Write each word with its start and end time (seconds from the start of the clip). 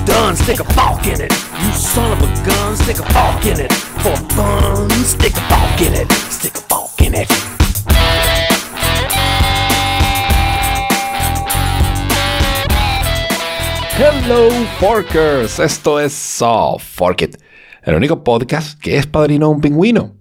a. 7.14 7.28
Hello 14.00 14.50
Forkers, 14.80 15.60
esto 15.60 16.00
es 16.00 16.14
Saw 16.14 16.80
Fork 16.80 17.22
It, 17.22 17.38
el 17.84 17.96
único 17.96 18.24
podcast 18.24 18.80
que 18.80 18.98
es 18.98 19.06
padrino 19.06 19.48
de 19.48 19.52
un 19.54 19.62
pingüino. 19.62 20.16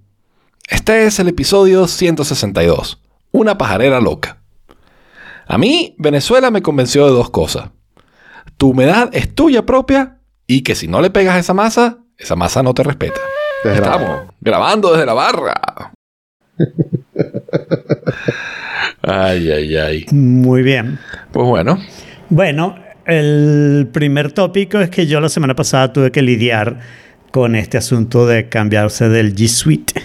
Este 0.69 1.07
es 1.07 1.19
el 1.19 1.29
episodio 1.29 1.87
162, 1.87 3.01
una 3.33 3.57
pajarera 3.57 4.01
loca. 4.01 4.43
A 5.47 5.57
mí, 5.57 5.95
Venezuela 5.99 6.51
me 6.51 6.61
convenció 6.61 7.07
de 7.07 7.13
dos 7.13 7.31
cosas. 7.31 7.71
Tu 8.57 8.71
humedad 8.71 9.11
es 9.13 9.35
tuya 9.35 9.67
propia 9.67 10.19
y 10.47 10.63
que 10.63 10.75
si 10.75 10.89
no 10.89 11.03
le 11.03 11.11
pegas 11.11 11.35
a 11.35 11.39
esa 11.39 11.53
masa, 11.55 11.99
esa 12.17 12.37
masa 12.37 12.63
no 12.63 12.73
te 12.73 12.83
respeta. 12.83 13.21
Desde 13.63 13.81
la 13.81 13.87
Estamos 13.87 14.21
grabando 14.41 14.93
desde 14.93 15.07
la 15.07 15.13
barra. 15.13 15.93
ay, 19.03 19.51
ay, 19.51 19.77
ay. 19.77 20.07
Muy 20.13 20.63
bien. 20.63 20.99
Pues 21.33 21.47
bueno, 21.47 21.79
Bueno, 22.31 22.77
el 23.05 23.89
primer 23.93 24.33
tópico 24.33 24.81
es 24.81 24.89
que 24.89 25.07
yo 25.07 25.21
la 25.21 25.29
semana 25.29 25.55
pasada 25.55 25.93
tuve 25.93 26.11
que 26.11 26.23
lidiar 26.23 26.81
con 27.31 27.57
este 27.57 27.77
asunto 27.77 28.27
de 28.27 28.49
cambiarse 28.49 29.11
del 29.11 29.35
G 29.35 29.49
Suite. 29.49 30.01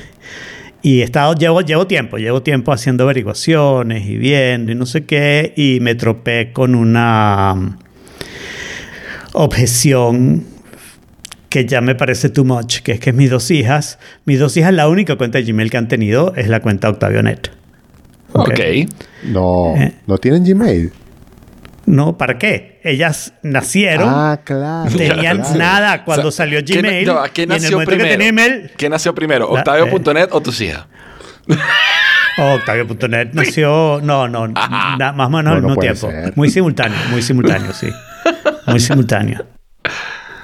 Y 0.82 1.00
he 1.02 1.04
estado, 1.04 1.36
llevo, 1.36 1.62
llevo 1.62 1.88
tiempo, 1.88 2.18
llevo 2.18 2.42
tiempo 2.42 2.74
haciendo 2.74 3.04
averiguaciones 3.04 4.06
y 4.08 4.18
viendo 4.18 4.72
y 4.72 4.76
no 4.76 4.86
sé 4.86 5.06
qué, 5.06 5.54
y 5.56 5.80
me 5.80 5.96
tropé 5.96 6.52
con 6.52 6.74
una 6.76 7.78
objeción 9.34 10.46
que 11.50 11.66
ya 11.66 11.82
me 11.82 11.96
parece 11.96 12.30
too 12.30 12.46
much, 12.46 12.80
que 12.80 12.94
es 12.94 13.00
que 13.00 13.12
mis 13.12 13.30
dos 13.30 13.52
hijas, 13.52 14.00
mis 14.26 14.40
dos 14.40 14.56
hijas, 14.56 14.74
la 14.74 14.88
única 14.88 15.16
cuenta 15.18 15.38
de 15.38 15.44
Gmail 15.44 15.70
que 15.70 15.78
han 15.78 15.88
tenido 15.88 16.34
es 16.36 16.48
la 16.48 16.62
cuenta 16.62 16.90
OctavioNet. 16.90 17.52
ok. 18.34 18.60
No, 19.24 19.76
Eh. 19.76 19.94
no 20.08 20.18
tienen 20.18 20.46
Gmail. 20.46 20.94
No, 21.86 22.18
¿para 22.18 22.38
qué? 22.38 22.80
Ellas 22.84 23.34
nacieron 23.44 24.08
Ah, 24.08 24.40
claro. 24.46 24.90
tenían 24.96 25.40
claro. 25.42 25.56
nada 25.58 26.04
cuando 26.06 26.30
O 26.30 26.32
sea, 26.32 26.46
salió 26.46 26.64
¿quién- 26.64 26.82
Gmail. 26.86 27.06
ya 27.08 27.14
va, 27.14 27.30
¿quién 27.30 27.50
y 27.50 27.54
en 27.54 27.58
el 27.58 27.62
nació 27.64 27.76
momento 27.78 27.92
que 27.92 27.98
primero? 27.98 28.18
tenía 28.18 28.30
email, 28.30 28.72
¿Quién 28.78 28.92
nació 28.92 29.14
primero? 29.14 29.50
¿Octavio.net 29.50 30.30
o 30.32 30.42
tus 30.42 30.62
hijas? 30.62 30.86
oh, 32.38 32.54
Octavio.net 32.54 33.30
nació, 33.34 34.00
no, 34.02 34.28
no, 34.30 34.48
na- 34.98 35.12
más 35.12 35.28
o 35.28 35.30
menos 35.30 35.44
No, 35.44 35.52
al 35.52 35.62
no 35.64 35.68
mismo 35.70 35.82
tiempo. 35.82 36.10
ser. 36.10 36.34
Muy 36.38 36.50
simultáneo, 36.50 36.98
muy 37.10 37.22
simultáneo, 37.22 37.74
sí. 37.74 37.90
Muy 38.72 38.80
simultáneo. 38.80 39.46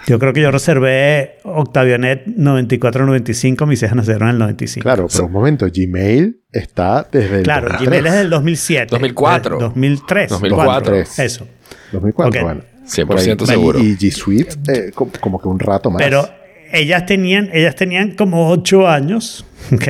Yo 0.08 0.20
creo 0.20 0.32
que 0.32 0.42
yo 0.42 0.52
reservé 0.52 1.38
Octavionet 1.44 2.26
94-95, 2.28 3.66
mis 3.68 3.84
hijas 3.84 3.96
nacieron 3.96 4.30
en 4.30 4.36
el 4.36 4.40
95. 4.40 4.82
Claro, 4.84 5.08
pero 5.12 5.26
un 5.26 5.32
momento, 5.34 5.68
Gmail 5.74 6.44
está 6.52 7.06
desde 7.12 7.38
el 7.40 7.44
Claro, 7.44 7.68
2003. 7.68 7.90
Gmail 7.90 8.06
es 8.08 8.14
del 8.14 8.30
2007. 8.30 8.88
2004. 8.92 9.60
2003. 9.60 10.30
2004. 10.30 10.92
2004. 10.96 11.24
Eso. 11.26 11.48
2004, 11.92 12.40
Ok. 12.40 12.46
bueno. 12.46 12.62
100% 12.88 13.06
Por 13.06 13.18
ahí. 13.20 13.46
seguro. 13.46 13.80
Y, 13.80 13.84
y 13.88 13.96
G 13.98 14.12
Suite, 14.12 14.56
eh, 14.72 14.92
como, 14.96 15.12
como 15.20 15.42
que 15.42 15.48
un 15.50 15.60
rato 15.60 15.92
más. 15.92 16.02
Pero 16.02 16.30
ellas 16.72 17.06
tenían, 17.06 17.50
ellas 17.52 17.76
tenían 17.76 18.12
como 18.12 18.50
8 18.50 18.88
años, 18.88 19.46
¿ok? 19.74 19.88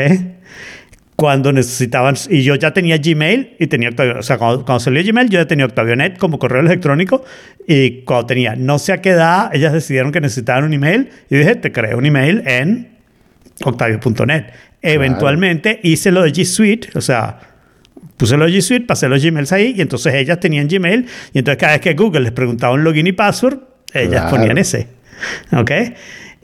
Cuando 1.17 1.51
necesitaban, 1.51 2.15
y 2.29 2.43
yo 2.43 2.53
ya 2.55 2.71
tenía 2.73 2.97
Gmail 2.99 3.55
y 3.59 3.67
tenía 3.67 3.89
Octavio, 3.89 4.19
o 4.19 4.21
sea, 4.23 4.37
cuando, 4.37 4.63
cuando 4.63 4.79
salió 4.79 5.03
Gmail 5.03 5.29
yo 5.29 5.39
ya 5.39 5.47
tenía 5.47 5.65
OctavioNet 5.65 6.17
como 6.19 6.37
correo 6.37 6.61
electrónico 6.61 7.25
y 7.67 8.03
cuando 8.03 8.27
tenía 8.27 8.55
no 8.55 8.77
sé 8.77 8.93
a 8.93 9.02
qué 9.02 9.09
edad, 9.09 9.49
ellas 9.52 9.73
decidieron 9.73 10.11
que 10.11 10.21
necesitaban 10.21 10.64
un 10.64 10.73
email 10.73 11.09
y 11.30 11.37
dije, 11.37 11.55
te 11.55 11.71
creo 11.71 11.97
un 11.97 12.05
email 12.05 12.43
en 12.45 12.89
octavio.net. 13.64 14.45
Eventualmente 14.83 15.80
hice 15.83 16.11
lo 16.11 16.21
de 16.21 16.31
G 16.31 16.45
Suite, 16.45 16.89
o 16.93 17.02
sea, 17.02 17.39
puse 18.15 18.37
lo 18.37 18.45
de 18.45 18.52
G 18.52 18.61
Suite, 18.61 18.86
pasé 18.86 19.09
los 19.09 19.23
Gmails 19.23 19.52
ahí 19.52 19.73
y 19.75 19.81
entonces 19.81 20.13
ellas 20.13 20.39
tenían 20.39 20.67
Gmail 20.67 21.08
y 21.33 21.39
entonces 21.39 21.59
cada 21.59 21.73
vez 21.73 21.81
que 21.81 21.93
Google 21.95 22.21
les 22.21 22.31
preguntaba 22.31 22.73
un 22.73 22.83
login 22.83 23.08
y 23.08 23.11
password, 23.11 23.58
ellas 23.92 24.21
Claro. 24.21 24.30
ponían 24.30 24.58
ese. 24.59 24.87
¿Ok? 25.52 25.71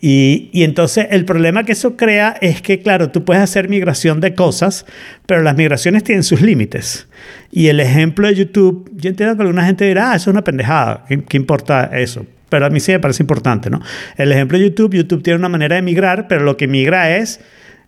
Y, 0.06 0.50
y 0.52 0.66
entonces 0.66 1.08
el 1.12 1.24
problema 1.24 1.64
que 1.64 1.72
eso 1.72 1.96
crea 1.96 2.36
es 2.42 2.62
que, 2.62 2.82
claro, 2.82 3.10
tú 3.10 3.24
puedes 3.24 3.42
hacer 3.42 3.70
migración 3.70 4.20
de 4.20 4.36
cosas, 4.36 4.86
pero 5.26 5.42
las 5.44 5.56
migraciones 5.56 6.04
tienen 6.04 6.24
sus 6.24 6.42
límites. 6.42 7.08
Y 7.52 7.68
el 7.68 7.80
ejemplo 7.80 8.28
de 8.28 8.36
YouTube, 8.36 8.92
yo 8.98 9.10
entiendo 9.10 9.38
que 9.38 9.44
alguna 9.44 9.66
gente 9.66 9.86
dirá, 9.86 10.12
ah, 10.12 10.16
eso 10.18 10.30
es 10.30 10.34
una 10.34 10.44
pendejada, 10.44 11.06
¿qué, 11.08 11.24
qué 11.24 11.38
importa 11.38 11.90
eso? 11.94 12.26
Pero 12.50 12.66
a 12.66 12.70
mí 12.70 12.82
sí 12.82 12.92
me 12.92 13.00
parece 13.00 13.24
importante, 13.24 13.70
¿no? 13.70 13.80
El 14.18 14.34
ejemplo 14.34 14.58
de 14.58 14.66
YouTube, 14.66 14.94
YouTube 14.94 15.24
tiene 15.24 15.40
una 15.40 15.48
manera 15.48 15.78
de 15.78 15.82
migrar, 15.82 16.28
pero 16.28 16.44
lo 16.44 16.58
que 16.58 16.68
migra 16.68 17.16
es 17.16 17.40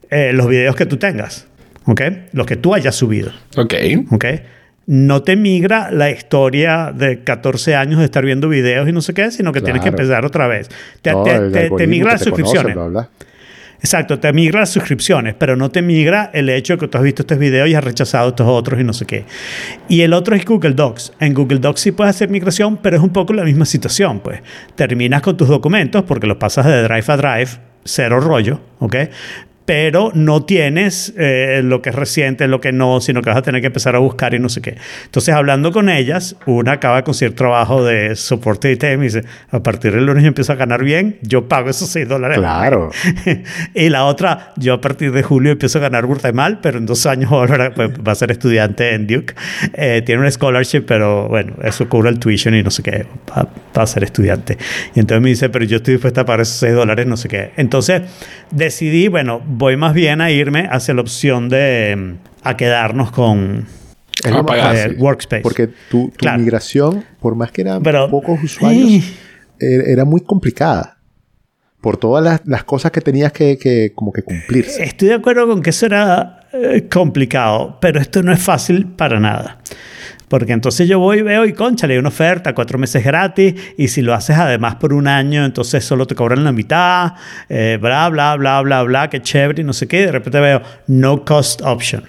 eh, 0.10 0.32
los 0.32 0.48
videos 0.48 0.78
que 0.78 0.86
tú 0.86 0.96
tengas, 0.96 1.48
¿ok? 1.84 2.02
Los 2.32 2.46
que 2.46 2.56
tú 2.56 2.74
hayas 2.74 2.96
subido. 2.96 3.34
Ok. 3.58 3.74
¿ok? 4.12 4.26
No 4.88 5.24
te 5.24 5.36
migra 5.36 5.90
la 5.92 6.12
historia 6.12 6.92
de 6.96 7.24
14 7.24 7.76
años 7.76 8.00
de 8.00 8.06
estar 8.06 8.24
viendo 8.24 8.48
videos 8.50 8.88
y 8.88 8.92
no 8.92 9.02
sé 9.02 9.14
qué, 9.16 9.32
sino 9.32 9.52
que 9.52 9.60
tienes 9.62 9.82
que 9.82 9.90
empezar 9.90 10.26
otra 10.26 10.48
vez. 10.48 10.70
Te, 11.02 11.12
No, 11.12 11.24
te- 11.24 11.32
el 11.36 11.52
te- 11.52 11.58
te 11.60 11.64
algoritmo 11.66 11.90
migra 11.92 12.12
las 12.14 12.24
conoce, 12.24 12.44
suscripciones. 12.44 12.76
Exacto, 13.80 14.20
te 14.20 14.32
migra 14.34 14.62
las 14.62 14.70
suscripciones, 14.70 15.36
pero 15.38 15.56
no 15.56 15.70
te 15.70 15.82
migra 15.82 16.30
el 16.34 16.50
hecho 16.50 16.74
de 16.74 16.80
que 16.80 16.88
tú 16.88 16.98
has 16.98 17.04
visto 17.04 17.24
estos 17.24 17.38
videos 17.38 17.68
y 17.68 17.76
has 17.76 17.84
rechazado 17.84 18.30
estos 18.30 18.48
otros 18.48 18.80
y 18.80 18.84
no 18.84 18.94
sé 18.94 19.06
qué. 19.06 19.26
Y 19.90 20.02
el 20.02 20.14
otro 20.14 20.36
es 20.36 20.46
Google 20.46 20.72
Docs. 20.74 21.14
En 21.20 21.34
Google 21.34 21.60
Docs 21.60 21.82
sí 21.82 21.92
puedes 21.92 22.16
hacer 22.16 22.30
migración, 22.30 22.78
pero 22.78 22.96
es 22.98 23.04
un 23.04 23.10
poco 23.12 23.34
la 23.34 23.44
misma 23.44 23.66
situación, 23.66 24.20
pues. 24.22 24.42
Terminas 24.76 25.22
con 25.22 25.36
tus 25.36 25.48
documentos 25.50 26.04
porque 26.04 26.26
los 26.26 26.38
pasas 26.38 26.66
de 26.66 26.82
Drive 26.84 27.06
a 27.08 27.18
Drive, 27.18 27.50
cero 27.84 28.20
rollo, 28.20 28.60
¿ok? 28.80 28.96
Pero 29.66 30.12
no 30.14 30.44
tienes 30.46 31.14
eh, 31.18 31.62
lo 31.64 31.82
que 31.82 31.90
es 31.90 31.96
reciente, 31.96 32.48
lo 32.48 32.62
que 32.62 32.72
no, 32.72 33.02
sino 33.02 33.22
que 33.22 33.30
vas 33.32 33.40
a 33.40 33.42
tener 33.42 33.62
que 33.62 33.68
empezar 33.68 33.96
a 33.96 34.00
buscar 34.00 34.34
y 34.36 34.40
no 34.40 34.48
sé 34.50 34.62
qué. 34.62 34.76
Entonces, 35.06 35.34
hablando 35.34 35.72
con 35.72 35.90
ellas, 35.90 36.36
una 36.46 36.74
acaba 36.74 36.98
de 36.98 37.04
conseguir 37.04 37.36
trabajo 37.36 37.84
de 37.84 38.16
soporte 38.16 38.68
de 38.68 38.74
IT 38.76 38.84
y 38.84 38.98
dice, 38.98 39.24
a 39.50 39.64
partir 39.64 39.92
del 39.94 40.06
lunes 40.06 40.24
yo 40.24 40.28
empiezo 40.28 40.52
a 40.54 40.56
ganar 40.56 40.84
bien, 40.84 41.18
yo 41.24 41.48
pago 41.48 41.70
esos 41.70 41.90
6 41.90 42.08
dólares. 42.08 42.38
al 42.38 42.44
mes". 42.44 42.52
Claro. 42.52 42.92
y 43.74 43.90
la 43.90 44.06
otra, 44.06 44.54
yo 44.58 44.74
a 44.76 44.82
partir 44.82 45.12
de 45.12 45.24
julio 45.24 45.54
empiezo 45.54 45.80
a 45.80 45.82
ganar 45.82 46.06
burda 46.06 46.32
mal, 46.32 46.60
pero 46.62 46.78
en 46.78 46.86
dos 46.86 47.06
años 47.08 47.32
va 47.32 47.38
a, 47.38 47.40
volver 47.40 47.62
a- 47.62 47.74
pues, 47.74 47.90
va 48.08 48.12
a 48.12 48.16
ser 48.16 48.30
estudiante 48.32 48.94
en 48.94 49.08
Duke. 49.08 49.34
Eh, 49.74 50.04
tiene 50.06 50.22
un 50.24 50.32
scholarship, 50.32 50.82
pero 50.82 51.28
bueno, 51.28 51.54
eso 51.64 51.90
cubre 51.90 52.10
el 52.12 52.20
tuition 52.20 52.54
y 52.56 52.62
no 52.62 52.70
sé 52.70 52.84
qué, 52.84 53.06
va, 53.36 53.48
va 53.76 53.82
a 53.84 53.88
ser 53.88 54.04
estudiante. 54.04 54.58
Y 54.94 55.00
entonces 55.00 55.24
me 55.24 55.30
dice, 55.30 55.50
pero 55.50 55.66
yo 55.66 55.78
estoy 55.78 55.96
dispuesta 55.96 56.22
a 56.22 56.26
pagar 56.26 56.42
esos 56.42 56.58
6 56.58 56.74
dólares, 56.76 57.08
no 57.08 57.18
sé 57.18 57.28
qué. 57.30 57.52
Entonces 57.58 58.04
decidí, 58.52 59.08
bueno, 59.08 59.42
voy 59.58 59.78
más 59.78 59.94
bien 59.94 60.22
a 60.22 60.32
irme 60.32 60.68
hacia 60.72 60.94
la 60.94 61.02
opción 61.02 61.50
de 61.50 61.96
mm, 61.98 62.14
a 62.44 62.58
quedarnos 62.58 63.12
con 63.12 63.66
Ah, 64.26 64.44
pagar, 64.46 64.76
fácil. 64.76 64.92
eh, 64.94 64.96
Workspace. 64.98 65.42
Porque 65.42 65.68
tu, 65.68 66.10
tu 66.10 66.12
Claro. 66.18 66.40
migración, 66.40 67.04
por 67.20 67.36
más 67.36 67.52
que 67.52 67.62
eran 67.62 67.84
Pero- 67.84 68.10
pocos 68.10 68.42
usuarios, 68.44 69.04
era, 69.60 69.84
era 69.86 70.06
muy 70.06 70.22
complicada. 70.22 70.98
Por 71.82 71.98
todas 71.98 72.24
las, 72.24 72.42
las 72.46 72.64
cosas 72.64 72.92
que 72.92 73.00
tenías 73.02 73.32
que, 73.32 73.60
que 73.60 73.92
como 73.94 74.12
que 74.12 74.24
cumplirse. 74.24 74.84
Estoy 74.84 75.10
de 75.10 75.14
acuerdo 75.16 75.48
con 75.48 75.62
que 75.62 75.70
eso 75.70 75.86
era 75.86 76.40
eh, 76.52 76.88
complicado, 76.92 77.78
pero 77.80 78.00
esto 78.00 78.24
no 78.24 78.32
es 78.34 78.42
fácil 78.42 78.88
para 78.88 79.20
nada. 79.20 79.60
Porque 80.36 80.52
entonces 80.52 80.90
yo 80.90 81.00
voy 81.00 81.20
y 81.20 81.22
veo 81.22 81.46
y 81.46 81.54
concha, 81.54 81.88
le 81.88 81.98
una 81.98 82.10
oferta, 82.10 82.54
cuatro 82.54 82.78
meses 82.78 83.02
gratis, 83.02 83.56
y 83.78 83.88
si 83.88 84.02
lo 84.02 84.14
haces 84.14 84.36
además 84.36 84.76
por 84.76 84.92
un 84.92 85.08
año, 85.08 85.46
entonces 85.46 85.86
solo 85.86 86.06
te 86.06 86.14
cobran 86.14 86.44
la 86.44 86.52
mitad, 86.52 87.14
eh, 87.48 87.78
bla, 87.82 88.10
bla, 88.10 88.36
bla, 88.36 88.62
bla, 88.62 88.84
bla, 88.84 89.10
qué 89.10 89.22
chévere, 89.22 89.62
y 89.62 89.64
no 89.64 89.72
sé 89.72 89.88
qué, 89.88 90.02
y 90.02 90.06
de 90.08 90.12
repente 90.12 90.42
veo 90.42 90.62
no 90.88 91.24
cost 91.24 91.62
option. 91.62 92.04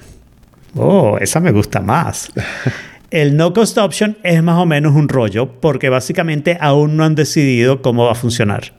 Oh, 0.75 1.17
esa 1.21 1.39
me 1.39 1.53
gusta 1.53 1.81
más. 1.81 2.33
El 3.13 3.37
no 3.37 3.53
cost 3.53 3.79
option 3.79 4.17
es 4.25 4.43
más 4.43 4.59
o 4.59 4.67
menos 4.67 4.97
un 4.97 5.09
rollo 5.09 5.61
porque 5.61 5.89
básicamente 5.89 6.59
aún 6.61 6.97
no 6.97 7.05
han 7.05 7.15
decidido 7.15 7.81
cómo 7.81 8.07
va 8.07 8.11
a 8.11 8.17
funcionar. 8.17 8.73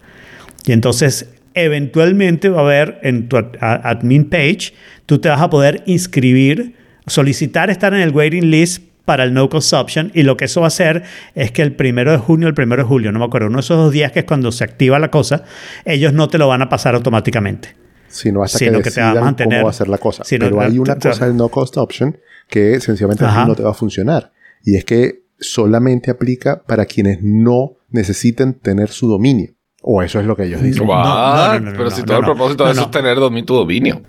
Y 0.66 0.74
entonces, 0.74 1.30
eventualmente 1.54 2.50
va 2.50 2.60
a 2.60 2.64
haber 2.64 3.00
en 3.02 3.30
tu 3.30 3.38
admin 3.38 4.26
page, 4.26 4.74
tú 5.06 5.20
te 5.20 5.30
vas 5.30 5.40
a 5.40 5.50
poder 5.50 5.84
inscribir, 5.86 6.76
solicitar 7.06 7.70
estar 7.70 7.94
en 7.94 8.02
el 8.02 8.12
waiting 8.12 8.52
list 8.52 8.84
para 9.08 9.24
el 9.24 9.34
no 9.34 9.48
cost 9.48 9.72
option 9.72 10.12
y 10.14 10.24
lo 10.24 10.36
que 10.36 10.46
eso 10.46 10.60
va 10.60 10.68
a 10.68 10.68
hacer 10.68 11.04
es 11.34 11.52
que 11.54 11.62
el 11.62 11.74
primero 11.74 12.12
de 12.12 12.18
junio, 12.18 12.50
el 12.50 12.54
primero 12.54 12.84
de 12.84 12.88
julio, 12.90 13.14
no 13.14 13.20
me 13.20 13.26
acuerdo, 13.26 13.48
uno 13.48 13.56
de 13.56 13.62
esos 13.62 13.78
dos 13.78 13.94
días 13.94 14.12
que 14.12 14.20
es 14.20 14.26
cuando 14.26 14.52
se 14.52 14.66
activa 14.66 15.00
la 15.00 15.10
cosa, 15.10 15.46
ellos 15.86 16.12
no 16.12 16.28
te 16.28 16.38
lo 16.38 16.50
van 16.50 16.62
a 16.62 16.68
pasar 16.68 16.94
automáticamente. 16.94 17.70
Sino 18.10 18.44
hasta 18.44 18.58
Sino 18.58 18.80
que 18.80 18.84
que 18.84 18.92
te 18.92 19.00
va 19.02 19.12
a 19.12 19.14
mantener- 19.22 19.60
cómo 19.60 19.64
va 19.66 19.70
a 19.70 19.74
ser 19.74 19.88
la 19.88 19.98
cosa. 19.98 20.26
sino 20.26 20.46
Pero 20.46 20.60
hay 20.60 20.78
una 20.78 20.96
te- 20.98 21.08
cosa 21.08 21.26
del 21.26 21.38
no 21.38 21.48
cost 21.48 21.78
option 21.78 22.18
que 22.50 22.82
sencillamente 22.82 23.24
Ajá. 23.24 23.46
no 23.46 23.56
te 23.56 23.64
va 23.64 23.72
a 23.72 23.74
funcionar. 23.74 24.34
Y 24.64 24.76
es 24.76 24.84
que 24.84 25.24
solamente 25.40 26.12
aplica 26.12 26.64
para 26.68 26.86
quienes 26.86 27.20
no 27.22 27.78
necesiten 27.90 28.56
tener 28.56 28.90
su 28.90 29.08
dominio. 29.08 29.54
O 29.82 30.02
eso 30.04 30.20
es 30.20 30.26
lo 30.26 30.36
que 30.36 30.44
ellos 30.44 30.62
dicen. 30.62 30.86
No, 30.86 30.94
no, 31.02 31.60
no, 31.62 31.72
Pero 31.72 31.84
no, 31.86 31.90
si 31.92 32.02
no, 32.02 32.06
todo 32.08 32.18
el 32.20 32.24
propósito 32.26 32.64
no, 32.64 32.68
de 32.68 32.72
eso 32.74 32.82
no. 32.82 32.86
es 32.88 32.92
tener 32.92 33.18
domi- 33.18 33.46
tu 33.46 33.54
dominio. 33.56 34.02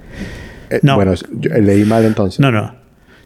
Eh, 0.70 0.80
no. 0.82 0.96
Bueno, 0.96 1.14
yo 1.38 1.50
leí 1.54 1.84
mal 1.84 2.04
entonces. 2.04 2.40
No, 2.40 2.50
no. 2.50 2.74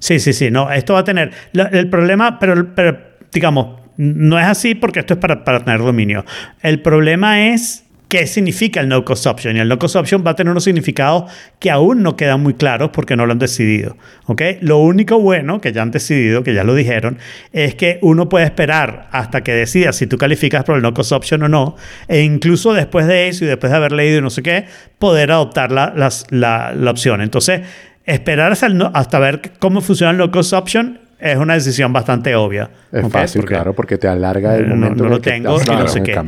Sí, 0.03 0.19
sí, 0.19 0.33
sí. 0.33 0.51
No, 0.51 0.69
esto 0.73 0.95
va 0.95 1.01
a 1.01 1.05
tener. 1.05 1.31
el 1.55 1.89
problema, 1.89 2.41
pero, 2.41 2.75
pero 2.75 2.99
digamos, 3.33 3.81
no 3.97 4.37
es 4.41 4.47
así 4.47 4.75
porque 4.75 4.99
esto 4.99 5.15
es 5.15 5.21
para, 5.21 5.45
para 5.45 5.61
tener 5.61 5.79
dominio. 5.81 6.25
El 6.61 6.83
problema 6.83 7.47
es 7.53 7.85
qué 8.09 8.27
significa 8.27 8.81
el 8.81 8.89
no 8.89 9.05
cost 9.05 9.27
option. 9.29 9.57
Y 9.57 9.61
el 9.61 9.69
no 9.69 9.79
cost 9.79 9.95
option 9.95 10.25
va 10.27 10.33
a 10.33 10.35
tener 10.35 10.51
unos 10.51 10.65
significados 10.65 11.31
que 11.61 11.71
aún 11.71 12.03
no 12.03 12.17
quedan 12.17 12.43
muy 12.43 12.55
claros 12.55 12.91
porque 12.93 13.15
no 13.15 13.27
lo 13.27 13.33
han 13.33 13.39
decidido. 13.39 13.97
¿ok? 14.27 14.43
Lo 14.61 14.79
único 14.79 15.21
bueno 15.21 15.61
que 15.61 15.73
ya 15.73 15.83
han 15.83 15.93
decidido, 15.93 16.43
que 16.43 16.53
ya 16.53 16.65
lo 16.65 16.75
dijeron, 16.75 17.19
es 17.53 17.77
que 17.77 18.01
uno 18.03 18.29
puede 18.29 18.45
esperar 18.47 19.09
hasta 19.13 19.43
que 19.45 19.53
decida 19.55 19.93
si 19.93 20.09
tú 20.09 20.19
calificas 20.19 20.65
por 20.65 20.75
el 20.77 20.83
no 20.83 20.93
cost 20.95 21.13
option 21.13 21.45
o 21.45 21.49
no. 21.49 21.77
E 22.09 22.23
incluso 22.23 22.73
después 22.75 23.07
de 23.07 23.29
eso 23.29 23.45
y 23.45 23.49
después 23.49 23.71
de 23.71 23.77
haber 23.77 23.93
leído 23.93 24.19
y 24.19 24.23
no 24.23 24.31
sé 24.31 24.43
qué, 24.43 24.65
poder 24.99 25.31
adoptar 25.31 25.71
la, 25.71 25.95
la- 26.31 26.73
la 26.75 26.91
opción. 26.91 27.21
Entonces, 27.23 27.61
esperar 28.05 28.53
hasta, 28.53 28.67
el 28.67 28.77
no- 28.77 28.91
hasta 28.95 29.19
ver 29.19 29.41
cómo 29.59 29.81
funciona 29.81 30.11
el 30.13 30.19
no 30.19 30.31
cost 30.31 30.53
option 30.53 30.99
es 31.19 31.37
una 31.37 31.55
decisión 31.55 31.93
bastante 31.93 32.35
obvia. 32.35 32.71
Es 32.91 33.07
fácil, 33.09 33.43
Porque- 33.43 33.55
claro, 33.55 33.73
porque 33.75 33.97
te 33.99 34.09
alarga 34.09 34.57
el 34.57 34.69
no- 34.69 34.75
momento 34.77 34.97
no 35.03 35.05
en 35.05 35.11
lo 35.11 35.21
que 35.21 35.31
tengo 35.31 35.61
y 35.63 35.67
no 35.67 35.89
sé 35.89 36.03
qué. 36.03 36.21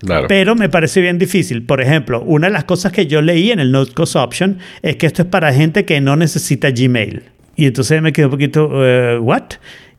Claro. 0.00 0.26
Pero 0.28 0.56
me 0.56 0.68
parece 0.68 1.00
bien 1.00 1.16
difícil. 1.18 1.64
Por 1.64 1.80
ejemplo, 1.80 2.20
una 2.22 2.48
de 2.48 2.52
las 2.52 2.64
cosas 2.64 2.90
que 2.92 3.06
yo 3.06 3.22
leí 3.22 3.52
en 3.52 3.60
el 3.60 3.70
No 3.70 3.86
Cost 3.86 4.16
Option 4.16 4.58
es 4.82 4.96
que 4.96 5.06
esto 5.06 5.22
es 5.22 5.28
para 5.28 5.52
gente 5.52 5.84
que 5.84 6.00
no 6.00 6.16
necesita 6.16 6.70
Gmail. 6.72 7.22
Y 7.54 7.66
entonces 7.66 8.02
me 8.02 8.12
quedé 8.12 8.26
un 8.26 8.32
poquito, 8.32 8.68
eh, 8.84 9.18
¿what? 9.20 9.42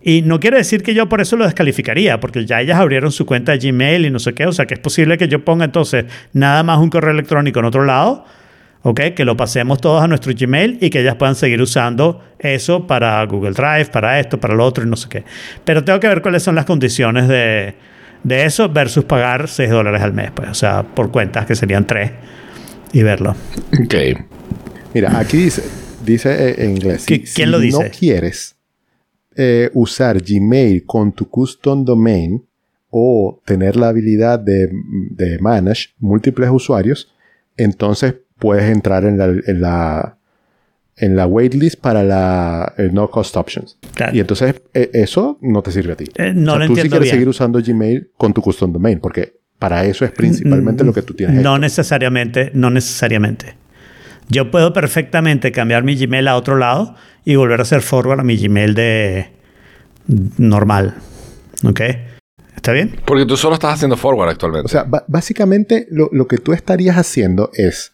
Y 0.02 0.22
no 0.24 0.42
quiere 0.42 0.58
decir 0.58 0.84
que 0.84 0.94
yo 0.94 1.08
por 1.08 1.22
eso 1.22 1.38
lo 1.38 1.46
descalificaría, 1.46 2.20
porque 2.20 2.46
ya 2.46 2.60
ellas 2.60 2.78
abrieron 2.80 3.14
su 3.14 3.26
cuenta 3.26 3.54
de 3.54 3.60
Gmail 3.60 4.06
y 4.06 4.10
no 4.12 4.20
sé 4.20 4.34
qué. 4.34 4.46
O 4.46 4.52
sea, 4.52 4.66
que 4.66 4.74
es 4.74 4.80
posible 4.82 5.18
que 5.18 5.30
yo 5.30 5.46
ponga 5.46 5.64
entonces 5.64 6.04
nada 6.34 6.64
más 6.64 6.80
un 6.80 6.90
correo 6.90 7.12
electrónico 7.12 7.60
en 7.60 7.66
otro 7.66 7.86
lado, 7.86 8.26
¿ok? 8.84 9.00
Que 9.16 9.26
lo 9.26 9.36
pasemos 9.36 9.82
todos 9.82 10.02
a 10.04 10.08
nuestro 10.08 10.32
Gmail 10.38 10.78
y 10.82 10.90
que 10.90 11.02
ellas 11.02 11.16
puedan 11.16 11.36
seguir 11.36 11.62
usando 11.62 12.22
eso 12.40 12.86
para 12.88 13.26
Google 13.26 13.52
Drive, 13.54 13.86
para 13.92 14.20
esto, 14.20 14.40
para 14.40 14.54
lo 14.54 14.64
otro 14.66 14.84
y 14.84 14.88
no 14.88 14.96
sé 14.96 15.10
qué. 15.10 15.24
Pero 15.66 15.84
tengo 15.84 16.00
que 16.00 16.08
ver 16.08 16.22
cuáles 16.22 16.44
son 16.44 16.56
las 16.56 16.66
condiciones 16.66 17.28
de, 17.28 17.76
de 18.24 18.46
eso 18.46 18.70
versus 18.70 19.06
pagar 19.06 19.48
6 19.48 19.70
dólares 19.70 20.02
al 20.02 20.14
mes, 20.14 20.32
pues. 20.32 20.50
O 20.50 20.54
sea, 20.54 20.84
por 20.84 21.12
cuentas 21.12 21.46
que 21.46 21.56
serían 21.56 21.88
3 21.88 22.12
y 22.94 23.02
verlo. 23.04 23.36
Ok. 23.84 23.96
Mira, 24.94 25.18
aquí 25.18 25.38
dice, 25.38 25.64
dice 26.06 26.64
en 26.64 26.72
inglés. 26.72 27.08
¿Qui- 27.08 27.26
si- 27.26 27.34
quién 27.34 27.48
si 27.48 27.52
lo 27.52 27.60
dice? 27.60 27.84
no 27.84 27.90
quieres 27.90 28.56
eh, 29.36 29.72
usar 29.74 30.22
Gmail 30.22 30.86
con 30.86 31.12
tu 31.14 31.28
custom 31.30 31.84
domain 31.84 32.46
o 32.92 33.42
tener 33.46 33.76
la 33.76 33.88
habilidad 33.88 34.38
de, 34.38 34.70
de 35.10 35.40
manage 35.40 35.90
múltiples 35.98 36.48
usuarios, 36.52 37.12
entonces 37.58 38.14
puedes 38.40 38.70
entrar 38.70 39.06
en 39.06 39.18
la, 39.18 39.26
en 39.26 39.62
la, 39.62 40.18
en 40.98 41.16
la 41.16 41.26
waitlist 41.26 41.80
para 41.80 42.04
la, 42.04 42.74
el 42.78 42.94
no 42.94 43.10
cost 43.10 43.36
options. 43.36 43.78
Claro. 43.94 44.16
Y 44.16 44.20
entonces 44.20 44.62
eh, 44.74 44.90
eso 44.94 45.38
no 45.42 45.62
te 45.62 45.72
sirve 45.72 45.94
a 45.94 45.96
ti. 45.96 46.06
Eh, 46.16 46.34
no 46.36 46.58
lo 46.58 46.68
tú 46.68 46.74
sí 46.76 46.82
entiendo 46.82 46.90
quieres 46.92 47.06
bien. 47.06 47.16
seguir 47.16 47.30
usando 47.30 47.60
Gmail 47.62 48.12
con 48.18 48.34
tu 48.34 48.42
custom 48.42 48.72
domain, 48.72 49.00
porque 49.00 49.40
para 49.60 49.86
eso 49.86 50.04
es 50.04 50.12
principalmente 50.12 50.84
lo 50.84 50.94
que 50.94 51.02
tú 51.02 51.14
tienes. 51.14 51.42
No 51.42 51.54
hecho. 51.54 51.60
necesariamente, 51.60 52.52
no 52.54 52.70
necesariamente. 52.70 53.56
Yo 54.30 54.52
puedo 54.52 54.74
perfectamente 54.74 55.52
cambiar 55.52 55.84
mi 55.84 55.96
Gmail 55.96 56.28
a 56.28 56.36
otro 56.36 56.58
lado 56.58 56.96
y 57.26 57.36
volver 57.36 57.60
a 57.60 57.64
hacer 57.64 57.82
forward 57.82 58.20
a 58.20 58.24
mi 58.24 58.38
Gmail 58.38 58.74
de 58.74 59.32
normal. 60.38 60.96
¿Ok? 61.64 61.82
¿Está 62.56 62.72
bien? 62.72 62.96
Porque 63.06 63.26
tú 63.26 63.36
solo 63.38 63.56
estás 63.56 63.74
haciendo 63.74 63.98
forward 63.98 64.30
actualmente. 64.30 64.66
O 64.66 64.70
sea, 64.70 64.86
básicamente 65.08 65.88
lo, 65.92 66.10
lo 66.12 66.28
que 66.28 66.38
tú 66.38 66.54
estarías 66.54 66.98
haciendo 66.98 67.52
es 67.54 67.93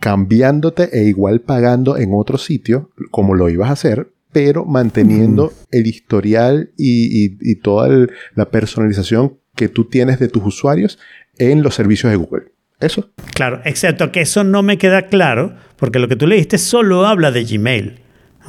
cambiándote 0.00 0.88
e 0.92 1.04
igual 1.04 1.40
pagando 1.40 1.96
en 1.96 2.10
otro 2.14 2.38
sitio, 2.38 2.90
como 3.10 3.34
lo 3.34 3.48
ibas 3.48 3.70
a 3.70 3.72
hacer, 3.72 4.10
pero 4.32 4.64
manteniendo 4.64 5.52
el 5.70 5.86
historial 5.86 6.70
y, 6.76 7.24
y- 7.26 7.38
y 7.40 7.54
toda 7.56 7.88
el- 7.88 8.10
la 8.34 8.50
personalización 8.50 9.38
que 9.56 9.68
tú 9.68 9.86
tienes 9.86 10.18
de 10.20 10.28
tus 10.28 10.44
usuarios 10.44 10.98
en 11.38 11.62
los 11.62 11.74
servicios 11.74 12.10
de 12.12 12.16
Google. 12.16 12.42
Eso. 12.80 13.10
Claro, 13.34 13.60
excepto 13.64 14.12
que 14.12 14.20
eso 14.20 14.44
no 14.44 14.62
me 14.62 14.78
queda 14.78 15.06
claro, 15.08 15.56
porque 15.76 15.98
lo 15.98 16.06
que 16.08 16.14
tú 16.16 16.26
leíste 16.28 16.58
solo 16.58 17.06
habla 17.06 17.32
de 17.32 17.44
Gmail, 17.44 17.98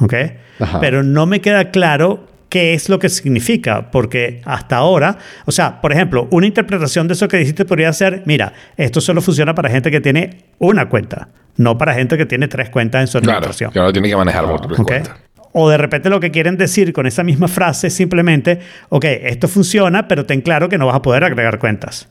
¿ok? 0.00 0.14
Ajá. 0.60 0.80
Pero 0.80 1.02
no 1.02 1.26
me 1.26 1.40
queda 1.40 1.70
claro 1.72 2.26
qué 2.50 2.74
es 2.74 2.88
lo 2.88 2.98
que 2.98 3.08
significa, 3.08 3.90
porque 3.90 4.42
hasta 4.44 4.76
ahora, 4.76 5.16
o 5.46 5.52
sea, 5.52 5.80
por 5.80 5.92
ejemplo, 5.92 6.28
una 6.30 6.46
interpretación 6.46 7.08
de 7.08 7.14
eso 7.14 7.28
que 7.28 7.38
dijiste 7.38 7.64
podría 7.64 7.92
ser, 7.92 8.22
mira, 8.26 8.52
esto 8.76 9.00
solo 9.00 9.22
funciona 9.22 9.54
para 9.54 9.70
gente 9.70 9.90
que 9.90 10.00
tiene 10.00 10.44
una 10.58 10.88
cuenta, 10.88 11.28
no 11.56 11.78
para 11.78 11.94
gente 11.94 12.18
que 12.18 12.26
tiene 12.26 12.48
tres 12.48 12.68
cuentas 12.68 13.02
en 13.02 13.06
su 13.06 13.18
claro, 13.20 13.38
administración. 13.38 13.72
que 13.72 13.78
ahora 13.78 13.92
tiene 13.92 14.08
que 14.08 14.16
manejar 14.16 14.46
múltiples 14.46 14.80
¿ok? 14.80 14.86
cuentas. 14.86 15.16
O 15.52 15.70
de 15.70 15.78
repente 15.78 16.10
lo 16.10 16.20
que 16.20 16.30
quieren 16.30 16.56
decir 16.56 16.92
con 16.92 17.06
esa 17.06 17.22
misma 17.22 17.48
frase 17.48 17.86
es 17.86 17.94
simplemente, 17.94 18.60
ok, 18.88 19.04
esto 19.04 19.48
funciona, 19.48 20.06
pero 20.08 20.26
ten 20.26 20.42
claro 20.42 20.68
que 20.68 20.76
no 20.76 20.86
vas 20.86 20.96
a 20.96 21.02
poder 21.02 21.24
agregar 21.24 21.58
cuentas. 21.58 22.08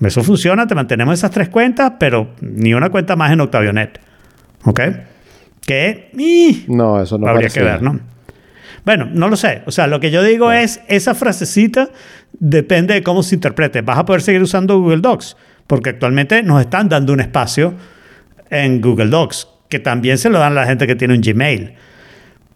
Eso 0.00 0.22
funciona, 0.24 0.66
te 0.66 0.74
mantenemos 0.74 1.14
esas 1.14 1.30
tres 1.30 1.48
cuentas, 1.48 1.92
pero 1.98 2.30
ni 2.40 2.74
una 2.74 2.90
cuenta 2.90 3.14
más 3.14 3.30
en 3.32 3.40
Octavionet. 3.40 4.00
¿Ok? 4.64 4.80
Que 5.64 6.10
¡ih! 6.18 6.64
No, 6.68 7.00
eso 7.00 7.18
no 7.18 7.28
habría 7.28 7.48
parece 7.48 7.60
que 7.60 7.64
ver. 7.64 7.82
¿no? 7.82 8.00
Bueno, 8.84 9.08
no 9.12 9.28
lo 9.28 9.36
sé. 9.36 9.62
O 9.66 9.70
sea, 9.70 9.86
lo 9.86 10.00
que 10.00 10.10
yo 10.10 10.22
digo 10.22 10.50
es, 10.52 10.80
esa 10.88 11.14
frasecita 11.14 11.90
depende 12.32 12.94
de 12.94 13.02
cómo 13.02 13.22
se 13.22 13.36
interprete. 13.36 13.80
Vas 13.82 13.98
a 13.98 14.04
poder 14.04 14.22
seguir 14.22 14.42
usando 14.42 14.78
Google 14.78 15.00
Docs, 15.00 15.36
porque 15.66 15.90
actualmente 15.90 16.42
nos 16.42 16.60
están 16.60 16.88
dando 16.88 17.12
un 17.12 17.20
espacio 17.20 17.74
en 18.50 18.80
Google 18.80 19.08
Docs, 19.08 19.48
que 19.68 19.78
también 19.78 20.18
se 20.18 20.30
lo 20.30 20.38
dan 20.38 20.52
a 20.52 20.62
la 20.62 20.66
gente 20.66 20.86
que 20.86 20.96
tiene 20.96 21.14
un 21.14 21.20
Gmail. 21.20 21.74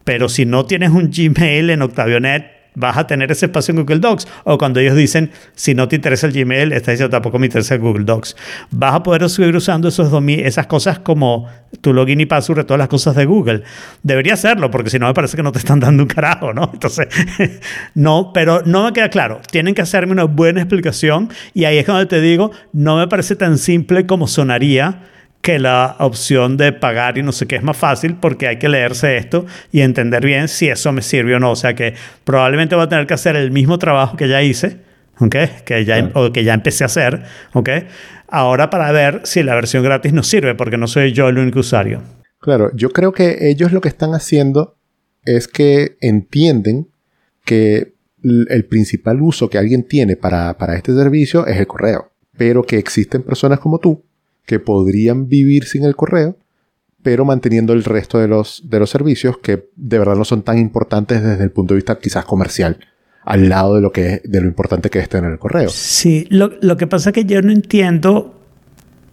Pero 0.04 0.28
si 0.28 0.46
no 0.46 0.66
tienes 0.66 0.90
un 0.90 1.10
Gmail 1.10 1.70
en 1.70 1.82
Octavionet, 1.82 2.55
vas 2.76 2.96
a 2.96 3.06
tener 3.06 3.32
ese 3.32 3.46
espacio 3.46 3.72
en 3.72 3.80
Google 3.80 3.98
Docs. 3.98 4.28
O 4.44 4.56
cuando 4.56 4.78
ellos 4.78 4.94
dicen, 4.94 5.32
si 5.54 5.74
no 5.74 5.88
te 5.88 5.96
interesa 5.96 6.28
el 6.28 6.32
Gmail, 6.32 6.72
está 6.72 6.92
diciendo 6.92 7.10
tampoco 7.10 7.40
me 7.40 7.46
interesa 7.46 7.76
Google 7.76 8.04
Docs. 8.04 8.36
Vas 8.70 8.94
a 8.94 9.02
poder 9.02 9.28
seguir 9.28 9.56
usando 9.56 9.88
esos 9.88 10.12
esas 10.28 10.66
cosas 10.66 11.00
como 11.00 11.48
tu 11.80 11.92
login 11.92 12.20
y 12.20 12.26
password 12.26 12.64
todas 12.64 12.78
las 12.78 12.88
cosas 12.88 13.16
de 13.16 13.24
Google. 13.24 13.62
Debería 14.02 14.34
hacerlo, 14.34 14.70
porque 14.70 14.90
si 14.90 14.98
no 14.98 15.06
me 15.06 15.14
parece 15.14 15.36
que 15.36 15.42
no 15.42 15.52
te 15.52 15.58
están 15.58 15.80
dando 15.80 16.02
un 16.02 16.08
carajo, 16.08 16.52
¿no? 16.52 16.70
Entonces, 16.72 17.08
no, 17.94 18.30
pero 18.32 18.62
no 18.64 18.84
me 18.84 18.92
queda 18.92 19.08
claro. 19.08 19.40
Tienen 19.50 19.74
que 19.74 19.82
hacerme 19.82 20.12
una 20.12 20.24
buena 20.24 20.60
explicación 20.60 21.30
y 21.54 21.64
ahí 21.64 21.78
es 21.78 21.86
donde 21.86 22.06
te 22.06 22.20
digo, 22.20 22.52
no 22.72 22.98
me 22.98 23.08
parece 23.08 23.36
tan 23.36 23.58
simple 23.58 24.06
como 24.06 24.28
sonaría 24.28 25.02
que 25.46 25.60
la 25.60 25.94
opción 26.00 26.56
de 26.56 26.72
pagar 26.72 27.18
y 27.18 27.22
no 27.22 27.30
sé 27.30 27.46
qué 27.46 27.54
es 27.54 27.62
más 27.62 27.76
fácil 27.76 28.16
porque 28.16 28.48
hay 28.48 28.58
que 28.58 28.68
leerse 28.68 29.16
esto 29.16 29.46
y 29.70 29.82
entender 29.82 30.26
bien 30.26 30.48
si 30.48 30.66
eso 30.66 30.90
me 30.90 31.02
sirve 31.02 31.36
o 31.36 31.38
no. 31.38 31.52
O 31.52 31.54
sea 31.54 31.76
que 31.76 31.94
probablemente 32.24 32.74
voy 32.74 32.82
a 32.82 32.88
tener 32.88 33.06
que 33.06 33.14
hacer 33.14 33.36
el 33.36 33.52
mismo 33.52 33.78
trabajo 33.78 34.16
que 34.16 34.28
ya 34.28 34.42
hice, 34.42 34.78
¿ok? 35.20 35.36
Que 35.64 35.84
ya, 35.84 35.98
em, 35.98 36.10
o 36.14 36.32
que 36.32 36.42
ya 36.42 36.52
empecé 36.52 36.82
a 36.82 36.86
hacer, 36.86 37.22
¿ok? 37.52 37.68
Ahora 38.26 38.70
para 38.70 38.90
ver 38.90 39.20
si 39.22 39.44
la 39.44 39.54
versión 39.54 39.84
gratis 39.84 40.12
nos 40.12 40.26
sirve 40.26 40.56
porque 40.56 40.78
no 40.78 40.88
soy 40.88 41.12
yo 41.12 41.28
el 41.28 41.38
único 41.38 41.60
usuario. 41.60 42.02
Claro, 42.40 42.72
yo 42.74 42.90
creo 42.90 43.12
que 43.12 43.48
ellos 43.48 43.70
lo 43.70 43.80
que 43.80 43.88
están 43.88 44.14
haciendo 44.14 44.80
es 45.24 45.46
que 45.46 45.96
entienden 46.00 46.88
que 47.44 47.94
el 48.24 48.64
principal 48.64 49.22
uso 49.22 49.48
que 49.48 49.58
alguien 49.58 49.86
tiene 49.86 50.16
para, 50.16 50.58
para 50.58 50.74
este 50.74 50.92
servicio 50.92 51.46
es 51.46 51.56
el 51.56 51.68
correo, 51.68 52.10
pero 52.36 52.64
que 52.64 52.78
existen 52.78 53.22
personas 53.22 53.60
como 53.60 53.78
tú 53.78 54.05
que 54.46 54.58
podrían 54.60 55.28
vivir 55.28 55.64
sin 55.64 55.84
el 55.84 55.94
correo, 55.96 56.36
pero 57.02 57.24
manteniendo 57.24 57.72
el 57.72 57.84
resto 57.84 58.18
de 58.18 58.28
los, 58.28 58.62
de 58.68 58.78
los 58.80 58.90
servicios 58.90 59.38
que 59.38 59.68
de 59.76 59.98
verdad 59.98 60.16
no 60.16 60.24
son 60.24 60.42
tan 60.42 60.58
importantes 60.58 61.22
desde 61.22 61.44
el 61.44 61.50
punto 61.50 61.74
de 61.74 61.76
vista 61.78 61.98
quizás 61.98 62.24
comercial, 62.24 62.78
al 63.24 63.48
lado 63.48 63.74
de 63.76 63.80
lo, 63.80 63.92
que 63.92 64.14
es- 64.14 64.22
de 64.24 64.40
lo 64.40 64.46
importante 64.46 64.88
que 64.90 64.98
es 65.00 65.08
tener 65.08 65.30
el 65.30 65.38
correo. 65.38 65.68
Sí, 65.68 66.26
lo, 66.30 66.52
lo 66.60 66.76
que 66.76 66.86
pasa 66.86 67.10
es 67.10 67.14
que 67.14 67.24
yo 67.24 67.42
no 67.42 67.52
entiendo, 67.52 68.35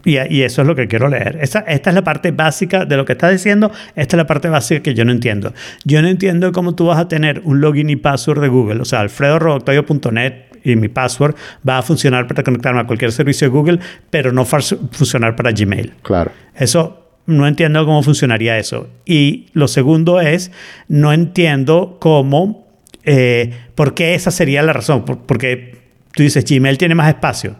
y, 0.05 0.17
y 0.33 0.41
eso 0.43 0.61
es 0.61 0.67
lo 0.67 0.75
que 0.75 0.87
quiero 0.87 1.07
leer. 1.07 1.37
Esta, 1.41 1.59
esta 1.59 1.89
es 1.89 1.93
la 1.95 2.03
parte 2.03 2.31
básica 2.31 2.85
de 2.85 2.97
lo 2.97 3.05
que 3.05 3.13
está 3.13 3.29
diciendo, 3.29 3.71
esta 3.95 4.15
es 4.15 4.17
la 4.17 4.27
parte 4.27 4.49
básica 4.49 4.81
que 4.83 4.93
yo 4.93 5.05
no 5.05 5.11
entiendo. 5.11 5.53
Yo 5.85 6.01
no 6.01 6.07
entiendo 6.07 6.51
cómo 6.51 6.75
tú 6.75 6.85
vas 6.87 6.99
a 6.99 7.07
tener 7.07 7.41
un 7.43 7.61
login 7.61 7.89
y 7.89 7.95
password 7.95 8.41
de 8.41 8.47
Google, 8.49 8.81
o 8.81 8.85
sea, 8.85 9.01
alfredo.octavio.net 9.01 10.33
y 10.65 10.75
mi 10.77 10.87
password 10.87 11.35
va 11.67 11.77
a 11.79 11.81
funcionar 11.81 12.27
para 12.27 12.41
conectarme 12.43 12.79
a 12.81 12.87
cualquier 12.87 13.11
servicio 13.11 13.47
de 13.47 13.51
Google, 13.51 13.79
pero 14.09 14.31
no 14.31 14.45
funcionar 14.45 15.35
para 15.35 15.51
Gmail. 15.51 15.93
Claro. 16.01 16.31
Eso 16.55 16.99
no 17.25 17.47
entiendo 17.47 17.85
cómo 17.85 18.01
funcionaría 18.03 18.57
eso. 18.57 18.89
Y 19.05 19.47
lo 19.53 19.67
segundo 19.67 20.21
es, 20.21 20.51
no 20.87 21.11
entiendo 21.13 21.97
cómo, 21.99 22.65
eh, 23.03 23.51
por 23.75 23.93
qué 23.93 24.15
esa 24.15 24.31
sería 24.31 24.61
la 24.63 24.71
razón. 24.73 25.03
Por- 25.05 25.19
porque 25.25 25.79
tú 26.13 26.23
dices, 26.23 26.45
Gmail 26.49 26.77
tiene 26.77 26.95
más 26.95 27.09
espacio. 27.09 27.55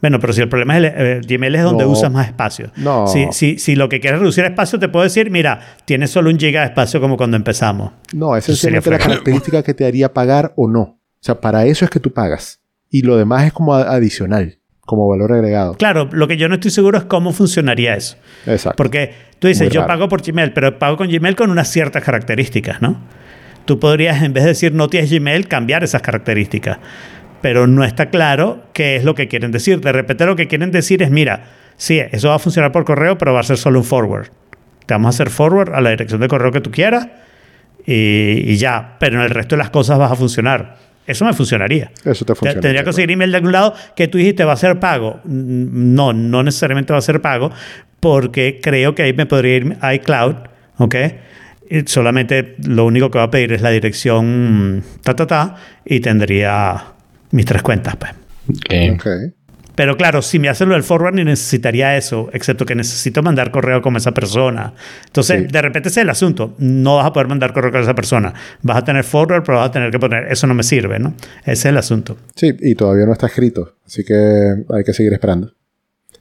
Bueno, 0.00 0.20
pero 0.20 0.32
si 0.32 0.42
el 0.42 0.48
problema 0.48 0.76
es 0.76 0.84
el, 0.84 0.92
eh, 0.94 1.20
Gmail 1.26 1.54
es 1.54 1.62
donde 1.62 1.84
No. 1.84 1.90
usas 1.90 2.12
más 2.12 2.26
espacio. 2.26 2.70
No. 2.76 3.06
Si, 3.06 3.26
si, 3.32 3.58
si 3.58 3.76
lo 3.76 3.88
que 3.88 3.98
quieres 4.00 4.16
es 4.18 4.20
reducir 4.20 4.44
espacio, 4.44 4.78
te 4.78 4.88
puedo 4.88 5.04
decir, 5.04 5.30
mira, 5.30 5.60
tienes 5.86 6.10
solo 6.10 6.28
un 6.30 6.38
giga 6.38 6.60
de 6.60 6.66
espacio 6.66 7.00
como 7.00 7.16
cuando 7.16 7.36
empezamos. 7.36 7.92
No, 8.12 8.36
es 8.36 8.44
sería 8.44 8.56
sencillamente 8.56 8.90
la 8.90 8.98
característica 8.98 9.62
que 9.62 9.74
te 9.74 9.86
haría 9.86 10.12
pagar 10.12 10.52
o 10.56 10.68
no. 10.68 10.80
O 10.80 10.98
sea, 11.20 11.40
para 11.40 11.64
eso 11.64 11.84
es 11.84 11.90
que 11.90 11.98
tú 11.98 12.12
pagas. 12.12 12.60
Y 12.90 13.02
lo 13.02 13.16
demás 13.16 13.44
es 13.46 13.52
como 13.52 13.74
adicional, 13.74 14.58
como 14.80 15.08
valor 15.08 15.32
agregado. 15.32 15.74
Claro, 15.74 16.08
lo 16.12 16.28
que 16.28 16.36
yo 16.36 16.48
no 16.48 16.54
estoy 16.56 16.70
seguro 16.70 16.98
es 16.98 17.04
cómo 17.04 17.32
funcionaría 17.32 17.94
eso. 17.96 18.16
Exacto. 18.46 18.76
Porque 18.76 19.12
tú 19.38 19.48
dices, 19.48 19.70
yo 19.70 19.86
pago 19.86 20.08
por 20.08 20.22
Gmail, 20.22 20.52
pero 20.52 20.78
pago 20.78 20.96
con 20.98 21.08
Gmail 21.08 21.34
con 21.36 21.50
unas 21.50 21.68
ciertas 21.68 22.04
características, 22.04 22.80
¿no? 22.82 23.00
Tú 23.64 23.80
podrías, 23.80 24.22
en 24.22 24.32
vez 24.32 24.44
de 24.44 24.50
decir 24.50 24.72
no 24.72 24.88
tienes 24.88 25.10
Gmail, 25.10 25.48
cambiar 25.48 25.82
esas 25.82 26.00
características. 26.02 26.78
Pero 27.40 27.66
no 27.66 27.84
está 27.84 28.10
claro 28.10 28.62
qué 28.72 28.96
es 28.96 29.04
lo 29.04 29.14
que 29.14 29.28
quieren 29.28 29.50
decir. 29.52 29.80
De 29.80 29.92
repente 29.92 30.26
lo 30.26 30.36
que 30.36 30.46
quieren 30.48 30.70
decir 30.70 31.02
es, 31.02 31.10
mira, 31.10 31.44
sí, 31.76 32.00
eso 32.12 32.28
va 32.28 32.36
a 32.36 32.38
funcionar 32.38 32.72
por 32.72 32.84
correo, 32.84 33.18
pero 33.18 33.32
va 33.32 33.40
a 33.40 33.44
ser 33.44 33.56
solo 33.56 33.78
un 33.80 33.84
forward. 33.84 34.28
Te 34.86 34.94
vamos 34.94 35.06
a 35.06 35.10
hacer 35.10 35.30
forward 35.30 35.74
a 35.74 35.80
la 35.80 35.90
dirección 35.90 36.20
de 36.20 36.28
correo 36.28 36.52
que 36.52 36.60
tú 36.60 36.70
quieras 36.70 37.08
y, 37.84 38.42
y 38.46 38.56
ya, 38.56 38.96
pero 38.98 39.16
en 39.16 39.22
el 39.22 39.30
resto 39.30 39.56
de 39.56 39.58
las 39.58 39.70
cosas 39.70 39.98
vas 39.98 40.12
a 40.12 40.16
funcionar. 40.16 40.76
Eso 41.06 41.24
me 41.24 41.32
funcionaría. 41.32 41.92
Eso 42.04 42.24
te 42.24 42.34
funciona. 42.34 42.60
Tendría 42.60 42.80
que 42.80 42.86
conseguir 42.86 43.10
email 43.12 43.30
de 43.30 43.36
algún 43.36 43.52
lado 43.52 43.74
que 43.94 44.08
tú 44.08 44.18
dijiste 44.18 44.44
va 44.44 44.54
a 44.54 44.56
ser 44.56 44.80
pago. 44.80 45.20
Mm, 45.24 45.94
No, 45.94 46.12
no 46.12 46.42
necesariamente 46.42 46.92
va 46.92 46.98
a 46.98 47.02
ser 47.02 47.20
pago, 47.20 47.52
porque 48.00 48.60
creo 48.62 48.94
que 48.94 49.02
ahí 49.04 49.12
me 49.12 49.26
podría 49.26 49.56
ir 49.56 49.76
iCloud, 49.94 50.34
¿ok? 50.78 50.94
Y 51.68 51.80
solamente 51.86 52.56
lo 52.66 52.84
único 52.84 53.10
que 53.10 53.18
va 53.18 53.24
a 53.24 53.30
pedir 53.30 53.52
es 53.52 53.62
la 53.62 53.70
dirección 53.70 54.82
ta 55.02 55.14
ta 55.16 55.26
ta 55.26 55.54
y 55.84 56.00
tendría 56.00 56.84
mis 57.36 57.46
tres 57.46 57.62
cuentas, 57.62 57.94
pues. 57.96 58.12
Ok. 58.50 58.94
Ok. 58.94 59.06
Pero 59.74 59.98
claro, 59.98 60.22
si 60.22 60.38
me 60.38 60.48
hacen 60.48 60.70
lo 60.70 60.74
del 60.74 60.82
forward 60.84 61.14
ni 61.14 61.22
necesitaría 61.22 61.98
eso, 61.98 62.30
excepto 62.32 62.64
que 62.64 62.74
necesito 62.74 63.22
mandar 63.22 63.50
correo 63.50 63.82
con 63.82 63.94
esa 63.96 64.12
persona. 64.12 64.72
Entonces, 65.04 65.42
Sí. 65.42 65.48
de 65.52 65.60
repente 65.62 65.90
ese 65.90 66.00
es 66.00 66.04
el 66.04 66.08
asunto. 66.10 66.54
No 66.58 66.96
vas 66.96 67.04
a 67.04 67.12
poder 67.12 67.28
mandar 67.28 67.52
correo 67.52 67.70
con 67.70 67.82
esa 67.82 67.94
persona. 67.94 68.32
Vas 68.62 68.78
a 68.78 68.84
tener 68.86 69.04
forward, 69.04 69.42
pero 69.44 69.58
vas 69.58 69.68
a 69.68 69.72
tener 69.72 69.90
que 69.90 69.98
poner, 69.98 70.32
eso 70.32 70.46
no 70.46 70.54
me 70.54 70.62
sirve, 70.62 70.98
¿no? 70.98 71.12
Ese 71.42 71.52
es 71.52 71.64
el 71.66 71.76
asunto. 71.76 72.16
Sí, 72.34 72.56
y 72.58 72.74
todavía 72.74 73.04
no 73.04 73.12
está 73.12 73.26
escrito. 73.26 73.74
Así 73.84 74.02
que 74.02 74.14
hay 74.74 74.82
que 74.82 74.94
seguir 74.94 75.12
esperando. 75.12 75.52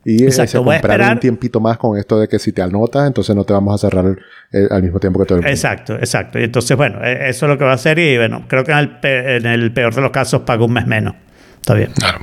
Y 0.07 0.23
Exacto, 0.23 0.51
se 0.51 0.57
voy 0.59 0.75
a 0.75 0.79
comprar 0.81 0.99
esperar- 1.01 1.13
un 1.15 1.19
tiempito 1.19 1.59
más 1.59 1.77
con 1.79 1.97
esto 1.97 2.19
de 2.19 2.27
que 2.27 2.37
si 2.37 2.51
te 2.51 2.61
anotas, 2.61 3.07
entonces 3.07 3.35
no 3.35 3.43
te 3.43 3.53
vamos 3.53 3.73
a 3.73 3.77
cerrar 3.89 4.05
el- 4.05 4.19
el- 4.51 4.67
al 4.71 4.83
mismo 4.83 4.99
tiempo 4.99 5.19
que 5.19 5.25
todo 5.25 5.37
el 5.39 5.41
mundo. 5.41 5.51
Exacto, 5.51 5.95
exacto. 5.95 6.39
Y 6.39 6.43
entonces, 6.43 6.77
bueno, 6.77 7.03
e- 7.03 7.27
eso 7.29 7.45
es 7.47 7.49
lo 7.49 7.57
que 7.57 7.63
va 7.65 7.71
a 7.71 7.75
hacer 7.75 7.97
y 7.97 8.15
bueno, 8.17 8.45
creo 8.47 8.63
que 8.63 8.71
en 8.71 8.77
el, 8.77 8.99
pe- 8.99 9.37
en 9.37 9.45
el 9.47 9.71
peor 9.73 9.95
de 9.95 10.01
los 10.01 10.11
casos 10.11 10.41
pago 10.43 10.65
un 10.65 10.73
mes 10.73 10.85
menos. 10.85 11.15
Está 11.55 11.73
bien. 11.73 11.89
Claro. 11.97 12.19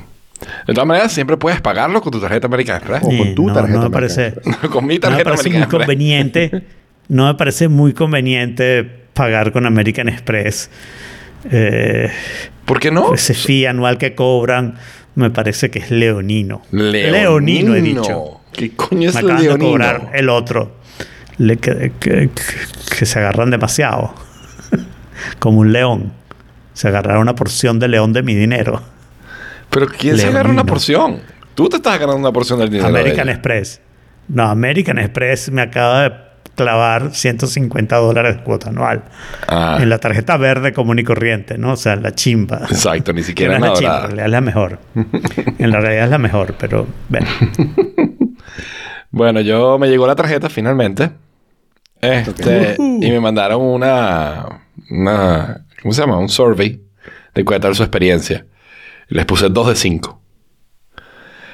De 0.65 0.73
todas 0.73 0.87
maneras, 0.87 1.11
siempre 1.11 1.35
puedes 1.37 1.59
pagarlo 1.61 2.01
con 2.01 2.11
tu 2.13 2.19
tarjeta 2.21 2.47
American 2.47 2.77
Express. 2.77 3.03
O 3.03 3.07
con 3.17 3.35
tu 3.35 3.47
no, 3.47 3.53
tarjeta 3.53 3.79
no 3.79 3.89
me 3.89 3.95
American 3.97 4.33
parece, 4.33 4.33
con 4.69 4.85
mi 4.85 4.95
no 4.95 4.95
me 4.95 4.99
tarjeta 4.99 5.23
parece 5.29 5.49
American 5.49 5.51
muy 5.51 5.61
Express. 5.63 5.79
conveniente. 5.85 6.63
No 7.09 7.27
me 7.27 7.35
parece 7.35 7.67
muy 7.67 7.91
conveniente 7.91 8.85
pagar 9.13 9.51
con 9.51 9.65
American 9.65 10.07
Express. 10.07 10.69
Eh, 11.51 12.09
¿Por 12.63 12.79
qué 12.79 12.91
no? 12.91 13.13
ese 13.13 13.33
fee 13.33 13.65
anual 13.65 13.97
que 13.97 14.15
cobran 14.15 14.75
me 15.15 15.29
parece 15.29 15.69
que 15.69 15.79
es 15.79 15.91
leonino. 15.91 16.61
Leonino. 16.71 17.75
he 17.75 17.81
dicho. 17.81 18.41
¿Qué 18.51 18.71
coño 18.75 19.09
es 19.09 19.15
Me 19.15 19.21
acaban 19.21 19.43
de 19.43 19.57
cobrar 19.57 20.11
el 20.13 20.29
otro. 20.29 20.77
Le- 21.37 21.57
que, 21.57 21.91
que- 21.99 22.29
se 23.05 23.19
agarran 23.19 23.49
demasiado. 23.49 24.13
Como 25.39 25.59
un 25.61 25.73
león. 25.73 26.13
Se 26.73 26.87
agarraron 26.87 27.21
una 27.23 27.35
porción 27.35 27.79
de 27.79 27.87
león 27.87 28.13
de 28.13 28.23
mi 28.23 28.35
dinero. 28.35 28.81
Pero 29.69 29.87
¿quién 29.87 30.17
se 30.17 30.27
agarra 30.27 30.49
una 30.51 30.63
porción? 30.65 31.19
Tú 31.55 31.69
te 31.69 31.77
estás 31.77 31.95
agarrando 31.95 32.19
una 32.19 32.31
porción 32.31 32.59
del 32.59 32.69
dinero. 32.69 32.87
American. 32.87 33.29
Express. 33.29 33.81
No, 34.27 34.43
American 34.43 34.99
Express 34.99 35.51
me 35.51 35.61
acaba 35.61 36.03
de 36.03 36.11
clavar 36.55 37.13
150 37.13 37.95
dólares 37.97 38.37
de 38.37 38.43
cuota 38.43 38.69
anual. 38.69 39.03
Ah. 39.47 39.77
En 39.81 39.89
la 39.89 39.99
tarjeta 39.99 40.37
verde 40.37 40.73
común 40.73 40.99
y 40.99 41.03
corriente, 41.03 41.57
¿no? 41.57 41.73
O 41.73 41.77
sea, 41.77 41.95
la 41.95 42.13
chimba. 42.13 42.61
Exacto, 42.69 43.13
ni 43.13 43.23
siquiera 43.23 43.59
no 43.59 43.73
es 43.73 43.79
es 43.79 43.85
la 43.85 43.91
chimba, 43.91 43.95
en 43.95 44.01
realidad 44.03 44.25
es 44.25 44.31
la 44.31 44.41
mejor. 44.41 44.79
en 45.59 45.71
la 45.71 45.79
realidad 45.79 46.03
es 46.05 46.11
la 46.11 46.17
mejor, 46.17 46.55
pero 46.57 46.87
bueno. 47.09 47.27
Bueno, 49.13 49.41
yo 49.41 49.77
me 49.77 49.89
llegó 49.89 50.07
la 50.07 50.15
tarjeta 50.15 50.49
finalmente. 50.49 51.11
Este, 52.01 52.75
y 52.79 53.11
me 53.11 53.19
mandaron 53.19 53.61
una, 53.61 54.63
una, 54.89 55.67
¿cómo 55.83 55.93
se 55.93 56.01
llama? 56.01 56.17
Un 56.17 56.29
survey 56.29 56.81
de 57.35 57.45
cuál 57.45 57.59
tal 57.59 57.75
su 57.75 57.83
experiencia. 57.83 58.47
Les 59.09 59.23
puse 59.27 59.49
2 59.49 59.67
de 59.67 59.75
5. 59.75 60.22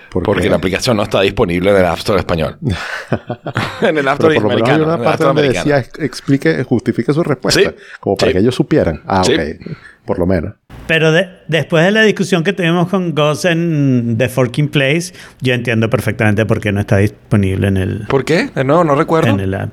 ¿Por 0.09 0.23
Porque 0.23 0.43
qué? 0.43 0.49
la 0.49 0.55
aplicación 0.55 0.97
no 0.97 1.03
está 1.03 1.21
disponible 1.21 1.69
en 1.69 1.77
el 1.77 1.85
App 1.85 1.99
Store 1.99 2.19
español. 2.19 2.57
en 3.81 3.97
el 3.97 4.07
App 4.07 4.17
Pero 4.17 4.31
Store 4.31 4.35
por 4.35 4.43
lo 4.43 4.49
menos 4.55 4.69
hay 4.69 4.81
una 4.81 4.97
parte 5.03 5.23
donde 5.23 5.41
americano. 5.41 5.65
decía 5.65 5.79
ex- 5.79 5.99
explique, 5.99 6.63
justifique 6.63 7.13
su 7.13 7.23
respuesta. 7.23 7.59
Sí. 7.61 7.67
Como 7.99 8.15
para 8.15 8.29
Sí. 8.31 8.33
que 8.33 8.39
ellos 8.41 8.55
supieran. 8.55 9.01
Ah, 9.05 9.23
Sí. 9.23 9.33
ok. 9.33 9.77
Por 10.05 10.17
lo 10.17 10.25
menos. 10.25 10.53
Pero 10.87 11.11
de- 11.11 11.29
después 11.47 11.85
de 11.85 11.91
la 11.91 12.01
discusión 12.01 12.43
que 12.43 12.53
tuvimos 12.53 12.87
con 12.89 13.13
Gus 13.13 13.45
en 13.45 14.15
The 14.17 14.27
Forking 14.29 14.69
Place, 14.69 15.13
yo 15.41 15.53
entiendo 15.53 15.89
perfectamente 15.89 16.45
por 16.47 16.59
qué 16.59 16.71
no 16.71 16.79
está 16.79 16.97
disponible 16.97 17.67
en 17.67 17.77
el, 17.77 18.07
¿Por 18.07 18.25
qué? 18.25 18.49
Nuevo, 18.65 18.83
no 18.83 18.95
recuerdo. 18.95 19.29
en 19.29 19.39
el 19.39 19.53
app. 19.53 19.69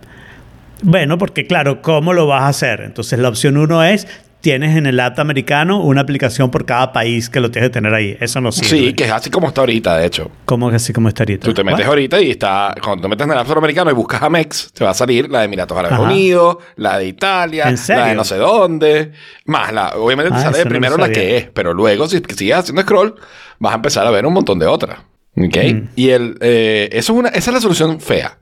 Bueno, 0.82 1.16
porque 1.16 1.46
claro, 1.46 1.80
¿cómo 1.80 2.12
lo 2.12 2.26
vas 2.26 2.42
a 2.42 2.48
hacer? 2.48 2.82
Entonces 2.82 3.18
la 3.18 3.30
opción 3.30 3.56
uno 3.56 3.82
es, 3.82 4.06
tienes 4.46 4.76
en 4.76 4.86
el 4.86 5.00
app 5.00 5.18
americano 5.18 5.80
una 5.80 6.02
aplicación 6.02 6.52
por 6.52 6.64
cada 6.66 6.92
país 6.92 7.28
que 7.28 7.40
lo 7.40 7.50
tienes 7.50 7.70
que 7.70 7.72
tener 7.72 7.92
ahí. 7.92 8.16
Eso 8.20 8.40
no 8.40 8.52
sirve. 8.52 8.68
Sí, 8.68 8.92
que 8.94 9.02
es 9.06 9.10
así 9.10 9.28
como 9.28 9.48
está 9.48 9.62
ahorita, 9.62 9.96
de 9.98 10.06
hecho. 10.06 10.30
¿Cómo 10.44 10.70
que 10.70 10.76
así 10.76 10.92
como 10.92 11.08
está 11.08 11.24
ahorita? 11.24 11.44
Tú 11.46 11.52
te 11.52 11.64
metes 11.64 11.80
What? 11.80 11.88
ahorita 11.88 12.20
y 12.22 12.30
está... 12.30 12.72
Cuando 12.80 13.02
te 13.02 13.08
metes 13.08 13.26
en 13.26 13.32
el 13.32 13.38
App 13.38 13.50
americano 13.50 13.90
y 13.90 13.94
buscas 13.94 14.22
Amex, 14.22 14.72
te 14.72 14.84
va 14.84 14.90
a 14.90 14.94
salir 14.94 15.28
la 15.28 15.40
de 15.40 15.46
Emiratos 15.46 15.76
Árabes. 15.76 15.98
Unidos, 15.98 16.58
la 16.76 16.96
de 16.96 17.08
Italia, 17.08 17.68
¿En 17.68 17.76
la 17.88 18.06
de 18.06 18.14
no 18.14 18.22
sé 18.22 18.36
dónde. 18.36 19.10
Más 19.46 19.72
la... 19.72 19.96
Obviamente 19.96 20.30
te 20.30 20.36
Ah, 20.36 20.42
sale 20.42 20.62
no 20.62 20.70
primero 20.70 20.96
la 20.96 21.08
que 21.08 21.38
es, 21.38 21.48
pero 21.52 21.74
luego 21.74 22.06
si 22.06 22.18
sigues 22.18 22.56
haciendo 22.56 22.82
scroll, 22.82 23.16
vas 23.58 23.72
a 23.72 23.74
empezar 23.74 24.06
a 24.06 24.10
ver 24.12 24.26
un 24.26 24.32
montón 24.32 24.60
de 24.60 24.66
otras. 24.66 25.00
¿Ok? 25.36 25.56
Mm. 25.74 25.88
Y 25.96 26.10
el, 26.10 26.38
eh, 26.40 26.88
eso 26.92 27.14
es 27.14 27.18
una, 27.18 27.30
esa 27.30 27.50
es 27.50 27.54
la 27.54 27.60
solución 27.60 28.00
fea. 28.00 28.38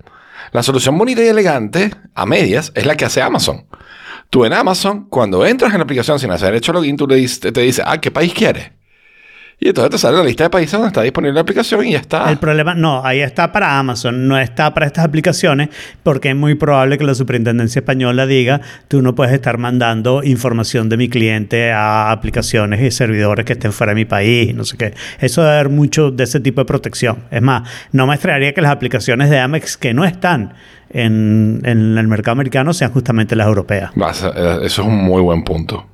La 0.52 0.62
solución 0.62 0.98
bonita 0.98 1.22
y 1.24 1.28
elegante, 1.28 1.92
a 2.14 2.26
medias, 2.26 2.72
es 2.74 2.84
la 2.84 2.94
que 2.94 3.06
hace 3.06 3.22
Amazon. 3.22 3.64
Tú 4.30 4.44
en 4.44 4.52
Amazon, 4.52 5.06
cuando 5.08 5.46
entras 5.46 5.72
en 5.72 5.78
la 5.78 5.84
aplicación 5.84 6.18
sin 6.18 6.30
haber 6.30 6.54
hecho 6.54 6.72
login, 6.72 6.96
tú 6.96 7.06
le 7.06 7.16
dices, 7.16 7.40
te 7.40 7.60
dice, 7.60 7.82
ah, 7.84 8.00
¿qué 8.00 8.10
país 8.10 8.34
quieres? 8.34 8.72
Y 9.64 9.68
entonces 9.68 9.92
te 9.92 9.96
sale 9.96 10.18
la 10.18 10.24
lista 10.24 10.44
de 10.44 10.50
países 10.50 10.72
donde 10.72 10.88
está 10.88 11.00
disponible 11.00 11.32
la 11.32 11.40
aplicación 11.40 11.86
y 11.86 11.92
ya 11.92 11.98
está. 12.00 12.30
El 12.30 12.36
problema, 12.36 12.74
no, 12.74 13.02
ahí 13.02 13.20
está 13.20 13.50
para 13.50 13.78
Amazon, 13.78 14.28
no 14.28 14.38
está 14.38 14.74
para 14.74 14.84
estas 14.84 15.06
aplicaciones, 15.06 15.70
porque 16.02 16.28
es 16.28 16.36
muy 16.36 16.54
probable 16.54 16.98
que 16.98 17.04
la 17.04 17.14
superintendencia 17.14 17.78
española 17.78 18.26
diga, 18.26 18.60
tú 18.88 19.00
no 19.00 19.14
puedes 19.14 19.32
estar 19.32 19.56
mandando 19.56 20.22
información 20.22 20.90
de 20.90 20.98
mi 20.98 21.08
cliente 21.08 21.72
a 21.72 22.10
aplicaciones 22.10 22.82
y 22.82 22.90
servidores 22.90 23.46
que 23.46 23.54
estén 23.54 23.72
fuera 23.72 23.92
de 23.92 23.94
mi 23.94 24.04
país, 24.04 24.54
no 24.54 24.66
sé 24.66 24.76
qué. 24.76 24.92
Eso 25.18 25.40
debe 25.40 25.54
haber 25.54 25.70
mucho 25.70 26.10
de 26.10 26.24
ese 26.24 26.40
tipo 26.40 26.60
de 26.60 26.66
protección. 26.66 27.20
Es 27.30 27.40
más, 27.40 27.66
no 27.90 28.06
me 28.06 28.12
extrañaría 28.12 28.52
que 28.52 28.60
las 28.60 28.70
aplicaciones 28.70 29.30
de 29.30 29.38
Amex 29.38 29.78
que 29.78 29.94
no 29.94 30.04
están 30.04 30.52
en, 30.90 31.62
en 31.64 31.96
el 31.96 32.06
mercado 32.06 32.32
americano 32.32 32.74
sean 32.74 32.92
justamente 32.92 33.34
las 33.34 33.46
europeas. 33.46 33.92
Eh, 33.96 34.58
eso 34.62 34.82
es 34.82 34.88
un 34.88 34.94
muy 34.94 35.22
buen 35.22 35.42
punto. 35.42 35.93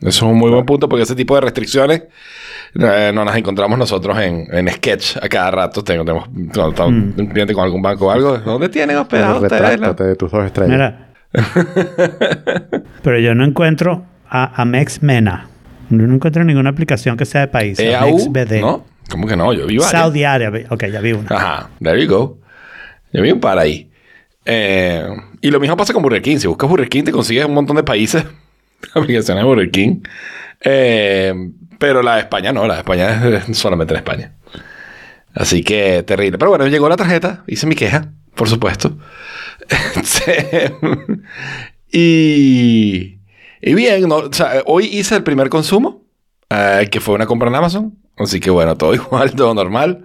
Eso 0.00 0.08
es 0.08 0.22
un 0.22 0.38
muy 0.38 0.50
buen 0.50 0.64
punto 0.64 0.88
porque 0.88 1.02
ese 1.02 1.14
tipo 1.14 1.34
de 1.34 1.42
restricciones 1.42 2.04
eh, 2.74 3.10
no 3.14 3.24
las 3.24 3.36
encontramos 3.36 3.78
nosotros 3.78 4.18
en, 4.18 4.46
en 4.50 4.68
Sketch 4.68 5.18
a 5.18 5.28
cada 5.28 5.50
rato. 5.50 5.84
Tengo, 5.84 6.04
tenemos 6.04 6.28
cuando 6.54 6.70
está 6.70 6.86
un 6.86 7.14
un 7.16 7.26
cliente 7.26 7.52
con 7.52 7.64
algún 7.64 7.82
banco 7.82 8.06
o 8.06 8.10
algo. 8.10 8.38
¿Dónde 8.38 8.68
tienen 8.68 8.96
hospedado 8.96 9.40
ustedes? 9.42 9.96
de 9.96 10.16
tus 10.16 10.30
dos 10.30 10.44
estrellas. 10.46 10.70
Mira. 10.70 11.06
Pero 13.02 13.18
yo 13.18 13.34
no 13.34 13.44
encuentro 13.44 14.04
a 14.28 14.62
Amex 14.62 15.02
Mena. 15.02 15.48
Yo 15.90 16.06
no 16.06 16.14
encuentro 16.14 16.44
ninguna 16.44 16.70
aplicación 16.70 17.16
que 17.16 17.24
sea 17.24 17.42
de 17.42 17.48
país. 17.48 17.78
EAU, 17.78 18.08
Amex 18.08 18.28
BD. 18.30 18.60
¿no? 18.60 18.84
¿Cómo 19.10 19.26
que 19.26 19.36
no? 19.36 19.52
Yo 19.52 19.66
vi 19.66 19.76
varias. 19.76 19.90
Saudi 19.90 20.24
Arabia. 20.24 20.66
Ok, 20.70 20.86
ya 20.86 21.00
vi 21.00 21.12
una. 21.12 21.28
Ajá, 21.28 21.70
there 21.82 22.00
you 22.02 22.08
go. 22.08 22.38
Yo 23.12 23.22
vi 23.22 23.32
un 23.32 23.40
par 23.40 23.58
ahí. 23.58 23.90
Eh, 24.44 25.04
y 25.40 25.50
lo 25.50 25.60
mismo 25.60 25.76
pasa 25.76 25.92
con 25.92 26.02
Burger 26.02 26.22
King. 26.22 26.38
Si 26.38 26.46
buscas 26.46 26.70
Burger 26.70 26.88
King, 26.88 27.04
te 27.04 27.12
consigues 27.12 27.44
un 27.44 27.54
montón 27.54 27.76
de 27.76 27.82
países. 27.82 28.24
aplicaciones 28.94 29.42
de 29.42 29.48
Burger 29.48 29.70
King. 29.70 30.02
Eh, 30.62 31.34
pero 31.78 32.02
la 32.02 32.16
de 32.16 32.20
España 32.20 32.52
no, 32.52 32.66
la 32.66 32.74
de 32.74 32.80
España 32.80 33.42
es 33.48 33.56
solamente 33.56 33.94
en 33.94 33.98
España. 33.98 34.32
Así 35.34 35.62
que 35.62 36.02
terrible. 36.02 36.38
Pero 36.38 36.50
bueno, 36.50 36.66
llegó 36.66 36.88
la 36.88 36.96
tarjeta, 36.96 37.44
hice 37.46 37.66
mi 37.66 37.74
queja, 37.74 38.12
por 38.34 38.48
supuesto. 38.48 38.96
Este, 39.94 40.72
y, 41.92 43.18
y 43.60 43.74
bien, 43.74 44.08
hoy 44.66 44.86
hice 44.86 45.14
el 45.14 45.22
primer 45.22 45.48
consumo, 45.48 46.02
eh, 46.48 46.88
que 46.90 46.98
fue 46.98 47.14
una 47.14 47.26
compra 47.26 47.48
en 47.50 47.54
Amazon. 47.54 47.98
Así 48.16 48.40
que 48.40 48.50
bueno, 48.50 48.76
todo 48.76 48.94
igual, 48.94 49.32
todo 49.34 49.54
normal. 49.54 50.04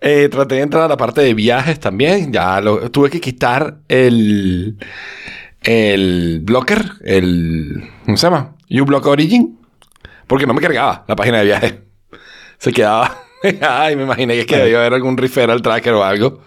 Eh, 0.00 0.28
traté 0.28 0.56
de 0.56 0.60
entrar 0.62 0.84
a 0.84 0.88
la 0.88 0.96
parte 0.96 1.20
de 1.20 1.34
viajes 1.34 1.78
también. 1.80 2.32
Ya 2.32 2.60
lo, 2.60 2.90
tuve 2.90 3.10
que 3.10 3.20
quitar 3.20 3.78
el, 3.88 4.76
el 5.64 6.40
blocker, 6.42 6.84
el. 7.04 7.82
¿Cómo 8.04 8.16
se 8.16 8.26
llama? 8.26 8.54
uBlock 8.70 9.06
Origin. 9.06 9.58
Porque 10.26 10.46
no 10.46 10.54
me 10.54 10.60
cargaba 10.60 11.04
la 11.06 11.16
página 11.16 11.38
de 11.38 11.44
viajes. 11.44 11.74
Se 12.58 12.72
quedaba. 12.72 13.18
Ay, 13.60 13.94
me 13.96 14.04
imaginé 14.04 14.34
que, 14.34 14.40
es 14.40 14.46
que 14.46 14.56
debía 14.56 14.78
haber 14.78 14.94
algún 14.94 15.16
referral 15.18 15.60
tracker 15.62 15.92
o 15.94 16.02
algo. 16.04 16.40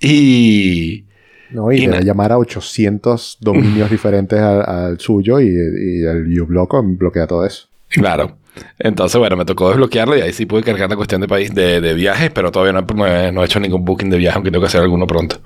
Y. 0.00 1.04
No, 1.50 1.72
y, 1.72 1.76
Y 1.82 1.86
debe 1.86 2.04
llamar 2.04 2.32
a 2.32 2.38
800 2.38 3.38
dominios 3.40 3.90
diferentes 3.90 4.38
al, 4.38 4.62
al 4.68 5.00
suyo 5.00 5.40
y, 5.40 5.46
y 5.46 6.04
el 6.04 6.40
uBlock 6.40 6.74
bloquea 6.98 7.26
todo 7.26 7.44
eso. 7.46 7.68
Claro. 7.88 8.36
Entonces, 8.78 9.18
bueno, 9.18 9.36
me 9.36 9.44
tocó 9.44 9.68
desbloquearlo 9.68 10.16
y 10.16 10.20
ahí 10.20 10.32
sí 10.32 10.44
pude 10.44 10.62
cargar 10.62 10.90
la 10.90 10.96
cuestión 10.96 11.20
de 11.20 11.28
país 11.28 11.54
de, 11.54 11.80
de 11.80 11.94
viajes, 11.94 12.30
pero 12.30 12.50
todavía 12.50 12.72
no, 12.72 12.80
he- 12.80 12.94
no 12.94 13.06
he, 13.06 13.32
no 13.32 13.42
he 13.42 13.44
hecho 13.46 13.60
ningún 13.60 13.84
booking 13.84 14.10
de 14.10 14.18
viaje, 14.18 14.36
aunque 14.36 14.50
tengo 14.50 14.62
que 14.62 14.66
hacer 14.68 14.82
alguno 14.82 15.06
pronto. 15.06 15.40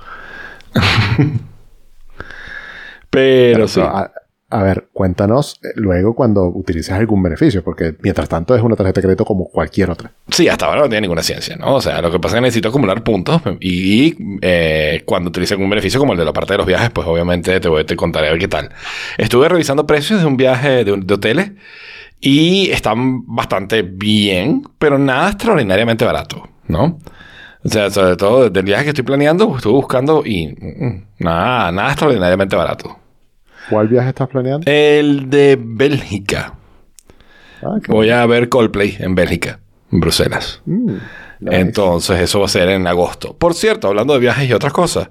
Pero 3.12 3.68
sí. 3.68 3.80
A- 3.80 4.10
A 4.54 4.62
ver, 4.62 4.88
cuéntanos 4.92 5.58
eh, 5.62 5.68
luego 5.76 6.14
cuando 6.14 6.44
utilices 6.44 6.92
algún 6.92 7.22
beneficio, 7.22 7.64
porque 7.64 7.94
mientras 8.02 8.28
tanto 8.28 8.54
es 8.54 8.60
una 8.62 8.76
tarjeta 8.76 9.00
de 9.00 9.04
crédito 9.06 9.24
como 9.24 9.46
cualquier 9.48 9.88
otra. 9.88 10.12
Sí, 10.28 10.46
hasta 10.46 10.66
ahora 10.66 10.82
no 10.82 10.88
tiene 10.90 11.00
ninguna 11.00 11.22
ciencia, 11.22 11.56
¿no? 11.56 11.76
O 11.76 11.80
sea, 11.80 12.02
lo 12.02 12.10
que 12.10 12.18
pasa 12.20 12.34
es 12.34 12.40
que 12.40 12.42
necesito 12.42 12.68
acumular 12.68 13.02
puntos 13.02 13.40
y 13.60 14.14
eh, 14.42 15.04
cuando 15.06 15.30
utilice 15.30 15.54
algún 15.54 15.70
beneficio 15.70 15.98
como 15.98 16.12
el 16.12 16.18
de 16.18 16.26
la 16.26 16.34
parte 16.34 16.52
de 16.52 16.58
los 16.58 16.66
viajes, 16.66 16.90
pues 16.90 17.06
obviamente 17.08 17.58
te, 17.60 17.68
voy, 17.70 17.84
te 17.84 17.96
contaré 17.96 18.26
a 18.28 18.30
ver 18.32 18.38
qué 18.38 18.48
tal. 18.48 18.68
Estuve 19.16 19.48
revisando 19.48 19.86
precios 19.86 20.20
de 20.20 20.26
un 20.26 20.36
viaje 20.36 20.84
de, 20.84 20.96
de 20.98 21.14
hoteles 21.14 21.52
y 22.20 22.68
están 22.72 23.24
bastante 23.26 23.80
bien, 23.80 24.64
pero 24.78 24.98
nada 24.98 25.28
extraordinariamente 25.30 26.04
barato, 26.04 26.46
¿no? 26.68 26.98
O 27.64 27.68
sea, 27.70 27.88
sobre 27.90 28.16
todo 28.16 28.50
del 28.50 28.64
viaje 28.64 28.84
que 28.84 28.90
estoy 28.90 29.04
planeando, 29.04 29.56
estuve 29.56 29.72
buscando 29.72 30.24
y 30.26 30.48
mm, 30.48 30.84
mm, 30.86 31.04
nada, 31.20 31.72
nada 31.72 31.88
extraordinariamente 31.92 32.54
barato. 32.54 32.98
¿Cuál 33.70 33.88
viaje 33.88 34.08
estás 34.10 34.28
planeando? 34.28 34.70
El 34.70 35.30
de 35.30 35.58
Bélgica. 35.60 36.54
Ah, 37.62 37.76
Voy 37.88 38.10
a 38.10 38.24
ver 38.26 38.48
Coldplay 38.48 38.96
en 38.98 39.14
Bélgica, 39.14 39.60
en 39.90 40.00
Bruselas. 40.00 40.62
Mm, 40.66 40.86
nice. 41.40 41.60
Entonces, 41.60 42.20
eso 42.20 42.40
va 42.40 42.46
a 42.46 42.48
ser 42.48 42.68
en 42.70 42.86
agosto. 42.86 43.36
Por 43.36 43.54
cierto, 43.54 43.88
hablando 43.88 44.14
de 44.14 44.20
viajes 44.20 44.48
y 44.48 44.52
otras 44.52 44.72
cosas. 44.72 45.10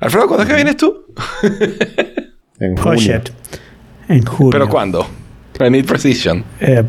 Alfredo, 0.00 0.26
¿cuándo 0.26 0.44
es 0.44 0.48
que 0.48 0.54
vienes 0.54 0.76
tú? 0.78 1.04
en 2.58 2.78
Oh, 2.78 2.82
junio. 2.82 3.20
En 4.08 4.24
junio. 4.24 4.50
¿Pero 4.50 4.68
cuándo? 4.68 5.06
I 5.60 5.68
need 5.70 5.84
precision. 5.84 6.42
Eh, 6.60 6.82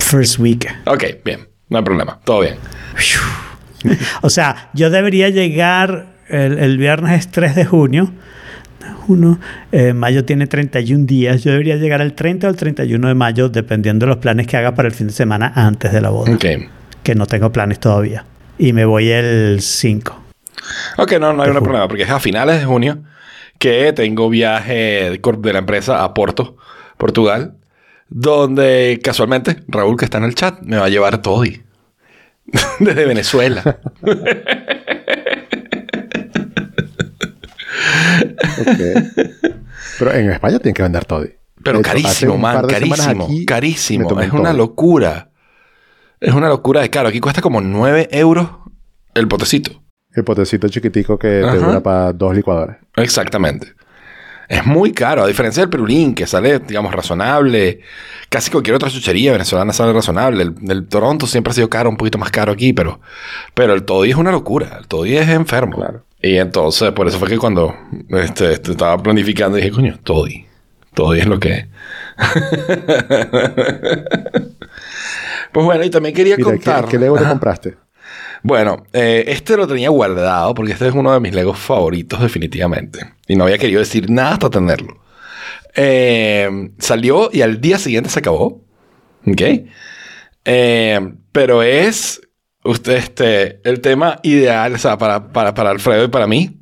first 0.00 0.38
week. 0.40 0.66
Ok, 0.86 1.04
bien. 1.24 1.48
No 1.68 1.78
hay 1.78 1.84
problema. 1.84 2.18
Todo 2.24 2.40
bien. 2.40 2.56
O 4.22 4.28
sea, 4.28 4.70
yo 4.74 4.90
debería 4.90 5.28
llegar 5.28 6.16
el, 6.28 6.58
el 6.58 6.78
viernes 6.78 7.20
es 7.20 7.30
3 7.30 7.54
de 7.54 7.64
junio. 7.64 8.10
Uno, 9.08 9.40
eh, 9.72 9.94
mayo 9.94 10.24
tiene 10.24 10.46
31 10.46 11.06
días. 11.06 11.42
Yo 11.42 11.50
debería 11.50 11.76
llegar 11.76 12.00
el 12.02 12.12
30 12.12 12.46
o 12.46 12.50
el 12.50 12.56
31 12.56 13.08
de 13.08 13.14
mayo, 13.14 13.48
dependiendo 13.48 14.06
de 14.06 14.10
los 14.10 14.18
planes 14.18 14.46
que 14.46 14.56
haga 14.56 14.74
para 14.74 14.88
el 14.88 14.94
fin 14.94 15.08
de 15.08 15.12
semana 15.14 15.52
antes 15.54 15.92
de 15.92 16.00
la 16.00 16.10
boda. 16.10 16.32
Ok. 16.32 16.44
Que 17.02 17.14
no 17.14 17.26
tengo 17.26 17.50
planes 17.50 17.80
todavía. 17.80 18.24
Y 18.58 18.72
me 18.72 18.84
voy 18.84 19.10
el 19.10 19.60
5. 19.60 20.22
Ok, 20.98 21.12
no, 21.18 21.32
no 21.32 21.42
hay 21.42 21.50
un 21.50 21.62
problema, 21.62 21.88
porque 21.88 22.02
es 22.02 22.10
a 22.10 22.20
finales 22.20 22.60
de 22.60 22.66
junio 22.66 22.98
que 23.58 23.92
tengo 23.92 24.28
viaje 24.28 25.18
de 25.20 25.52
la 25.52 25.58
empresa 25.58 26.04
a 26.04 26.14
Porto, 26.14 26.56
Portugal, 26.96 27.54
donde 28.08 29.00
casualmente 29.02 29.62
Raúl, 29.68 29.96
que 29.96 30.04
está 30.04 30.18
en 30.18 30.24
el 30.24 30.34
chat, 30.34 30.60
me 30.62 30.76
va 30.76 30.86
a 30.86 30.88
llevar 30.88 31.22
todo 31.22 31.42
desde 32.80 33.04
Venezuela. 33.04 33.78
Pero 39.98 40.14
en 40.14 40.30
España 40.30 40.58
tienen 40.58 40.74
que 40.74 40.82
vender 40.82 41.04
todo. 41.04 41.26
Pero 41.62 41.80
hecho, 41.80 41.88
carísimo, 41.88 42.38
man, 42.38 42.66
carísimo, 42.66 43.24
aquí 43.24 43.44
carísimo. 43.44 44.20
Es 44.20 44.32
un 44.32 44.40
una 44.40 44.52
locura. 44.52 45.30
Es 46.20 46.34
una 46.34 46.48
locura 46.48 46.80
de 46.80 46.90
caro. 46.90 47.08
Aquí 47.08 47.20
cuesta 47.20 47.40
como 47.40 47.60
9 47.60 48.08
euros 48.12 48.48
el 49.14 49.28
potecito. 49.28 49.82
El 50.12 50.24
potecito 50.24 50.68
chiquitico 50.68 51.18
que 51.18 51.42
Ajá. 51.42 51.52
te 51.52 51.58
dura 51.58 51.82
para 51.82 52.12
dos 52.12 52.34
licuadores. 52.34 52.76
Exactamente. 52.96 53.74
Es 54.48 54.64
muy 54.64 54.92
caro, 54.92 55.22
a 55.22 55.26
diferencia 55.26 55.62
del 55.62 55.68
perulín, 55.68 56.14
que 56.14 56.26
sale, 56.26 56.58
digamos, 56.60 56.94
razonable. 56.94 57.80
Casi 58.30 58.50
cualquier 58.50 58.76
otra 58.76 58.88
chuchería 58.88 59.32
venezolana 59.32 59.72
sale 59.74 59.92
razonable. 59.92 60.42
El, 60.42 60.54
el 60.70 60.86
Toronto 60.88 61.26
siempre 61.26 61.50
ha 61.50 61.54
sido 61.54 61.68
caro, 61.68 61.90
un 61.90 61.98
poquito 61.98 62.16
más 62.16 62.30
caro 62.30 62.52
aquí, 62.52 62.72
pero, 62.72 62.98
pero 63.52 63.74
el 63.74 63.82
toddy 63.84 64.10
es 64.10 64.16
una 64.16 64.32
locura. 64.32 64.78
El 64.80 64.86
toddy 64.88 65.16
es 65.18 65.28
enfermo. 65.28 65.76
Claro. 65.76 66.02
Y 66.22 66.36
entonces, 66.38 66.90
por 66.92 67.06
eso 67.06 67.18
fue 67.18 67.28
que 67.28 67.36
cuando 67.38 67.74
este, 68.08 68.52
este, 68.54 68.70
estaba 68.72 68.96
planificando, 69.02 69.56
dije, 69.58 69.70
coño, 69.70 69.98
toddy. 70.02 70.46
Toddy 70.94 71.20
es 71.20 71.26
lo 71.26 71.38
que 71.38 71.52
es. 71.52 71.66
pues 75.52 75.64
bueno, 75.66 75.84
y 75.84 75.90
también 75.90 76.14
quería 76.14 76.36
Mira, 76.36 76.50
¿qué, 76.50 76.56
contar. 76.56 76.86
qué 76.86 76.98
Lego 76.98 77.16
te 77.16 77.22
Ajá. 77.22 77.30
compraste? 77.32 77.76
Bueno, 78.42 78.84
eh, 78.92 79.24
este 79.28 79.56
lo 79.56 79.66
tenía 79.66 79.90
guardado 79.90 80.54
porque 80.54 80.72
este 80.72 80.88
es 80.88 80.94
uno 80.94 81.12
de 81.12 81.20
mis 81.20 81.34
Legos 81.34 81.58
favoritos 81.58 82.20
definitivamente. 82.20 83.00
Y 83.26 83.36
no 83.36 83.44
había 83.44 83.58
querido 83.58 83.80
decir 83.80 84.10
nada 84.10 84.32
hasta 84.32 84.50
tenerlo. 84.50 85.00
Eh, 85.74 86.70
salió 86.78 87.30
y 87.32 87.42
al 87.42 87.60
día 87.60 87.78
siguiente 87.78 88.10
se 88.10 88.20
acabó. 88.20 88.62
¿Ok? 89.26 89.42
Eh, 90.44 91.12
pero 91.32 91.62
es 91.62 92.20
usted, 92.64 92.96
este, 92.96 93.60
el 93.68 93.80
tema 93.80 94.18
ideal, 94.22 94.74
o 94.74 94.78
sea, 94.78 94.98
para, 94.98 95.32
para, 95.32 95.54
para 95.54 95.70
Alfredo 95.70 96.04
y 96.04 96.08
para 96.08 96.26
mí. 96.26 96.57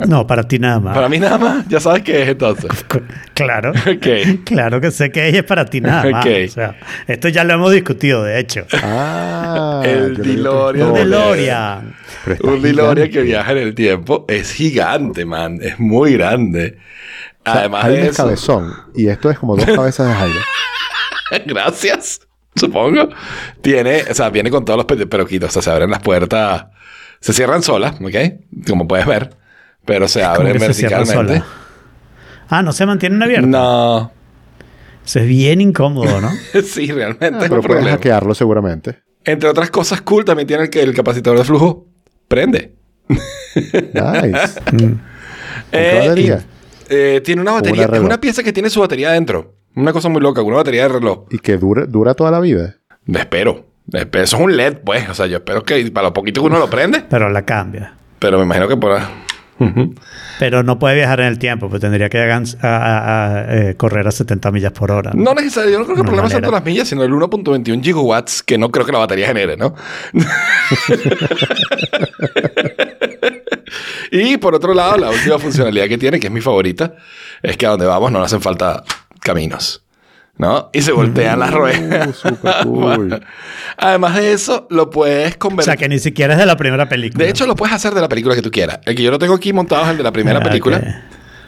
No, 0.08 0.26
para 0.26 0.42
ti 0.44 0.58
nada 0.58 0.80
más. 0.80 0.94
Para 0.94 1.08
mí 1.08 1.18
nada 1.18 1.38
más, 1.38 1.68
ya 1.68 1.80
sabes 1.80 2.02
qué 2.02 2.22
es 2.22 2.28
entonces. 2.28 2.70
Claro. 3.34 3.72
Claro 4.44 4.80
que 4.80 4.90
sé 4.90 5.10
que 5.12 5.28
ella 5.28 5.38
es 5.38 5.44
para 5.44 5.64
ti 5.64 5.80
nada 5.80 6.08
más. 6.10 6.26
O 6.26 6.48
sea, 6.48 6.76
esto 7.06 7.28
ya 7.28 7.44
lo 7.44 7.54
hemos 7.54 7.72
discutido, 7.72 8.24
de 8.24 8.40
hecho. 8.40 8.66
Ah, 8.82 9.80
El 9.84 10.14
le 10.14 10.22
digo 10.22 10.72
DeLorean. 10.72 10.86
es 10.88 10.94
doble. 10.94 11.00
DeLorean. 11.04 11.94
Un 12.42 12.62
DeLorean 12.62 13.10
que 13.10 13.22
viaja 13.22 13.52
en 13.52 13.58
el 13.58 13.74
tiempo 13.74 14.24
es 14.28 14.52
gigante, 14.52 15.24
man. 15.24 15.58
Es 15.62 15.78
muy 15.78 16.14
grande. 16.14 16.78
O 17.46 17.50
sea, 17.50 17.60
Además 17.60 17.82
Jaime 17.82 17.96
de 17.98 18.02
es 18.06 18.10
eso, 18.10 18.22
cabezón. 18.24 18.74
Y 18.94 19.08
esto 19.08 19.30
es 19.30 19.38
como 19.38 19.56
dos 19.56 19.64
cabezas 19.66 20.08
de 20.08 20.14
Jaime. 20.14 20.40
Gracias, 21.46 22.20
supongo. 22.56 23.08
Tiene, 23.60 24.02
o 24.10 24.14
sea, 24.14 24.30
viene 24.30 24.50
con 24.50 24.64
todos 24.64 24.78
los 24.78 24.86
pe- 24.86 25.06
peroquitos. 25.06 25.50
O 25.50 25.52
sea, 25.52 25.62
se 25.62 25.70
abren 25.70 25.90
las 25.90 26.00
puertas, 26.02 26.66
se 27.20 27.32
cierran 27.32 27.62
solas, 27.62 27.94
¿ok? 28.00 28.66
Como 28.66 28.88
puedes 28.88 29.06
ver. 29.06 29.30
Pero 29.88 30.06
se 30.06 30.22
abren 30.22 30.60
se 30.60 30.74
cierra 30.74 30.98
verticalmente. 30.98 31.38
sola. 31.40 31.46
Ah, 32.50 32.62
no 32.62 32.72
se 32.72 32.86
mantienen 32.86 33.22
abiertos. 33.22 33.48
No, 33.50 34.12
Eso 35.04 35.18
es 35.20 35.26
bien 35.26 35.60
incómodo, 35.60 36.20
¿no? 36.20 36.30
sí, 36.62 36.92
realmente 36.92 37.26
es 37.26 37.32
Ah, 37.34 37.38
Pero 37.40 37.48
puedes 37.56 37.64
problema. 37.66 37.90
hackearlo 37.92 38.34
seguramente. 38.34 38.98
Entre 39.24 39.48
otras 39.48 39.70
cosas 39.70 40.00
cool, 40.02 40.24
también 40.24 40.46
tiene 40.46 40.64
el, 40.64 40.70
que 40.70 40.80
el 40.82 40.94
capacitor 40.94 41.36
de 41.38 41.44
flujo. 41.44 41.86
Prende. 42.28 42.74
Nice. 43.08 44.60
¿Con 44.70 45.00
Eh, 45.72 45.98
qué 46.02 46.08
batería? 46.08 46.44
y, 46.44 46.94
eh, 46.94 47.20
tiene 47.24 47.40
una 47.42 47.52
batería. 47.52 47.88
es 47.92 47.98
una 48.00 48.20
pieza 48.20 48.42
que 48.42 48.52
tiene 48.52 48.70
su 48.70 48.80
batería 48.80 49.08
adentro. 49.10 49.54
Una 49.74 49.92
cosa 49.92 50.08
muy 50.08 50.20
loca, 50.20 50.42
una 50.42 50.56
batería 50.56 50.82
de 50.82 50.88
reloj. 50.90 51.26
Y 51.30 51.38
que 51.38 51.56
dura, 51.56 51.86
dura 51.86 52.14
toda 52.14 52.30
la 52.30 52.40
vida. 52.40 52.76
Espero. 53.06 53.66
Espero. 53.92 54.24
Eso 54.24 54.36
es 54.36 54.42
un 54.42 54.56
LED, 54.56 54.78
pues. 54.84 55.08
O 55.08 55.14
sea, 55.14 55.26
yo 55.26 55.38
espero 55.38 55.62
que 55.62 55.90
para 55.90 56.08
lo 56.08 56.12
poquito 56.12 56.40
que 56.42 56.46
uno 56.46 56.58
lo 56.58 56.68
prende. 56.68 57.04
Pero 57.08 57.28
la 57.30 57.42
cambia. 57.42 57.94
Pero 58.18 58.36
me 58.38 58.44
imagino 58.44 58.68
que 58.68 58.76
por... 58.76 58.98
Pero 60.38 60.62
no 60.62 60.78
puede 60.78 60.94
viajar 60.94 61.20
en 61.20 61.26
el 61.26 61.38
tiempo, 61.38 61.68
pues 61.68 61.80
tendría 61.80 62.08
que 62.08 62.18
a- 62.18 62.42
a- 62.62 63.38
a, 63.40 63.56
eh, 63.70 63.74
correr 63.76 64.06
a 64.06 64.12
70 64.12 64.50
millas 64.52 64.72
por 64.72 64.90
hora. 64.92 65.10
No 65.14 65.34
necesariamente, 65.34 65.72
yo 65.72 65.78
no 65.80 65.84
creo 65.84 65.96
que 65.96 66.00
el 66.00 66.04
No 66.06 66.10
problema 66.10 66.28
sea 66.28 66.40
tanto 66.40 66.52
las 66.52 66.64
millas, 66.64 66.88
sino 66.88 67.02
el 67.02 67.12
1.21 67.12 67.82
gigawatts 67.82 68.42
que 68.42 68.56
no 68.58 68.70
creo 68.70 68.86
que 68.86 68.92
la 68.92 68.98
batería 68.98 69.26
genere, 69.26 69.56
¿no? 69.56 69.74
y 74.10 74.36
por 74.38 74.54
otro 74.54 74.74
lado, 74.74 74.96
la 74.98 75.10
última 75.10 75.38
funcionalidad 75.38 75.88
que 75.88 75.98
tiene, 75.98 76.20
que 76.20 76.26
es 76.28 76.32
mi 76.32 76.40
favorita, 76.40 76.94
es 77.42 77.56
que 77.56 77.66
a 77.66 77.70
donde 77.70 77.86
vamos 77.86 78.10
no 78.12 78.18
nos 78.18 78.26
hacen 78.26 78.40
falta 78.40 78.82
caminos, 79.20 79.82
¿no? 80.38 80.70
Y 80.72 80.82
se 80.82 80.92
voltean 80.92 81.38
las 81.40 81.52
ruedas. 81.52 82.16
super 82.16 82.54
cool. 82.64 83.20
Además 83.76 84.16
de 84.16 84.32
eso, 84.32 84.66
lo 84.70 84.88
puedes 84.90 85.34
O 85.34 85.38
convertir. 85.38 85.64
sea, 85.72 85.76
que 85.76 85.88
ni 85.88 85.98
siquiera 85.98 86.34
es 86.34 86.38
de 86.40 86.46
la 86.46 86.56
primera 86.56 86.88
película. 86.88 87.24
De 87.24 87.30
hecho, 87.30 87.46
lo 87.46 87.54
puedes 87.56 87.74
hacer 87.74 87.92
de 87.94 88.00
la 88.00 88.08
película 88.08 88.34
que 88.34 88.42
tú 88.42 88.50
quieras. 88.50 88.80
El 88.84 88.94
que 88.94 89.02
yo 89.02 89.10
lo 89.10 89.18
tengo 89.18 89.34
aquí 89.34 89.52
montado 89.52 89.84
es 89.84 89.90
el 89.90 89.96
de 89.98 90.02
la 90.02 90.12
primera 90.12 90.38
Ah, 90.38 90.42
película. 90.42 91.04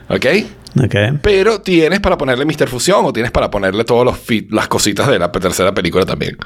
¿Ok? 0.09 0.27
Ok. 0.85 0.95
Pero 1.23 1.61
tienes 1.61 2.01
para 2.01 2.17
ponerle 2.19 2.45
Mr. 2.45 2.69
Fusión 2.69 3.05
o 3.05 3.13
tienes 3.13 3.31
para 3.33 3.51
ponerle 3.51 3.85
todas 3.85 4.17
las 4.51 4.69
cositas 4.69 5.07
de 5.09 5.19
la 5.19 5.31
tercera 5.33 5.73
película 5.73 6.05
también. 6.05 6.37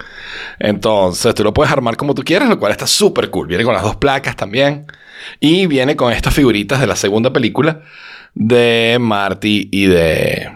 Entonces, 0.58 1.34
tú 1.34 1.42
lo 1.44 1.52
puedes 1.54 1.72
armar 1.72 1.96
como 1.96 2.14
tú 2.14 2.22
quieras, 2.22 2.48
lo 2.48 2.58
cual 2.58 2.72
está 2.72 2.86
súper 2.86 3.30
cool. 3.30 3.46
Viene 3.48 3.64
con 3.64 3.74
las 3.74 3.82
dos 3.82 3.96
placas 3.96 4.36
también. 4.36 4.86
Y 5.40 5.66
viene 5.66 5.96
con 5.96 6.12
estas 6.12 6.34
figuritas 6.34 6.80
de 6.80 6.86
la 6.86 6.96
segunda 6.96 7.32
película 7.32 7.80
de 8.34 8.98
Marty 9.00 9.68
y 9.70 9.86
de 9.86 10.50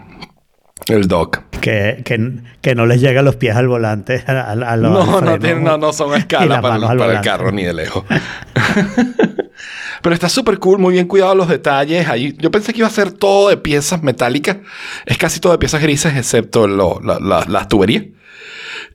el 0.95 1.07
Doc. 1.07 1.41
Que, 1.61 2.01
que, 2.05 2.31
que 2.61 2.75
no 2.75 2.85
les 2.85 3.01
llega 3.01 3.21
los 3.21 3.35
pies 3.35 3.55
al 3.55 3.67
volante. 3.67 4.23
A, 4.27 4.31
a- 4.31 4.51
a 4.51 4.77
los- 4.77 4.91
No, 5.07 5.21
no, 5.21 5.37
tiene- 5.39 5.61
no, 5.61 5.77
no 5.77 5.91
son 5.93 6.13
a 6.13 6.17
y 6.17 6.19
escala 6.19 6.45
las 6.45 6.61
para, 6.61 6.75
el- 6.75 6.81
manos 6.81 6.91
al 6.91 6.97
para 6.97 7.11
el 7.11 7.17
volante. 7.17 7.29
carro 7.29 7.51
ni 7.51 7.63
de 7.63 7.73
lejos. 7.73 8.03
Pero 10.01 10.13
está 10.13 10.29
súper 10.29 10.59
cool, 10.59 10.79
muy 10.79 10.93
bien 10.93 11.07
cuidado 11.07 11.35
los 11.35 11.49
detalles. 11.49 12.07
Ahí, 12.07 12.33
yo 12.39 12.49
pensé 12.51 12.71
que 12.71 12.79
iba 12.79 12.87
a 12.87 12.91
ser 12.91 13.11
todo 13.11 13.49
de 13.49 13.57
piezas 13.57 14.01
metálicas. 14.01 14.57
Es 15.05 15.17
casi 15.17 15.39
todo 15.41 15.51
de 15.51 15.57
piezas 15.57 15.81
grises, 15.81 16.15
excepto 16.15 16.67
lo- 16.67 17.01
la- 17.03 17.19
la- 17.19 17.45
las 17.47 17.67
tuberías. 17.67 18.05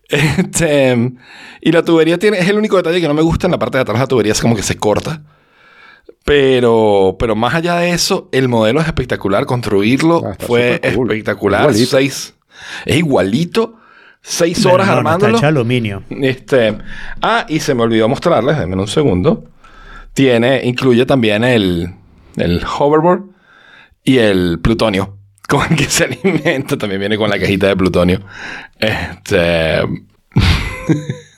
Este, 0.08 1.12
y 1.62 1.72
la 1.72 1.82
tubería 1.82 2.18
tiene, 2.18 2.38
es 2.38 2.48
el 2.48 2.58
único 2.58 2.76
detalle 2.76 3.00
que 3.00 3.08
no 3.08 3.14
me 3.14 3.22
gusta 3.22 3.46
en 3.46 3.52
la 3.52 3.58
parte 3.58 3.78
de 3.78 3.82
atrás. 3.82 3.98
La 3.98 4.06
tubería 4.06 4.32
es 4.32 4.40
como 4.40 4.54
que 4.54 4.62
se 4.62 4.76
corta. 4.76 5.22
Pero, 6.24 7.16
pero 7.18 7.36
más 7.36 7.54
allá 7.54 7.76
de 7.76 7.90
eso, 7.90 8.28
el 8.32 8.48
modelo 8.48 8.80
es 8.80 8.86
espectacular. 8.86 9.44
Construirlo 9.46 10.22
Ah, 10.24 10.36
fue 10.38 10.80
cool. 10.94 11.10
espectacular. 11.10 11.60
Igualito. 11.62 11.86
Seis, 11.90 12.34
es 12.86 12.96
igualito. 12.96 13.76
Seis 14.22 14.58
Pero 14.62 14.74
horas 14.76 14.86
no, 14.86 14.92
no, 14.94 14.98
armándolo. 15.00 15.34
está 15.34 15.46
hecho 15.48 15.52
de 15.54 15.58
aluminio. 15.60 16.02
Este, 16.08 16.78
ah, 17.20 17.44
y 17.48 17.60
se 17.60 17.74
me 17.74 17.82
olvidó 17.82 18.08
mostrarles, 18.08 18.58
denme 18.58 18.74
un 18.76 18.88
segundo. 18.88 19.44
Tiene, 20.14 20.64
incluye 20.64 21.04
también 21.04 21.44
el, 21.44 21.90
el 22.36 22.64
hoverboard 22.78 23.24
y 24.02 24.16
el 24.18 24.60
plutonio. 24.60 25.18
con 25.48 25.60
el 25.70 25.76
que 25.76 25.84
se 25.84 26.04
alimenta. 26.04 26.78
También 26.78 27.00
viene 27.00 27.18
con 27.18 27.28
la 27.28 27.38
cajita 27.38 27.66
de 27.66 27.76
plutonio. 27.76 28.20
Este. 28.78 29.80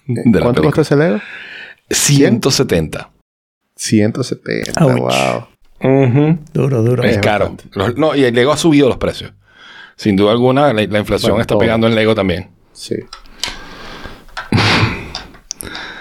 ¿Cuánto 0.06 0.32
película. 0.52 0.62
cuesta 0.62 0.82
ese 0.82 0.96
Lego? 0.96 1.20
170. 1.90 3.10
170. 3.76 4.84
Ouch. 4.84 4.98
Wow. 4.98 5.46
Ujú. 5.78 6.38
Duro, 6.52 6.82
duro. 6.82 7.02
Es 7.04 7.12
Es 7.16 7.18
caro. 7.18 7.54
Los- 7.72 7.96
no, 7.96 8.14
y 8.16 8.24
el 8.24 8.34
Lego 8.34 8.52
ha 8.52 8.56
subido 8.56 8.88
los 8.88 8.96
precios. 8.96 9.32
Sin 9.96 10.16
duda 10.16 10.32
alguna, 10.32 10.72
la, 10.72 10.86
la 10.86 10.98
inflación 10.98 11.32
Bueno, 11.32 11.42
está 11.42 11.52
todo. 11.54 11.60
pegando 11.60 11.86
en 11.86 11.94
Lego 11.94 12.14
también. 12.14 12.50
Sí. 12.72 12.96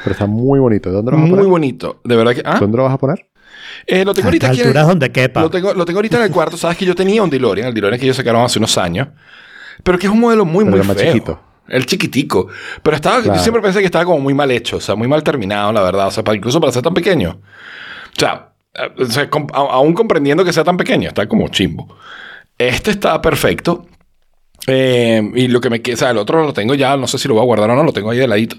Pero 0.04 0.12
está 0.14 0.26
muy 0.28 0.60
bonito. 0.60 0.92
¿Dónde 0.92 1.12
lo 1.12 1.18
vas 1.18 1.24
a 1.24 1.28
Muy 1.28 1.36
poner? 1.38 1.50
bonito. 1.50 2.02
De 2.04 2.16
verdad 2.16 2.34
que. 2.36 2.42
¿ah? 2.46 2.58
¿Dónde 2.60 2.78
lo 2.78 2.84
vas 2.84 2.94
a 2.94 2.98
poner? 2.98 3.28
Eh, 3.88 4.06
lo 4.06 4.14
tengo 4.14 4.28
ahorita 4.28 4.48
aquí. 4.50 4.62
en- 4.62 4.68
alturas 4.68 4.88
donde 4.88 5.12
quepa. 5.12 5.42
Lo 5.42 5.50
tengo, 5.50 5.74
lo 5.74 5.86
tengo 5.86 5.98
ahorita 6.00 6.18
en 6.18 6.24
el 6.24 6.32
cuarto. 6.32 6.58
Sabes 6.58 6.78
que 6.78 6.86
yo 6.86 6.96
tenía 6.96 7.24
un 7.24 7.30
DeLorean, 7.30 7.68
el 7.70 7.74
DeLorean 7.74 8.00
que 8.00 8.06
ellos 8.06 8.18
sacaron 8.18 8.44
hace 8.44 8.60
unos 8.60 8.78
años. 8.78 9.08
Pero 9.84 9.98
que 9.98 10.08
es 10.08 10.14
un 10.14 10.20
modelo 10.20 10.46
muy, 10.46 10.64
Pero 10.64 10.78
muy 10.78 10.86
más 10.88 10.96
feo. 10.98 11.12
chiquito. 11.14 11.40
El 11.68 11.86
chiquitico. 11.86 12.48
Pero 12.84 12.96
estaba, 12.96 13.22
Claro. 13.22 13.38
yo 13.38 13.42
siempre 13.44 13.62
pensé 13.62 13.80
que 13.80 13.86
estaba 13.86 14.06
como 14.06 14.20
muy 14.20 14.34
mal 14.34 14.52
hecho. 14.52 14.78
O 14.78 14.82
sea, 14.82 14.96
muy 14.96 15.08
mal 15.08 15.24
terminado, 15.24 15.72
la 15.74 15.82
verdad. 15.82 16.08
O 16.08 16.12
sea, 16.12 16.24
para, 16.24 16.38
incluso 16.38 16.60
para 16.60 16.72
ser 16.72 16.84
tan 16.84 16.94
pequeño. 16.94 17.40
O 18.16 18.20
sea, 18.20 18.54
eh, 18.74 18.92
o 19.02 19.06
sea, 19.06 19.30
com- 19.30 19.48
a- 19.54 19.58
aún 19.76 19.94
comprendiendo 19.94 20.44
que 20.46 20.54
sea 20.54 20.64
tan 20.64 20.78
pequeño, 20.78 21.08
está 21.10 21.28
como 21.28 21.48
chimbo. 21.50 21.96
Este 22.58 22.92
está 22.92 23.22
perfecto. 23.22 23.86
Eh, 24.68 25.22
y 25.36 25.48
lo 25.48 25.62
que 25.62 25.70
me 25.70 25.82
queda, 25.82 25.96
o 25.96 25.98
sea, 25.98 26.10
el 26.12 26.18
otro 26.18 26.44
lo 26.44 26.54
tengo 26.54 26.74
ya, 26.76 26.98
no 26.98 27.08
sé 27.08 27.18
si 27.18 27.28
lo 27.28 27.34
voy 27.36 27.44
a 27.44 27.46
guardar 27.46 27.70
o 27.70 27.76
no, 27.76 27.84
lo 27.84 27.94
tengo 27.94 28.10
ahí 28.12 28.18
de 28.18 28.28
ladito. 28.28 28.56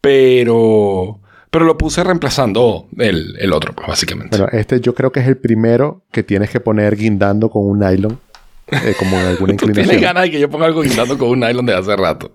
Pero, 0.00 1.20
pero 1.50 1.64
lo 1.64 1.76
puse 1.76 2.04
reemplazando 2.04 2.86
el, 2.96 3.34
el 3.40 3.52
otro, 3.52 3.72
pues, 3.74 3.88
básicamente. 3.88 4.36
Bueno, 4.36 4.52
este 4.56 4.80
yo 4.80 4.94
creo 4.94 5.10
que 5.10 5.20
es 5.20 5.26
el 5.26 5.36
primero 5.36 6.04
que 6.12 6.22
tienes 6.22 6.50
que 6.50 6.60
poner 6.60 6.96
guindando 6.96 7.50
con 7.50 7.64
un 7.66 7.80
nylon. 7.80 8.20
Eh, 8.68 8.94
como 8.98 9.18
en 9.20 9.26
alguna 9.26 9.52
Tú 9.56 9.66
tienes 9.66 9.78
inclinación. 9.84 10.02
ganas 10.02 10.22
de 10.24 10.30
que 10.30 10.40
yo 10.40 10.50
ponga 10.50 10.66
algo 10.66 10.82
guindando 10.82 11.16
con 11.18 11.28
un 11.30 11.40
nylon 11.40 11.66
de 11.66 11.74
hace 11.74 11.96
rato. 11.96 12.32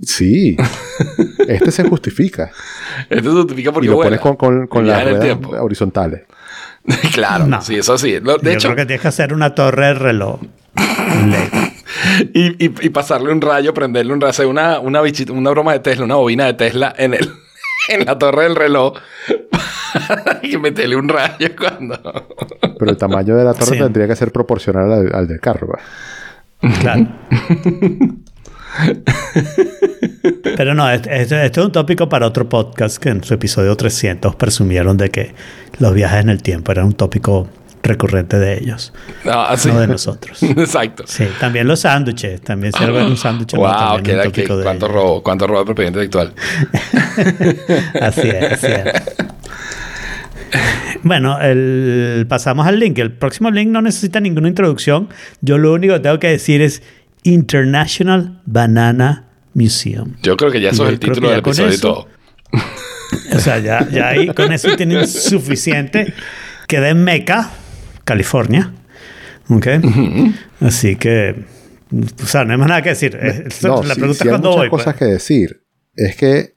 Sí. 0.00 0.56
Este 1.46 1.70
se 1.70 1.84
justifica. 1.84 2.50
Esto 3.08 3.30
se 3.30 3.36
justifica 3.36 3.70
y 3.70 3.72
porque 3.72 3.88
lo 3.88 3.96
vuela. 3.96 4.08
pones 4.10 4.20
con, 4.20 4.36
con, 4.36 4.66
con 4.66 4.84
Y 4.84 4.88
las 4.88 5.04
ruedas 5.08 5.38
horizontales. 5.60 6.22
claro, 7.14 7.46
No. 7.46 7.60
sí, 7.62 7.76
eso 7.76 7.96
sí. 7.98 8.18
Lo- 8.20 8.38
de 8.38 8.50
Yo 8.50 8.56
hecho, 8.56 8.68
creo 8.68 8.76
que 8.76 8.86
tienes 8.86 9.02
que 9.02 9.08
hacer 9.08 9.32
una 9.32 9.54
torre 9.54 9.86
de 9.86 9.94
reloj. 9.94 10.40
Y, 12.34 12.64
y- 12.64 12.74
y 12.80 12.88
pasarle 12.88 13.30
un 13.32 13.40
rayo, 13.40 13.74
prenderle 13.74 14.12
un 14.12 14.20
rayo, 14.20 14.30
hacer 14.30 14.46
una, 14.46 14.80
una, 14.80 15.02
bichita- 15.02 15.32
una 15.32 15.50
broma 15.50 15.72
de 15.72 15.80
Tesla, 15.80 16.04
una 16.04 16.14
bobina 16.16 16.46
de 16.46 16.54
Tesla 16.54 16.92
en, 16.96 17.14
el, 17.14 17.30
en 17.88 18.04
la 18.04 18.18
torre 18.18 18.44
del 18.44 18.56
reloj. 18.56 18.98
y 20.42 20.56
meterle 20.56 20.96
un 20.96 21.08
rayo 21.08 21.48
cuando. 21.58 21.98
Pero 22.78 22.90
el 22.90 22.96
tamaño 22.96 23.36
de 23.36 23.44
la 23.44 23.52
torre 23.54 23.76
Sí. 23.76 23.78
tendría 23.78 24.06
que 24.08 24.16
ser 24.16 24.32
proporcional 24.32 24.90
al, 24.92 25.14
al 25.14 25.28
del 25.28 25.40
carro. 25.40 25.68
Claro. 26.80 27.06
Pero 30.56 30.74
no, 30.74 30.90
este, 30.90 31.20
este- 31.22 31.44
este 31.46 31.60
es 31.60 31.66
un 31.66 31.72
tópico 31.72 32.08
para 32.08 32.26
otro 32.26 32.48
podcast 32.48 32.98
que 32.98 33.10
en 33.10 33.22
su 33.24 33.34
episodio 33.34 33.76
300 33.76 34.34
presumieron 34.36 34.96
de 34.96 35.10
que 35.10 35.34
los 35.78 35.92
viajes 35.94 36.20
en 36.22 36.28
el 36.30 36.42
tiempo 36.42 36.72
eran 36.72 36.86
un 36.86 36.92
tópico 36.94 37.48
recurrente 37.82 38.38
de 38.38 38.58
ellos, 38.58 38.92
No, 39.24 39.40
así. 39.42 39.68
no 39.68 39.80
de 39.80 39.86
nosotros. 39.88 40.42
Exacto. 40.42 41.04
Sí, 41.06 41.24
también 41.40 41.66
los 41.66 41.80
sándwiches, 41.80 42.40
también 42.42 42.72
si 42.72 42.82
algo 42.84 42.98
era 42.98 43.06
un 43.06 43.16
sándwich, 43.16 43.54
no, 43.54 43.60
Wow, 43.60 43.70
también 43.72 44.02
que 44.04 44.12
era 44.12 44.22
cuánto 44.62 44.86
ellos. 44.86 44.96
robo, 44.96 45.22
cuánto 45.22 45.46
robo 45.46 45.60
de 45.60 45.64
propiedad 45.66 45.88
intelectual. 45.88 46.32
Así 48.00 48.28
es, 48.28 48.52
así 48.52 48.66
es. 48.66 48.92
Bueno, 51.04 51.40
el- 51.40 52.26
pasamos 52.28 52.66
al 52.66 52.78
link. 52.78 52.98
El 52.98 53.10
próximo 53.12 53.50
link 53.50 53.68
no 53.70 53.82
necesita 53.82 54.20
ninguna 54.20 54.46
introducción. 54.48 55.08
Yo 55.40 55.58
lo 55.58 55.72
único 55.72 55.94
que 55.94 56.00
tengo 56.00 56.18
que 56.20 56.28
decir 56.28 56.62
es 56.62 56.82
International 57.24 58.40
Banana 58.46 59.24
Museum. 59.54 60.14
Yo 60.22 60.36
creo 60.36 60.52
que 60.52 60.60
ya 60.60 60.70
eso 60.70 60.84
es 60.84 60.90
el 60.92 60.98
título 61.00 61.30
del 61.30 61.40
episodio 61.40 61.74
y 61.74 61.78
todo. 61.78 62.08
O 63.34 63.38
sea, 63.40 63.58
ya, 63.58 63.88
ya 63.90 64.08
ahí 64.08 64.28
con 64.28 64.52
eso 64.52 64.76
tienen 64.76 65.08
suficiente. 65.08 66.14
Queda 66.68 66.90
en 66.90 67.02
Meca, 67.02 67.50
California. 68.12 68.72
¿Ok? 69.48 69.66
Así 70.60 70.96
que, 70.96 71.44
o 72.22 72.26
sea, 72.26 72.44
no 72.44 72.52
hay 72.52 72.58
más 72.58 72.68
nada 72.68 72.82
que 72.82 72.90
decir. 72.90 73.18
No, 73.62 73.82
la 73.82 73.94
pregunta 73.94 74.14
sí 74.14 74.20
es 74.20 74.22
hay 74.22 74.28
cuándo 74.28 74.48
muchas 74.50 74.56
voy. 74.60 74.68
pues. 74.70 74.82
cosas 74.82 74.96
que 74.96 75.04
decir. 75.06 75.62
Es 75.94 76.16
que, 76.16 76.54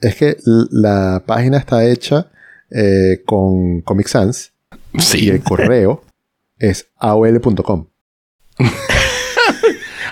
es 0.00 0.14
que 0.16 0.36
la 0.70 1.22
página 1.26 1.58
está 1.58 1.84
hecha 1.84 2.30
eh, 2.70 3.22
con 3.26 3.80
Comic 3.82 4.06
Sans 4.08 4.52
y 4.92 5.00
Sí. 5.00 5.28
el 5.28 5.42
correo 5.42 6.02
es 6.58 6.88
aol.com. 6.98 7.86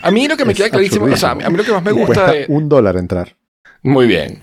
A 0.03 0.11
mí 0.11 0.29
lo 0.29 0.37
que 0.37 0.45
me 0.45 0.53
Es 0.53 0.59
queda 0.59 0.71
clarísimo, 0.71 1.07
o 1.07 1.17
sea, 1.17 1.31
a 1.31 1.35
mí, 1.35 1.57
lo 1.57 1.65
que 1.65 1.73
más 1.73 1.83
me 1.83 1.91
Y 1.93 1.95
gusta 1.95 2.07
cuesta 2.07 2.33
de... 2.33 2.45
un 2.49 2.69
dólar 2.69 2.97
entrar. 2.97 3.37
Muy 3.83 4.07
bien. 4.07 4.43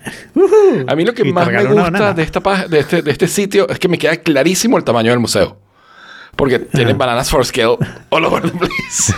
A 0.86 0.94
mí 0.96 1.04
lo 1.04 1.14
que 1.14 1.26
Y 1.26 1.32
más 1.32 1.48
me 1.50 1.64
gusta 1.64 2.12
de, 2.14 2.22
esta, 2.22 2.40
de, 2.68 2.78
este, 2.80 3.02
de 3.02 3.10
este 3.10 3.26
sitio 3.28 3.68
es 3.68 3.78
que 3.78 3.88
me 3.88 3.98
queda 3.98 4.16
clarísimo 4.16 4.76
el 4.76 4.84
tamaño 4.84 5.10
del 5.10 5.20
museo. 5.20 5.58
Porque 6.36 6.58
tienen 6.58 6.96
bananas 6.98 7.30
for 7.30 7.44
scale 7.44 7.76
all 8.10 8.24
over 8.24 8.42
the 8.42 8.50
place. 8.58 9.12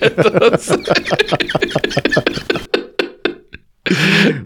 Entonces, 0.00 0.78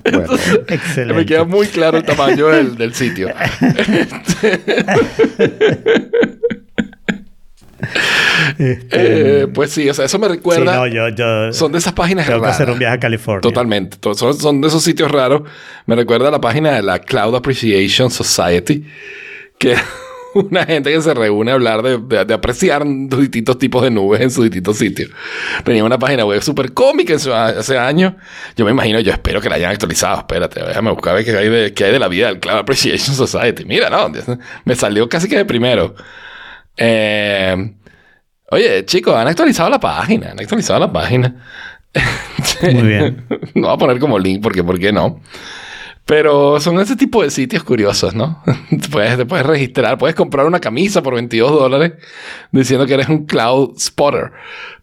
Bueno, 0.04 0.34
Excelente. 0.68 1.14
me 1.14 1.24
queda 1.26 1.44
muy 1.44 1.66
claro 1.66 1.96
el 1.98 2.04
tamaño 2.04 2.48
del, 2.48 2.76
del 2.76 2.94
sitio. 2.94 3.28
Eh, 8.58 9.46
pues 9.54 9.70
sí, 9.72 9.88
o 9.88 9.94
sea, 9.94 10.04
eso 10.04 10.18
me 10.18 10.26
Sí, 10.26 10.32
recuerda. 10.34 10.76
no, 10.76 10.86
yo, 10.86 11.08
yo 11.08 11.52
son 11.52 11.72
de 11.72 11.78
esas 11.78 11.92
páginas 11.92 12.26
tengo 12.26 12.40
que 12.40 12.44
raras. 12.46 12.60
hacer 12.60 12.70
un 12.72 12.78
viaje 12.78 12.96
a 12.96 13.00
California. 13.00 13.40
Totalmente. 13.40 13.96
To- 13.98 14.14
Son, 14.14 14.34
son 14.38 14.60
de 14.60 14.68
esos 14.68 14.82
sitios 14.82 15.10
raros. 15.10 15.42
Me 15.86 15.96
recuerda 15.96 16.28
a 16.28 16.30
la 16.30 16.40
página 16.40 16.72
de 16.72 16.82
la 16.82 16.98
Cloud 16.98 17.34
Appreciation 17.34 18.10
Society, 18.10 18.84
que 19.58 19.76
una 20.50 20.64
gente 20.64 20.92
que 20.92 21.00
se 21.02 21.12
reúne 21.14 21.50
a 21.50 21.54
hablar 21.54 21.82
de, 21.82 21.98
de- 21.98 22.24
de 22.24 22.34
apreciar 22.34 22.84
distintos 22.86 23.58
tipos 23.58 23.82
de 23.82 23.90
nubes 23.90 24.20
en 24.20 24.30
sus 24.30 24.44
distintos 24.44 24.78
sitios. 24.78 25.10
Tenía 25.64 25.84
una 25.84 25.98
página 25.98 26.24
web 26.24 26.40
súper 26.42 26.72
cómica 26.72 27.12
en 27.14 27.18
su- 27.20 27.32
hace 27.32 27.78
años. 27.78 28.14
Yo 28.56 28.64
me 28.64 28.70
imagino, 28.70 29.00
yo 29.00 29.12
espero 29.12 29.40
que 29.40 29.48
la 29.48 29.56
hayan 29.56 29.70
actualizado. 29.72 30.18
Espérate, 30.18 30.62
déjame 30.64 30.90
buscar 30.90 31.12
a 31.12 31.16
ver 31.16 31.24
qué 31.24 31.36
hay 31.36 31.48
de, 31.48 31.74
qué 31.74 31.84
hay 31.86 31.92
de 31.92 31.98
la 31.98 32.08
vida 32.08 32.28
del 32.28 32.38
Cloud 32.40 32.58
Appreciation 32.58 33.14
Society. 33.16 33.64
Mira, 33.64 33.90
no, 33.90 34.10
me 34.64 34.74
salió 34.74 35.08
casi 35.08 35.28
que 35.28 35.36
de 35.36 35.44
primero. 35.44 35.94
Eh, 36.76 37.74
oye, 38.50 38.84
chicos, 38.84 39.14
han 39.16 39.28
actualizado 39.28 39.68
la 39.70 39.80
página. 39.80 40.30
Han 40.30 40.40
actualizado 40.40 40.80
la 40.80 40.92
página. 40.92 41.34
Muy 42.62 42.82
bien. 42.82 43.26
no 43.54 43.66
voy 43.68 43.74
a 43.74 43.78
poner 43.78 43.98
como 43.98 44.18
link 44.18 44.42
porque, 44.42 44.62
¿por 44.62 44.78
qué 44.78 44.92
no? 44.92 45.20
Pero 46.06 46.58
son 46.60 46.80
ese 46.80 46.96
tipo 46.96 47.22
de 47.22 47.30
sitios 47.30 47.62
curiosos, 47.62 48.14
¿no? 48.14 48.42
Te 48.70 48.88
puedes, 48.88 49.16
te 49.16 49.26
puedes 49.26 49.46
registrar, 49.46 49.96
puedes 49.98 50.16
comprar 50.16 50.46
una 50.46 50.58
camisa 50.58 51.02
por 51.02 51.14
22 51.14 51.52
dólares 51.52 51.92
diciendo 52.50 52.86
que 52.86 52.94
eres 52.94 53.08
un 53.08 53.26
cloud 53.26 53.78
spotter. 53.78 54.32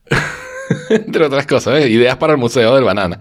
Entre 0.89 1.25
otras 1.25 1.45
cosas, 1.45 1.73
¿ves? 1.73 1.89
ideas 1.89 2.17
para 2.17 2.33
el 2.33 2.39
Museo 2.39 2.75
del 2.75 2.83
Banana. 2.83 3.19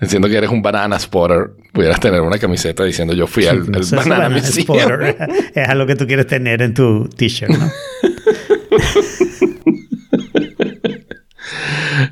Diciendo 0.00 0.28
que 0.28 0.36
eres 0.36 0.50
un 0.50 0.60
banana 0.60 0.98
spotter, 0.98 1.52
pudieras 1.72 1.98
tener 2.00 2.20
una 2.20 2.38
camiseta 2.38 2.84
diciendo 2.84 3.14
yo 3.14 3.26
fui 3.26 3.46
al, 3.46 3.60
al 3.60 3.64
banana 3.64 3.96
banana 3.96 4.28
museum. 4.28 4.64
spotter 4.64 5.16
es 5.54 5.68
algo 5.68 5.86
que 5.86 5.96
tú 5.96 6.06
quieres 6.06 6.26
tener 6.26 6.60
en 6.60 6.74
tu 6.74 7.08
t-shirt, 7.08 7.50
¿no? 7.50 7.70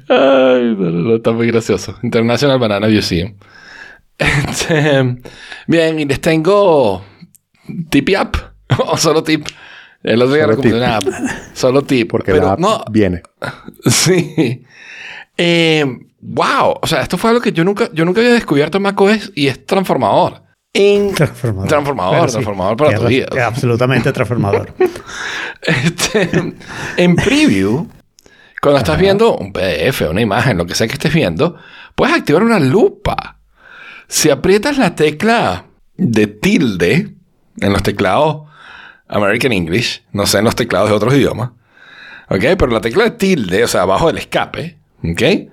Ay, 0.08 0.74
no, 0.78 0.90
no, 0.90 0.90
no, 0.90 1.16
está 1.16 1.32
muy 1.32 1.46
gracioso. 1.48 1.98
International 2.02 2.58
Banana 2.58 2.88
Museum. 2.88 3.34
Este, 4.18 5.16
bien, 5.66 6.00
y 6.00 6.04
les 6.04 6.20
tengo 6.20 7.04
tipi 7.90 8.14
app 8.14 8.36
o 8.86 8.96
solo 8.96 9.22
tip. 9.22 9.46
El 10.02 10.20
otro 10.20 10.34
día 10.34 10.44
Solo 10.44 10.56
recomendé 10.56 10.78
tip. 10.78 10.86
una 10.86 10.96
app. 10.96 11.04
Solo 11.54 11.82
tip. 11.82 12.10
porque 12.10 12.32
pero 12.32 12.46
la 12.46 12.52
app 12.52 12.58
no, 12.60 12.84
viene. 12.90 13.22
sí. 13.86 14.62
Eh, 15.36 15.84
wow. 16.20 16.78
O 16.82 16.86
sea, 16.86 17.00
esto 17.02 17.16
fue 17.16 17.30
algo 17.30 17.40
que 17.42 17.52
yo 17.52 17.64
nunca, 17.64 17.88
yo 17.92 18.04
nunca 18.04 18.20
había 18.20 18.34
descubierto 18.34 18.76
en 18.76 18.82
macOS 18.82 19.32
y 19.34 19.46
es 19.48 19.64
transformador. 19.64 20.42
En- 20.74 21.14
Transformador. 21.14 21.68
Transformador, 21.68 22.28
sí, 22.28 22.32
transformador 22.32 22.76
para 22.76 22.98
tu 22.98 23.06
vida. 23.06 23.28
es 23.32 23.38
Absolutamente 23.42 24.12
transformador. 24.12 24.74
Este, 25.66 26.28
en 26.98 27.16
preview, 27.16 27.88
cuando 28.60 28.78
estás 28.80 28.98
viendo 28.98 29.34
un 29.36 29.50
PDF, 29.52 30.02
una 30.10 30.20
imagen, 30.20 30.58
lo 30.58 30.66
que 30.66 30.74
sea 30.74 30.86
que 30.86 30.92
estés 30.92 31.14
viendo, 31.14 31.56
puedes 31.94 32.14
activar 32.14 32.42
una 32.42 32.58
lupa. 32.60 33.38
Si 34.14 34.30
aprietas 34.30 34.78
la 34.78 34.94
tecla 34.94 35.66
de 35.96 36.28
tilde 36.28 37.16
en 37.60 37.72
los 37.72 37.82
teclados 37.82 38.48
American 39.08 39.50
English, 39.50 40.04
no 40.12 40.24
sé 40.24 40.38
en 40.38 40.44
los 40.44 40.54
teclados 40.54 40.88
de 40.88 40.94
otros 40.94 41.14
idiomas, 41.14 41.50
¿ok? 42.30 42.40
Pero 42.56 42.68
la 42.68 42.80
tecla 42.80 43.02
de 43.02 43.10
tilde, 43.10 43.64
o 43.64 43.66
sea, 43.66 43.82
abajo 43.82 44.06
del 44.06 44.18
escape, 44.18 44.78
¿ok? 45.02 45.50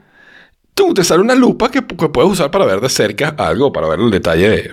Tú 0.76 0.94
te 0.94 1.04
sale 1.04 1.22
una 1.22 1.34
lupa 1.34 1.72
que, 1.72 1.84
que 1.84 2.10
puedes 2.10 2.32
usar 2.32 2.52
para 2.52 2.66
ver 2.66 2.80
de 2.82 2.90
cerca 2.90 3.30
algo, 3.30 3.74
para 3.74 3.88
ver 3.88 4.00
el 4.00 4.12
detalle 4.12 4.48
de, 4.48 4.72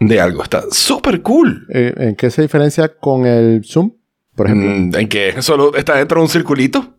de 0.00 0.20
algo. 0.20 0.42
Está 0.42 0.64
súper 0.72 1.22
cool. 1.22 1.68
Eh, 1.72 1.94
¿En 1.96 2.16
qué 2.16 2.32
se 2.32 2.42
diferencia 2.42 2.88
con 2.98 3.26
el 3.26 3.64
Zoom? 3.64 3.92
Por 4.34 4.48
ejemplo. 4.48 4.68
Mm, 4.68 4.96
en 4.96 5.08
que 5.08 5.40
solo 5.40 5.72
está 5.76 5.98
dentro 5.98 6.18
de 6.18 6.24
un 6.24 6.28
circulito. 6.28 6.96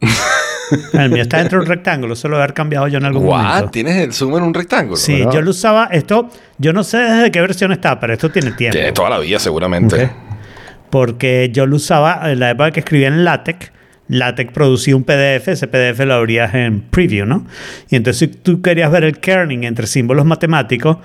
el 0.92 1.10
mío 1.10 1.22
está 1.22 1.38
dentro 1.38 1.58
de 1.58 1.64
un 1.64 1.68
rectángulo, 1.68 2.14
eso 2.14 2.28
lo 2.28 2.36
he 2.36 2.38
haber 2.40 2.54
cambiado 2.54 2.88
yo 2.88 2.98
en 2.98 3.04
algún 3.04 3.26
What? 3.26 3.42
momento. 3.42 3.70
¿Tienes 3.70 3.96
el 3.96 4.12
zoom 4.12 4.36
en 4.36 4.42
un 4.44 4.54
rectángulo? 4.54 4.96
Sí, 4.96 5.24
yo 5.32 5.42
lo 5.42 5.50
usaba, 5.50 5.88
esto, 5.92 6.30
yo 6.58 6.72
no 6.72 6.84
sé 6.84 6.98
desde 6.98 7.30
qué 7.30 7.40
versión 7.40 7.72
está, 7.72 7.98
pero 7.98 8.12
esto 8.12 8.30
tiene 8.30 8.52
tiempo. 8.52 8.76
Tiene 8.76 8.92
toda 8.92 9.10
la 9.10 9.18
vida, 9.18 9.38
seguramente. 9.38 10.10
Porque 10.90 11.50
yo 11.52 11.66
lo 11.66 11.76
usaba 11.76 12.30
en 12.30 12.40
la 12.40 12.50
época 12.50 12.72
que 12.72 12.80
escribía 12.80 13.08
en 13.08 13.24
LaTeX. 13.24 13.70
LaTeX 14.08 14.52
producía 14.52 14.96
un 14.96 15.04
PDF, 15.04 15.48
ese 15.48 15.68
PDF 15.68 16.00
lo 16.00 16.14
abrías 16.14 16.52
en 16.54 16.80
Preview, 16.80 17.26
¿no? 17.26 17.46
Y 17.90 17.96
entonces 17.96 18.18
si 18.18 18.26
tú 18.26 18.60
querías 18.60 18.90
ver 18.90 19.04
el 19.04 19.18
kerning 19.18 19.62
entre 19.62 19.86
símbolos 19.86 20.26
matemáticos, 20.26 20.96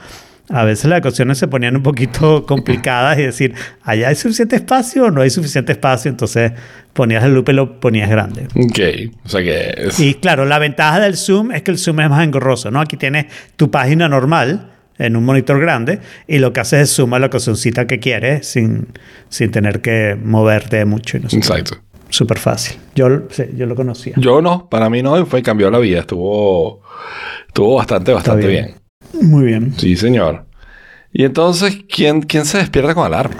a 0.49 0.63
veces 0.63 0.85
las 0.85 0.99
ecuaciones 0.99 1.37
se 1.37 1.47
ponían 1.47 1.75
un 1.75 1.83
poquito 1.83 2.45
complicadas 2.47 3.17
y 3.19 3.23
decir, 3.23 3.53
¿allá 3.83 4.09
hay 4.09 4.15
suficiente 4.15 4.55
espacio 4.55 5.05
o 5.05 5.11
no 5.11 5.21
hay 5.21 5.29
suficiente 5.29 5.71
espacio? 5.71 6.09
Entonces 6.09 6.51
ponías 6.93 7.23
el 7.23 7.33
loop 7.33 7.49
y 7.49 7.53
lo 7.53 7.79
ponías 7.79 8.09
grande. 8.09 8.47
Ok. 8.55 9.11
O 9.25 9.29
sea 9.29 9.41
que... 9.41 9.73
es- 9.87 9.99
Y 9.99 10.13
claro, 10.15 10.45
la 10.45 10.59
ventaja 10.59 10.99
del 10.99 11.17
Zoom 11.17 11.51
es 11.51 11.61
que 11.63 11.71
el 11.71 11.77
Zoom 11.77 11.99
es 12.01 12.09
más 12.09 12.23
engorroso, 12.23 12.71
¿no? 12.71 12.79
Aquí 12.79 12.95
tienes 12.97 13.25
tu 13.55 13.71
página 13.71 14.07
normal 14.07 14.71
en 14.97 15.15
un 15.17 15.25
monitor 15.25 15.59
grande 15.59 15.99
y 16.27 16.37
lo 16.37 16.53
que 16.53 16.61
haces 16.61 16.81
es 16.83 16.89
suma 16.91 17.19
la 17.19 17.25
ecuacioncita 17.25 17.85
que 17.85 17.99
quieres 17.99 18.47
sin, 18.47 18.87
sin 19.29 19.51
tener 19.51 19.81
que 19.81 20.15
moverte 20.21 20.85
mucho. 20.85 21.17
y 21.17 21.21
no. 21.21 21.27
Exacto. 21.31 21.77
Súper 22.07 22.37
fácil. 22.37 22.77
Yo, 22.95 23.23
sí, 23.29 23.43
yo 23.57 23.65
lo 23.65 23.75
conocía. 23.75 24.13
Yo 24.15 24.41
no, 24.41 24.69
para 24.69 24.89
mí 24.89 25.01
no, 25.01 25.19
y 25.19 25.25
fue 25.25 25.41
cambió 25.41 25.69
la 25.69 25.79
vida. 25.79 25.99
Estuvo, 26.01 26.81
estuvo 27.47 27.75
bastante, 27.75 28.13
bastante 28.13 28.47
bien. 28.47 28.65
bien. 28.67 28.77
Muy 29.21 29.45
bien. 29.45 29.73
Sí, 29.77 29.95
señor. 29.95 30.45
Y 31.11 31.23
entonces, 31.23 31.77
¿quién, 31.89 32.21
quién 32.21 32.45
se 32.45 32.57
despierta 32.57 32.93
con 32.93 33.05
alarma? 33.05 33.35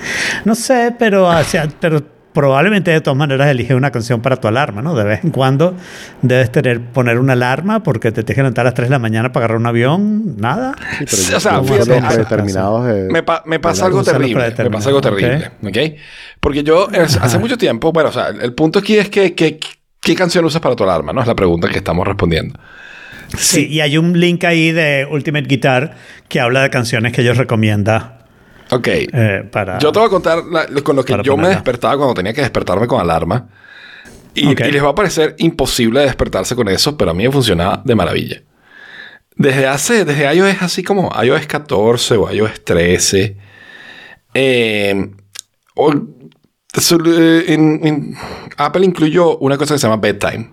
No 0.46 0.56
sé, 0.56 0.94
pero, 0.98 1.28
o 1.28 1.44
sea, 1.44 1.68
pero 1.80 2.02
probablemente 2.32 2.92
de 2.92 3.00
todas 3.00 3.18
maneras 3.18 3.48
elige 3.50 3.76
una 3.76 3.92
canción 3.92 4.22
para 4.22 4.36
tu 4.38 4.48
alarma, 4.50 4.82
¿no? 4.82 4.94
De 4.96 5.04
vez 5.06 5.24
en 5.24 5.32
cuando 5.32 5.74
debes 6.22 6.52
tener, 6.52 6.82
poner 6.82 7.18
una 7.20 7.34
alarma 7.34 7.82
porque 7.84 8.12
te 8.12 8.24
tienes 8.24 8.36
que 8.36 8.42
levantar 8.42 8.64
a 8.66 8.70
las 8.70 8.74
3 8.74 8.88
de 8.90 8.92
la 8.92 9.00
mañana 9.00 9.32
para 9.32 9.46
agarrar 9.46 9.60
un 9.60 9.68
avión. 9.68 10.36
Nada. 10.38 10.74
Sí, 11.00 11.06
pero 11.28 11.38
o 11.38 11.40
sea, 11.40 11.64
fíjate, 11.64 12.02
predeterminados 12.02 12.86
de- 12.88 13.10
Me, 13.10 13.24
pa- 13.24 13.44
me 13.46 13.60
pasa 13.60 13.86
algo 13.86 14.04
terrible. 14.04 14.54
Me 14.58 14.70
pasa 14.70 14.90
algo 14.90 15.02
terrible. 15.02 15.28
predeterminados, 15.62 15.94
¿Ok? 15.96 16.00
Porque 16.42 16.64
yo 16.64 16.88
eh, 16.94 17.06
hace 17.22 17.40
mucho 17.40 17.58
tiempo, 17.58 17.92
bueno, 17.94 18.10
o 18.10 18.14
sea, 18.14 18.28
el, 18.30 18.42
el 18.42 18.54
punto 18.54 18.80
aquí 18.80 18.98
es 18.98 19.10
que, 19.10 19.34
que- 19.34 19.60
¿qué 20.02 20.16
canción 20.16 20.44
usas 20.46 20.62
para 20.62 20.76
tu 20.76 20.84
alarma? 20.84 21.12
¿No? 21.14 21.22
Es 21.22 21.28
la 21.28 21.36
pregunta 21.36 21.68
que 21.70 21.78
estamos 21.78 22.06
respondiendo. 22.08 22.58
Sí, 23.38 23.68
y 23.68 23.82
hay 23.82 23.98
un 23.98 24.20
link 24.20 24.44
ahí 24.44 24.72
de 24.72 25.08
Ultimate 25.10 25.46
Guitar 25.48 25.96
que 26.28 26.40
habla 26.40 26.62
de 26.64 26.70
canciones 26.70 27.12
que 27.14 27.22
ellos 27.22 27.38
recomienda 27.38 28.26
Ok. 28.72 28.88
eh, 28.88 29.48
para... 29.52 29.78
Yo 29.80 29.92
te 29.92 30.00
voy 30.00 30.08
a 30.08 30.10
contar 30.10 30.44
la- 30.46 30.68
con 30.84 30.96
lo 30.96 31.04
que 31.04 31.16
yo 31.24 31.38
me 31.38 31.50
despertaba 31.50 31.98
cuando 31.98 32.14
tenía 32.14 32.34
que 32.34 32.42
despertarme 32.42 32.88
con 32.88 33.00
alarma. 33.02 33.48
Y, 34.34 34.54
les 34.54 34.84
va 34.84 34.90
a 34.90 34.96
parecer 34.96 35.36
imposible 35.40 36.02
despertarse 36.02 36.56
con 36.56 36.68
eso, 36.68 36.98
pero 36.98 37.12
a 37.12 37.14
mí 37.14 37.24
me 37.24 37.32
funcionaba 37.32 37.82
de 37.86 37.96
maravilla. 37.96 38.42
Desde 39.38 39.66
hace, 39.68 40.04
desde 40.06 40.34
iOS 40.36 40.62
así 40.62 40.84
como 40.84 41.10
iOS 41.24 41.46
14 41.48 42.16
o 42.16 42.32
iOS 42.32 42.64
13, 42.66 43.38
eh, 44.34 45.10
o- 45.76 45.94
sol- 46.74 47.04
eh, 47.18 47.46
en- 47.54 47.80
en- 47.88 48.16
Apple 48.58 48.86
incluyó 48.86 49.38
una 49.38 49.58
cosa 49.58 49.76
que 49.76 49.80
se 49.80 49.88
llama 49.88 50.02
bedtime. 50.02 50.52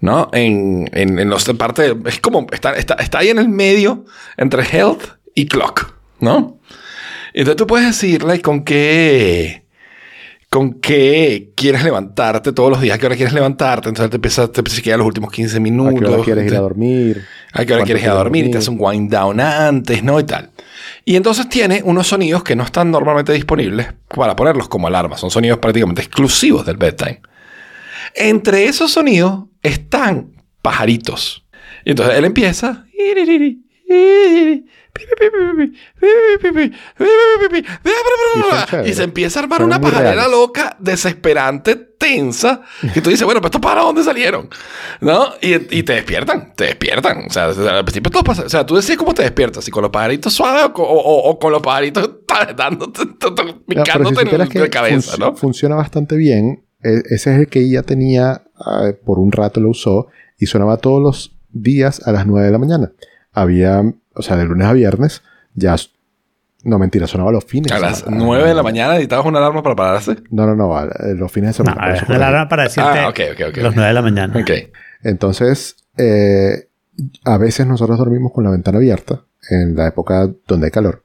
¿No? 0.00 0.28
En, 0.32 0.88
en, 0.92 1.18
en 1.18 1.30
los 1.30 1.44
de 1.46 1.54
parte. 1.54 1.96
es 2.04 2.20
como. 2.20 2.46
Está, 2.52 2.74
está, 2.74 2.94
está 2.94 3.18
ahí 3.18 3.28
en 3.28 3.38
el 3.38 3.48
medio 3.48 4.04
entre 4.36 4.62
health 4.62 5.02
y 5.34 5.46
clock. 5.46 5.94
¿No? 6.20 6.60
Entonces 7.32 7.56
tú 7.56 7.66
puedes 7.66 7.86
decirle 7.86 8.40
con 8.40 8.64
qué. 8.64 9.64
Con 10.48 10.74
qué 10.74 11.50
quieres 11.56 11.82
levantarte 11.82 12.52
todos 12.52 12.70
los 12.70 12.80
días, 12.80 12.94
a 12.96 12.98
qué 12.98 13.06
hora 13.06 13.16
quieres 13.16 13.34
levantarte. 13.34 13.88
Entonces 13.88 14.10
te 14.10 14.16
empieza, 14.16 14.50
te 14.50 14.60
empieza 14.60 14.94
a 14.94 14.96
los 14.96 15.06
últimos 15.06 15.32
15 15.32 15.56
¿A 15.56 15.60
minutos. 15.60 16.00
qué 16.00 16.06
hora 16.06 16.22
quieres 16.22 16.46
ir 16.46 16.56
a 16.56 16.60
dormir? 16.60 17.24
a 17.52 17.64
qué 17.64 17.72
hora 17.72 17.80
¿Cuánto 17.80 17.84
quieres 17.84 18.02
ir 18.04 18.10
a 18.10 18.14
dormir 18.14 18.46
y 18.46 18.50
te 18.52 18.58
hace 18.58 18.70
un 18.70 18.76
wind 18.78 19.10
down 19.10 19.40
antes, 19.40 20.02
¿no? 20.02 20.20
Y 20.20 20.24
tal. 20.24 20.50
Y 21.04 21.16
entonces 21.16 21.48
tiene 21.48 21.82
unos 21.84 22.06
sonidos 22.06 22.42
que 22.44 22.54
no 22.54 22.62
están 22.62 22.90
normalmente 22.90 23.32
disponibles 23.32 23.88
para 24.14 24.36
ponerlos 24.36 24.68
como 24.68 24.86
alarma. 24.86 25.16
Son 25.18 25.30
sonidos 25.30 25.58
prácticamente 25.58 26.00
exclusivos 26.02 26.64
del 26.64 26.76
bedtime. 26.76 27.20
Entre 28.14 28.66
esos 28.66 28.92
sonidos 28.92 29.44
están 29.62 30.32
pajaritos. 30.62 31.44
Y 31.84 31.90
entonces 31.90 32.16
él 32.16 32.24
empieza. 32.24 32.84
Y 38.88 38.94
se 38.94 39.02
empieza 39.04 39.38
a 39.40 39.42
armar 39.42 39.62
una 39.62 39.78
pajarera 39.80 40.26
loca, 40.28 40.76
desesperante, 40.80 41.76
tensa. 41.76 42.62
Y 42.94 43.00
tú 43.00 43.10
dices, 43.10 43.24
bueno, 43.24 43.40
pues 43.40 43.48
estos 43.50 43.60
pájaros, 43.60 43.84
¿dónde 43.86 44.02
salieron? 44.02 44.48
¿No? 45.00 45.34
Y, 45.40 45.54
y 45.78 45.82
te 45.82 45.92
despiertan, 45.94 46.52
te 46.56 46.64
despiertan. 46.64 47.24
O 47.28 47.32
sea, 47.32 47.44
al 47.46 47.84
principio 47.84 48.10
todo 48.10 48.24
pasa. 48.24 48.42
O 48.44 48.48
sea, 48.48 48.64
tú 48.66 48.74
decides 48.76 48.96
cómo 48.98 49.14
te 49.14 49.22
despiertas, 49.22 49.64
si 49.64 49.70
con 49.70 49.82
los 49.82 49.90
pajaritos 49.90 50.32
suaves 50.32 50.70
o, 50.74 50.82
o- 50.82 51.30
o- 51.30 51.38
con 51.38 51.52
los 51.52 51.62
pajaritos 51.62 52.10
dándote, 52.56 53.04
No, 53.04 53.34
pero 53.34 53.48
si 53.48 53.52
picándote 53.66 54.08
en 54.08 54.16
supieras 54.26 54.46
el- 54.48 54.52
que 54.52 54.60
de 54.60 54.70
cabeza, 54.70 55.16
¿no? 55.18 55.36
Funciona 55.36 55.74
bastante 55.76 56.16
bien. 56.16 56.64
E- 56.82 57.02
ese 57.10 57.32
es 57.34 57.40
el 57.40 57.46
que 57.48 57.60
ella 57.60 57.82
tenía, 57.82 58.42
ah, 58.58 58.90
por 59.04 59.18
un 59.18 59.32
rato 59.32 59.60
lo 59.60 59.70
usó, 59.70 60.08
y 60.38 60.46
sonaba 60.46 60.76
todos 60.78 61.02
los 61.02 61.36
días 61.50 62.06
a 62.06 62.12
las 62.12 62.26
9 62.26 62.46
de 62.46 62.52
la 62.52 62.58
mañana. 62.58 62.92
Había, 63.32 63.82
o 64.14 64.22
sea, 64.22 64.36
de 64.36 64.44
lunes 64.44 64.66
a 64.66 64.72
viernes, 64.72 65.22
ya... 65.54 65.76
No, 66.64 66.78
mentira, 66.80 67.06
sonaba 67.06 67.30
los 67.30 67.44
fines. 67.44 67.70
A 67.70 67.78
las 67.78 68.02
Ah, 68.02 68.10
9 68.10 68.48
de 68.48 68.54
la 68.54 68.62
mañana 68.64 68.92
necesitabas 68.94 69.24
una 69.26 69.38
alarma 69.38 69.62
para 69.62 69.76
pararse. 69.76 70.16
No, 70.30 70.46
no, 70.46 70.56
no, 70.56 70.76
a- 70.76 70.84
eh, 70.86 71.14
los 71.16 71.30
fines 71.30 71.56
de 71.56 71.62
No, 71.62 71.70
semana. 71.70 71.82
a 71.84 71.86
ver, 71.88 71.96
eso 71.96 72.02
la 72.04 72.06
corregí. 72.08 72.24
alarma 72.24 72.48
para 72.48 72.62
decirte 72.64 72.88
Ah, 72.98 73.08
ok, 73.08 73.20
ok, 73.34 73.40
ok, 73.50 73.56
los 73.58 73.66
ok. 73.68 73.72
9 73.76 73.88
de 73.88 73.94
la 73.94 74.02
mañana. 74.02 74.40
Ok. 74.40 74.50
Entonces, 75.04 75.76
eh, 75.96 76.68
a 77.24 77.38
veces 77.38 77.66
nosotros 77.68 77.98
dormimos 77.98 78.32
con 78.32 78.42
la 78.44 78.50
ventana 78.50 78.78
abierta 78.78 79.22
en 79.48 79.76
la 79.76 79.86
época 79.86 80.28
donde 80.48 80.66
hay 80.66 80.70
calor. 80.72 81.02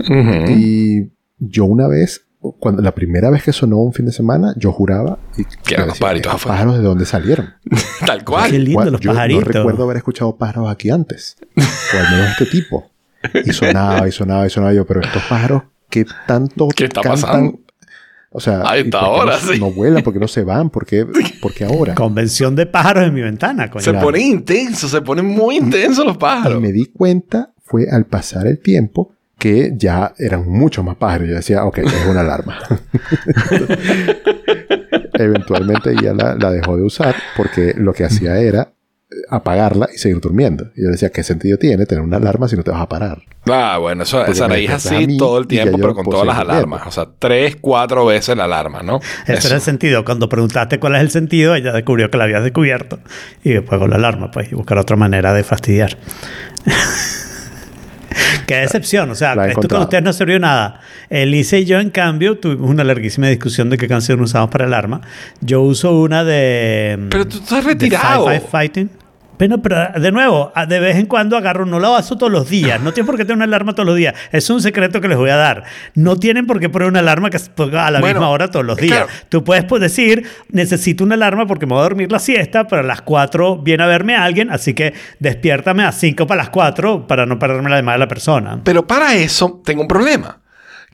Ujú. 0.00 0.50
Y 0.50 1.12
yo 1.38 1.64
una 1.66 1.86
vez, 1.86 2.26
cuando 2.52 2.82
la 2.82 2.92
primera 2.94 3.30
vez 3.30 3.42
que 3.42 3.52
sonó 3.52 3.78
un 3.78 3.92
fin 3.92 4.06
de 4.06 4.12
semana, 4.12 4.54
yo 4.56 4.72
juraba 4.72 5.18
y 5.36 5.44
Que 5.44 5.74
eran 5.74 5.88
los 5.88 5.98
pajaritos 5.98 6.30
¿estos 6.30 6.42
afuera. 6.42 6.54
pájaros 6.58 6.78
de 6.78 6.82
dónde 6.84 7.04
salieron? 7.06 7.54
Tal 8.06 8.24
cual. 8.24 8.50
Qué 8.50 8.58
lindo 8.58 8.90
los 8.90 9.00
yo 9.00 9.12
pajaritos. 9.12 9.44
no 9.46 9.52
recuerdo 9.52 9.84
haber 9.84 9.96
escuchado 9.98 10.36
pájaros 10.36 10.70
aquí 10.70 10.90
antes. 10.90 11.36
O 11.56 11.98
al 11.98 12.10
menos 12.10 12.30
este 12.32 12.46
tipo. 12.46 12.90
Y 13.44 13.52
sonaba 13.52 14.06
y 14.06 14.12
sonaba 14.12 14.46
y 14.46 14.50
sonaba 14.50 14.72
yo, 14.74 14.86
pero 14.86 15.00
estos 15.00 15.22
pájaros 15.28 15.62
que 15.88 16.04
tanto 16.26 16.68
¿Qué 16.68 16.84
está 16.84 17.00
cantan. 17.00 17.20
pasando? 17.22 17.58
O 18.36 18.40
sea, 18.40 18.62
A 18.68 18.76
¿y 18.76 18.80
esta 18.82 18.98
qué 18.98 19.04
hora, 19.06 19.38
no, 19.40 19.52
sí. 19.52 19.60
no 19.60 19.70
vuelan, 19.70 20.02
porque 20.02 20.18
no 20.18 20.26
se 20.26 20.42
van, 20.42 20.68
¿por 20.68 20.84
qué, 20.84 21.06
por 21.40 21.54
qué 21.54 21.64
ahora? 21.64 21.94
Convención 21.94 22.56
de 22.56 22.66
pájaros 22.66 23.04
en 23.06 23.14
mi 23.14 23.20
ventana, 23.22 23.70
coño. 23.70 23.84
Se 23.84 23.90
Claro. 23.92 24.06
ponen 24.06 24.22
intensos, 24.22 24.90
se 24.90 25.00
ponen 25.02 25.24
muy 25.24 25.56
intensos 25.56 26.04
los 26.04 26.16
Y 26.16 26.18
pájaros. 26.18 26.60
me 26.60 26.72
di 26.72 26.86
cuenta, 26.86 27.52
fue 27.62 27.86
al 27.90 28.06
pasar 28.06 28.48
el 28.48 28.58
tiempo, 28.58 29.12
que 29.44 29.74
ya 29.76 30.14
eran 30.16 30.48
muchos 30.48 30.82
más 30.82 30.96
pájaros. 30.96 31.28
Yo 31.28 31.34
decía, 31.34 31.66
ok, 31.66 31.76
es 31.76 32.06
una 32.08 32.20
alarma. 32.20 32.56
Eventualmente 35.12 35.90
ella 35.90 36.14
la, 36.14 36.34
la 36.34 36.50
dejó 36.50 36.78
de 36.78 36.82
usar 36.82 37.14
porque 37.36 37.74
lo 37.76 37.92
que 37.92 38.04
hacía 38.04 38.38
era 38.38 38.72
apagarla 39.28 39.86
y 39.94 39.98
seguir 39.98 40.18
durmiendo. 40.18 40.70
Y 40.74 40.84
yo 40.84 40.88
decía, 40.88 41.10
¿qué 41.10 41.22
sentido 41.22 41.58
tiene 41.58 41.84
tener 41.84 42.02
una 42.02 42.16
alarma 42.16 42.48
si 42.48 42.56
no 42.56 42.62
te 42.62 42.70
vas 42.70 42.80
a 42.80 42.88
parar? 42.88 43.18
Ah, 43.46 43.76
bueno, 43.78 44.04
eso, 44.04 44.16
Porque 44.16 44.32
esa 44.32 44.48
raíz 44.48 44.70
así 44.70 45.18
todo 45.18 45.36
el 45.36 45.46
tiempo, 45.46 45.76
pero 45.76 45.94
con 45.94 46.06
todas 46.06 46.26
las 46.26 46.38
alarmas. 46.38 46.86
O 46.86 46.90
sea, 46.90 47.08
tres, 47.18 47.58
cuatro 47.60 48.06
veces 48.06 48.34
la 48.38 48.44
alarma, 48.44 48.82
¿no? 48.82 49.00
Ese 49.24 49.34
Eso. 49.34 49.48
era 49.48 49.56
el 49.56 49.62
sentido. 49.62 50.06
Cuando 50.06 50.30
preguntaste 50.30 50.80
cuál 50.80 50.94
es 50.94 51.02
el 51.02 51.10
sentido, 51.10 51.54
ella 51.54 51.72
descubrió 51.72 52.10
que 52.10 52.16
la 52.16 52.24
habías 52.24 52.42
descubierto. 52.42 52.98
Y 53.42 53.52
después 53.52 53.78
con 53.78 53.90
la 53.90 53.96
alarma, 53.96 54.30
pues, 54.30 54.50
y 54.50 54.54
buscar 54.54 54.78
otra 54.78 54.96
manera 54.96 55.34
de 55.34 55.44
fastidiar. 55.44 55.98
Qué 58.46 58.56
decepción. 58.56 59.10
O 59.10 59.14
sea, 59.14 59.34
esto 59.46 59.68
con 59.68 59.82
ustedes 59.82 60.02
no 60.04 60.12
sirvió 60.12 60.38
nada. 60.38 60.80
Elise 61.10 61.60
y 61.60 61.64
yo, 61.64 61.80
en 61.80 61.90
cambio, 61.90 62.38
tuvimos 62.38 62.70
una 62.70 62.84
larguísima 62.84 63.28
discusión 63.28 63.70
de 63.70 63.78
qué 63.78 63.88
canción 63.88 64.20
usamos 64.20 64.50
para 64.50 64.66
alarma. 64.66 65.00
Yo 65.40 65.62
uso 65.62 66.00
una 66.00 66.24
de. 66.24 66.98
Pero 67.10 67.26
tú 67.26 67.38
estás 67.38 67.64
de 67.64 67.72
retirado. 67.72 68.26
Five 68.26 68.40
Five 68.40 68.50
Fighting. 68.50 69.03
Pero, 69.36 69.58
pero, 69.62 69.88
de 70.00 70.12
nuevo, 70.12 70.52
a- 70.54 70.66
de 70.66 70.80
vez 70.80 70.96
en 70.96 71.06
cuando 71.06 71.36
agarro, 71.36 71.66
no 71.66 71.80
lo 71.80 71.88
hago 71.94 72.16
todos 72.16 72.30
los 72.30 72.48
días. 72.48 72.80
No 72.80 72.92
tienen 72.92 73.06
por 73.06 73.16
qué 73.16 73.24
tener 73.24 73.36
una 73.36 73.44
alarma 73.44 73.72
todos 73.74 73.86
los 73.86 73.96
días. 73.96 74.14
Es 74.32 74.48
un 74.50 74.60
secreto 74.60 75.00
que 75.00 75.08
les 75.08 75.16
voy 75.16 75.30
a 75.30 75.36
dar. 75.36 75.64
No 75.94 76.16
tienen 76.16 76.46
por 76.46 76.60
qué 76.60 76.68
poner 76.68 76.88
una 76.88 77.00
alarma 77.00 77.30
que 77.30 77.38
se 77.38 77.50
ponga 77.50 77.86
a 77.86 77.90
la 77.90 78.00
Bueno, 78.00 78.20
misma 78.20 78.30
hora 78.30 78.50
todos 78.50 78.64
los 78.64 78.76
días. 78.76 79.04
claro. 79.04 79.08
Tú 79.28 79.44
puedes 79.44 79.64
pues, 79.64 79.80
decir, 79.82 80.26
necesito 80.50 81.04
una 81.04 81.14
alarma 81.14 81.46
porque 81.46 81.66
me 81.66 81.72
voy 81.74 81.80
a 81.80 81.84
dormir 81.84 82.12
la 82.12 82.18
siesta, 82.18 82.66
pero 82.66 82.80
a 82.82 82.84
las 82.84 83.02
4 83.02 83.58
viene 83.58 83.82
a 83.82 83.86
verme 83.86 84.16
alguien, 84.16 84.50
así 84.50 84.74
que 84.74 84.94
despiértame 85.18 85.84
a 85.84 85.92
5 85.92 86.26
para 86.26 86.38
las 86.38 86.50
4 86.50 87.06
para 87.06 87.26
no 87.26 87.38
perderme 87.38 87.70
la 87.70 87.76
llamada 87.76 87.96
de 87.96 88.00
la 88.00 88.08
persona. 88.08 88.60
Pero 88.64 88.86
para 88.86 89.14
eso 89.14 89.60
tengo 89.64 89.82
un 89.82 89.88
problema. 89.88 90.38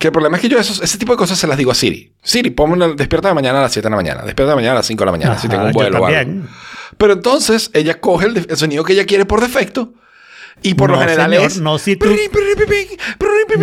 Que 0.00 0.06
el 0.08 0.12
problema 0.12 0.38
es 0.38 0.40
que 0.40 0.48
yo 0.48 0.58
esos, 0.58 0.80
ese 0.80 0.96
tipo 0.96 1.12
de 1.12 1.18
cosas 1.18 1.38
se 1.38 1.46
las 1.46 1.58
digo 1.58 1.70
a 1.70 1.74
Siri. 1.74 2.10
Siri, 2.22 2.48
ponme 2.48 2.94
despierta 2.96 3.28
de 3.28 3.34
mañana 3.34 3.58
a 3.58 3.62
las 3.62 3.72
7 3.72 3.84
de 3.86 3.90
la 3.90 3.96
mañana. 3.96 4.22
Despierta 4.22 4.52
de 4.52 4.56
mañana 4.56 4.72
a 4.72 4.76
las 4.76 4.86
5 4.86 4.98
de 5.02 5.04
la 5.06 5.12
mañana. 5.12 5.38
si 5.38 5.46
Ajá, 5.46 5.56
tengo 5.56 5.66
un 5.66 5.72
vuelo. 5.72 6.08
Pero 6.96 7.12
entonces 7.12 7.70
ella 7.74 8.00
coge 8.00 8.26
el, 8.28 8.46
el 8.48 8.56
sonido 8.56 8.82
que 8.82 8.94
ella 8.94 9.04
quiere 9.04 9.26
por 9.26 9.42
defecto 9.42 9.92
Y 10.62 10.72
por 10.72 10.88
lo 10.88 10.96
No, 10.96 11.02
general 11.02 11.30
señor, 11.30 11.46
es. 11.46 11.60
no 11.60 11.78
si 11.78 11.96
tú- 11.96 12.06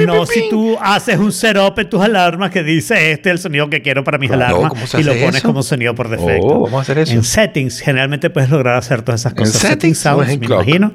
No 0.05 0.25
si 0.27 0.49
tú 0.49 0.77
haces 0.79 1.17
un 1.17 1.31
setup 1.31 1.77
en 1.79 1.89
tus 1.89 2.01
alarmas 2.01 2.51
que 2.51 2.61
dice 2.63 3.11
este 3.11 3.29
es 3.29 3.33
el 3.33 3.39
sonido 3.39 3.69
que 3.69 3.81
quiero 3.81 4.03
para 4.03 4.17
mis 4.19 4.29
Claro, 4.29 4.57
alarmas 4.57 4.69
¿cómo 4.69 4.87
se 4.87 5.01
y 5.01 5.03
lo 5.03 5.13
pones 5.13 5.35
eso? 5.37 5.47
como 5.47 5.63
sonido 5.63 5.95
por 5.95 6.09
defecto. 6.09 6.45
Oh, 6.47 6.59
vamos 6.65 6.79
a 6.79 6.81
hacer 6.83 6.99
eso. 6.99 7.13
En 7.13 7.23
settings 7.23 7.79
generalmente 7.79 8.29
puedes 8.29 8.49
lograr 8.49 8.75
hacer 8.77 9.01
todas 9.01 9.21
esas 9.21 9.31
¿En 9.33 9.37
cosas. 9.39 9.59
settings 9.61 9.99
o 9.99 10.01
sounds, 10.03 10.29
en 10.29 10.39
me 10.39 10.45
imagino. 10.45 10.93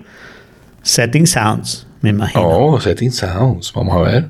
Setting 0.82 1.26
sounds, 1.26 1.86
me 2.00 2.10
imagino. 2.10 2.48
Oh, 2.48 2.80
setting 2.80 3.10
sounds. 3.12 3.72
Vamos 3.72 3.96
a 3.96 4.00
ver. 4.10 4.28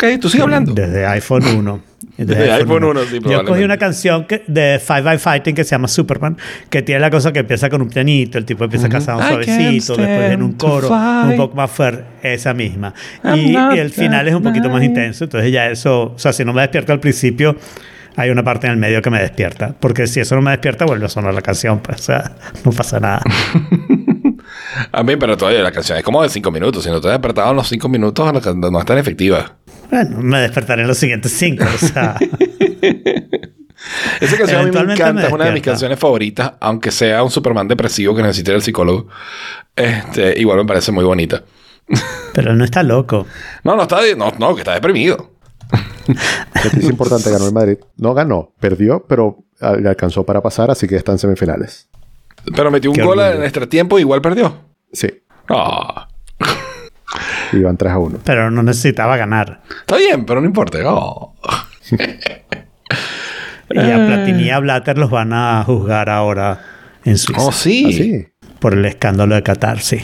Ok, 0.00 0.20
tú 0.20 0.28
sigue 0.28 0.44
hablando. 0.44 0.72
Desde 0.74 1.04
iPhone 1.06 1.44
1. 1.58 1.80
Desde 2.18 2.52
iPhone 2.52 2.84
1, 2.84 3.00
sí, 3.04 3.18
Yo 3.28 3.44
cogí 3.44 3.64
una 3.64 3.78
canción 3.78 4.26
que, 4.26 4.44
de 4.46 4.80
Five 4.84 5.02
by 5.02 5.18
Fighting 5.18 5.54
que 5.56 5.64
se 5.64 5.70
llama 5.70 5.88
Superman, 5.88 6.36
que 6.70 6.82
tiene 6.82 7.00
la 7.00 7.10
cosa 7.10 7.32
que 7.32 7.40
empieza 7.40 7.68
con 7.68 7.82
un 7.82 7.88
pianito, 7.88 8.38
el 8.38 8.44
tipo 8.44 8.64
empieza 8.64 8.88
cantando 8.88 9.26
suavecito, 9.26 9.96
después 9.96 10.28
viene 10.28 10.44
un 10.44 10.52
coro 10.52 10.88
un 10.88 11.36
poco 11.36 11.56
más 11.56 11.70
fuerte, 11.70 12.04
esa 12.22 12.54
misma. 12.54 12.94
Y, 13.36 13.54
el 13.56 13.90
final 13.90 14.26
es 14.28 14.34
un 14.34 14.42
poquito 14.42 14.68
más 14.68 14.82
intenso, 14.82 15.24
entonces 15.24 15.52
ya 15.52 15.68
eso, 15.68 16.12
o 16.14 16.18
sea, 16.18 16.32
si 16.32 16.44
no 16.44 16.52
me 16.52 16.62
despierto 16.62 16.92
al 16.92 17.00
principio, 17.00 17.56
hay 18.16 18.30
una 18.30 18.42
parte 18.42 18.66
en 18.66 18.72
el 18.74 18.78
medio 18.78 19.00
que 19.00 19.10
me 19.10 19.20
despierta, 19.20 19.74
porque 19.78 20.08
si 20.08 20.20
eso 20.20 20.34
no 20.34 20.42
me 20.42 20.50
despierta, 20.52 20.86
vuelve 20.86 21.06
a 21.06 21.08
sonar 21.08 21.34
la 21.34 21.42
canción, 21.42 21.80
pues, 21.80 22.00
o 22.00 22.04
sea, 22.04 22.32
no 22.64 22.72
pasa 22.72 23.00
nada. 23.00 23.22
A 24.92 25.02
mí, 25.02 25.16
pero 25.16 25.36
todavía 25.36 25.62
la 25.62 25.72
canción 25.72 25.98
es 25.98 26.04
como 26.04 26.22
de 26.22 26.28
5 26.28 26.50
minutos. 26.50 26.84
Si 26.84 26.90
no 26.90 27.00
te 27.00 27.08
has 27.08 27.14
despertado 27.14 27.50
en 27.50 27.56
los 27.56 27.68
5 27.68 27.88
minutos, 27.88 28.32
no 28.56 28.78
es 28.78 28.86
tan 28.86 28.98
efectiva. 28.98 29.56
Bueno, 29.90 30.18
me 30.20 30.40
despertaré 30.40 30.82
en 30.82 30.88
los 30.88 30.98
siguientes 30.98 31.32
cinco, 31.32 31.64
o 31.64 31.78
sea... 31.78 32.16
Esa 34.20 34.36
canción 34.36 34.60
a 34.60 34.64
mí 34.64 34.70
me 34.72 34.92
encanta, 34.94 35.12
me 35.12 35.26
es 35.26 35.32
una 35.32 35.44
de 35.46 35.52
mis 35.52 35.62
canciones 35.62 35.98
favoritas, 35.98 36.54
aunque 36.60 36.90
sea 36.90 37.22
un 37.22 37.30
Superman 37.30 37.68
depresivo 37.68 38.14
que 38.14 38.22
necesite 38.22 38.52
al 38.52 38.60
psicólogo. 38.60 39.06
Este, 39.76 40.38
igual 40.40 40.58
me 40.58 40.64
parece 40.64 40.90
muy 40.90 41.04
bonita. 41.04 41.44
Pero 42.34 42.54
no 42.54 42.64
está 42.64 42.82
loco. 42.82 43.26
No, 43.62 43.76
no 43.76 43.82
está, 43.82 44.00
no, 44.16 44.32
no, 44.38 44.54
que 44.54 44.62
está 44.62 44.74
deprimido. 44.74 45.30
Noticia 46.64 46.90
importante, 46.90 47.30
ganó 47.30 47.46
el 47.46 47.52
Madrid. 47.52 47.78
No 47.96 48.14
ganó, 48.14 48.52
perdió, 48.58 49.04
pero 49.06 49.44
ah, 49.60 49.74
le 49.74 49.88
alcanzó 49.90 50.24
para 50.24 50.40
pasar, 50.40 50.70
así 50.70 50.88
que 50.88 50.96
está 50.96 51.12
en 51.12 51.18
semifinales. 51.18 51.88
Pero 52.56 52.70
metió 52.70 52.90
un 52.90 52.96
Qué 52.96 53.02
gol 53.02 53.20
en 53.20 53.42
extra 53.42 53.66
tiempo 53.66 53.98
y 53.98 54.02
igual 54.02 54.22
perdió. 54.22 54.64
Sí, 54.92 55.08
Ah, 55.50 56.07
y 57.52 57.60
van 57.60 57.76
3 57.76 57.92
a 57.92 57.98
1. 57.98 58.18
Pero 58.24 58.50
no 58.50 58.62
necesitaba 58.62 59.16
ganar. 59.16 59.60
está 59.80 59.96
bien, 59.96 60.24
pero 60.26 60.40
no 60.40 60.46
importa. 60.46 60.78
Oh. 60.86 61.34
Y 63.70 63.78
a 63.78 63.96
Platini 64.06 64.44
y 64.44 64.50
a 64.50 64.58
Blatter 64.60 64.96
los 64.96 65.10
van 65.10 65.32
a 65.34 65.62
juzgar 65.64 66.08
ahora 66.08 66.58
en 67.04 67.18
Suiza. 67.18 67.42
Oh, 67.42 67.52
sí. 67.52 67.84
Así. 67.86 68.26
Por 68.60 68.72
el 68.72 68.84
escándalo 68.86 69.34
de 69.34 69.42
Qatar, 69.42 69.80
sí. 69.80 69.98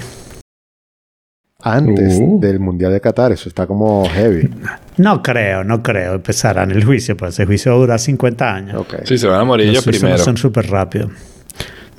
Antes 1.63 2.19
Uh. 2.21 2.39
del 2.41 2.61
Mundial 2.61 2.93
de 2.93 3.01
Qatar, 3.01 3.33
eso 3.33 3.49
está 3.49 3.67
como 3.67 4.07
heavy. 4.11 4.51
No 4.99 5.23
creo, 5.23 5.65
no 5.65 5.83
creo. 5.83 6.15
Empezarán 6.17 6.73
el 6.73 6.85
juicio, 6.85 7.17
pues 7.17 7.33
ese 7.35 7.47
juicio 7.47 7.75
dura 7.79 7.97
50 7.97 8.55
años. 8.55 8.77
Ok. 8.77 8.97
Sí, 9.07 9.17
se 9.17 9.27
van 9.29 9.41
a 9.41 9.45
morir 9.45 9.69
Los 9.69 9.77
ellos 9.77 9.85
primero. 9.99 10.19
no 10.19 10.23
son 10.25 10.37
súper 10.37 10.69
rápido. 10.71 11.11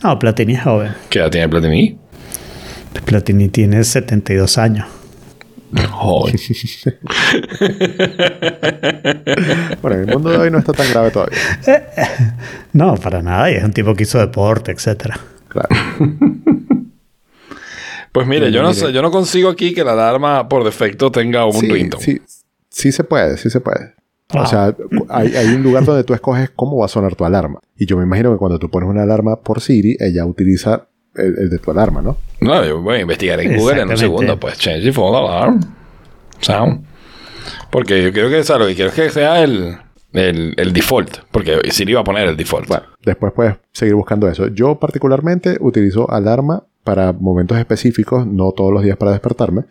No, 0.04 0.20
Platini 0.20 0.54
es 0.54 0.62
joven. 0.62 0.94
¿Qué 1.10 1.18
edad 1.18 1.32
tiene 1.32 1.50
Platini? 1.50 1.98
Platini 3.06 3.50
tiene 3.50 3.84
72 3.84 4.60
años. 4.60 4.86
Joven. 5.92 6.36
Bueno, 9.82 9.98
en 9.98 10.10
el 10.10 10.14
mundo 10.14 10.30
de 10.30 10.38
hoy 10.38 10.52
no 10.52 10.60
está 10.60 10.74
tan 10.74 10.90
grave 10.90 11.12
todavía. 11.12 11.38
No, 12.74 12.96
para 12.96 13.22
nada. 13.22 13.52
Y 13.52 13.56
es 13.56 13.64
un 13.64 13.72
tipo 13.74 13.94
que 13.94 14.04
hizo 14.04 14.20
deporte, 14.20 14.72
etcétera. 14.72 15.20
Claro. 15.48 15.70
Pues 18.12 18.26
mire, 18.28 18.50
yo 18.50 18.62
no 18.62 18.70
Mire. 18.70 18.80
sé, 18.80 18.94
yo 18.94 19.02
no 19.02 19.12
consigo 19.12 19.50
aquí 19.50 19.74
que 19.74 19.84
la 19.84 19.92
alarma 19.92 20.48
por 20.48 20.64
defecto 20.64 21.12
tenga 21.12 21.46
un 21.46 21.52
Sí, 21.52 21.68
ringtone. 21.70 22.02
sí, 22.02 22.22
sí 22.70 22.92
se 22.94 23.04
puede, 23.04 23.36
sí 23.36 23.50
se 23.50 23.60
puede. 23.60 23.94
Wow. 24.34 24.44
O 24.44 24.46
sea, 24.46 24.74
hay, 25.10 25.36
hay 25.36 25.48
un 25.54 25.62
lugar 25.64 25.84
donde 25.84 26.06
tú 26.06 26.14
escoges 26.14 26.50
cómo 26.56 26.78
va 26.78 26.86
a 26.86 26.88
sonar 26.88 27.16
tu 27.16 27.26
alarma. 27.26 27.60
Y 27.76 27.86
yo 27.86 27.98
me 27.98 28.04
imagino 28.06 28.32
que 28.32 28.38
cuando 28.38 28.58
tú 28.58 28.70
pones 28.72 28.88
una 28.88 29.04
alarma 29.04 29.42
por 29.42 29.60
Siri, 29.60 29.98
ella 30.00 30.26
utiliza 30.26 30.88
el, 31.16 31.38
el 31.40 31.50
de 31.50 31.58
tu 31.60 31.72
alarma, 31.72 32.02
¿no? 32.02 32.18
No, 32.42 32.64
yo 32.66 32.82
voy 32.82 32.98
a 32.98 33.02
investigar 33.02 33.40
en 33.40 33.58
Google 33.58 33.82
en 33.82 33.90
un 33.90 33.98
segundo. 33.98 34.40
Pues 34.40 34.58
change 34.58 34.92
phone 34.94 35.16
alarm 35.16 35.60
sound. 36.40 36.86
Porque 37.72 38.04
yo 38.04 38.12
quiero 38.12 38.30
que, 38.30 38.40
o 38.40 38.44
sea, 38.44 38.58
lo 38.58 38.68
que 38.68 38.76
quiero 38.76 38.90
es 38.90 38.96
que 38.96 39.10
sea 39.10 39.44
el, 39.44 39.76
el, 40.14 40.54
el 40.58 40.74
default. 40.74 41.18
Porque 41.32 41.60
Siri 41.72 41.94
va 41.94 42.02
a 42.02 42.04
poner 42.04 42.28
el 42.28 42.38
default. 42.38 42.68
Bueno, 42.68 42.84
después 43.06 43.34
puedes 43.34 43.56
seguir 43.72 43.96
buscando 43.96 44.28
eso. 44.28 44.48
Yo 44.48 44.80
particularmente 44.80 45.58
utilizo 45.60 46.10
alarma 46.12 46.64
para 46.84 47.14
momentos 47.14 47.58
específicos, 47.58 48.26
no 48.28 48.52
todos 48.52 48.72
los 48.74 48.84
días 48.84 48.98
para 48.98 49.12
despertarme. 49.12 49.64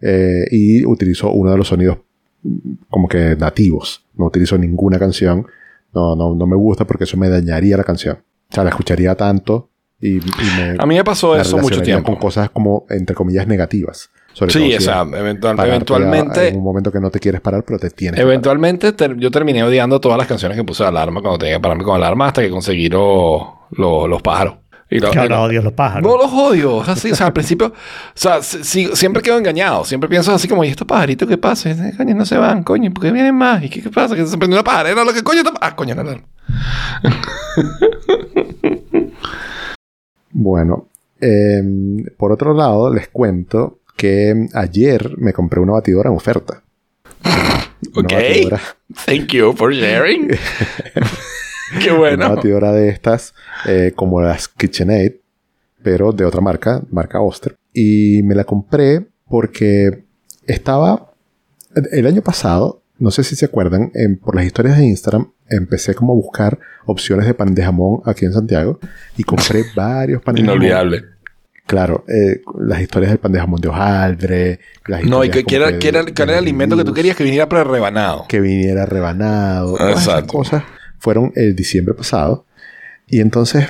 eh, 0.00 0.46
y 0.50 0.84
utilizo 0.84 1.30
uno 1.30 1.50
de 1.52 1.56
los 1.56 1.68
sonidos 1.68 1.98
como 2.90 3.08
que 3.08 3.36
nativos. 3.36 4.04
No 4.14 4.26
utilizo 4.26 4.58
ninguna 4.58 4.98
canción. 4.98 5.46
No, 5.94 6.16
no, 6.16 6.34
no 6.34 6.46
me 6.46 6.56
gusta 6.56 6.84
porque 6.86 7.04
eso 7.04 7.16
me 7.16 7.28
dañaría 7.28 7.76
la 7.76 7.84
canción. 7.84 8.16
O 8.50 8.54
sea, 8.54 8.64
la 8.64 8.70
escucharía 8.70 9.14
tanto 9.14 9.70
y, 10.02 10.16
y 10.18 10.20
me, 10.56 10.76
A 10.78 10.84
mí 10.86 10.96
me 10.96 11.04
pasó 11.04 11.36
eso 11.36 11.56
mucho 11.58 11.80
tiempo. 11.80 12.04
con 12.12 12.16
cosas 12.20 12.50
como, 12.50 12.84
entre 12.90 13.14
comillas, 13.14 13.46
negativas. 13.46 14.10
Sobre 14.34 14.52
todo 14.52 14.62
Sí, 14.62 14.70
si 14.70 14.76
o 14.76 14.80
sea, 14.80 15.02
es 15.02 15.08
eventual- 15.12 15.56
pararte 15.56 15.62
a- 15.62 15.74
eventualmente, 15.76 16.48
En 16.48 16.56
un 16.56 16.64
momento 16.64 16.90
que 16.90 17.00
no 17.00 17.10
te 17.10 17.20
quieres 17.20 17.40
parar, 17.40 17.64
pero 17.66 17.78
te 17.78 17.90
tienes 17.90 18.16
que 18.16 18.22
eventualmente 18.22 18.92
ter- 18.92 19.16
yo 19.16 19.30
terminé 19.30 19.62
odiando 19.62 20.00
todas 20.00 20.18
las 20.18 20.26
canciones 20.26 20.56
que 20.56 20.64
puse 20.64 20.82
de 20.82 20.88
alarma 20.88 21.20
cuando 21.20 21.38
tenía 21.38 21.56
que 21.56 21.60
pararme 21.60 21.84
con 21.84 21.94
alarma 21.96 22.26
hasta 22.28 22.40
que 22.42 22.50
conseguí 22.50 22.88
lo- 22.88 23.66
lo- 23.72 24.08
los 24.08 24.22
pájaros. 24.22 24.54
Y 24.90 24.98
lo- 24.98 25.10
Que 25.10 25.18
ahora 25.20 25.26
y 25.26 25.38
lo- 25.38 25.42
odio 25.44 25.62
los 25.62 25.72
pájaros. 25.74 26.02
No 26.10 26.16
los 26.18 26.30
odio. 26.32 26.76
O 26.76 26.84
sea, 26.84 26.96
sí, 26.96 27.12
o 27.12 27.14
sea, 27.14 27.26
al 27.28 27.32
principio, 27.32 27.68
o 27.68 27.72
sea, 28.14 28.42
si- 28.42 28.64
si- 28.64 28.96
siempre 28.96 29.22
quedo 29.22 29.38
engañado. 29.38 29.84
Siempre 29.84 30.08
pienso 30.08 30.32
así 30.34 30.48
como, 30.48 30.64
¿y 30.64 30.68
estos 30.68 30.86
pajaritos 30.86 31.28
qué 31.28 31.38
pasa? 31.38 31.70
Eh, 31.70 31.92
Coño, 31.96 32.14
no 32.14 32.24
se 32.26 32.36
van, 32.38 32.62
coño, 32.62 32.90
¿por 32.92 33.04
qué 33.04 33.12
vienen 33.12 33.34
más? 33.34 33.62
¿Y 33.62 33.68
qué, 33.70 33.82
qué 33.82 33.90
pasa? 33.90 34.14
Que 34.16 34.26
se 34.26 34.36
prendió 34.38 34.56
una 34.58 34.64
pajarera, 34.64 35.04
lo 35.04 35.12
que 35.12 35.22
coño 35.22 35.40
está... 35.40 35.52
Ah, 35.60 35.76
coño, 35.76 35.94
no, 35.94 36.04
no. 36.04 36.12
Bueno, 40.32 40.88
em, 41.20 42.04
por 42.16 42.32
otro 42.32 42.54
lado, 42.54 42.92
les 42.92 43.08
cuento 43.08 43.78
que 43.96 44.48
ayer 44.54 45.16
me 45.18 45.32
compré 45.32 45.60
una 45.60 45.72
batidora 45.72 46.10
en 46.10 46.16
oferta. 46.16 46.62
Una 47.94 48.06
Ok. 48.06 48.12
batidora, 48.12 48.60
Thank 49.06 49.28
you 49.32 49.52
for 49.54 49.72
sharing. 49.72 50.28
qué 51.82 51.90
una 51.90 51.98
bueno. 51.98 52.34
batidora 52.34 52.72
de 52.72 52.88
estas, 52.88 53.34
eh, 53.66 53.92
como 53.94 54.20
las 54.20 54.48
KitchenAid, 54.48 55.14
pero 55.82 56.12
de 56.12 56.24
otra 56.24 56.40
marca, 56.40 56.82
marca 56.90 57.20
Oster. 57.20 57.56
Y 57.72 58.22
me 58.24 58.34
la 58.34 58.44
compré 58.44 59.06
porque 59.28 60.04
estaba. 60.46 61.12
El 61.90 62.06
año 62.06 62.22
pasado, 62.22 62.81
no 63.02 63.10
sé 63.10 63.24
si 63.24 63.34
se 63.36 63.46
acuerdan, 63.46 63.90
en- 63.94 64.16
por 64.16 64.34
las 64.36 64.44
historias 64.46 64.78
de 64.78 64.84
Instagram, 64.84 65.32
empecé 65.48 65.94
como 65.94 66.12
a 66.12 66.16
buscar 66.16 66.58
opciones 66.86 67.26
de 67.26 67.34
pan 67.34 67.54
de 67.54 67.62
jamón 67.62 68.00
aquí 68.06 68.24
en 68.24 68.32
Santiago 68.32 68.78
y 69.16 69.24
compré 69.24 69.64
varios 69.76 70.22
panes 70.22 70.42
de 70.42 70.46
jamón. 70.48 70.62
Inolvidable. 70.62 71.04
Claro, 71.66 72.04
eh, 72.08 72.42
las 72.60 72.80
historias 72.82 73.10
del 73.12 73.18
pan 73.18 73.32
de 73.32 73.38
jamón 73.40 73.60
de 73.60 73.68
hojaldre. 73.68 74.60
las 74.86 75.04
No, 75.04 75.24
y 75.24 75.30
que, 75.30 75.44
era, 75.54 75.72
que 75.72 75.78
que 75.78 75.88
era, 75.88 76.02
de- 76.04 76.12
que 76.12 76.22
era 76.22 76.32
de 76.32 76.38
el 76.38 76.44
alimento 76.44 76.76
que 76.76 76.84
tú 76.84 76.92
querías 76.92 77.16
que 77.16 77.24
viniera 77.24 77.48
pre-rebanado. 77.48 78.24
Que 78.28 78.40
viniera 78.40 78.84
rebanado. 78.86 79.76
Todas 79.76 80.02
esas 80.02 80.22
cosas 80.24 80.64
fueron 80.98 81.32
el 81.36 81.54
diciembre 81.56 81.94
pasado. 81.94 82.46
Y 83.06 83.20
entonces 83.20 83.66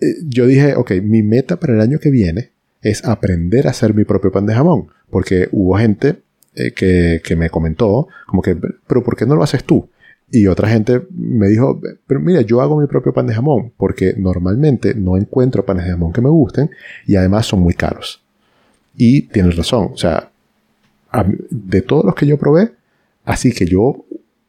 eh, 0.00 0.06
yo 0.24 0.46
dije, 0.46 0.74
ok, 0.76 0.92
mi 1.02 1.22
meta 1.22 1.58
para 1.58 1.74
el 1.74 1.80
año 1.80 1.98
que 1.98 2.10
viene 2.10 2.52
es 2.82 3.04
aprender 3.04 3.66
a 3.66 3.70
hacer 3.70 3.94
mi 3.94 4.04
propio 4.04 4.30
pan 4.32 4.46
de 4.46 4.54
jamón. 4.54 4.88
Porque 5.10 5.48
hubo 5.52 5.76
gente 5.78 6.22
eh, 6.54 6.72
que, 6.72 7.36
me 7.36 7.50
comentó, 7.50 8.08
como 8.26 8.42
que, 8.42 8.56
pero 8.86 9.02
¿por 9.02 9.16
qué 9.16 9.26
no 9.26 9.34
lo 9.34 9.42
haces 9.42 9.64
tú? 9.64 9.88
Y 10.30 10.46
otra 10.46 10.68
gente 10.68 11.02
me 11.10 11.48
dijo, 11.48 11.80
pero 12.06 12.20
mira, 12.20 12.40
yo 12.42 12.60
hago 12.60 12.80
mi 12.80 12.86
propio 12.86 13.12
pan 13.12 13.26
de 13.26 13.34
jamón, 13.34 13.72
porque 13.76 14.14
normalmente 14.16 14.94
no 14.94 15.16
encuentro 15.16 15.64
panes 15.64 15.84
de 15.84 15.90
jamón 15.92 16.12
que 16.12 16.20
me 16.20 16.30
gusten 16.30 16.70
y 17.06 17.16
además 17.16 17.46
son 17.46 17.60
muy 17.60 17.74
caros. 17.74 18.22
Y 18.96 19.22
tienes 19.22 19.56
razón, 19.56 19.90
o 19.92 19.96
sea, 19.96 20.30
de 21.50 21.82
todos 21.82 22.04
los 22.04 22.14
que 22.14 22.26
yo 22.26 22.38
probé, 22.38 22.72
así 23.24 23.52
que 23.52 23.66
yo 23.66 24.04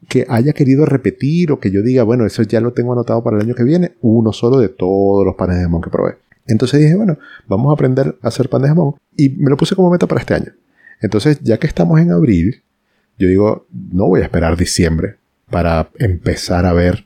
que 0.08 0.26
haya 0.28 0.54
querido 0.54 0.86
repetir 0.86 1.52
o 1.52 1.60
que 1.60 1.72
yo 1.72 1.82
diga, 1.82 2.04
bueno, 2.04 2.26
eso 2.26 2.44
ya 2.44 2.62
lo 2.62 2.74
tengo 2.74 2.94
anotado 2.94 3.24
para 3.24 3.38
el 3.38 3.44
año 3.44 3.56
que 3.56 3.64
viene, 3.64 3.94
uno 4.02 4.34
solo 4.34 4.60
de 4.60 4.70
todos 4.70 5.26
los 5.26 5.36
panes 5.36 5.58
de 5.58 5.64
jamón 5.64 5.82
que 5.82 5.90
probé. 5.90 6.18
Entonces 6.46 6.82
dije, 6.82 6.96
bueno, 6.96 7.18
vamos 7.48 7.70
a 7.70 7.74
aprender 7.74 8.18
a 8.22 8.28
hacer 8.28 8.50
pan 8.50 8.62
de 8.62 8.68
jamón 8.68 8.96
y 9.16 9.30
me 9.30 9.50
lo 9.50 9.58
puse 9.58 9.76
como 9.76 9.90
meta 9.90 10.08
para 10.08 10.22
este 10.22 10.34
año. 10.34 10.52
Entonces, 11.04 11.40
ya 11.42 11.58
que 11.60 11.68
estamos 11.68 12.00
en 12.00 12.12
abril, 12.12 12.64
yo 13.20 13.28
digo, 13.28 13.68
no 13.92 14.08
voy 14.08 14.22
a 14.22 14.24
esperar 14.24 14.58
diciembre 14.58 15.18
para 15.52 15.90
empezar 16.00 16.66
a 16.66 16.74
ver 16.74 17.06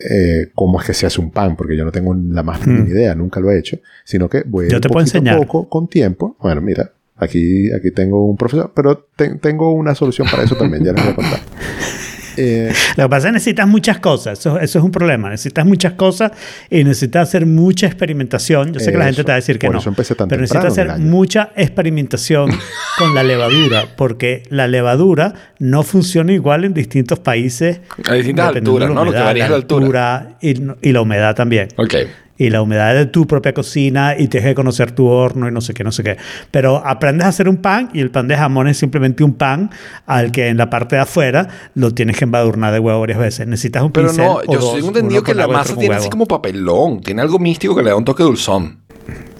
eh, 0.00 0.50
cómo 0.54 0.80
es 0.80 0.86
que 0.86 0.94
se 0.94 1.06
hace 1.06 1.20
un 1.20 1.30
pan, 1.30 1.54
porque 1.56 1.76
yo 1.76 1.84
no 1.84 1.92
tengo 1.92 2.14
la 2.14 2.42
más 2.42 2.66
mínima 2.66 2.88
idea, 2.88 3.14
nunca 3.14 3.38
lo 3.40 3.50
he 3.52 3.58
hecho, 3.58 3.78
sino 4.04 4.28
que 4.28 4.42
voy 4.46 4.66
a 4.66 4.68
Yo 4.70 4.80
te 4.80 4.88
puedo 4.88 5.04
enseñar. 5.04 5.36
poco, 5.38 5.68
con 5.68 5.86
tiempo. 5.88 6.36
Bueno, 6.40 6.60
mira, 6.60 6.90
aquí, 7.16 7.70
aquí 7.72 7.90
tengo 7.90 8.24
un 8.28 8.36
profesor, 8.36 8.72
pero 8.74 8.96
te- 9.16 9.34
tengo 9.36 9.72
una 9.72 9.94
solución 9.94 10.26
para 10.30 10.42
eso 10.44 10.56
también, 10.56 10.84
ya 10.84 10.92
les 10.92 11.02
voy 11.04 11.12
a 11.12 11.16
contar. 11.16 11.40
Eh, 12.38 12.72
Lo 12.96 13.04
que 13.04 13.08
pasa 13.08 13.18
es 13.18 13.24
que 13.24 13.32
necesitas 13.32 13.68
muchas 13.68 13.98
cosas, 13.98 14.38
eso, 14.38 14.58
eso 14.58 14.78
es 14.78 14.84
un 14.84 14.90
problema. 14.90 15.28
Necesitas 15.30 15.66
muchas 15.66 15.92
cosas 15.94 16.32
y 16.70 16.84
necesitas 16.84 17.28
hacer 17.28 17.46
mucha 17.46 17.86
experimentación. 17.86 18.72
Yo 18.72 18.80
sé 18.80 18.92
que 18.92 18.98
la 18.98 19.06
gente 19.06 19.24
te 19.24 19.28
va 19.28 19.34
a 19.34 19.36
decir 19.36 19.58
que 19.58 19.68
no, 19.68 19.80
pero 19.80 20.40
necesitas 20.40 20.64
hacer 20.64 20.98
mucha 20.98 21.50
experimentación 21.56 22.50
con 22.98 23.14
la 23.14 23.22
levadura, 23.22 23.86
porque 23.96 24.44
la 24.50 24.66
levadura 24.68 25.34
no 25.58 25.82
funciona 25.82 26.32
igual 26.32 26.64
en 26.64 26.74
distintos 26.74 27.18
países. 27.18 27.80
A 28.08 28.14
distintas 28.14 28.54
alturas, 28.54 28.90
¿no? 28.90 29.04
Lo 29.04 29.12
que 29.12 29.18
varía 29.18 29.48
la 29.48 29.56
altura. 29.56 30.36
y, 30.40 30.54
y 30.82 30.92
la 30.92 31.00
humedad 31.00 31.34
también 31.34 31.68
Ok. 31.76 31.94
Y 32.38 32.50
la 32.50 32.62
humedad 32.62 32.94
de 32.94 33.06
tu 33.06 33.26
propia 33.26 33.52
cocina 33.52 34.14
y 34.16 34.28
tienes 34.28 34.48
que 34.48 34.54
conocer 34.54 34.92
tu 34.92 35.06
horno 35.08 35.48
y 35.48 35.52
no 35.52 35.60
sé 35.60 35.74
qué, 35.74 35.82
no 35.84 35.90
sé 35.92 36.04
qué. 36.04 36.16
Pero 36.52 36.76
aprendes 36.86 37.26
a 37.26 37.28
hacer 37.28 37.48
un 37.48 37.56
pan 37.58 37.90
y 37.92 38.00
el 38.00 38.10
pan 38.10 38.28
de 38.28 38.36
jamón 38.36 38.68
es 38.68 38.78
simplemente 38.78 39.24
un 39.24 39.34
pan 39.34 39.70
al 40.06 40.30
que 40.32 40.48
en 40.48 40.56
la 40.56 40.70
parte 40.70 40.96
de 40.96 41.02
afuera 41.02 41.48
lo 41.74 41.90
tienes 41.92 42.16
que 42.16 42.24
embadurnar 42.24 42.72
de 42.72 42.78
huevo 42.78 43.00
varias 43.00 43.18
veces. 43.18 43.46
Necesitas 43.48 43.82
un 43.82 43.90
Pero 43.92 44.06
pincel 44.08 44.24
no, 44.24 44.34
o 44.34 44.44
yo 44.52 44.58
dos, 44.60 44.74
tengo 44.74 44.88
entendido 44.88 45.22
que 45.22 45.34
la 45.34 45.48
masa 45.48 45.74
tiene 45.74 45.88
huevo. 45.90 46.00
así 46.00 46.08
como 46.10 46.26
papelón. 46.26 47.00
Tiene 47.00 47.22
algo 47.22 47.38
místico 47.40 47.74
que 47.74 47.82
le 47.82 47.90
da 47.90 47.96
un 47.96 48.04
toque 48.04 48.22
dulzón. 48.22 48.78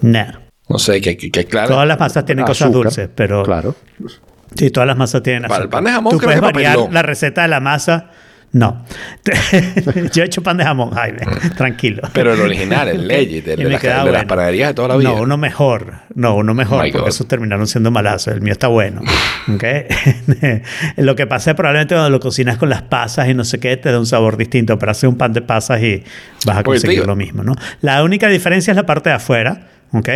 Nah. 0.03 0.33
No 0.69 0.79
sé, 0.79 1.01
que, 1.01 1.17
que, 1.17 1.31
que 1.31 1.45
claro. 1.47 1.69
Todas 1.69 1.87
las 1.89 1.99
masas 1.99 2.25
tienen 2.27 2.45
cosas 2.45 2.69
azúcar, 2.69 2.83
dulces, 2.85 3.09
pero 3.15 3.43
Claro. 3.45 3.75
sí, 4.55 4.71
todas 4.71 4.87
las 4.87 4.97
masas 4.97 5.23
tienen 5.23 5.43
Para 5.43 5.55
el 5.57 5.61
azúcar. 5.63 5.71
pan 5.71 5.85
de 5.85 5.91
jamón 5.93 6.13
Tú 6.13 6.19
puedes 6.25 6.41
variar 6.41 6.73
papelón. 6.75 6.95
la 6.95 7.03
receta 7.03 7.43
de 7.43 7.49
la 7.49 7.61
masa. 7.61 8.11
No. 8.51 8.85
Yo 10.13 10.23
he 10.23 10.27
hecho 10.27 10.43
pan 10.43 10.57
de 10.57 10.65
jamón, 10.65 10.91
Jaime. 10.91 11.21
Tranquilo. 11.57 12.03
Pero 12.15 12.33
el 12.33 12.41
original, 12.41 12.89
el 12.89 13.07
legit, 13.07 13.47
el 13.47 13.59
de, 13.59 13.69
las, 13.69 13.83
de 13.83 13.89
las 13.89 14.05
bueno. 14.05 14.27
panaderías 14.27 14.69
de 14.69 14.75
toda 14.75 14.89
la 14.89 14.97
vida. 14.97 15.11
No, 15.11 15.17
uno 15.17 15.37
mejor. 15.37 15.93
No, 16.15 16.35
uno 16.37 16.55
mejor, 16.55 16.87
Oh 16.87 16.93
porque 16.93 17.11
esos 17.11 17.29
terminaron 17.29 17.67
siendo 17.67 17.91
malazos. 17.91 18.33
El 18.33 18.41
mío 18.41 18.53
está 18.53 18.69
bueno. 18.69 19.03
¿ok? 19.53 19.65
lo 20.97 21.15
que 21.15 21.27
pasa 21.27 21.51
es 21.51 21.57
probablemente 21.57 21.95
cuando 21.95 22.11
lo 22.11 22.21
cocinas 22.21 22.57
con 22.57 22.71
las 22.71 22.83
pasas 22.83 23.29
y 23.29 23.35
no 23.35 23.45
sé 23.45 23.61
qué, 23.61 23.77
te 23.77 23.93
da 23.93 23.99
un 23.99 24.07
sabor 24.07 24.39
distinto, 24.39 24.79
pero 24.79 24.93
haces 24.93 25.05
un 25.05 25.19
pan 25.19 25.35
de 25.35 25.43
pasas 25.43 25.83
y 25.83 26.03
vas 26.47 26.57
a 26.57 26.63
conseguir 26.63 27.07
lo 27.07 27.17
mismo, 27.17 27.43
¿no? 27.43 27.55
La 27.83 28.03
única 28.03 28.29
diferencia 28.29 28.71
es 28.71 28.77
la 28.77 28.87
parte 28.87 29.11
de 29.11 29.17
afuera. 29.17 29.69
¿Ok? 29.93 30.09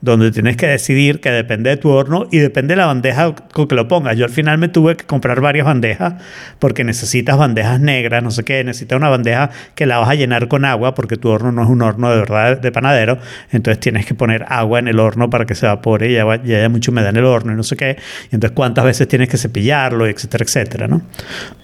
Donde 0.00 0.30
tienes 0.32 0.56
que 0.56 0.66
decidir 0.66 1.20
que 1.20 1.30
depende 1.30 1.70
de 1.70 1.76
tu 1.76 1.90
horno 1.90 2.26
y 2.30 2.38
depende 2.38 2.72
de 2.72 2.76
la 2.76 2.86
bandeja 2.86 3.34
con 3.52 3.68
que 3.68 3.74
lo 3.74 3.86
pongas. 3.88 4.16
Yo 4.16 4.24
al 4.24 4.30
final 4.30 4.58
me 4.58 4.68
tuve 4.68 4.96
que 4.96 5.04
comprar 5.04 5.40
varias 5.40 5.64
bandejas 5.66 6.14
porque 6.58 6.82
necesitas 6.84 7.36
bandejas 7.38 7.80
negras, 7.80 8.22
no 8.22 8.30
sé 8.30 8.42
qué, 8.44 8.64
necesitas 8.64 8.96
una 8.96 9.08
bandeja 9.08 9.50
que 9.74 9.86
la 9.86 9.98
vas 9.98 10.08
a 10.08 10.14
llenar 10.14 10.48
con 10.48 10.64
agua 10.64 10.94
porque 10.94 11.16
tu 11.16 11.28
horno 11.28 11.52
no 11.52 11.62
es 11.62 11.68
un 11.68 11.82
horno 11.82 12.10
de 12.10 12.16
verdad 12.18 12.60
de 12.60 12.72
panadero, 12.72 13.18
entonces 13.52 13.78
tienes 13.80 14.06
que 14.06 14.14
poner 14.14 14.44
agua 14.48 14.78
en 14.78 14.88
el 14.88 14.98
horno 14.98 15.30
para 15.30 15.46
que 15.46 15.54
se 15.54 15.66
evapore 15.66 16.10
y 16.10 16.16
haya, 16.16 16.40
y 16.44 16.54
haya 16.54 16.68
mucha 16.68 16.90
humedad 16.90 17.10
en 17.10 17.16
el 17.16 17.24
horno 17.24 17.52
y 17.52 17.56
no 17.56 17.62
sé 17.62 17.76
qué. 17.76 17.96
Y 18.30 18.34
entonces 18.34 18.54
cuántas 18.56 18.84
veces 18.84 19.06
tienes 19.08 19.28
que 19.28 19.36
cepillarlo, 19.38 20.06
etcétera, 20.06 20.44
etcétera, 20.44 20.88
¿no? 20.88 21.02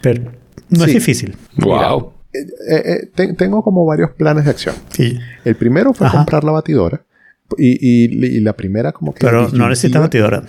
Pero 0.02 0.22
no 0.70 0.84
es 0.84 0.92
difícil. 0.92 1.36
Wow. 1.56 2.12
Eh, 2.32 2.38
eh, 2.70 3.10
te- 3.14 3.32
tengo 3.32 3.62
como 3.62 3.86
varios 3.86 4.10
planes 4.10 4.44
de 4.44 4.50
acción. 4.50 4.74
Sí. 4.90 5.18
El 5.44 5.56
primero 5.56 5.94
fue 5.94 6.06
Ajá. 6.06 6.18
comprar 6.18 6.44
la 6.44 6.52
batidora. 6.52 7.00
Y, 7.56 7.78
y- 7.80 8.36
y 8.36 8.40
la 8.40 8.52
primera 8.54 8.92
como 8.92 9.14
que... 9.14 9.20
Pero 9.24 9.48
no 9.52 9.68
necesitas 9.68 10.02
batidora. 10.02 10.42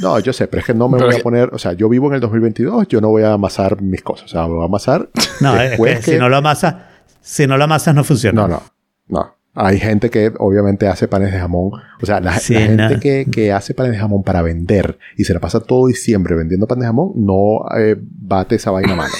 No, 0.00 0.18
yo 0.18 0.32
sé, 0.34 0.46
pero 0.48 0.60
es 0.60 0.66
que 0.66 0.74
no 0.74 0.88
me 0.88 0.98
Pero 0.98 1.06
voy 1.06 1.14
que- 1.14 1.20
a 1.20 1.22
poner... 1.22 1.48
O 1.52 1.58
sea, 1.58 1.72
yo 1.72 1.88
vivo 1.88 2.08
en 2.08 2.14
el 2.14 2.20
2022, 2.20 2.88
yo 2.88 3.00
no 3.00 3.08
voy 3.08 3.22
a 3.22 3.32
amasar 3.32 3.80
mis 3.80 4.02
cosas. 4.02 4.26
O 4.26 4.28
sea, 4.28 4.44
voy 4.44 4.62
a 4.62 4.66
amasar 4.66 5.08
No, 5.40 5.58
es 5.60 5.70
después 5.70 6.04
que, 6.04 6.12
si 6.12 6.18
no 6.18 6.28
lo 6.28 6.36
amasas, 6.36 6.74
si 7.22 7.46
no 7.46 7.56
lo 7.56 7.64
amasas 7.64 7.94
no 7.94 8.04
funciona. 8.04 8.42
No, 8.42 8.48
no, 8.48 8.62
no. 9.08 9.36
Hay 9.58 9.78
gente 9.80 10.10
que 10.10 10.30
obviamente 10.38 10.86
hace 10.86 11.08
panes 11.08 11.32
de 11.32 11.38
jamón. 11.38 11.70
O 12.02 12.04
sea, 12.04 12.20
la, 12.20 12.38
Sí, 12.38 12.52
la 12.52 12.60
gente 12.60 12.94
no. 12.94 13.00
que, 13.00 13.26
que 13.32 13.52
hace 13.52 13.72
panes 13.72 13.92
de 13.92 13.98
jamón 13.98 14.22
para 14.22 14.42
vender 14.42 14.98
y 15.16 15.24
se 15.24 15.32
la 15.32 15.40
pasa 15.40 15.60
todo 15.60 15.86
diciembre 15.86 16.34
vendiendo 16.34 16.66
pan 16.66 16.80
de 16.80 16.84
jamón, 16.84 17.12
no 17.16 17.64
eh, 17.78 17.96
bate 17.98 18.56
esa 18.56 18.70
vaina 18.70 18.92
a 18.92 18.96
mano. 18.96 19.14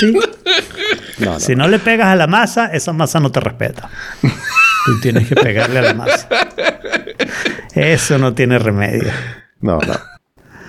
Sí. 0.00 0.18
No, 1.18 1.32
no. 1.32 1.40
Si 1.40 1.54
no 1.54 1.68
le 1.68 1.78
pegas 1.78 2.06
a 2.06 2.16
la 2.16 2.26
masa, 2.26 2.66
esa 2.68 2.94
masa 2.94 3.20
no 3.20 3.30
te 3.30 3.40
respeta. 3.40 3.90
Tú 4.86 5.00
tienes 5.00 5.28
que 5.28 5.34
pegarle 5.34 5.78
a 5.78 5.82
la 5.82 5.94
masa. 5.94 6.28
Eso 7.74 8.18
no 8.18 8.34
tiene 8.34 8.58
remedio. 8.58 9.10
No, 9.60 9.78
no. 9.78 9.94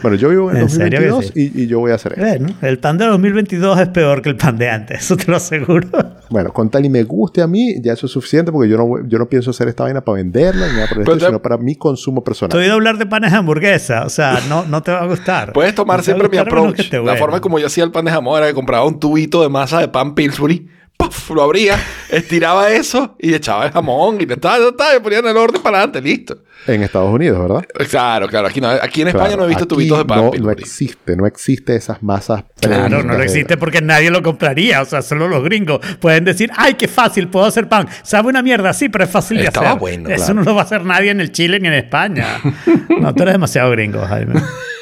Bueno, 0.02 0.18
yo 0.18 0.30
vivo 0.30 0.52
en 0.52 0.58
el 0.58 0.64
¿En 0.64 0.70
serio 0.70 1.00
que 1.00 1.08
2022 1.08 1.56
y, 1.58 1.64
y 1.64 1.68
yo 1.68 1.80
voy 1.80 1.92
a 1.92 1.96
hacer 1.96 2.14
eso. 2.14 2.22
Bueno, 2.22 2.50
el 2.62 2.78
pan 2.78 2.98
de 3.00 3.06
2022 3.06 3.80
es 3.80 3.88
peor 3.88 4.22
que 4.22 4.30
el 4.30 4.36
pan 4.36 4.56
de 4.56 4.70
antes, 4.70 5.00
eso 5.04 5.18
te 5.18 5.26
lo 5.32 5.38
aseguro. 5.38 5.88
Bueno, 6.30 6.54
con 6.54 6.70
tal 6.70 6.86
y 6.86 6.90
me 6.90 7.02
guste 7.04 7.42
a 7.42 7.48
mí, 7.48 7.82
ya 7.82 7.94
eso 7.94 8.06
es 8.06 8.12
suficiente 8.12 8.52
porque 8.52 8.70
yo 8.70 8.78
no, 8.78 8.86
voy- 8.86 9.02
yo 9.08 9.18
no 9.18 9.28
pienso 9.28 9.50
hacer 9.50 9.68
esta 9.68 9.84
vaina 9.84 10.02
para 10.02 10.18
venderla 10.18 10.68
ni 10.68 10.74
nada 10.74 10.88
por 10.88 10.98
el 11.00 11.04
Pero 11.06 11.14
estilo, 11.14 11.18
te- 11.20 11.26
sino 11.32 11.42
para 11.42 11.58
mi 11.58 11.76
consumo 11.76 12.22
Te 12.22 12.26
he 12.26 12.30
personal. 12.30 12.58
oído 12.60 12.74
hablar 12.74 12.98
de 13.00 13.06
panes 13.08 13.32
de 13.32 13.38
hamburguesa, 13.38 14.06
o 14.06 14.10
sea, 14.10 14.42
no, 14.48 14.66
no 14.66 14.84
te 14.84 14.92
va 14.92 15.00
a 15.02 15.08
gustar. 15.08 15.54
Puedes 15.54 15.74
tomar 15.74 15.98
No 15.98 16.04
te 16.04 16.12
a 16.12 16.14
siempre 16.14 16.30
mi 16.30 16.38
a 16.38 16.42
approach. 16.42 16.92
La 16.92 17.00
bueno. 17.02 17.18
forma 17.18 17.42
como 17.42 17.58
yo 17.58 17.66
hacía 17.66 17.84
el 17.84 17.92
pan 17.92 18.06
de 18.06 18.12
jamón 18.12 18.38
era 18.38 18.48
que 18.48 18.54
compraba 18.54 18.86
un 18.86 19.00
tubito 19.00 19.42
de 19.42 19.50
masa 19.50 19.80
de 19.80 19.88
pan 19.88 20.14
Pillsbury. 20.14 20.68
¡Puff! 20.98 21.30
Lo 21.32 21.42
abría, 21.44 21.78
estiraba 22.10 22.72
eso 22.72 23.16
y 23.20 23.34
echaba 23.34 23.66
el 23.66 23.72
jamón 23.72 24.22
y 24.22 24.26
le 24.26 24.36
estaba, 24.36 24.58
estaba, 24.58 24.96
y 24.96 25.00
ponía 25.00 25.20
en 25.20 25.28
el 25.28 25.38
orden 25.38 25.62
para 25.62 25.78
adelante, 25.78 26.02
listo. 26.02 26.38
En 26.68 26.82
Estados 26.82 27.14
Unidos, 27.14 27.40
¿verdad? 27.40 27.66
Claro, 27.90 28.28
claro. 28.28 28.48
Aquí, 28.48 28.60
no, 28.60 28.70
aquí 28.70 29.02
en 29.02 29.10
España 29.10 29.28
Claro, 29.28 29.42
no 29.42 29.46
he 29.46 29.50
visto 29.50 29.68
tubitos 29.68 30.00
de 30.00 30.06
pan 30.06 30.32
No, 30.40 30.52
existe, 30.52 31.16
no 31.16 31.28
existe 31.28 31.76
esas 31.76 32.02
masas. 32.02 32.44
Claro, 32.60 33.04
no 33.04 33.14
lo 33.14 33.24
existe 33.24 33.56
porque 33.58 33.82
nadie 33.82 34.10
lo 34.10 34.24
compraría. 34.24 34.82
O 34.82 34.86
sea, 34.86 35.02
solo 35.04 35.28
los 35.28 35.44
gringos 35.44 35.80
pueden 36.00 36.26
decir, 36.26 36.50
ay, 36.56 36.74
qué 36.74 36.88
fácil, 36.88 37.28
puedo 37.28 37.46
hacer 37.46 37.70
pan. 37.70 37.88
Sabe 38.04 38.30
una 38.30 38.42
mierda, 38.42 38.74
sí, 38.74 38.90
pero 38.90 39.04
es 39.04 39.10
fácil 39.12 39.38
de 39.38 39.46
Estaba 39.46 39.70
hacer. 39.70 39.80
bueno, 39.80 40.10
Eso 40.10 40.26
claro. 40.26 40.34
no 40.34 40.44
lo 40.44 40.56
va 40.56 40.62
a 40.62 40.66
hacer 40.66 40.84
nadie 40.86 41.12
en 41.12 41.22
el 41.22 41.32
Chile 41.32 41.60
ni 41.60 41.68
en 41.68 41.76
España. 41.76 42.40
no, 43.00 43.14
tú 43.14 43.22
eres 43.24 43.36
demasiado 43.36 43.70
gringo, 43.72 44.02
Jaime. 44.02 44.42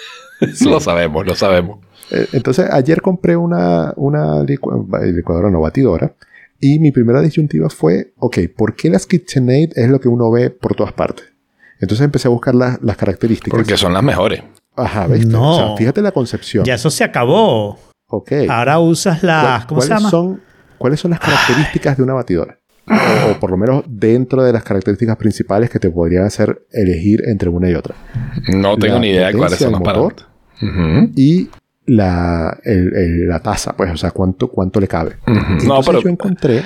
lo 0.66 0.80
sabemos, 0.80 1.26
lo 1.26 1.36
sabemos. 1.36 1.80
Eh, 2.14 2.28
Entonces, 2.34 2.68
ayer 2.72 3.02
compré 3.02 3.36
una, 3.36 3.94
una 3.98 4.42
eh, 4.42 5.12
licuadora, 5.12 5.50
no 5.50 5.62
batidora. 5.62 6.14
Y 6.60 6.80
mi 6.80 6.92
primera 6.92 7.22
disyuntiva 7.22 7.70
fue, 7.70 8.14
ok, 8.20 8.38
¿por 8.56 8.76
qué 8.76 8.90
las 8.90 9.06
KitchenAid 9.06 9.72
es 9.76 9.90
lo 9.90 10.00
que 10.00 10.08
uno 10.08 10.32
ve 10.32 10.50
por 10.50 10.76
todas 10.76 10.94
partes? 10.94 11.26
Entonces 11.80 12.06
empecé 12.06 12.30
a 12.30 12.32
buscar 12.32 12.56
las- 12.56 12.82
las 12.82 12.96
características. 12.96 13.58
Porque 13.58 13.76
son 13.76 13.94
las 13.94 14.04
mejores. 14.04 14.42
Ajá, 14.76 15.08
¿viste? 15.08 15.28
No. 15.28 15.52
O 15.52 15.58
sea, 15.58 15.76
fíjate 15.78 16.02
la 16.02 16.12
concepción. 16.14 16.64
Ya 16.64 16.76
eso 16.76 16.90
se 16.90 17.04
acabó. 17.04 17.78
Ok. 18.08 18.32
Ahora 18.50 18.80
usas 18.80 19.22
las, 19.24 19.44
¿Cuál- 19.44 19.68
¿cómo 19.68 19.82
se 19.82 19.88
¿cuáles 19.88 20.00
llama? 20.04 20.10
Son, 20.10 20.42
¿Cuáles 20.78 21.00
son 21.02 21.12
las 21.12 21.20
características 21.20 21.98
de 21.98 22.04
una 22.04 22.14
batidora? 22.14 22.58
O, 22.88 23.32
o 23.32 23.40
por 23.40 23.50
lo 23.52 23.58
menos 23.58 23.84
dentro 23.88 24.44
de 24.44 24.54
las 24.54 24.64
características 24.64 25.18
principales 25.18 25.70
que 25.70 25.80
te 25.80 25.90
podrían 25.90 26.24
hacer 26.26 26.66
elegir 26.72 27.24
entre 27.28 27.50
una 27.50 27.70
y 27.70 27.76
otra. 27.76 27.96
No 28.54 28.78
tengo 28.78 28.96
La 28.96 29.00
ni 29.02 29.10
idea 29.10 29.28
de 29.28 29.34
cuáles 29.38 29.60
son 29.60 29.72
del 29.74 29.80
motor. 29.82 30.16
Y 31.16 31.50
la, 31.86 32.58
el- 32.64 32.96
el- 32.96 33.28
la 33.28 33.40
tasa, 33.42 33.76
pues, 33.76 33.92
o 33.92 33.98
sea, 33.98 34.12
cuánto, 34.12 34.48
cuánto 34.48 34.80
le 34.80 34.88
cabe. 34.88 35.18
No, 35.28 35.34
Entonces 35.60 35.86
pero 35.86 36.02
yo 36.02 36.10
encontré 36.10 36.64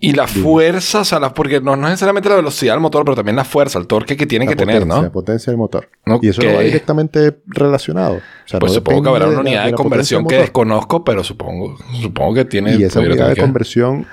Y 0.00 0.12
la 0.12 0.28
fuerza, 0.28 1.00
o 1.00 1.04
sea, 1.04 1.18
la- 1.18 1.34
porque 1.34 1.60
no, 1.60 1.74
no 1.74 1.86
es 1.88 1.92
necesariamente 1.92 2.28
la 2.28 2.36
velocidad 2.36 2.74
del 2.74 2.80
motor, 2.80 3.04
pero 3.04 3.16
también 3.16 3.34
la 3.34 3.44
fuerza, 3.44 3.80
el 3.80 3.88
torque 3.88 4.16
que 4.16 4.26
tiene 4.26 4.46
que 4.46 4.54
tener, 4.54 4.76
potencia, 4.82 4.96
la 4.96 5.02
¿no? 5.08 5.12
potencia 5.12 5.50
del 5.50 5.58
motor. 5.58 5.88
Y 6.22 6.28
eso 6.28 6.40
no 6.42 6.54
va 6.54 6.60
directamente 6.60 7.40
relacionado. 7.46 8.14
O 8.16 8.20
sea, 8.46 8.60
Pues 8.60 8.72
no 8.72 8.76
supongo 8.76 9.02
que 9.02 9.08
habrá 9.08 9.26
una 9.28 9.40
unidad 9.40 9.64
de, 9.64 9.70
la 9.72 9.76
conversión 9.76 10.24
que 10.26 10.36
desconozco, 10.36 11.02
pero 11.04 11.24
supongo, 11.24 11.76
supongo 12.00 12.34
que 12.34 12.44
tiene. 12.44 12.76
Y 12.76 12.84
esa 12.84 13.00
unidad 13.00 13.28
de 13.30 13.34
que- 13.34 13.40
conversión 13.40 14.06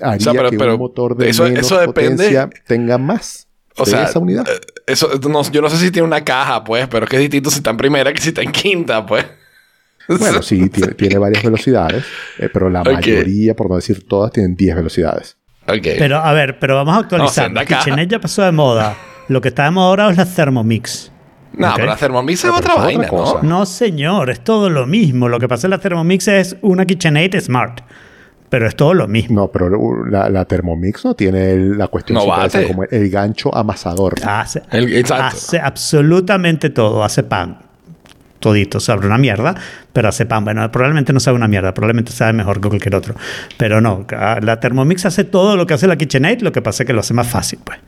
haría 0.00 0.16
O 0.16 0.20
sea, 0.20 0.32
pero- 0.32 0.50
que 0.50 0.56
pero 0.58 0.72
un 0.74 0.80
motor 0.80 1.14
de 1.16 1.28
eso- 1.28 1.42
menos 1.44 1.58
eso 1.58 1.78
depende- 1.78 2.10
potencia 2.24 2.48
tenga 2.66 2.96
más 2.98 3.48
O 3.76 3.84
de 3.84 3.90
sea, 3.90 4.04
esa 4.04 4.18
unidad. 4.20 4.46
Eso, 4.88 5.10
no- 5.28 5.42
yo 5.50 5.60
no 5.62 5.70
sé 5.70 5.76
si 5.76 5.90
tiene 5.90 6.06
una 6.06 6.24
caja, 6.24 6.64
pues, 6.64 6.86
pero 6.88 7.04
es 7.04 7.10
que 7.10 7.16
es 7.16 7.22
distinto 7.22 7.50
si 7.50 7.58
está 7.58 7.70
en 7.70 7.76
primera 7.76 8.12
que 8.12 8.20
si 8.20 8.28
está 8.28 8.42
en 8.42 8.52
quinta, 8.52 9.04
pues. 9.06 9.24
Bueno, 10.08 10.40
sí, 10.42 10.68
tiene, 10.70 10.94
tiene 10.94 11.18
varias 11.18 11.42
velocidades, 11.44 12.04
eh, 12.38 12.48
pero 12.52 12.70
la 12.70 12.82
mayoría, 12.82 13.54
por 13.54 13.68
no 13.68 13.76
decir 13.76 14.06
todas, 14.08 14.32
tienen 14.32 14.56
10 14.56 14.76
velocidades. 14.76 15.36
Ok. 15.66 15.86
Pero 15.98 16.16
a 16.18 16.32
ver, 16.32 16.58
pero 16.58 16.76
vamos 16.76 16.96
a 16.96 17.00
actualizar. 17.00 17.50
No. 17.52 17.60
KitchenAid 17.60 18.08
ya 18.08 18.18
pasó 18.20 18.42
de 18.42 18.52
moda. 18.52 18.96
Lo 19.28 19.42
que 19.42 19.48
está 19.48 19.64
de 19.64 19.70
moda 19.72 19.88
ahora 19.88 20.10
es 20.10 20.16
la 20.16 20.24
Thermomix. 20.24 21.12
no, 21.52 21.68
ok. 21.68 21.74
pero 21.76 21.86
la 21.88 21.96
Thermomix 21.96 22.42
es 22.44 22.50
Ah, 22.50 22.56
otra 22.56 22.74
vaina, 22.76 23.06
otra 23.10 23.42
¿no? 23.42 23.48
No, 23.60 23.66
señor, 23.66 24.30
es 24.30 24.42
todo 24.42 24.70
lo 24.70 24.86
mismo. 24.86 25.28
Lo 25.28 25.38
que 25.38 25.46
pasa 25.46 25.66
en 25.66 25.72
la 25.72 25.78
Thermomix 25.78 26.26
es 26.28 26.56
una 26.62 26.86
KitchenAid 26.86 27.38
Smart. 27.42 27.82
Pero 28.50 28.66
es 28.66 28.74
todo 28.76 28.94
lo 28.94 29.06
mismo. 29.08 29.42
No, 29.42 29.48
pero 29.48 29.68
la, 30.06 30.28
la 30.30 30.44
Thermomix 30.46 31.04
no 31.04 31.14
tiene 31.14 31.52
el- 31.52 31.76
la 31.76 31.88
cuestión 31.88 32.18
No 32.18 32.26
bate. 32.26 32.66
como 32.66 32.84
el 32.84 33.10
gancho 33.10 33.54
amasador. 33.54 34.14
Hace, 34.26 34.62
El- 34.70 34.94
exacto. 34.96 35.24
hace 35.36 35.58
absolutamente 35.60 36.70
todo. 36.70 37.04
Hace 37.04 37.22
pan. 37.24 37.58
Todito. 38.40 38.78
Sabe 38.80 39.04
una 39.06 39.18
mierda, 39.18 39.54
pero 39.92 40.08
hace 40.08 40.24
pan. 40.24 40.44
Bueno, 40.44 40.70
probablemente 40.70 41.12
no 41.12 41.20
sabe 41.20 41.36
una 41.36 41.48
mierda. 41.48 41.74
Probablemente 41.74 42.12
sabe 42.12 42.32
mejor 42.32 42.60
que 42.60 42.68
cualquier 42.68 42.94
otro. 42.94 43.14
Pero 43.56 43.80
no. 43.80 44.06
La 44.42 44.60
Thermomix 44.60 45.04
hace 45.06 45.24
todo 45.24 45.56
lo 45.56 45.66
que 45.66 45.74
hace 45.74 45.86
la 45.88 45.96
KitchenAid. 45.96 46.40
Lo 46.42 46.52
que 46.52 46.62
pasa 46.62 46.84
es 46.84 46.86
que 46.86 46.92
lo 46.92 47.00
hace 47.00 47.14
más 47.14 47.26
fácil, 47.26 47.58
pues. 47.64 47.78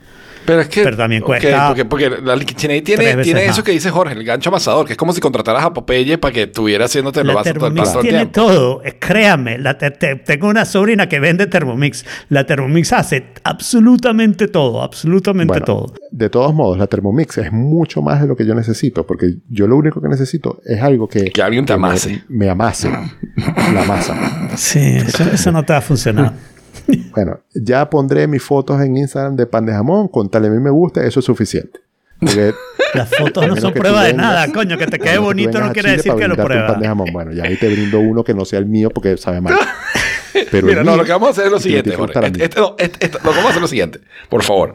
Pero 0.45 0.61
es 0.61 0.67
que. 0.69 0.83
Pero 0.83 0.97
también 0.97 1.21
cuesta 1.21 1.67
porque, 1.67 1.85
porque 1.85 2.09
la 2.23 2.37
KitchenAid 2.39 2.83
tiene, 2.83 3.03
veces 3.05 3.23
tiene 3.23 3.41
eso 3.45 3.57
más. 3.57 3.63
que 3.63 3.71
dice 3.71 3.89
Jorge, 3.91 4.13
el 4.13 4.23
gancho 4.23 4.49
amasador, 4.49 4.85
que 4.85 4.93
es 4.93 4.97
como 4.97 5.13
si 5.13 5.21
contrataras 5.21 5.63
a 5.63 5.73
Popeye 5.73 6.17
para 6.17 6.33
que 6.33 6.43
estuviera 6.43 6.85
haciéndote 6.85 7.23
lo 7.23 7.33
todo 7.33 7.67
el, 7.67 7.73
tiene 8.01 8.17
tiempo. 8.25 8.31
todo. 8.33 8.81
Créame, 8.99 9.57
la 9.57 9.77
te- 9.77 9.91
te- 9.91 10.15
tengo 10.15 10.47
una 10.47 10.65
sobrina 10.65 11.07
que 11.07 11.19
vende 11.19 11.47
Thermomix. 11.47 12.05
La 12.29 12.45
Thermomix 12.45 12.91
hace 12.93 13.27
absolutamente 13.43 14.47
todo, 14.47 14.81
absolutamente 14.81 15.51
Bueno, 15.51 15.65
todo. 15.65 15.93
de 16.11 16.29
todos 16.29 16.53
modos, 16.53 16.77
la 16.77 16.87
Thermomix 16.87 17.37
es 17.37 17.51
mucho 17.51 18.01
más 18.01 18.21
de 18.21 18.27
lo 18.27 18.35
que 18.35 18.45
yo 18.45 18.55
necesito, 18.55 19.05
porque 19.05 19.35
yo 19.49 19.67
lo 19.67 19.75
único 19.77 20.01
que 20.01 20.07
necesito 20.09 20.61
es 20.65 20.81
algo 20.81 21.07
que, 21.07 21.25
Que 21.25 21.41
alguien 21.41 21.65
te 21.65 21.73
me- 21.73 21.87
amase. 21.87 22.23
Me, 22.27 22.49
amase 22.49 22.89
la 22.89 23.83
masa. 23.87 24.49
Sí, 24.55 24.79
eso, 24.79 25.23
eso 25.31 25.51
no 25.51 25.63
te 25.63 25.73
va 25.73 25.79
a 25.79 25.81
funcionar. 25.81 26.33
Bueno, 27.15 27.39
ya 27.53 27.89
pondré 27.89 28.27
mis 28.27 28.41
fotos 28.43 28.79
en 28.81 28.95
Instagram 28.97 29.35
de 29.35 29.45
pan 29.45 29.65
de 29.65 29.73
jamón, 29.73 30.07
con 30.07 30.29
tal 30.29 30.45
a 30.45 30.49
mí 30.49 30.59
me 30.59 30.69
gusta, 30.69 31.03
eso 31.05 31.19
es 31.19 31.25
suficiente. 31.25 31.79
Porque 32.19 32.53
Las 32.93 33.09
fotos 33.15 33.47
no 33.47 33.55
son 33.55 33.73
prueba 33.73 34.03
de 34.03 34.13
vengas- 34.13 34.17
nada, 34.17 34.51
coño. 34.53 34.77
Que 34.77 34.85
te 34.87 34.99
quede 34.99 35.17
bonito 35.17 35.59
no 35.59 35.71
quiere 35.73 35.91
decir 35.91 36.13
que 36.13 36.27
lo 36.27 36.35
de 36.35 36.43
pruebas. 36.43 36.77
jamón. 36.81 37.09
Bueno, 37.11 37.31
ya 37.33 37.43
ahí 37.45 37.57
te 37.57 37.67
brindo 37.67 37.99
uno 37.99 38.23
que 38.23 38.33
no 38.33 38.45
sea 38.45 38.59
el 38.59 38.65
mío 38.67 38.89
porque 38.91 39.17
sabe 39.17 39.41
mal. 39.41 39.55
Pero 40.51 40.67
Mira, 40.67 40.83
no, 40.83 40.95
lo 40.95 41.03
que 41.03 41.11
vamos 41.11 41.27
a 41.29 41.31
hacer 41.31 41.45
es 41.45 41.51
lo 41.51 41.59
siguiente, 41.59 41.93
Jorge. 41.95 42.19
Este- 42.25 42.43
este- 42.45 42.59
no, 42.59 42.75
este- 42.77 43.05
este- 43.05 43.17
lo 43.17 43.31
que 43.31 43.37
vamos 43.37 43.45
a 43.45 43.49
hacer 43.49 43.55
es 43.57 43.61
lo 43.61 43.67
siguiente, 43.67 43.99
por 44.29 44.43
favor. 44.43 44.73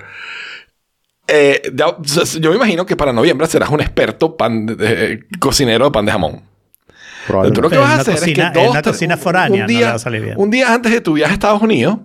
Eh, 1.29 1.63
ya- 1.75 1.97
yo 2.41 2.51
me 2.51 2.57
imagino 2.57 2.85
que 2.87 2.95
para 2.97 3.13
noviembre 3.13 3.47
serás 3.47 3.71
un 3.71 3.81
experto 3.81 4.37
pan 4.37 4.67
de- 4.67 4.75
de- 4.77 5.21
cocinero 5.41 5.87
de 5.87 5.91
pan 5.91 6.05
de 6.07 6.13
jamón. 6.13 6.43
Entonces, 7.29 7.53
tú 7.53 7.63
lo 7.63 7.71
que 7.71 7.77
vas 7.79 7.87
a 7.87 7.89
en 7.89 7.95
una 7.95 8.03
hacer 8.03 8.15
cocina- 8.15 8.47
es 8.47 8.53
que 8.53 8.59
en 8.59 8.65
dos, 8.65 8.73
una 8.73 8.83
tres- 8.83 8.93
cocina 8.95 9.15
un- 9.15 9.21
foránea 9.21 9.55
un 9.55 9.61
no 9.63 9.67
día, 9.69 9.81
le 9.81 9.87
va 9.87 9.93
a 9.95 9.99
salir 9.99 10.23
bien. 10.23 10.35
un 10.39 10.51
día 10.51 10.73
antes 10.73 10.93
de 10.93 11.01
tu 11.01 11.13
viaje 11.15 11.33
a 11.33 11.35
Estados 11.35 11.63
Unidos, 11.63 11.99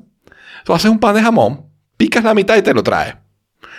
tú 0.66 0.74
haces 0.74 0.90
un 0.92 1.00
pan 1.00 1.16
de 1.16 1.22
jamón, 1.22 1.66
picas 1.98 2.24
la 2.24 2.34
mitad 2.34 2.56
y 2.58 2.62
te 2.62 2.74
lo 2.74 2.84
traes. 2.84 3.16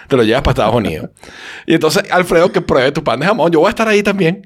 Te 0.09 0.16
lo 0.16 0.24
llevas 0.24 0.43
para 0.43 0.53
Estados 0.53 0.74
Unidos. 0.74 1.11
y 1.66 1.74
entonces, 1.74 2.03
Alfredo, 2.11 2.51
que 2.53 2.61
pruebe 2.61 2.90
tu 2.93 3.03
pan 3.05 3.18
de 3.20 3.26
jamón. 3.26 3.51
Yo 3.51 3.61
voy 3.61 3.68
a 3.68 3.70
estar 3.70 3.86
ahí 3.88 4.03
también. 4.03 4.43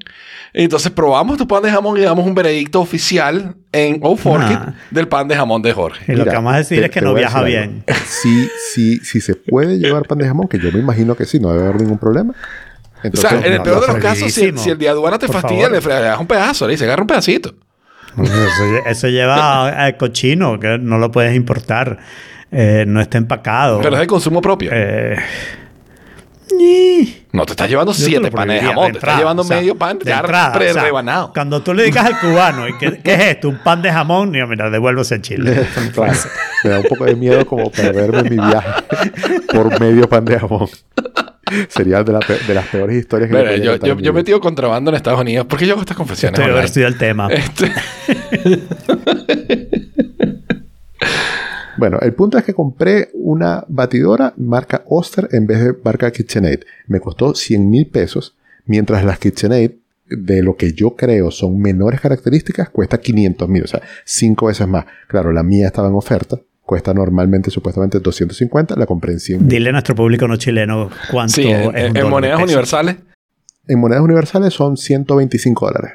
Y 0.53 0.63
entonces, 0.63 0.91
probamos 0.91 1.37
tu 1.37 1.47
pan 1.47 1.61
de 1.61 1.69
jamón 1.69 1.97
y 1.97 2.01
damos 2.01 2.25
un 2.25 2.33
veredicto 2.33 2.79
oficial 2.79 3.55
en 3.71 3.99
Oh 4.01 4.15
Fork 4.15 4.49
It 4.49 4.57
Ah. 4.59 4.73
del 4.91 5.07
pan 5.07 5.27
de 5.27 5.35
jamón 5.35 5.61
de 5.61 5.73
Jorge. 5.73 6.05
Y 6.07 6.11
lo 6.15 6.19
Mira, 6.19 6.31
que 6.31 6.35
vamos 6.37 6.53
a 6.53 6.57
decir 6.57 6.79
te- 6.79 6.85
es 6.85 6.91
que 6.91 7.01
no 7.01 7.13
viaja 7.13 7.43
bien. 7.43 7.83
Si, 8.05 8.47
si, 8.73 8.97
si 8.99 9.19
se 9.19 9.35
puede 9.35 9.77
llevar 9.77 10.03
pan 10.07 10.19
de 10.19 10.27
jamón, 10.27 10.47
que 10.47 10.57
yo 10.57 10.71
me 10.71 10.79
imagino 10.79 11.15
que 11.15 11.25
sí, 11.25 11.39
no 11.39 11.49
debe 11.51 11.65
haber 11.67 11.81
ningún 11.81 11.97
problema. 11.97 12.33
O 13.03 13.17
sea, 13.17 13.31
en 13.31 13.53
el 13.53 13.57
no, 13.57 13.63
peor 13.63 13.81
de 13.81 13.87
los 13.87 13.97
casos, 13.97 14.31
si, 14.31 14.57
si 14.57 14.69
el 14.69 14.77
día 14.77 14.89
de 14.89 14.97
aduana 14.97 15.19
te 15.19 15.27
Por 15.27 15.35
fastidia, 15.35 15.63
favor. 15.63 15.75
le 15.75 15.81
fregas 15.81 16.19
un 16.19 16.27
pedazo, 16.27 16.65
le 16.65 16.71
dice, 16.73 16.85
agarra 16.85 17.01
un 17.03 17.07
pedacito. 17.07 17.53
Eso, 18.21 18.87
eso 18.87 19.07
lleva 19.09 19.69
a, 19.69 19.85
a 19.85 19.97
cochino, 19.97 20.59
que 20.59 20.79
no 20.79 20.97
lo 20.97 21.11
puedes 21.11 21.35
importar. 21.35 21.99
Eh, 22.51 22.85
no 22.87 23.01
está 23.01 23.17
empacado. 23.17 23.81
Pero 23.81 23.95
es 23.95 23.99
de 24.01 24.07
consumo 24.07 24.41
propio. 24.41 24.71
Eh, 24.73 25.17
no 27.31 27.45
te 27.45 27.51
estás 27.51 27.69
llevando 27.69 27.93
siete 27.93 28.31
panes 28.31 28.61
de 28.61 28.67
jamón, 28.67 28.87
de 28.87 28.91
te 28.93 28.99
estás 28.99 29.17
llevando 29.17 29.41
o 29.43 29.45
sea, 29.45 29.57
medio 29.57 29.75
pan 29.75 29.99
de 29.99 30.05
ya 30.05 30.19
entrada, 30.19 30.47
o 30.47 30.59
sea, 30.59 30.73
pre-rebanado. 30.73 31.33
cuando 31.33 31.61
tú 31.61 31.73
le 31.73 31.83
digas 31.83 32.05
al 32.05 32.19
cubano, 32.19 32.67
¿y 32.67 32.77
qué, 32.77 32.99
qué 33.03 33.13
es 33.13 33.19
esto? 33.19 33.49
¿Un 33.49 33.59
pan 33.59 33.81
de 33.81 33.91
jamón? 33.91 34.31
Digo, 34.31 34.47
mira, 34.47 34.69
devuélvese 34.69 35.15
a 35.15 35.21
Chile. 35.21 35.67
Claro, 35.93 36.13
me 36.63 36.69
da 36.71 36.79
un 36.79 36.85
poco 36.85 37.05
de 37.05 37.15
miedo 37.15 37.45
como 37.45 37.69
perderme 37.69 38.19
en 38.19 38.29
mi 38.29 38.47
viaje 38.47 38.83
por 39.53 39.79
medio 39.79 40.07
pan 40.09 40.25
de 40.25 40.39
jamón. 40.39 40.69
Sería 41.69 42.03
de, 42.03 42.13
la 42.13 42.19
pe- 42.19 42.37
de 42.47 42.53
las 42.53 42.67
peores 42.67 42.97
historias 42.97 43.29
que 43.29 43.35
Mira, 43.37 43.55
yo, 43.57 43.75
yo, 43.77 43.95
mi 43.95 44.01
yo 44.03 44.11
he 44.11 44.13
metido 44.13 44.39
contrabando 44.39 44.89
en 44.91 44.95
Estados 44.95 45.19
Unidos. 45.21 45.45
¿Por 45.47 45.57
qué 45.59 45.65
yo 45.67 45.73
hago 45.73 45.81
estas 45.81 45.97
confesiones? 45.97 46.39
Estoy 46.39 46.51
haber 46.51 46.65
estudiado 46.65 46.93
el 46.93 46.99
tema. 46.99 47.27
Este- 47.31 47.71
Bueno, 51.77 51.99
el 52.01 52.13
punto 52.13 52.39
es 52.39 52.43
que 52.43 52.55
compré 52.55 53.09
una 53.13 53.63
batidora 53.67 54.33
marca 54.37 54.81
Oster 54.87 55.29
en 55.31 55.45
vez 55.45 55.63
de 55.63 55.75
marca 55.83 56.09
KitchenAid. 56.11 56.61
Me 56.87 56.99
costó 56.99 57.35
100 57.35 57.69
mil 57.69 57.85
pesos, 57.87 58.35
mientras 58.65 59.05
las 59.05 59.19
KitchenAid, 59.19 59.73
de 60.09 60.41
lo 60.41 60.55
que 60.55 60.73
yo 60.73 60.95
creo 60.95 61.29
son 61.29 61.59
menores 61.61 62.01
características, 62.01 62.69
cuesta 62.69 62.97
500 62.97 63.47
mil, 63.47 63.63
o 63.63 63.67
sea, 63.67 63.81
cinco 64.05 64.47
veces 64.47 64.67
más. 64.67 64.85
Claro, 65.07 65.31
la 65.31 65.43
mía 65.43 65.67
estaba 65.67 65.87
en 65.89 65.93
oferta, 65.93 66.39
cuesta 66.67 66.93
normalmente 66.93 67.49
supuestamente 67.49 67.99
250, 67.99 68.75
la 68.75 68.85
compré 68.85 69.13
en 69.13 69.19
100 69.21 69.47
Dile 69.47 69.69
a 69.69 69.71
nuestro 69.71 69.95
público 69.95 70.27
no 70.27 70.35
chileno 70.35 70.89
cuánto 71.09 71.33
sí, 71.33 71.47
en, 71.47 71.75
es 71.75 71.85
en 71.85 71.93
de 71.93 72.03
monedas 72.03 72.39
universales. 72.43 72.97
En 73.67 73.79
monedas 73.79 74.03
universales 74.03 74.53
son 74.53 74.77
125 74.77 75.65
dólares. 75.65 75.93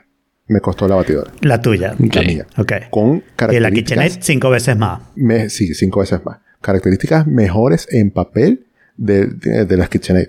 Me 0.49 0.61
costó 0.61 0.89
la 0.89 0.97
batidora. 0.97 1.31
La 1.43 1.61
tuya. 1.61 1.93
Ok. 2.03 2.15
La 2.17 2.23
mía. 2.23 2.47
Ok. 2.57 2.73
Con 2.91 3.17
Y 3.17 3.21
la 3.21 3.23
características... 3.37 3.75
KitchenAid 3.75 4.13
cinco 4.23 4.51
veces 4.51 4.77
más. 4.77 5.03
me- 5.15 5.49
sí, 5.51 5.73
cinco 5.75 6.01
veces 6.01 6.25
más. 6.25 6.39
Características 6.63 7.27
mejores 7.27 7.87
en 7.91 8.11
papel 8.11 8.67
de, 8.97 9.27
de- 9.27 9.65
de 9.67 9.77
las 9.77 9.89
KitchenAid. 9.91 10.29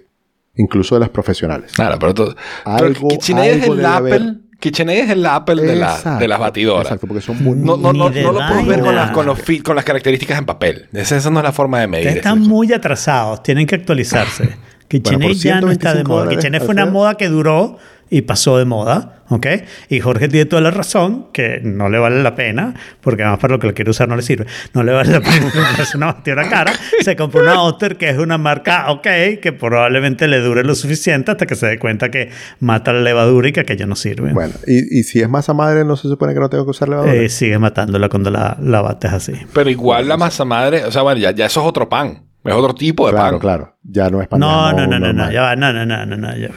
Incluso 0.55 0.95
de 0.95 0.99
las 0.99 1.09
profesionales. 1.09 1.71
Claro, 1.71 1.97
pero, 1.99 2.13
tú- 2.13 2.35
pero 2.65 2.77
Algo- 2.87 3.07
KitchenAid 3.09 3.49
es 3.53 3.61
algo 3.63 3.73
el 3.73 3.79
debe 3.79 3.89
haber. 3.93 4.21
KitchenAid 4.64 4.99
es 5.03 5.09
el 5.09 5.26
Apple 5.26 5.61
de, 5.61 5.76
la- 5.76 6.18
de 6.18 6.28
las 6.28 6.39
batidoras. 6.39 6.86
Exacto, 6.86 7.05
porque 7.05 7.22
son 7.22 7.43
muy... 7.43 7.57
No, 7.57 7.76
no, 7.76 7.91
no, 7.91 8.09
no 8.09 8.32
lo 8.32 8.47
puedes 8.47 8.66
ver 8.66 8.80
con 8.80 8.95
las, 8.95 9.11
con, 9.11 9.26
los 9.26 9.39
con 9.61 9.76
las 9.76 9.84
características 9.84 10.39
en 10.39 10.45
papel. 10.45 10.88
Esa, 10.93 11.18
esa 11.18 11.30
no 11.30 11.39
es 11.39 11.43
la 11.43 11.51
forma 11.51 11.82
de 11.82 11.88
medir. 11.88 12.07
Están 12.07 12.39
muy 12.41 12.72
atrasados, 12.72 13.43
tienen 13.43 13.68
que 13.68 13.76
actualizarse. 13.76 14.49
KitchenAid 15.01 15.29
por 15.29 15.37
ya 15.37 15.61
no 15.61 15.71
está 15.71 15.89
de 15.89 16.03
125 16.03 16.11
moda. 16.11 16.29
KitchenAid 16.29 16.61
fue 16.63 16.73
una 16.73 16.85
moda 16.85 17.15
que 17.15 17.29
duró 17.29 17.77
y 18.13 18.21
pasó 18.21 18.59
de 18.59 18.65
moda, 18.65 19.23
¿ok? 19.29 19.47
Y 19.89 19.99
Jorge 19.99 20.27
tiene 20.27 20.45
toda 20.45 20.61
la 20.61 20.69
razón 20.69 21.29
que 21.33 21.61
no 21.63 21.89
le 21.89 21.97
vale 21.97 22.21
la 22.21 22.35
pena, 22.35 22.75
porque 23.01 23.23
además 23.23 23.39
para 23.39 23.53
lo 23.55 23.59
que 23.59 23.65
lo 23.65 23.73
quiere 23.73 23.89
usar 23.89 24.07
no 24.07 24.15
le 24.15 24.21
sirve. 24.21 24.45
No 24.75 24.83
le 24.83 24.91
vale 24.91 25.13
la 25.13 25.19
pena 25.19 25.51
comprarse 25.51 25.97
una 25.97 26.07
batidora 26.07 26.47
cara. 26.47 26.73
Se 27.01 27.15
compró 27.15 27.41
una 27.41 27.63
Oster 27.63 27.97
que 27.97 28.09
es 28.09 28.19
una 28.19 28.37
marca, 28.37 28.91
ok, 28.91 29.07
que 29.41 29.55
probablemente 29.59 30.27
le 30.27 30.41
dure 30.41 30.63
lo 30.63 30.75
suficiente 30.75 31.31
hasta 31.31 31.47
que 31.47 31.55
se 31.55 31.65
dé 31.65 31.79
cuenta 31.79 32.11
que 32.11 32.29
mata 32.59 32.93
la 32.93 33.01
levadura 33.01 33.49
y 33.49 33.51
que 33.51 33.61
aquello 33.61 33.87
no 33.87 33.95
sirve. 33.95 34.31
Bueno, 34.31 34.53
y, 34.67 34.99
y 34.99 35.03
si 35.03 35.19
es 35.19 35.27
masa 35.27 35.55
madre, 35.55 35.83
¿no 35.83 35.95
se 35.95 36.07
supone 36.07 36.35
que 36.35 36.39
no 36.39 36.49
tengo 36.49 36.65
que 36.65 36.71
usar 36.71 36.89
levadura? 36.89 37.15
Eh, 37.15 37.29
sigue 37.29 37.57
matándola 37.57 38.09
cuando 38.09 38.29
la, 38.29 38.57
la 38.61 38.81
bates 38.81 39.11
así. 39.11 39.33
Pero 39.53 39.71
igual 39.71 40.07
la 40.07 40.17
masa 40.17 40.45
madre, 40.45 40.85
o 40.85 40.91
sea, 40.91 41.01
bueno, 41.01 41.19
ya, 41.19 41.31
ya 41.31 41.47
eso 41.47 41.61
es 41.61 41.65
otro 41.65 41.89
pan. 41.89 42.32
Es 42.43 42.53
otro 42.53 42.73
tipo 42.75 43.05
de 43.07 43.13
claro, 43.13 43.31
pan. 43.31 43.39
claro. 43.39 43.77
Ya 43.83 44.09
no 44.09 44.21
es 44.21 44.27
pan 44.27 44.39
No, 44.39 44.71
no, 44.73 44.85
no, 44.87 44.99
no, 44.99 45.13
no, 45.13 45.31
ya 45.31 45.41
va, 45.41 45.55
no, 45.55 45.71
no, 45.73 45.85
no, 45.85 46.05
no, 46.05 46.17
no. 46.17 46.35
ya- 46.37 46.49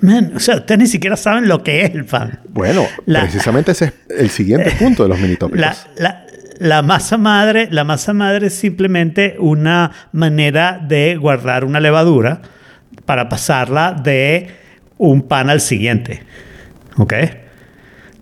Man, 0.00 0.32
o 0.36 0.38
sea, 0.40 0.56
ustedes 0.56 0.78
ni 0.78 0.86
siquiera 0.86 1.16
saben 1.16 1.48
lo 1.48 1.62
que 1.64 1.84
es 1.84 1.94
el 1.94 2.04
pan. 2.04 2.40
Bueno, 2.50 2.86
La- 3.06 3.22
precisamente 3.22 3.72
ese 3.72 3.86
es 3.86 3.92
el 4.20 4.30
siguiente 4.30 4.70
punto 4.78 5.02
de 5.02 5.08
los 5.08 5.18
mini 5.18 5.36
tópicos. 5.36 5.60
La, 5.60 5.74
la- 5.96 6.24
la 6.60 6.82
masa 6.82 7.16
madre, 7.18 7.68
la 7.70 7.84
masa 7.84 8.12
madre 8.12 8.48
es 8.48 8.54
simplemente 8.54 9.36
una 9.38 9.90
manera 10.12 10.80
de 10.86 11.16
guardar 11.16 11.64
una 11.64 11.80
levadura 11.80 12.42
para 13.06 13.28
pasarla 13.28 13.92
de 13.92 14.48
un 14.98 15.22
pan 15.22 15.50
al 15.50 15.60
siguiente. 15.60 16.22
¿Ok? 16.96 17.14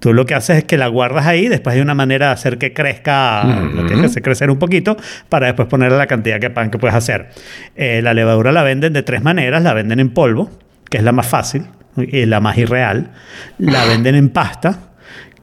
Tú 0.07 0.15
lo 0.15 0.25
que 0.25 0.37
haces 0.37 0.59
es 0.59 0.65
que 0.65 0.79
la 0.79 0.87
guardas 0.87 1.27
ahí, 1.27 1.49
después 1.49 1.75
hay 1.75 1.83
una 1.83 1.97
manera 1.97 2.27
de 2.27 2.33
hacer 2.35 2.59
que 2.59 2.73
crezca, 2.73 3.43
lo 3.43 3.87
tienes 3.87 4.03
que 4.03 4.07
hacer 4.07 4.23
crecer 4.23 4.51
un 4.53 4.59
poquito 4.61 4.97
para 5.29 5.47
después 5.49 5.67
ponerle 5.67 5.99
la 5.99 6.07
cantidad 6.07 6.39
de 6.39 6.49
pan 6.49 6.71
que 6.71 6.79
puedes 6.79 6.95
hacer. 6.95 7.31
Eh, 7.75 8.03
la 8.05 8.15
levadura 8.15 8.53
la 8.53 8.63
venden 8.63 8.93
de 8.93 9.03
tres 9.03 9.25
maneras, 9.25 9.65
la 9.65 9.75
venden 9.75 9.99
en 9.99 10.11
polvo, 10.11 10.49
que 10.89 10.99
es 10.99 11.03
la 11.03 11.11
más 11.11 11.27
fácil 11.27 11.65
y 11.97 12.25
la 12.25 12.39
más 12.39 12.57
irreal, 12.57 13.11
la 13.59 13.85
venden 13.85 14.15
en 14.15 14.29
pasta, 14.29 14.79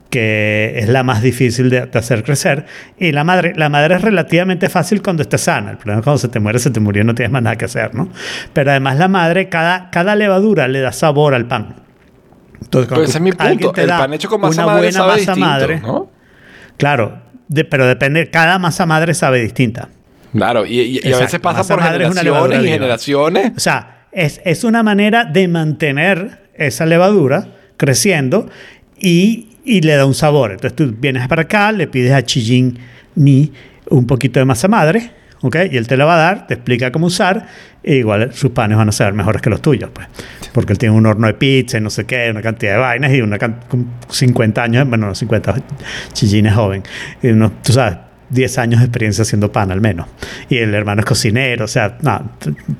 que 0.09 0.75
es 0.77 0.87
la 0.87 1.03
más 1.03 1.21
difícil 1.21 1.69
de, 1.69 1.87
de 1.87 1.99
hacer 1.99 2.23
crecer. 2.23 2.65
Y 2.97 3.11
la 3.11 3.25
madre, 3.25 3.51
la 3.57 3.67
madre 3.67 3.95
es 3.95 4.01
relativamente 4.01 4.69
fácil 4.69 5.01
cuando 5.01 5.23
está 5.23 5.37
sana. 5.37 5.71
El 5.71 5.77
problema 5.77 5.99
es 5.99 6.03
cuando 6.05 6.19
se 6.19 6.29
te 6.29 6.39
muere, 6.39 6.57
se 6.59 6.69
te 6.69 6.79
murió 6.79 7.03
no 7.03 7.13
tienes 7.13 7.33
más 7.33 7.43
nada 7.43 7.57
que 7.57 7.65
hacer, 7.65 7.93
¿no? 7.93 8.07
Pero 8.53 8.71
además 8.71 8.97
la 8.97 9.09
madre, 9.09 9.49
cada, 9.49 9.89
cada 9.89 10.15
levadura 10.15 10.69
le 10.69 10.79
da 10.79 10.93
sabor 10.93 11.33
al 11.33 11.47
pan. 11.47 11.82
Entonces, 12.63 12.87
cuando 12.89 13.03
ese 13.05 13.17
es 13.17 13.21
mi 13.21 13.31
alguien 13.37 13.59
punto. 13.59 13.71
te 13.73 13.81
El 13.81 13.87
da 13.87 13.97
pan 13.99 14.13
hecho 14.13 14.29
con 14.29 14.41
masa 14.41 14.63
una 14.63 14.73
madre 14.73 14.81
buena 14.87 14.99
sabe 14.99 15.07
masa 15.07 15.17
distinto, 15.19 15.39
madre, 15.49 15.79
¿no? 15.81 16.09
Claro, 16.77 17.21
de- 17.47 17.65
pero 17.65 17.85
depende, 17.87 18.29
cada 18.29 18.57
masa 18.59 18.85
madre 18.85 19.13
sabe 19.13 19.41
distinta. 19.41 19.89
Claro, 20.33 20.65
y, 20.65 20.79
y- 20.79 20.99
y 21.03 21.13
a 21.13 21.19
veces 21.19 21.39
pasa 21.39 21.59
masa 21.59 21.75
por 21.75 21.83
generaciones 21.83 22.63
y 22.63 22.67
generaciones. 22.69 23.51
O 23.55 23.59
sea, 23.59 24.05
es, 24.11 24.41
es 24.45 24.63
una 24.63 24.81
manera 24.83 25.25
de 25.25 25.47
mantener 25.47 26.39
esa 26.55 26.85
levadura 26.85 27.47
creciendo 27.77 28.49
y, 28.99 29.49
y 29.63 29.81
le 29.81 29.95
da 29.95 30.05
un 30.05 30.13
sabor. 30.15 30.51
Entonces 30.51 30.75
tú 30.75 30.93
vienes 30.97 31.27
para 31.27 31.43
acá, 31.43 31.71
le 31.71 31.87
pides 31.87 32.13
a 32.13 32.23
Chijin 32.23 32.79
Ni 33.15 33.51
un 33.89 34.07
poquito 34.07 34.39
de 34.39 34.45
masa 34.45 34.67
madre, 34.67 35.11
¿ok? 35.43 35.55
Y 35.71 35.77
él 35.77 35.87
te 35.87 35.95
la 35.95 36.05
va 36.05 36.15
a 36.15 36.17
dar, 36.17 36.47
te 36.47 36.55
explica 36.55 36.91
cómo 36.91 37.05
usar, 37.05 37.45
e 37.83 37.97
igual 37.97 38.33
sus 38.33 38.49
panes 38.51 38.77
van 38.77 38.89
a 38.89 38.91
ser 38.91 39.13
mejores 39.13 39.41
que 39.43 39.51
los 39.51 39.61
tuyos, 39.61 39.91
pues. 39.93 40.07
Porque 40.53 40.73
él 40.73 40.79
tiene 40.79 40.95
un 40.95 41.05
horno 41.05 41.27
de 41.27 41.35
pizza 41.35 41.77
y 41.77 41.81
no 41.81 41.89
sé 41.91 42.05
qué, 42.05 42.29
una 42.31 42.41
cantidad 42.41 42.73
de 42.73 42.79
vainas 42.79 43.11
y 43.13 43.21
una 43.21 43.37
can- 43.37 43.59
con 43.67 43.87
50 44.09 44.63
años, 44.63 44.87
bueno, 44.89 45.05
no 45.07 45.13
50, 45.15 45.55
Chijin 46.13 46.47
es 46.47 46.53
joven, 46.55 46.81
y 47.21 47.27
unos, 47.27 47.61
tú 47.61 47.73
sabes, 47.73 47.97
10 48.33 48.57
años 48.57 48.79
de 48.79 48.85
experiencia 48.85 49.21
haciendo 49.23 49.51
pan 49.51 49.71
al 49.71 49.81
menos. 49.81 50.07
Y 50.49 50.57
el 50.57 50.73
hermano 50.73 51.01
es 51.01 51.05
cocinero, 51.05 51.65
o 51.65 51.67
sea, 51.67 51.97
no, 52.01 52.31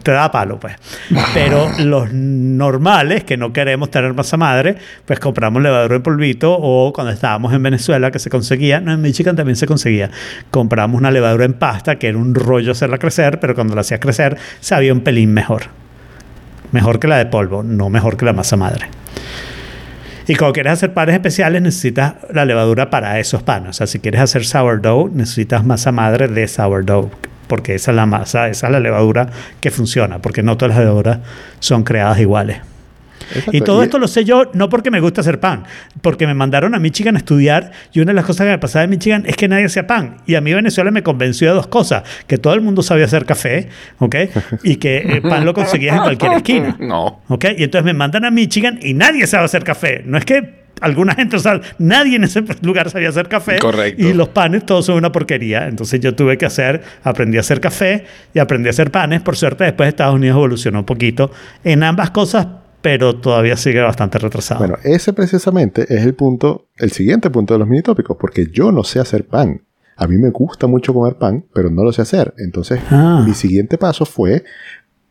te, 0.04 0.12
da 0.12 0.32
palo 0.32 0.60
pues. 0.60 0.76
Pero 1.34 1.70
los 1.80 2.12
normales, 2.12 3.24
que 3.24 3.38
no 3.38 3.54
queremos 3.54 3.91
tener 3.91 4.14
masa 4.14 4.38
madre, 4.38 4.76
pues 5.06 5.20
compramos 5.20 5.62
levadura 5.62 5.95
en 5.95 6.04
polvito 6.04 6.58
o 6.60 6.91
cuando 6.93 7.14
estábamos 7.14 7.54
en 7.54 7.64
Venezuela 7.64 8.12
que 8.12 8.20
se 8.20 8.30
conseguía, 8.30 8.80
no, 8.80 8.93
en 8.93 9.01
Michigan 9.01 9.36
también 9.36 9.56
se 9.56 9.68
conseguía, 9.68 10.10
compramos 10.51 10.99
una 10.99 11.12
levadura 11.12 11.45
en 11.45 11.54
pasta 11.54 11.97
que 11.97 12.08
era 12.08 12.18
un 12.18 12.36
rollo 12.36 12.72
hacerla 12.72 12.97
crecer, 12.97 13.39
pero 13.39 13.56
cuando 13.56 13.76
la 13.76 13.82
hacías 13.82 13.99
crecer 13.99 14.38
sabía 14.60 14.93
un 14.93 15.01
pelín 15.01 15.34
mejor. 15.34 15.64
Mejor 16.72 16.99
que 16.99 17.08
la 17.08 17.18
de 17.18 17.28
polvo, 17.28 17.62
no 17.62 17.89
mejor 17.89 18.18
que 18.18 18.26
la 18.26 18.34
masa 18.34 18.58
madre. 18.58 18.88
Y 20.28 20.36
cuando 20.36 20.54
quieres 20.54 20.74
hacer 20.74 20.94
panes 20.94 21.16
especiales, 21.16 21.62
necesitas 21.62 22.16
la 22.32 22.46
levadura 22.46 22.90
para 22.90 23.20
esos 23.20 23.44
panes. 23.44 23.70
O 23.70 23.74
sea, 23.74 23.88
si 23.88 24.00
quieres 24.00 24.22
hacer 24.22 24.46
sourdough, 24.46 25.12
necesitas 25.14 25.66
masa 25.66 25.92
madre 25.92 26.28
de 26.28 26.48
sourdough. 26.48 27.10
Porque 27.48 27.76
esa 27.76 27.92
es 27.92 27.98
la 27.98 28.06
masa, 28.06 28.48
esa 28.48 28.68
es 28.68 28.72
la 28.72 28.80
levadura 28.80 29.28
que 29.60 29.70
funciona. 29.70 30.20
Porque 30.20 30.42
no 30.42 30.56
todas 30.58 30.76
las 30.76 30.86
levaduras 30.86 31.20
son 31.60 31.84
creadas 31.84 32.20
iguales. 32.20 32.73
Exacto. 33.30 33.52
Y 33.58 33.62
todo 33.62 33.84
esto 33.84 34.00
lo 34.00 34.08
sé 34.08 34.24
yo 34.26 34.52
no 34.54 34.70
porque 34.70 34.92
me 34.92 35.00
gusta 35.00 35.22
hacer 35.22 35.40
pan, 35.40 35.64
porque 36.02 36.28
me 36.28 36.34
mandaron 36.34 36.76
a 36.76 36.80
Michigan 36.80 37.16
a 37.16 37.20
estudiar 37.20 37.72
y 37.92 38.00
una 38.00 38.12
de 38.12 38.16
las 38.16 38.26
cosas 38.26 38.46
que 38.46 38.52
me 38.52 38.60
pasaba 38.60 38.84
en 38.84 38.90
Michigan 38.90 39.24
es 39.26 39.36
que 39.36 39.48
nadie 39.48 39.66
hacía 39.66 39.88
pan. 39.88 40.18
Y 40.26 40.36
a 40.36 40.42
mí 40.42 40.54
Venezuela 40.54 40.92
me 40.92 41.04
convenció 41.04 41.50
de 41.50 41.56
dos 41.56 41.68
cosas, 41.68 42.04
que 42.28 42.38
todo 42.38 42.54
el 42.54 42.62
mundo 42.62 42.82
sabía 42.82 43.06
hacer 43.06 43.26
café, 43.26 43.70
¿ok? 44.00 44.16
Y 44.64 44.78
que 44.78 44.98
eh, 44.98 45.22
pan 45.22 45.46
lo 45.46 45.54
conseguías 45.54 45.98
en 45.98 46.04
cualquier 46.04 46.34
esquina. 46.34 46.78
No. 46.84 47.22
¿Ok? 47.30 47.46
Y 47.58 47.64
entonces 47.64 47.86
me 47.86 47.94
mandan 47.94 48.26
a 48.26 48.32
Michigan 48.32 48.80
y 48.82 48.94
nadie 48.94 49.26
sabe 49.26 49.46
hacer 49.46 49.64
café. 49.64 50.04
No 50.06 50.18
es 50.18 50.26
que 50.26 50.64
alguna 50.82 51.16
gente, 51.16 51.38
o 51.38 51.40
sea, 51.40 51.62
nadie 51.78 52.18
en 52.18 52.26
ese 52.26 52.44
lugar 52.62 52.90
sabía 52.90 53.10
hacer 53.10 53.30
café. 53.30 53.58
Correcto. 53.60 54.06
Y 54.06 54.14
los 54.14 54.30
panes 54.30 54.66
todos 54.66 54.86
son 54.86 54.96
una 54.96 55.12
porquería. 55.12 55.68
Entonces 55.68 56.00
yo 56.02 56.14
tuve 56.14 56.38
que 56.38 56.46
hacer, 56.46 56.82
aprendí 57.04 57.38
a 57.38 57.40
hacer 57.40 57.62
café 57.62 58.06
y 58.34 58.40
aprendí 58.40 58.68
a 58.68 58.72
hacer 58.72 58.92
panes. 58.92 59.22
Por 59.22 59.38
suerte, 59.38 59.64
después 59.64 59.88
Estados 59.88 60.16
Unidos 60.16 60.36
evolucionó 60.36 60.80
un 60.80 60.86
poquito 60.86 61.32
en 61.64 61.84
ambas 61.84 62.12
cosas, 62.12 62.48
pero 62.84 63.16
todavía 63.16 63.56
sigue 63.56 63.80
bastante 63.82 64.20
retrasado. 64.20 64.60
Bueno, 64.60 64.76
ese 64.84 65.14
precisamente 65.14 65.84
es 65.84 66.04
el 66.04 66.14
punto, 66.16 66.68
el 66.78 66.92
siguiente 66.92 67.30
punto 67.30 67.54
de 67.54 67.60
los 67.60 67.68
mini 67.68 67.82
tópicos, 67.82 68.18
porque 68.20 68.48
yo 68.52 68.72
no 68.74 68.84
sé 68.84 69.00
hacer 69.00 69.26
pan. 69.26 69.62
A 69.96 70.06
mí 70.06 70.18
me 70.18 70.30
gusta 70.32 70.68
mucho 70.68 70.94
comer 70.94 71.16
pan, 71.16 71.46
pero 71.54 71.70
no 71.70 71.84
lo 71.84 71.94
sé 71.94 72.02
hacer. 72.02 72.34
Entonces, 72.38 72.82
Ah. 72.90 73.24
mi 73.26 73.34
siguiente 73.34 73.78
paso 73.78 74.06
fue 74.06 74.44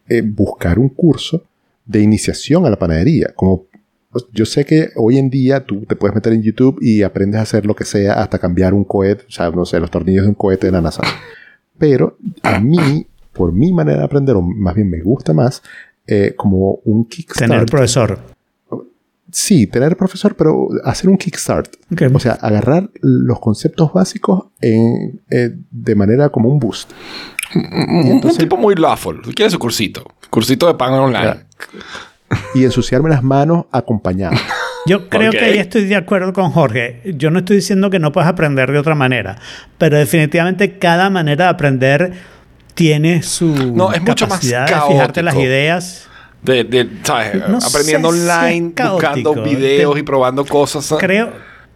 eh, 0.08 0.20
buscar 0.22 0.78
un 0.78 0.90
curso 0.90 1.44
de 1.86 2.00
iniciación 2.02 2.66
a 2.66 2.70
la 2.70 2.78
panadería. 2.78 3.32
Como 3.34 3.64
pues, 4.10 4.26
yo 4.34 4.44
sé 4.44 4.66
que 4.66 4.90
hoy 4.96 5.16
en 5.16 5.30
día 5.30 5.64
tú 5.64 5.86
te 5.86 5.96
puedes 5.96 6.14
meter 6.14 6.34
en 6.34 6.42
YouTube 6.42 6.76
y 6.82 7.02
aprendes 7.02 7.38
a 7.38 7.42
hacer 7.44 7.64
lo 7.64 7.74
que 7.74 7.84
sea 7.86 8.14
hasta 8.20 8.38
cambiar 8.38 8.74
un 8.74 8.84
cohete, 8.84 9.24
o 9.26 9.30
sea, 9.30 9.50
no 9.50 9.64
sé, 9.64 9.80
los 9.80 9.90
tornillos 9.90 10.24
de 10.24 10.28
un 10.28 10.34
cohete 10.34 10.66
de 10.66 10.72
la 10.72 10.82
NASA. 10.82 11.02
Pero 11.78 12.18
a 12.42 12.60
mí, 12.60 13.06
por 13.32 13.52
mi 13.52 13.72
manera 13.72 14.00
de 14.00 14.04
aprender, 14.04 14.36
o 14.36 14.42
más 14.42 14.74
bien 14.74 14.90
me 14.90 15.00
gusta 15.00 15.32
más, 15.32 15.62
eh, 16.06 16.34
como 16.36 16.80
un 16.84 17.04
kickstart. 17.06 17.50
Tener 17.50 17.66
profesor. 17.66 18.18
Sí, 19.30 19.66
tener 19.66 19.96
profesor, 19.96 20.34
pero 20.36 20.68
hacer 20.84 21.08
un 21.08 21.16
kickstart. 21.16 21.76
O 22.12 22.18
sea, 22.18 22.32
agarrar 22.32 22.90
los 23.00 23.40
conceptos 23.40 23.90
básicos 23.92 24.44
en, 24.60 25.22
eh, 25.30 25.50
de 25.70 25.94
manera 25.94 26.28
como 26.28 26.50
un 26.50 26.58
boost. 26.58 26.90
Un, 27.54 28.06
entonces- 28.06 28.32
un 28.32 28.38
tipo 28.38 28.56
muy 28.58 28.74
lawful. 28.74 29.22
Quiere 29.34 29.50
su 29.50 29.58
cursito. 29.58 30.04
Cursito 30.28 30.66
de 30.66 30.74
pan 30.74 30.92
online. 30.92 31.46
Y 32.54 32.64
ensuciarme 32.64 33.08
las 33.08 33.22
manos 33.22 33.66
acompañado. 33.72 34.36
Yo 34.86 35.08
creo 35.08 35.30
que 35.30 35.38
ahí 35.38 35.58
estoy 35.58 35.84
de 35.84 35.94
acuerdo 35.96 36.32
con 36.32 36.50
Jorge. 36.50 37.00
Yo 37.16 37.30
no 37.30 37.38
estoy 37.38 37.56
diciendo 37.56 37.88
que 37.88 38.00
no 38.00 38.10
puedas 38.10 38.28
aprender 38.28 38.72
de 38.72 38.78
otra 38.78 38.94
manera, 38.96 39.38
pero 39.78 39.96
definitivamente 39.96 40.78
cada 40.78 41.08
manera 41.08 41.44
de 41.44 41.50
aprender 41.52 42.12
tiene 42.74 43.22
su 43.22 43.46
No, 43.74 43.92
es 43.92 44.00
mucho 44.02 44.26
más 44.26 44.38
capacidad 44.40 44.66
de 44.66 44.92
fijarte 44.92 45.22
las 45.22 45.34
caótico. 45.34 45.50
ideas. 45.50 46.08
De, 46.42 46.64
de, 46.64 46.88
¿sabes? 47.04 47.36
No 47.48 47.58
Aprendiendo 47.58 48.12
sé 48.12 48.20
online, 48.20 48.62
buscando 48.74 48.98
caótico. 48.98 49.34
videos 49.42 49.98
y 49.98 50.02
probando 50.02 50.44
cosas. 50.44 50.92
Creo, 50.98 51.30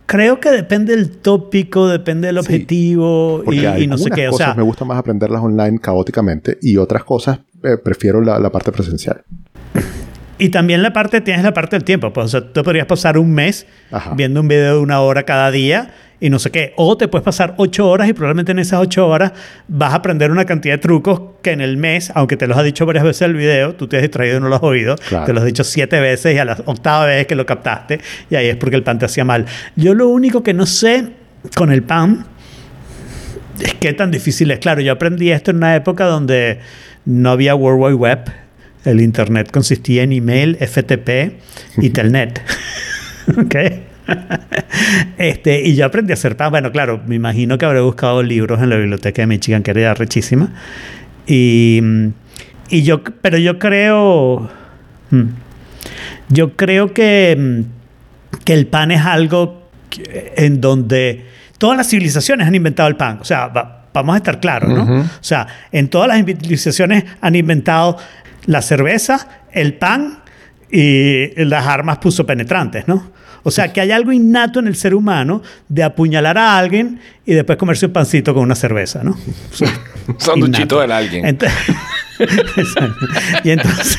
creo 0.06 0.40
que 0.40 0.50
depende 0.50 0.96
del 0.96 1.10
tópico, 1.18 1.86
depende 1.88 2.26
del 2.28 2.36
Sí. 2.36 2.40
objetivo 2.40 3.44
y, 3.46 3.58
y 3.64 3.86
no 3.86 3.96
sé 3.96 4.04
algunas 4.08 4.16
qué. 4.16 4.28
O 4.28 4.30
cosas 4.32 4.46
sea, 4.48 4.54
me 4.54 4.62
gusta 4.64 4.84
más 4.84 4.98
aprenderlas 4.98 5.40
online 5.42 5.78
caóticamente 5.80 6.58
y 6.60 6.76
otras 6.78 7.04
cosas 7.04 7.38
eh, 7.62 7.76
prefiero 7.82 8.20
la, 8.20 8.38
la 8.40 8.50
parte 8.50 8.72
presencial. 8.72 9.22
Y 10.38 10.50
también 10.50 10.82
la 10.82 10.92
parte, 10.92 11.20
tienes 11.22 11.44
la 11.44 11.54
parte 11.54 11.76
del 11.76 11.84
tiempo. 11.84 12.12
Pues, 12.12 12.26
o 12.26 12.28
sea, 12.28 12.52
tú 12.52 12.62
podrías 12.62 12.86
pasar 12.86 13.16
un 13.18 13.32
mes 13.32 13.66
Ajá. 13.90 14.12
viendo 14.14 14.40
un 14.40 14.48
video 14.48 14.74
de 14.74 14.80
una 14.80 15.00
hora 15.00 15.22
cada 15.22 15.50
día 15.50 15.94
y 16.20 16.30
no 16.30 16.38
sé 16.38 16.50
qué. 16.50 16.72
O 16.76 16.96
te 16.96 17.08
puedes 17.08 17.24
pasar 17.24 17.54
ocho 17.58 17.88
horas 17.88 18.08
y 18.08 18.12
probablemente 18.12 18.52
en 18.52 18.58
esas 18.58 18.80
ocho 18.80 19.06
horas 19.06 19.32
vas 19.68 19.92
a 19.92 19.96
aprender 19.96 20.30
una 20.30 20.44
cantidad 20.44 20.74
de 20.74 20.78
trucos 20.78 21.20
que 21.42 21.52
en 21.52 21.60
el 21.60 21.76
mes, 21.76 22.10
aunque 22.14 22.36
te 22.36 22.46
los 22.46 22.56
ha 22.56 22.62
dicho 22.62 22.86
varias 22.86 23.04
veces 23.04 23.22
el 23.22 23.34
video, 23.34 23.74
tú 23.74 23.86
te 23.86 23.96
has 23.96 24.02
distraído 24.02 24.38
y 24.38 24.40
no 24.40 24.48
lo 24.48 24.56
has 24.56 24.62
oído. 24.62 24.96
Claro. 25.08 25.26
Te 25.26 25.32
los 25.32 25.42
has 25.42 25.46
dicho 25.46 25.64
siete 25.64 26.00
veces 26.00 26.34
y 26.34 26.38
a 26.38 26.44
la 26.44 26.58
octava 26.64 27.06
vez 27.06 27.26
que 27.26 27.34
lo 27.34 27.44
captaste 27.44 28.00
y 28.30 28.34
ahí 28.34 28.46
es 28.46 28.56
porque 28.56 28.76
el 28.76 28.82
pan 28.82 28.98
te 28.98 29.06
hacía 29.06 29.24
mal. 29.24 29.46
Yo 29.76 29.94
lo 29.94 30.08
único 30.08 30.42
que 30.42 30.54
no 30.54 30.66
sé 30.66 31.12
con 31.54 31.70
el 31.70 31.82
pan 31.82 32.26
es 33.60 33.74
qué 33.74 33.92
tan 33.92 34.10
difícil 34.10 34.50
es. 34.50 34.58
Claro, 34.58 34.80
yo 34.80 34.92
aprendí 34.92 35.30
esto 35.30 35.50
en 35.50 35.58
una 35.58 35.76
época 35.76 36.06
donde 36.06 36.60
no 37.04 37.30
había 37.30 37.54
World 37.54 37.82
Wide 37.82 37.94
Web. 37.94 38.32
El 38.84 39.00
Internet 39.00 39.50
consistía 39.50 40.04
en 40.04 40.12
email, 40.12 40.56
FTP 40.56 41.40
y 41.78 41.90
Telnet. 41.92 42.40
¿Ok? 43.36 43.56
este, 45.18 45.62
y 45.66 45.74
yo 45.76 45.86
aprendí 45.86 46.12
a 46.12 46.14
hacer 46.14 46.36
pan. 46.36 46.50
Bueno, 46.50 46.70
claro, 46.72 47.00
me 47.06 47.14
imagino 47.14 47.58
que 47.58 47.64
habré 47.64 47.80
buscado 47.80 48.22
libros 48.22 48.60
en 48.62 48.70
la 48.70 48.76
biblioteca 48.76 49.22
de 49.22 49.26
Michigan, 49.26 49.62
que 49.62 49.70
era 49.72 49.94
rechísima. 49.94 50.50
Y, 51.26 51.80
y 52.70 52.82
yo, 52.82 53.02
pero 53.02 53.38
yo 53.38 53.58
creo... 53.58 54.48
hmm, 55.10 55.22
Yo 56.28 56.56
creo 56.56 56.92
que, 56.92 57.36
mm, 57.38 58.38
que 58.44 58.54
el 58.54 58.66
pan 58.66 58.90
es 58.90 59.02
algo 59.04 59.70
en 60.36 60.60
donde 60.60 61.26
todas 61.58 61.76
las 61.76 61.88
civilizaciones 61.88 62.46
han 62.46 62.54
inventado 62.54 62.88
el 62.88 62.96
pan. 62.96 63.18
O 63.20 63.24
sea, 63.24 63.48
va- 63.48 63.84
vamos 63.94 64.14
a 64.14 64.18
estar 64.18 64.40
claros, 64.40 64.68
¿no? 64.68 65.00
O 65.02 65.06
sea, 65.22 65.46
en 65.72 65.88
todas 65.88 66.08
las 66.08 66.18
civilizaciones 66.18 67.04
han 67.20 67.34
inventado 67.34 67.96
la 68.46 68.60
cerveza, 68.60 69.26
el 69.52 69.74
pan 69.74 70.18
y 70.70 71.28
las 71.44 71.66
armas 71.66 71.98
puso-penetrantes, 71.98 72.86
¿no? 72.88 73.10
O 73.48 73.52
sea, 73.52 73.72
que 73.72 73.80
hay 73.80 73.92
algo 73.92 74.10
innato 74.10 74.58
en 74.58 74.66
el 74.66 74.74
ser 74.74 74.92
humano 74.92 75.40
de 75.68 75.84
apuñalar 75.84 76.36
a 76.36 76.58
alguien 76.58 76.98
y 77.24 77.32
después 77.32 77.56
comerse 77.56 77.86
un 77.86 77.92
pancito 77.92 78.34
con 78.34 78.42
una 78.42 78.56
cerveza, 78.56 79.04
¿no? 79.04 79.12
O 79.12 79.54
sea, 79.54 79.68
Un 80.08 80.20
sanduchito 80.20 80.80
del 80.80 80.90
alguien. 80.90 81.24
Ent- 81.24 81.48
Exacto. 82.18 83.06
y 83.44 83.50
entonces, 83.50 83.98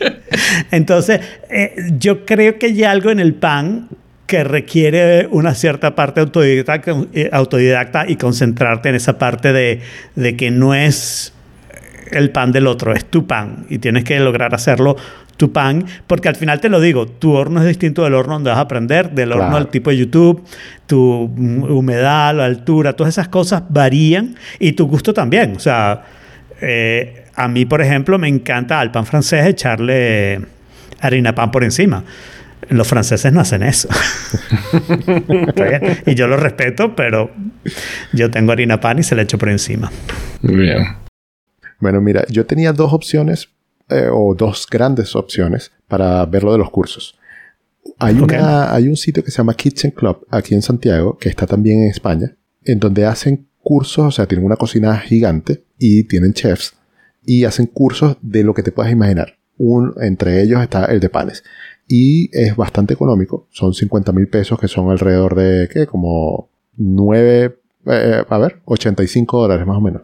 entonces 0.70 1.20
eh, 1.50 1.74
yo 1.98 2.24
creo 2.24 2.58
que 2.58 2.66
hay 2.66 2.84
algo 2.84 3.10
en 3.10 3.20
el 3.20 3.34
pan 3.34 3.88
que 4.26 4.44
requiere 4.44 5.28
una 5.30 5.54
cierta 5.54 5.94
parte 5.94 6.20
autodidacta, 6.20 6.96
eh, 7.12 7.28
autodidacta 7.32 8.08
y 8.08 8.16
concentrarte 8.16 8.88
en 8.88 8.94
esa 8.94 9.18
parte 9.18 9.52
de, 9.52 9.82
de 10.14 10.36
que 10.36 10.50
no 10.50 10.74
es 10.74 11.34
el 12.12 12.30
pan 12.30 12.50
del 12.50 12.66
otro, 12.66 12.94
es 12.94 13.04
tu 13.04 13.26
pan 13.26 13.66
y 13.68 13.78
tienes 13.78 14.04
que 14.04 14.18
lograr 14.20 14.54
hacerlo 14.54 14.96
tu 15.36 15.52
pan, 15.52 15.84
porque 16.06 16.28
al 16.28 16.36
final 16.36 16.60
te 16.60 16.68
lo 16.68 16.80
digo, 16.80 17.06
tu 17.06 17.32
horno 17.32 17.60
es 17.60 17.66
distinto 17.66 18.04
del 18.04 18.14
horno 18.14 18.34
donde 18.34 18.50
vas 18.50 18.58
a 18.58 18.62
aprender, 18.62 19.10
del 19.10 19.32
horno 19.32 19.44
Claro. 19.44 19.56
al 19.58 19.68
tipo 19.68 19.90
de 19.90 19.98
YouTube, 19.98 20.42
tu 20.86 21.30
mm, 21.36 21.64
humedad, 21.64 22.34
la 22.34 22.44
altura, 22.46 22.94
todas 22.94 23.14
esas 23.14 23.28
cosas 23.28 23.62
varían 23.68 24.34
y 24.58 24.72
tu 24.72 24.86
gusto 24.86 25.12
también. 25.12 25.54
O 25.56 25.60
sea, 25.60 26.04
eh, 26.60 27.24
a 27.34 27.48
mí, 27.48 27.66
por 27.66 27.82
ejemplo, 27.82 28.18
me 28.18 28.28
encanta 28.28 28.80
al 28.80 28.90
pan 28.90 29.04
francés 29.04 29.44
echarle 29.46 30.40
harina 31.00 31.34
pan 31.34 31.50
por 31.50 31.64
encima. 31.64 32.02
Los 32.70 32.88
franceses 32.88 33.32
no 33.32 33.40
hacen 33.40 33.62
eso. 33.62 33.88
Y 36.06 36.14
yo 36.14 36.26
lo 36.26 36.36
respeto, 36.36 36.94
pero 36.96 37.30
yo 38.12 38.30
tengo 38.30 38.52
harina 38.52 38.80
pan 38.80 38.98
y 38.98 39.02
se 39.02 39.14
la 39.14 39.22
echo 39.22 39.38
por 39.38 39.48
encima. 39.48 39.90
Bien. 40.42 40.84
Bueno, 41.78 42.00
mira, 42.00 42.24
yo 42.30 42.46
tenía 42.46 42.72
dos 42.72 42.92
opciones, 42.92 43.50
eh, 43.88 44.08
o 44.12 44.34
dos 44.34 44.66
grandes 44.70 45.14
opciones 45.16 45.72
para 45.88 46.24
ver 46.26 46.42
lo 46.44 46.52
de 46.52 46.58
los 46.58 46.70
cursos. 46.70 47.18
Hay, 47.98 48.18
Ok. 48.18 48.32
una, 48.32 48.74
hay 48.74 48.88
un 48.88 48.96
sitio 48.96 49.22
que 49.24 49.30
se 49.30 49.38
llama 49.38 49.54
Kitchen 49.54 49.92
Club 49.92 50.26
aquí 50.30 50.54
en 50.54 50.62
Santiago, 50.62 51.16
que 51.18 51.28
está 51.28 51.46
también 51.46 51.84
en 51.84 51.90
España, 51.90 52.34
en 52.64 52.78
donde 52.80 53.04
hacen 53.06 53.46
cursos, 53.62 54.06
o 54.06 54.10
sea, 54.10 54.26
tienen 54.26 54.44
una 54.46 54.56
cocina 54.56 54.96
gigante 54.98 55.64
y 55.78 56.04
tienen 56.04 56.32
chefs 56.32 56.74
y 57.24 57.44
hacen 57.44 57.66
cursos 57.66 58.16
de 58.22 58.44
lo 58.44 58.54
que 58.54 58.62
te 58.62 58.72
puedas 58.72 58.92
imaginar. 58.92 59.38
Un, 59.58 59.94
entre 60.02 60.42
ellos 60.42 60.60
está 60.62 60.84
el 60.86 61.00
de 61.00 61.08
panes. 61.08 61.42
Y 61.88 62.28
es 62.36 62.54
bastante 62.56 62.94
económico. 62.94 63.46
Son 63.50 63.72
50 63.72 64.12
mil 64.12 64.28
pesos, 64.28 64.58
que 64.60 64.68
son 64.68 64.90
alrededor 64.90 65.34
de, 65.34 65.68
¿qué? 65.72 65.86
Como 65.86 66.50
9, 66.76 67.58
eh, 67.86 68.24
a 68.28 68.38
ver, 68.38 68.60
85 68.64 69.40
dólares 69.42 69.66
más 69.66 69.78
o 69.78 69.80
menos. 69.80 70.02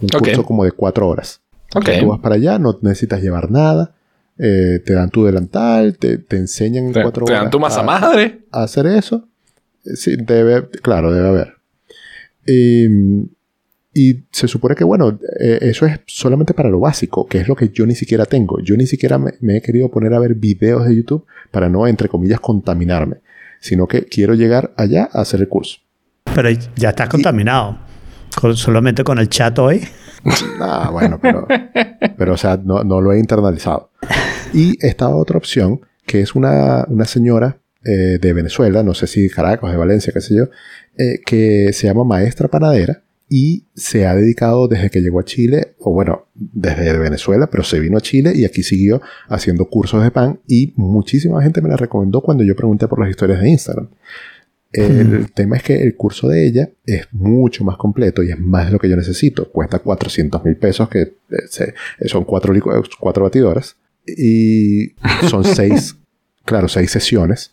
Un 0.00 0.08
Ok. 0.14 0.18
curso 0.24 0.44
como 0.44 0.64
de 0.64 0.72
4 0.72 1.08
horas. 1.08 1.40
Ok. 1.78 1.90
Tú 2.00 2.06
vas 2.08 2.20
para 2.20 2.34
allá, 2.36 2.58
no 2.58 2.78
necesitas 2.82 3.20
llevar 3.22 3.50
nada. 3.50 3.92
eh, 4.38 4.80
te 4.84 4.92
dan 4.92 5.08
tu 5.10 5.24
delantal, 5.24 5.96
te, 5.96 6.18
te 6.18 6.36
enseñan 6.36 6.86
en 6.88 6.92
Te, 6.92 7.02
cuatro 7.02 7.24
te 7.24 7.32
horas 7.32 7.44
dan 7.44 7.50
tu 7.50 7.58
masa 7.58 7.80
a, 7.80 7.84
madre. 7.84 8.40
a 8.52 8.62
hacer 8.64 8.86
eso. 8.86 9.26
Eh, 9.84 9.96
Sí, 9.96 10.16
debe, 10.16 10.68
claro, 10.82 11.10
debe 11.12 11.28
haber. 11.28 11.54
Eh, 12.46 12.88
Y 13.98 14.24
se 14.30 14.46
supone 14.46 14.74
que, 14.74 14.84
bueno, 14.84 15.18
eh, 15.40 15.58
eso 15.62 15.86
es 15.86 16.00
solamente 16.06 16.52
para 16.52 16.68
lo 16.68 16.78
básico, 16.80 17.26
que 17.26 17.38
es 17.38 17.48
lo 17.48 17.56
que 17.56 17.70
yo 17.70 17.86
ni 17.86 17.94
siquiera 17.94 18.26
tengo. 18.26 18.60
Yo 18.60 18.76
ni 18.76 18.86
siquiera 18.86 19.16
me, 19.16 19.32
me 19.40 19.56
he 19.56 19.62
querido 19.62 19.90
poner 19.90 20.12
a 20.12 20.18
ver 20.18 20.34
videos 20.34 20.84
de 20.86 20.94
YouTube 20.96 21.24
para 21.50 21.70
no, 21.70 21.86
entre 21.86 22.08
comillas, 22.10 22.38
contaminarme, 22.40 23.16
sino 23.58 23.86
que 23.88 24.04
quiero 24.04 24.34
llegar 24.34 24.74
allá 24.76 25.08
a 25.12 25.22
hacer 25.22 25.40
el 25.40 25.48
curso. 25.48 25.78
Pero 26.34 26.50
ya 26.76 26.90
estás 26.90 27.08
contaminado. 27.08 27.78
Con- 28.38 28.54
solamente 28.54 29.02
con 29.02 29.18
el 29.18 29.30
chat 29.30 29.58
hoy. 29.58 29.80
Ah, 30.60 30.90
bueno, 30.92 31.18
pero, 31.20 31.46
pero 32.16 32.34
o 32.34 32.36
sea, 32.36 32.56
no, 32.62 32.84
no 32.84 33.00
lo 33.00 33.12
he 33.12 33.18
internalizado. 33.18 33.90
Y 34.52 34.74
esta 34.84 35.08
otra 35.08 35.38
opción, 35.38 35.80
que 36.06 36.20
es 36.20 36.34
una, 36.34 36.84
una 36.88 37.04
señora 37.04 37.58
eh, 37.84 38.18
de 38.20 38.32
Venezuela, 38.32 38.82
no 38.82 38.94
sé 38.94 39.06
si 39.06 39.28
Caracas, 39.28 39.70
de 39.70 39.76
Valencia, 39.76 40.12
qué 40.12 40.20
sé 40.20 40.34
yo, 40.34 40.44
eh, 40.98 41.20
que 41.24 41.72
se 41.72 41.86
llama 41.86 42.04
maestra 42.04 42.48
panadera 42.48 43.02
y 43.28 43.64
se 43.74 44.06
ha 44.06 44.14
dedicado 44.14 44.68
desde 44.68 44.90
que 44.90 45.00
llegó 45.00 45.20
a 45.20 45.24
Chile, 45.24 45.74
o 45.78 45.92
bueno, 45.92 46.26
desde 46.34 46.96
Venezuela, 46.98 47.48
pero 47.48 47.64
se 47.64 47.80
vino 47.80 47.98
a 47.98 48.00
Chile 48.00 48.32
y 48.34 48.44
aquí 48.44 48.62
siguió 48.62 49.00
haciendo 49.28 49.68
cursos 49.68 50.02
de 50.02 50.10
pan 50.10 50.40
y 50.46 50.72
muchísima 50.76 51.42
gente 51.42 51.60
me 51.60 51.68
la 51.68 51.76
recomendó 51.76 52.20
cuando 52.20 52.44
yo 52.44 52.54
pregunté 52.54 52.86
por 52.86 53.00
las 53.00 53.10
historias 53.10 53.40
de 53.40 53.50
Instagram. 53.50 53.88
El 54.72 55.32
tema 55.32 55.56
es 55.56 55.62
que 55.62 55.80
el 55.82 55.96
curso 55.96 56.28
de 56.28 56.46
ella 56.46 56.68
es 56.84 57.06
mucho 57.12 57.64
más 57.64 57.76
completo 57.76 58.22
y 58.22 58.30
es 58.30 58.38
más 58.38 58.66
de 58.66 58.72
lo 58.72 58.78
que 58.78 58.88
yo 58.90 58.96
necesito. 58.96 59.48
Cuesta 59.50 59.78
400 59.78 60.44
mil 60.44 60.56
pesos, 60.56 60.88
que 60.88 61.00
eh, 61.02 61.12
se- 61.48 61.74
son 62.06 62.24
cuatro, 62.24 62.54
eh, 62.54 62.60
cuatro 63.00 63.24
batidoras. 63.24 63.76
Y 64.06 64.92
son 65.30 65.44
seis, 65.44 65.96
claro, 66.44 66.68
seis 66.68 66.90
sesiones. 66.90 67.52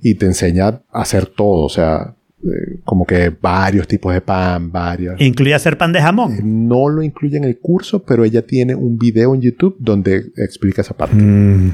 Y 0.00 0.14
te 0.14 0.26
enseña 0.26 0.68
a 0.68 1.02
hacer 1.02 1.26
todo. 1.26 1.64
O 1.64 1.68
sea, 1.68 2.14
eh, 2.44 2.78
como 2.84 3.04
que 3.04 3.30
varios 3.30 3.86
tipos 3.88 4.14
de 4.14 4.20
pan, 4.20 4.70
varios. 4.72 5.20
Incluye 5.20 5.52
hacer 5.54 5.76
pan 5.76 5.92
de 5.92 6.00
jamón. 6.00 6.68
No 6.68 6.88
lo 6.88 7.02
incluye 7.02 7.36
en 7.36 7.44
el 7.44 7.58
curso, 7.58 8.02
pero 8.04 8.24
ella 8.24 8.42
tiene 8.46 8.74
un 8.74 8.96
video 8.96 9.34
en 9.34 9.40
YouTube 9.42 9.76
donde 9.80 10.30
explica 10.36 10.80
esa 10.82 10.96
parte. 10.96 11.16
Mm. 11.16 11.72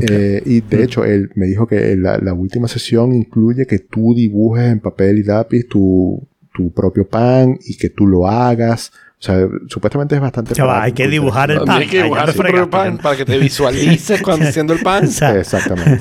Eh, 0.00 0.42
y 0.44 0.60
de 0.60 0.82
hecho, 0.82 1.04
él 1.04 1.30
me 1.34 1.46
dijo 1.46 1.66
que 1.66 1.96
la, 1.96 2.18
la 2.18 2.34
última 2.34 2.68
sesión 2.68 3.14
incluye 3.14 3.66
que 3.66 3.78
tú 3.78 4.14
dibujes 4.14 4.64
en 4.64 4.80
papel 4.80 5.18
y 5.18 5.22
lápiz 5.22 5.64
tu, 5.68 6.26
tu 6.54 6.72
propio 6.72 7.06
pan 7.06 7.58
y 7.64 7.76
que 7.76 7.90
tú 7.90 8.06
lo 8.06 8.26
hagas. 8.26 8.92
O 9.26 9.32
sea, 9.32 9.48
supuestamente 9.66 10.14
es 10.14 10.20
bastante... 10.20 10.54
Ya 10.54 10.64
va, 10.64 10.84
hay 10.84 10.92
que 10.92 11.08
dibujar 11.08 11.50
el 11.50 11.58
pan. 11.58 11.78
Tienes 11.78 11.90
que 11.90 12.02
dibujar 12.04 12.26
propio 12.26 12.42
fregaste, 12.42 12.70
pan 12.70 12.98
para 12.98 13.16
que 13.16 13.24
te 13.24 13.36
visualices 13.38 14.22
cuando 14.22 14.46
haciendo 14.48 14.72
el 14.72 14.80
pan. 14.82 15.04
Exactamente. 15.04 16.00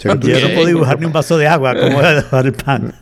Yo 0.00 0.14
no 0.16 0.20
puedo 0.20 0.66
dibujar 0.66 0.98
ni 0.98 1.06
un 1.06 1.12
vaso 1.12 1.38
de 1.38 1.46
agua. 1.46 1.76
¿Cómo 1.76 1.92
voy 1.92 2.04
a 2.04 2.14
dibujar 2.16 2.46
el 2.46 2.52
pan? 2.54 2.94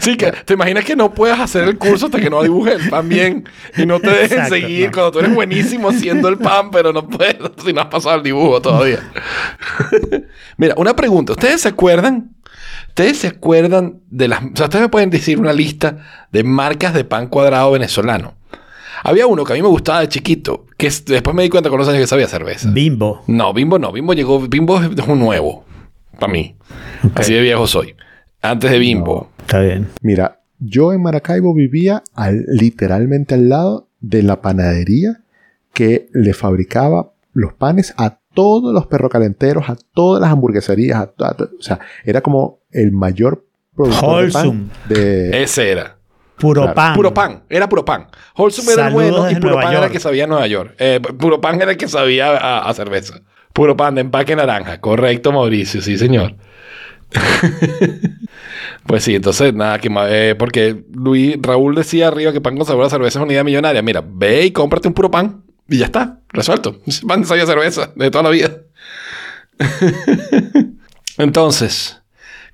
Sí, 0.00 0.18
que 0.18 0.32
te 0.32 0.52
imaginas 0.52 0.84
que 0.84 0.94
no 0.96 1.14
puedas 1.14 1.40
hacer 1.40 1.64
el 1.64 1.78
curso 1.78 2.06
hasta 2.06 2.20
que 2.20 2.28
no 2.28 2.42
dibujes 2.42 2.82
el 2.82 2.90
pan 2.90 3.08
bien 3.08 3.48
y 3.74 3.86
no 3.86 3.98
te 4.00 4.10
dejen 4.10 4.40
Exacto, 4.40 4.54
seguir 4.54 4.86
no. 4.86 4.92
cuando 4.92 5.12
tú 5.12 5.18
eres 5.20 5.34
buenísimo 5.34 5.88
haciendo 5.88 6.28
el 6.28 6.36
pan, 6.36 6.70
pero 6.70 6.92
no 6.92 7.08
puedes 7.08 7.36
si 7.64 7.72
no 7.72 7.80
has 7.80 7.86
pasado 7.86 8.16
el 8.16 8.22
dibujo 8.22 8.60
todavía. 8.60 8.98
Mira, 10.58 10.74
una 10.76 10.94
pregunta. 10.94 11.32
¿Ustedes 11.32 11.62
se 11.62 11.68
acuerdan? 11.68 12.33
¿Ustedes 12.94 13.18
se 13.18 13.26
acuerdan 13.26 14.02
de 14.08 14.28
las... 14.28 14.40
O 14.44 14.50
sea, 14.54 14.66
ustedes 14.66 14.82
me 14.84 14.88
pueden 14.88 15.10
decir 15.10 15.40
una 15.40 15.52
lista 15.52 15.98
de 16.30 16.44
marcas 16.44 16.94
de 16.94 17.02
pan 17.04 17.26
cuadrado 17.26 17.72
venezolano. 17.72 18.34
Había 19.02 19.26
uno 19.26 19.42
que 19.44 19.52
a 19.52 19.56
mí 19.56 19.62
me 19.62 19.68
gustaba 19.68 19.98
de 19.98 20.08
chiquito, 20.08 20.66
que 20.78 20.86
es- 20.86 21.04
después 21.04 21.34
me 21.34 21.42
di 21.42 21.48
cuenta 21.48 21.70
con 21.70 21.80
los 21.80 21.88
años 21.88 22.00
que 22.02 22.06
sabía 22.06 22.28
cerveza. 22.28 22.70
Bimbo. 22.70 23.22
No, 23.26 23.52
Bimbo 23.52 23.80
no. 23.80 23.90
Bimbo 23.90 24.12
llegó. 24.14 24.38
Bimbo 24.46 24.80
es 24.80 25.08
un 25.08 25.18
nuevo. 25.18 25.64
Para 26.20 26.32
mí. 26.32 26.54
Así 27.16 27.34
de 27.34 27.40
viejo 27.40 27.66
soy. 27.66 27.96
Antes 28.40 28.70
de 28.70 28.78
Bimbo. 28.78 29.28
Está 29.40 29.58
bien. 29.58 29.88
Mira, 30.00 30.42
yo 30.60 30.92
en 30.92 31.02
Maracaibo 31.02 31.52
vivía 31.52 32.04
al- 32.14 32.44
literalmente 32.46 33.34
al 33.34 33.48
lado 33.48 33.88
de 34.00 34.22
la 34.22 34.40
panadería 34.40 35.20
que 35.72 36.06
le 36.12 36.32
fabricaba 36.32 37.12
los 37.32 37.54
panes 37.54 37.92
a 37.96 38.20
todos 38.34 38.72
los 38.72 38.86
perrocalenteros, 38.86 39.68
a 39.68 39.76
todas 39.92 40.20
las 40.20 40.30
hamburgueserías, 40.30 40.96
a 40.98 41.02
a 41.02 41.36
o 41.58 41.62
sea, 41.62 41.80
era 42.04 42.20
como 42.20 42.60
el 42.74 42.92
mayor 42.92 43.44
productor 43.74 44.26
de 44.26 44.32
pan 44.32 44.70
de, 44.88 45.42
Ese 45.42 45.70
era. 45.70 45.96
Puro 46.36 46.62
Claro. 46.62 46.74
pan. 46.74 46.94
Puro 46.94 47.14
pan. 47.14 47.42
Era 47.48 47.68
puro 47.68 47.84
pan. 47.84 48.08
Wholesome 48.36 48.72
era 48.72 48.90
bueno 48.90 49.18
y 49.20 49.28
desde 49.28 49.40
puro 49.40 49.52
Nueva 49.54 49.62
pan 49.62 49.76
era 49.76 49.86
el 49.86 49.92
que 49.92 50.00
sabía 50.00 50.24
a 50.24 50.26
Nueva 50.26 50.46
York. 50.46 50.74
Eh, 50.78 51.00
puro 51.18 51.40
pan 51.40 51.62
era 51.62 51.70
el 51.70 51.76
que 51.76 51.88
sabía 51.88 52.30
a, 52.36 52.68
a 52.68 52.74
cerveza. 52.74 53.20
Puro 53.52 53.76
pan 53.76 53.94
de 53.94 54.00
empaque 54.00 54.34
naranja. 54.34 54.80
Correcto, 54.80 55.32
Mauricio. 55.32 55.80
Sí, 55.80 55.96
señor. 55.96 56.34
pues 58.86 59.04
sí, 59.04 59.14
entonces 59.14 59.54
nada, 59.54 59.78
que 59.78 59.88
eh, 60.08 60.34
porque 60.36 60.84
Luis 60.92 61.36
Raúl 61.40 61.74
decía 61.74 62.08
arriba 62.08 62.32
que 62.32 62.40
pan 62.40 62.56
con 62.56 62.66
sabor 62.66 62.86
a 62.86 62.90
cerveza 62.90 63.18
es 63.18 63.22
una 63.22 63.32
idea 63.32 63.44
millonaria. 63.44 63.82
Mira, 63.82 64.02
ve 64.06 64.46
y 64.46 64.50
cómprate 64.50 64.88
un 64.88 64.94
puro 64.94 65.10
pan 65.10 65.44
y 65.68 65.78
ya 65.78 65.86
está, 65.86 66.20
resuelto. 66.30 66.80
Pan 67.08 67.22
de 67.22 67.26
sabía 67.26 67.44
a 67.44 67.46
cerveza 67.46 67.90
de 67.94 68.10
toda 68.10 68.24
la 68.24 68.30
vida. 68.30 68.50
entonces, 71.18 72.02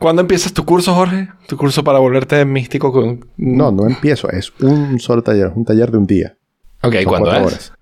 ¿cuándo 0.01 0.23
empiezas 0.23 0.53
tu 0.53 0.65
curso, 0.65 0.93
Jorge? 0.95 1.29
Tu 1.47 1.57
curso 1.57 1.85
para 1.85 2.01
volverte 2.01 2.45
místico 2.45 2.91
con. 2.91 3.25
No, 3.37 3.71
no 3.71 3.87
empiezo, 3.87 4.29
es 4.31 4.53
un 4.61 4.99
solo 4.99 5.23
taller, 5.23 5.49
es 5.49 5.57
un 5.57 5.65
taller 5.65 5.93
de 5.93 5.99
un 5.99 6.07
día. 6.07 6.37
Ok, 6.83 6.95
Son 6.95 7.05
¿cuándo 7.05 7.29
cuatro 7.29 7.47
es? 7.47 7.53
horas. 7.53 7.73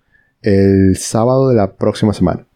El 0.43 0.97
sábado 0.99 1.49
de 1.49 1.57
la 1.57 1.77
próxima 1.77 2.13
semana. 2.13 2.47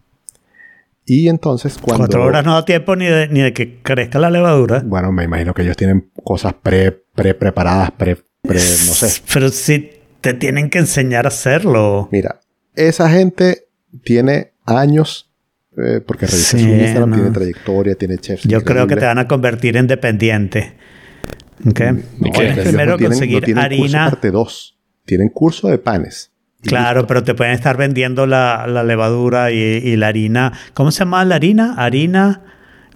Y 1.04 1.28
entonces 1.28 1.78
cuando... 1.80 2.04
Cuatro 2.04 2.24
horas 2.24 2.44
no 2.44 2.54
da 2.54 2.64
tiempo 2.64 2.94
ni 2.94 3.06
de, 3.06 3.28
ni 3.28 3.40
de 3.40 3.52
que 3.52 3.80
crezca 3.82 4.18
la 4.18 4.30
levadura. 4.30 4.82
Bueno, 4.84 5.10
me 5.10 5.24
imagino 5.24 5.52
que 5.54 5.62
ellos 5.62 5.76
tienen 5.76 6.10
cosas 6.22 6.54
pre, 6.54 6.92
pre 6.92 7.34
preparadas, 7.34 7.90
pre, 7.92 8.16
pre, 8.42 8.54
no 8.54 8.60
sé. 8.60 9.20
Pero 9.32 9.48
si 9.48 9.90
te 10.20 10.34
tienen 10.34 10.70
que 10.70 10.78
enseñar 10.78 11.24
a 11.24 11.28
hacerlo. 11.28 12.08
Mira, 12.12 12.38
esa 12.74 13.10
gente 13.10 13.66
tiene 14.04 14.52
años, 14.64 15.31
eh, 15.78 16.00
porque 16.06 16.26
revisé 16.26 16.58
Sí, 16.58 16.64
su 16.64 16.70
Instagram, 16.70 17.10
no. 17.10 17.16
tiene 17.16 17.30
trayectoria, 17.30 17.94
tiene 17.94 18.18
chefs. 18.18 18.44
Yo 18.44 18.62
creo 18.62 18.86
que 18.86 18.96
te 18.96 19.04
van 19.06 19.18
a 19.18 19.26
convertir 19.28 19.76
en 19.76 19.86
dependiente. 19.86 20.76
¿Ok? 21.66 21.80
¿Y 22.20 22.30
qué? 22.32 22.48
ellos 22.50 22.58
Primero 22.64 22.92
no 22.92 22.96
tienen, 22.98 23.12
conseguir 23.18 23.40
no 23.40 23.44
tienen 23.44 23.64
curso 23.68 23.84
harina. 23.96 24.10
parte 24.10 24.30
2. 24.30 24.78
Tienen 25.06 25.28
curso 25.28 25.68
de 25.68 25.78
panes. 25.78 26.30
Claro, 26.62 27.00
listo. 27.00 27.06
pero 27.08 27.24
te 27.24 27.34
pueden 27.34 27.54
estar 27.54 27.76
vendiendo 27.76 28.26
la, 28.26 28.66
la 28.68 28.84
levadura 28.84 29.50
y, 29.50 29.56
y 29.56 29.96
la 29.96 30.08
harina. 30.08 30.52
¿Cómo 30.74 30.90
se 30.90 31.00
llama 31.00 31.24
la 31.24 31.36
harina? 31.36 31.74
Harina, 31.76 32.42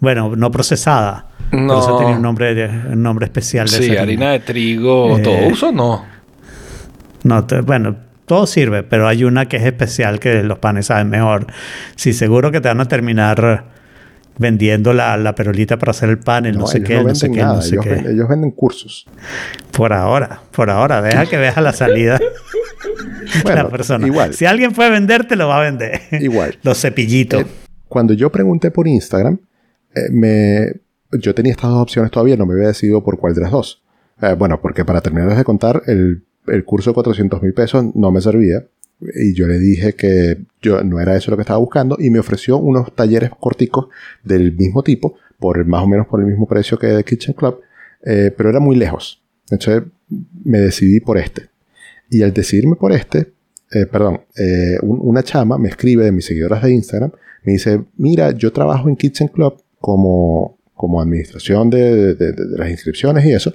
bueno, 0.01 0.35
no 0.37 0.51
procesada. 0.51 1.29
No. 1.53 1.79
eso 1.79 1.97
tenía 1.97 2.16
un 2.16 2.22
nombre, 2.22 2.55
de- 2.55 2.68
un 2.93 3.03
nombre 3.03 3.27
especial 3.27 3.68
de 3.68 3.77
Sí, 3.79 3.93
esa 3.93 4.03
harina 4.03 4.33
de 4.33 4.41
trigo, 4.41 5.16
Eh, 5.18 5.22
todo 5.22 5.47
uso, 5.49 5.70
no. 5.72 6.05
No, 7.22 7.45
te- 7.47 7.61
bueno, 7.61 7.97
todo 8.27 8.47
sirve, 8.47 8.83
pero 8.83 9.09
hay 9.09 9.24
una 9.24 9.47
que 9.47 9.57
es 9.57 9.64
especial 9.64 10.18
que 10.20 10.43
los 10.43 10.59
panes 10.59 10.87
saben 10.87 11.09
mejor. 11.09 11.47
Sí, 11.95 12.12
seguro 12.12 12.51
que 12.53 12.61
te 12.61 12.68
van 12.68 12.81
a 12.81 12.87
terminar 12.87 13.64
vendiendo 14.39 14.93
la, 14.93 15.16
la 15.16 15.35
perolita 15.35 15.79
para 15.79 15.91
hacer 15.91 16.11
el 16.11 16.18
pan, 16.18 16.45
el 16.45 16.59
no, 16.59 16.66
sé 16.66 16.83
qué, 16.83 17.03
no 17.03 17.14
sé 17.14 17.29
venden 17.29 17.33
qué, 17.33 17.41
nada. 17.43 17.55
no 17.57 17.62
sé 17.62 17.68
ellos, 17.77 17.85
qué. 17.85 17.91
ven- 17.95 18.07
ellos 18.09 18.29
venden 18.29 18.51
cursos. 18.51 19.07
Por 19.72 19.93
ahora, 19.95 20.41
por 20.53 20.68
ahora. 20.68 21.01
Deja 21.01 21.24
que 21.27 21.39
veas 21.39 21.57
la 21.57 21.72
salida 21.72 22.18
Bueno, 23.43 23.62
la 23.64 23.68
persona. 23.70 24.07
igual. 24.07 24.35
Si 24.35 24.45
alguien 24.47 24.72
puede 24.72 24.91
vender, 24.91 25.27
te 25.27 25.37
lo 25.37 25.49
va 25.49 25.59
a 25.59 25.62
vender. 25.62 26.01
Igual. 26.12 26.59
Los 26.62 26.81
cepillitos. 26.81 27.43
Eh, 27.43 27.47
cuando 27.89 28.12
yo 28.12 28.31
pregunté 28.31 28.70
por 28.70 28.87
Instagram, 28.87 29.39
eh, 29.95 30.01
me, 30.11 30.66
yo 31.12 31.35
tenía 31.35 31.53
estas 31.53 31.70
dos 31.70 31.81
opciones 31.83 32.11
todavía, 32.11 32.37
no 32.37 32.45
me 32.47 32.55
había 32.55 32.68
decidido 32.68 33.03
por 33.03 33.18
cuál 33.18 33.35
de 33.35 33.41
las 33.41 33.51
dos. 33.51 33.83
Eh, 34.20 34.35
bueno, 34.39 34.61
porque 34.61 34.85
para 34.85 35.01
terminarles 35.01 35.39
de 35.39 35.45
contar, 35.45 35.83
el, 35.87 36.24
el 36.49 36.64
curso 36.64 36.90
de 36.90 36.94
400 36.94 37.42
mil 37.42 37.53
pesos 37.55 37.84
no 37.94 38.11
me 38.11 38.20
servía. 38.20 38.66
Y 39.14 39.34
yo 39.34 39.47
le 39.47 39.59
dije 39.59 39.92
que 39.94 40.38
yo 40.62 40.82
no 40.82 40.99
era 41.01 41.16
eso 41.16 41.30
lo 41.30 41.36
que 41.36 41.42
estaba 41.42 41.59
buscando 41.59 41.97
y 41.99 42.09
me 42.09 42.18
ofreció 42.18 42.57
unos 42.57 42.94
talleres 42.94 43.30
corticos 43.38 43.88
del 44.24 44.57
mismo 44.57 44.82
tipo, 44.82 45.16
por 45.38 45.62
más 45.66 45.82
o 45.82 45.86
menos 45.86 46.07
por 46.07 46.20
el 46.20 46.26
mismo 46.26 46.47
precio 46.49 46.78
que 46.78 46.86
de 46.86 47.05
Kitchen 47.05 47.34
Club, 47.34 47.61
eh, 48.05 48.32
pero 48.34 48.49
era 48.49 48.59
muy 48.59 48.74
lejos. 48.74 49.20
Entonces 49.51 49.82
me 50.44 50.59
decidí 50.61 51.01
por 51.01 51.18
este. 51.18 51.51
Y 52.09 52.22
al 52.22 52.32
decidirme 52.32 52.76
por 52.76 52.92
este, 52.92 53.32
eh, 53.72 53.84
perdón, 53.84 54.22
eh, 54.36 54.78
un- 54.80 55.01
una 55.03 55.22
chama 55.22 55.59
me 55.59 55.68
escribe 55.68 56.05
de 56.05 56.12
mis 56.12 56.24
seguidoras 56.24 56.62
de 56.62 56.72
Instagram, 56.72 57.12
me 57.44 57.53
dice, 57.53 57.82
mira, 57.99 58.30
yo 58.30 58.51
trabajo 58.53 58.88
en 58.88 58.97
Kitchen 58.97 59.28
Club 59.28 59.62
como, 59.78 60.56
como 60.77 61.01
administración 61.01 61.70
de, 61.70 62.14
de- 62.14 62.14
de- 62.14 62.33
de 62.33 62.59
las 62.59 62.70
inscripciones 62.70 63.24
y 63.24 63.33
eso. 63.33 63.53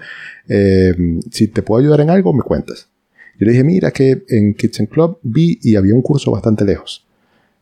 Eh, 0.49 0.93
si 1.31 1.47
te 1.47 1.61
puedo 1.61 1.79
ayudar 1.81 2.01
en 2.01 2.09
algo, 2.09 2.33
me 2.33 2.41
cuentas. 2.43 2.87
Yo 3.39 3.45
le 3.45 3.51
dije, 3.53 3.63
mira 3.63 3.91
que 3.91 4.23
en 4.27 4.53
Kitchen 4.53 4.87
Club 4.87 5.19
vi 5.23 5.59
y 5.61 5.75
había 5.75 5.93
un 5.95 6.01
curso 6.01 6.31
bastante 6.31 6.65
lejos. 6.65 7.05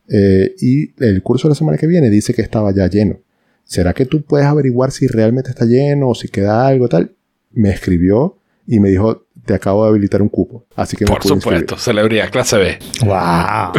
Eh, 0.08 0.54
y 0.60 0.90
el 1.04 1.22
curso 1.22 1.46
de 1.46 1.50
la 1.50 1.54
semana 1.54 1.78
que 1.78 1.86
viene 1.86 2.10
dice 2.10 2.34
que 2.34 2.42
estaba 2.42 2.72
ya 2.74 2.88
lleno. 2.88 3.18
¿Será 3.64 3.92
que 3.94 4.04
tú 4.06 4.22
puedes 4.22 4.46
averiguar 4.46 4.90
si 4.90 5.06
realmente 5.06 5.50
está 5.50 5.64
lleno 5.64 6.08
o 6.08 6.14
si 6.14 6.28
queda 6.28 6.66
algo 6.66 6.88
tal? 6.88 7.12
Me 7.52 7.70
escribió 7.70 8.36
y 8.66 8.80
me 8.80 8.88
dijo, 8.90 9.26
te 9.46 9.54
acabo 9.54 9.84
de 9.84 9.90
habilitar 9.90 10.20
un 10.22 10.28
cupo. 10.28 10.64
Así 10.74 10.96
que 10.96 11.04
me 11.04 11.10
Por 11.10 11.20
pude 11.22 11.34
inscribir". 11.34 11.60
supuesto, 11.60 11.76
celebridad, 11.84 12.30
clase 12.30 12.56
B. 12.56 12.78
¡Wow! 13.04 13.72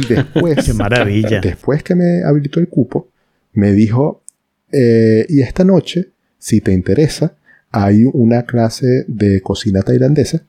Y 0.00 0.06
después, 0.14 0.64
¡Qué 0.66 0.74
maravilla! 0.74 1.40
después 1.40 1.82
que 1.82 1.94
me 1.94 2.22
habilitó 2.24 2.60
el 2.60 2.68
cupo, 2.68 3.08
me 3.54 3.72
dijo, 3.72 4.22
eh, 4.72 5.26
y 5.28 5.40
esta 5.42 5.64
noche, 5.64 6.10
si 6.38 6.60
te 6.60 6.72
interesa, 6.72 7.36
hay 7.70 8.04
una 8.04 8.44
clase 8.44 9.04
de 9.06 9.40
cocina 9.40 9.82
tailandesa 9.82 10.42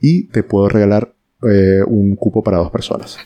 y 0.00 0.24
te 0.24 0.42
puedo 0.42 0.68
regalar 0.68 1.14
eh, 1.42 1.82
un 1.86 2.16
cupo 2.16 2.42
para 2.42 2.58
dos 2.58 2.70
personas. 2.70 3.18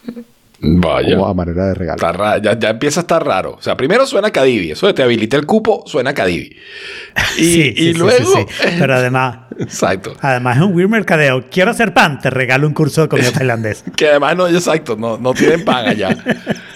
Vaya. 0.62 1.16
Como 1.16 1.26
a 1.28 1.34
manera 1.34 1.68
de 1.68 1.74
regalo. 1.74 1.96
Está 1.96 2.38
ya, 2.42 2.58
ya 2.58 2.70
empieza 2.70 3.00
a 3.00 3.02
estar 3.02 3.24
raro. 3.24 3.54
O 3.58 3.62
sea, 3.62 3.76
primero 3.76 4.06
suena 4.06 4.30
Cadivi. 4.30 4.70
Eso 4.72 4.86
de 4.86 4.92
te 4.92 5.02
habilité 5.02 5.36
el 5.36 5.46
cupo, 5.46 5.84
suena 5.86 6.12
Cadivi. 6.14 6.54
Y, 7.38 7.44
Sí, 7.44 7.74
y 7.76 7.82
sí, 7.92 7.94
luego... 7.94 8.30
sí, 8.34 8.44
sí. 8.48 8.66
Pero 8.78 8.94
además, 8.94 9.38
Exacto. 9.58 10.14
además 10.20 10.58
es 10.58 10.62
un 10.62 10.74
weird 10.74 10.90
mercadeo. 10.90 11.46
Quiero 11.50 11.70
hacer 11.70 11.94
pan, 11.94 12.18
te 12.20 12.28
regalo 12.30 12.66
un 12.66 12.74
curso 12.74 13.02
de 13.02 13.08
comida 13.08 13.30
tailandés. 13.32 13.84
Que 13.96 14.08
además 14.08 14.36
no, 14.36 14.48
exacto, 14.48 14.96
no, 14.96 15.16
no 15.16 15.32
tienen 15.32 15.64
pan 15.64 15.86
allá. 15.88 16.16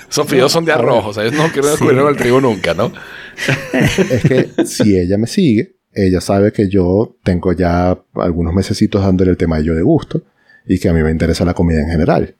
Esos 0.08 0.26
fideos 0.28 0.50
son 0.52 0.64
de 0.64 0.72
arroz. 0.72 1.04
O 1.06 1.12
sea, 1.12 1.24
ellos 1.24 1.34
no 1.36 1.44
quieren 1.48 1.64
Sí. 1.64 1.70
descubrir 1.70 1.98
el 2.00 2.16
trigo 2.16 2.40
nunca, 2.40 2.72
¿no? 2.74 2.90
es 4.10 4.22
que 4.22 4.64
si 4.66 4.96
ella 4.98 5.18
me 5.18 5.26
sigue, 5.26 5.76
ella 5.92 6.20
sabe 6.20 6.52
que 6.52 6.68
yo 6.68 7.16
tengo 7.22 7.52
ya 7.52 7.98
algunos 8.14 8.54
mesecitos 8.54 9.02
dándole 9.02 9.30
el 9.32 9.36
tema 9.36 9.58
de 9.58 9.64
yo 9.64 9.74
de 9.74 9.82
gusto 9.82 10.22
y 10.66 10.78
que 10.78 10.88
a 10.88 10.92
mí 10.92 11.02
me 11.02 11.10
interesa 11.10 11.44
la 11.44 11.52
comida 11.54 11.80
en 11.80 11.88
general. 11.90 12.34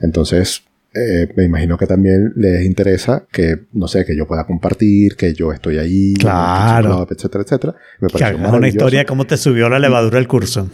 Entonces, 0.00 0.62
eh, 0.94 1.32
me 1.36 1.44
imagino 1.44 1.76
que 1.76 1.86
también 1.86 2.32
les 2.36 2.64
interesa 2.64 3.26
que, 3.32 3.66
no 3.72 3.88
sé, 3.88 4.04
que 4.04 4.16
yo 4.16 4.26
pueda 4.26 4.44
compartir, 4.46 5.16
que 5.16 5.34
yo 5.34 5.52
estoy 5.52 5.78
ahí, 5.78 6.14
Claro. 6.14 6.96
Club, 7.06 7.08
etcétera, 7.16 7.42
etcétera. 7.44 7.74
Me 8.00 8.08
hagas 8.24 8.52
una 8.52 8.68
historia 8.68 9.00
de 9.00 9.06
cómo 9.06 9.26
te 9.26 9.36
subió 9.36 9.68
la 9.68 9.78
levadura 9.78 10.18
el 10.18 10.28
curso. 10.28 10.68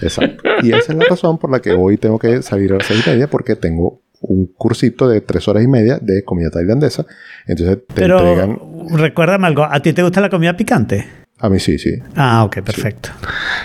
Exacto. 0.00 0.42
Y 0.62 0.68
esa 0.72 0.92
es 0.92 0.98
la 0.98 1.04
razón 1.06 1.38
por 1.38 1.50
la 1.50 1.60
que 1.60 1.72
hoy 1.72 1.96
tengo 1.96 2.18
que 2.18 2.42
salir 2.42 2.72
a 2.72 2.76
las 2.78 2.86
seis 2.86 3.04
y 3.06 3.10
media 3.10 3.28
porque 3.28 3.56
tengo 3.56 4.00
un 4.20 4.46
cursito 4.46 5.08
de 5.08 5.20
tres 5.20 5.46
horas 5.48 5.62
y 5.62 5.68
media 5.68 5.98
de 6.00 6.24
comida 6.24 6.50
tailandesa. 6.50 7.04
Entonces 7.46 7.78
te 7.86 7.94
Pero 7.94 8.18
entregan... 8.18 8.58
recuérdame 8.96 9.46
algo, 9.48 9.64
¿a 9.64 9.80
ti 9.80 9.92
te 9.92 10.02
gusta 10.02 10.20
la 10.20 10.28
comida 10.30 10.56
picante? 10.56 11.06
A 11.38 11.48
mí 11.48 11.60
sí, 11.60 11.78
sí. 11.78 11.92
Ah, 12.16 12.42
ok, 12.44 12.62
perfecto. 12.62 13.10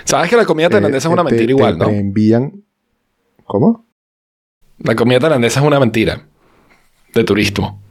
Sabes 0.05 0.29
que 0.29 0.35
la 0.35 0.45
comida 0.45 0.69
tailandesa 0.69 1.07
Eh, 1.07 1.09
es 1.09 1.13
una 1.13 1.23
te- 1.23 1.29
mentira 1.31 1.45
te 1.47 1.51
igual, 1.51 1.77
¿no? 1.77 1.89
envían... 1.89 2.51
¿Cómo? 3.45 3.85
La 4.83 4.95
comida 4.95 5.19
tailandesa 5.19 5.59
es 5.59 5.65
una 5.65 5.79
mentira 5.79 6.21
de 7.13 7.23
turismo. 7.23 7.81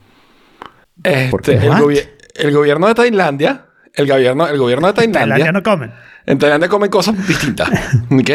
¿Por 1.30 1.40
Este, 1.40 1.56
el, 1.56 1.68
What? 1.70 1.80
gobi- 1.80 2.08
el 2.34 2.52
gobierno 2.54 2.86
de 2.86 2.94
Tailandia, 2.94 3.66
el 3.94 4.06
gobierno, 4.08 4.46
el 4.46 4.58
gobierno 4.58 4.86
de 4.88 4.92
Tailandia, 4.92 5.20
Tailandia 5.20 5.52
no 5.52 5.62
comen. 5.62 5.92
en 6.26 6.38
Tailandia 6.38 6.68
comen 6.68 6.90
cosas 6.90 7.26
distintas. 7.26 7.68
¿Ok? 8.10 8.30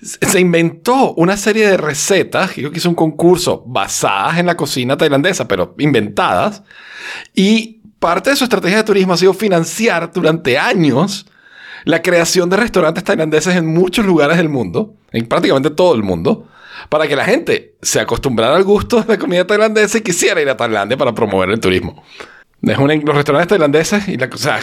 Se 0.00 0.38
inventó 0.38 1.14
una 1.14 1.36
serie 1.36 1.66
de 1.68 1.76
recetas, 1.76 2.52
creo 2.52 2.70
que 2.70 2.78
hizo 2.78 2.88
un 2.88 2.94
concurso 2.94 3.64
basadas 3.66 4.38
en 4.38 4.46
la 4.46 4.56
cocina 4.56 4.96
tailandesa, 4.96 5.48
pero 5.48 5.74
inventadas. 5.78 6.62
Y 7.34 7.80
parte 7.98 8.30
de 8.30 8.36
su 8.36 8.44
estrategia 8.44 8.76
de 8.78 8.84
turismo 8.84 9.14
ha 9.14 9.16
sido 9.16 9.34
financiar 9.34 10.12
durante 10.12 10.56
años 10.56 11.26
la 11.84 12.00
creación 12.00 12.48
de 12.48 12.58
restaurantes 12.58 13.02
tailandeses 13.02 13.56
en 13.56 13.66
muchos 13.66 14.06
lugares 14.06 14.36
del 14.36 14.48
mundo, 14.48 14.94
en 15.10 15.26
prácticamente 15.26 15.70
todo 15.70 15.96
el 15.96 16.04
mundo, 16.04 16.46
para 16.88 17.06
que 17.06 17.16
la 17.16 17.24
gente 17.24 17.76
se 17.82 18.00
acostumbrara 18.00 18.56
al 18.56 18.64
gusto 18.64 19.02
de 19.02 19.08
la 19.14 19.18
comida 19.18 19.46
tailandesa 19.46 19.98
y 19.98 20.00
quisiera 20.02 20.40
ir 20.40 20.48
a 20.48 20.56
Tailandia 20.56 20.96
para 20.96 21.12
promover 21.14 21.50
el 21.50 21.60
turismo. 21.60 22.02
Es 22.62 22.76
una- 22.78 22.94
los 22.96 23.14
restaurantes 23.14 23.48
tailandeses 23.48 24.08
y 24.08 24.16
la, 24.16 24.28
o 24.32 24.36
sea, 24.36 24.58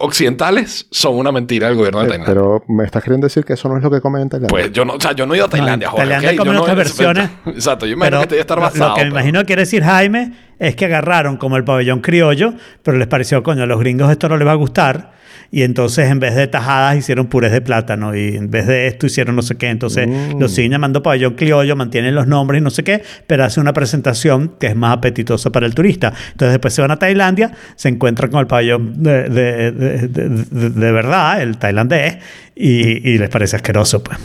occidentales 0.00 0.86
son 0.90 1.16
una 1.16 1.32
mentira 1.32 1.68
del 1.68 1.76
gobierno 1.76 2.00
de 2.00 2.06
Eh, 2.06 2.08
Tailandia. 2.10 2.34
pero 2.34 2.62
me 2.68 2.84
estás 2.84 3.02
queriendo 3.02 3.26
decir 3.26 3.44
que 3.44 3.54
eso 3.54 3.68
no 3.68 3.76
es 3.76 3.82
lo 3.82 3.90
que 3.90 4.00
comen 4.00 4.22
en 4.22 4.28
Tailandia. 4.28 4.50
Pues 4.50 4.72
yo 4.72 4.84
no, 4.84 4.94
o 4.94 5.00
sea, 5.00 5.12
yo 5.12 5.26
no 5.26 5.34
he 5.34 5.38
ido 5.38 5.46
a 5.46 5.48
Tailandia, 5.48 5.86
No, 5.88 5.92
Jorge, 5.92 6.04
Tailandia 6.06 6.30
¿ok? 6.32 6.36
comen 6.38 6.52
Yo 6.52 6.56
no- 6.56 6.62
otras 6.62 6.76
versiones. 6.76 7.30
Exacto, 7.46 7.86
yo 7.86 7.92
imagino 7.94 8.16
Pero 8.18 8.20
que 8.22 8.26
te 8.28 8.34
debe 8.34 8.40
estar 8.42 8.58
lo- 8.58 8.62
basado. 8.64 8.88
Lo 8.90 8.94
que 8.96 9.00
me 9.00 9.04
pero- 9.06 9.16
imagino 9.16 9.40
que 9.40 9.46
quiere 9.46 9.62
decir 9.62 9.82
Jaime 9.82 10.32
es 10.58 10.76
que 10.76 10.84
agarraron 10.86 11.36
como 11.36 11.56
el 11.56 11.64
pabellón 11.64 12.00
criollo, 12.00 12.54
pero 12.82 12.96
les 12.98 13.06
pareció, 13.08 13.42
coño, 13.42 13.62
a 13.62 13.66
los 13.66 13.78
gringos 13.80 14.10
esto 14.10 14.28
no 14.28 14.36
les 14.36 14.46
va 14.46 14.52
a 14.52 14.56
gustar. 14.56 15.16
Y 15.50 15.62
entonces 15.62 16.10
en 16.10 16.20
vez 16.20 16.34
de 16.34 16.46
tajadas 16.46 16.96
hicieron 16.98 17.26
purés 17.28 17.50
de 17.52 17.62
plátano 17.62 18.14
y 18.14 18.36
en 18.36 18.50
vez 18.50 18.66
de 18.66 18.86
esto 18.86 19.06
hicieron 19.06 19.34
no 19.34 19.40
sé 19.40 19.56
qué. 19.56 19.70
Entonces 19.70 20.06
Mm. 20.06 20.38
los 20.38 20.52
siguen 20.52 20.72
llamando 20.72 21.02
pabellón 21.02 21.34
criollo, 21.36 21.74
mantienen 21.74 22.14
los 22.14 22.26
nombres 22.26 22.60
y 22.60 22.64
no 22.64 22.68
sé 22.68 22.84
qué, 22.84 23.02
pero 23.26 23.44
hace 23.44 23.58
una 23.58 23.72
presentación 23.72 24.56
que 24.60 24.66
es 24.66 24.76
más 24.76 24.98
apetitosa 24.98 25.50
para 25.50 25.64
el 25.64 25.74
turista. 25.74 26.12
Entonces 26.32 26.52
después 26.52 26.74
se 26.74 26.82
van 26.82 26.90
a 26.90 26.98
Tailandia, 26.98 27.52
se 27.76 27.88
encuentran 27.88 28.30
con 28.30 28.40
el 28.40 28.46
pabellón 28.46 29.02
de, 29.02 29.28
de- 29.30 29.72
de- 29.72 30.92
verdad, 30.92 31.40
el 31.40 31.56
tailandés, 31.56 32.18
y, 32.54 33.08
y 33.10 33.16
les 33.16 33.30
parece 33.30 33.56
asqueroso, 33.56 34.02
pues. 34.04 34.18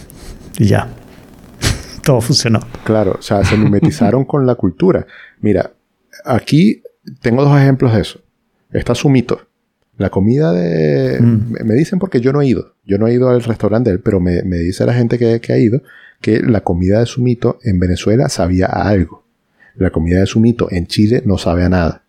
Y 0.59 0.65
ya. 0.65 0.87
Todo 2.03 2.19
funcionó. 2.19 2.59
Claro, 2.83 3.15
o 3.17 3.21
sea, 3.21 3.45
se 3.45 3.55
mimetizaron 3.55 4.25
con 4.25 4.45
la 4.45 4.55
cultura. 4.55 5.05
Mira, 5.39 5.71
aquí 6.25 6.81
tengo 7.21 7.43
dos 7.43 7.59
ejemplos 7.59 7.93
de 7.93 8.01
eso. 8.01 8.19
Está 8.71 8.95
su 8.95 9.09
mito. 9.09 9.41
La 9.97 10.09
comida 10.09 10.51
de... 10.53 11.19
Mm. 11.21 11.53
me- 11.65 11.75
dicen 11.75 11.99
porque 11.99 12.19
yo 12.21 12.33
no 12.33 12.41
he 12.41 12.47
ido. 12.47 12.73
Yo 12.85 12.97
no 12.97 13.07
he 13.07 13.13
ido 13.13 13.29
al 13.29 13.43
restaurante 13.43 13.89
de 13.91 13.97
él, 13.97 14.01
pero 14.01 14.19
me, 14.19 14.41
me 14.43 14.57
dice 14.57 14.85
la 14.85 14.93
gente 14.93 15.17
que, 15.19 15.39
que 15.39 15.53
ha 15.53 15.57
ido 15.57 15.81
que 16.21 16.39
la 16.41 16.61
comida 16.61 16.99
de 16.99 17.05
su 17.05 17.21
mito 17.21 17.59
en 17.63 17.79
Venezuela 17.79 18.29
sabía 18.29 18.65
a 18.67 18.87
algo. 18.89 19.23
La 19.75 19.91
comida 19.91 20.19
de 20.21 20.25
su 20.25 20.39
mito 20.39 20.67
en 20.71 20.87
Chile 20.87 21.21
no 21.25 21.37
sabe 21.37 21.63
a 21.63 21.69
nada. 21.69 22.03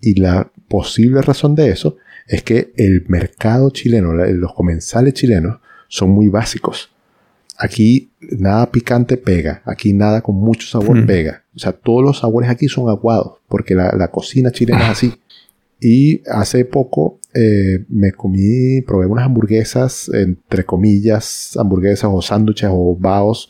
Y 0.00 0.14
la 0.20 0.50
posible 0.68 1.20
razón 1.20 1.54
de 1.54 1.70
eso 1.70 1.96
es 2.26 2.42
que 2.42 2.72
el 2.76 3.04
mercado 3.08 3.70
chileno, 3.70 4.14
los 4.14 4.54
comensales 4.54 5.14
chilenos, 5.14 5.58
son 5.88 6.10
muy 6.10 6.28
básicos. 6.28 6.90
Aquí 7.58 8.10
nada 8.20 8.70
picante 8.70 9.16
pega. 9.16 9.62
Aquí 9.66 9.92
nada 9.92 10.22
con 10.22 10.36
mucho 10.36 10.66
sabor 10.66 10.96
Mm. 11.02 11.06
pega. 11.06 11.39
O 11.54 11.58
sea, 11.58 11.72
todos 11.72 12.02
los 12.04 12.18
sabores 12.20 12.48
aquí 12.50 12.68
son 12.68 12.88
aguados. 12.88 13.38
Porque 13.48 13.74
la, 13.74 13.92
la 13.96 14.08
cocina 14.10 14.50
chilena 14.52 14.84
es 14.86 14.90
así. 14.90 15.14
Y 15.82 16.20
hace 16.30 16.66
poco 16.66 17.20
eh, 17.32 17.86
me 17.88 18.12
comí, 18.12 18.82
probé 18.82 19.06
unas 19.06 19.24
hamburguesas, 19.24 20.10
entre 20.12 20.64
comillas, 20.66 21.56
hamburguesas 21.56 22.10
o 22.12 22.20
sándwiches 22.20 22.68
o 22.70 22.94
baos. 23.00 23.48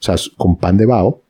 O 0.00 0.02
sea, 0.02 0.14
con 0.38 0.56
pan 0.56 0.78
de 0.78 0.86
bao. 0.86 1.20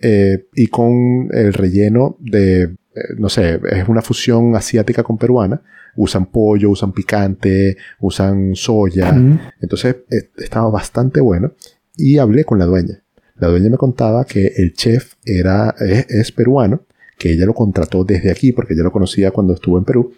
eh, 0.00 0.46
y 0.54 0.66
con 0.68 1.28
el 1.30 1.52
relleno 1.52 2.16
de, 2.20 2.62
eh, 2.62 2.74
no 3.18 3.28
sé, 3.28 3.60
es 3.70 3.86
una 3.88 4.02
fusión 4.02 4.56
asiática 4.56 5.02
con 5.02 5.18
peruana. 5.18 5.60
Usan 5.96 6.26
pollo, 6.26 6.70
usan 6.70 6.92
picante, 6.92 7.76
usan 8.00 8.54
soya. 8.56 9.12
Mm. 9.12 9.40
Entonces 9.60 9.96
estaba 10.38 10.70
bastante 10.70 11.20
bueno 11.20 11.52
y 11.96 12.16
hablé 12.18 12.44
con 12.44 12.58
la 12.58 12.64
dueña. 12.64 13.03
La 13.38 13.48
dueña 13.48 13.68
me 13.70 13.76
contaba 13.76 14.24
que 14.24 14.46
el 14.56 14.72
chef 14.74 15.14
era, 15.24 15.74
es, 15.80 16.06
es 16.08 16.32
peruano, 16.32 16.82
que 17.18 17.32
ella 17.32 17.46
lo 17.46 17.54
contrató 17.54 18.04
desde 18.04 18.30
aquí 18.30 18.52
porque 18.52 18.74
ella 18.74 18.82
lo 18.84 18.92
conocía 18.92 19.30
cuando 19.30 19.54
estuvo 19.54 19.76
en 19.78 19.84
Perú. 19.84 20.12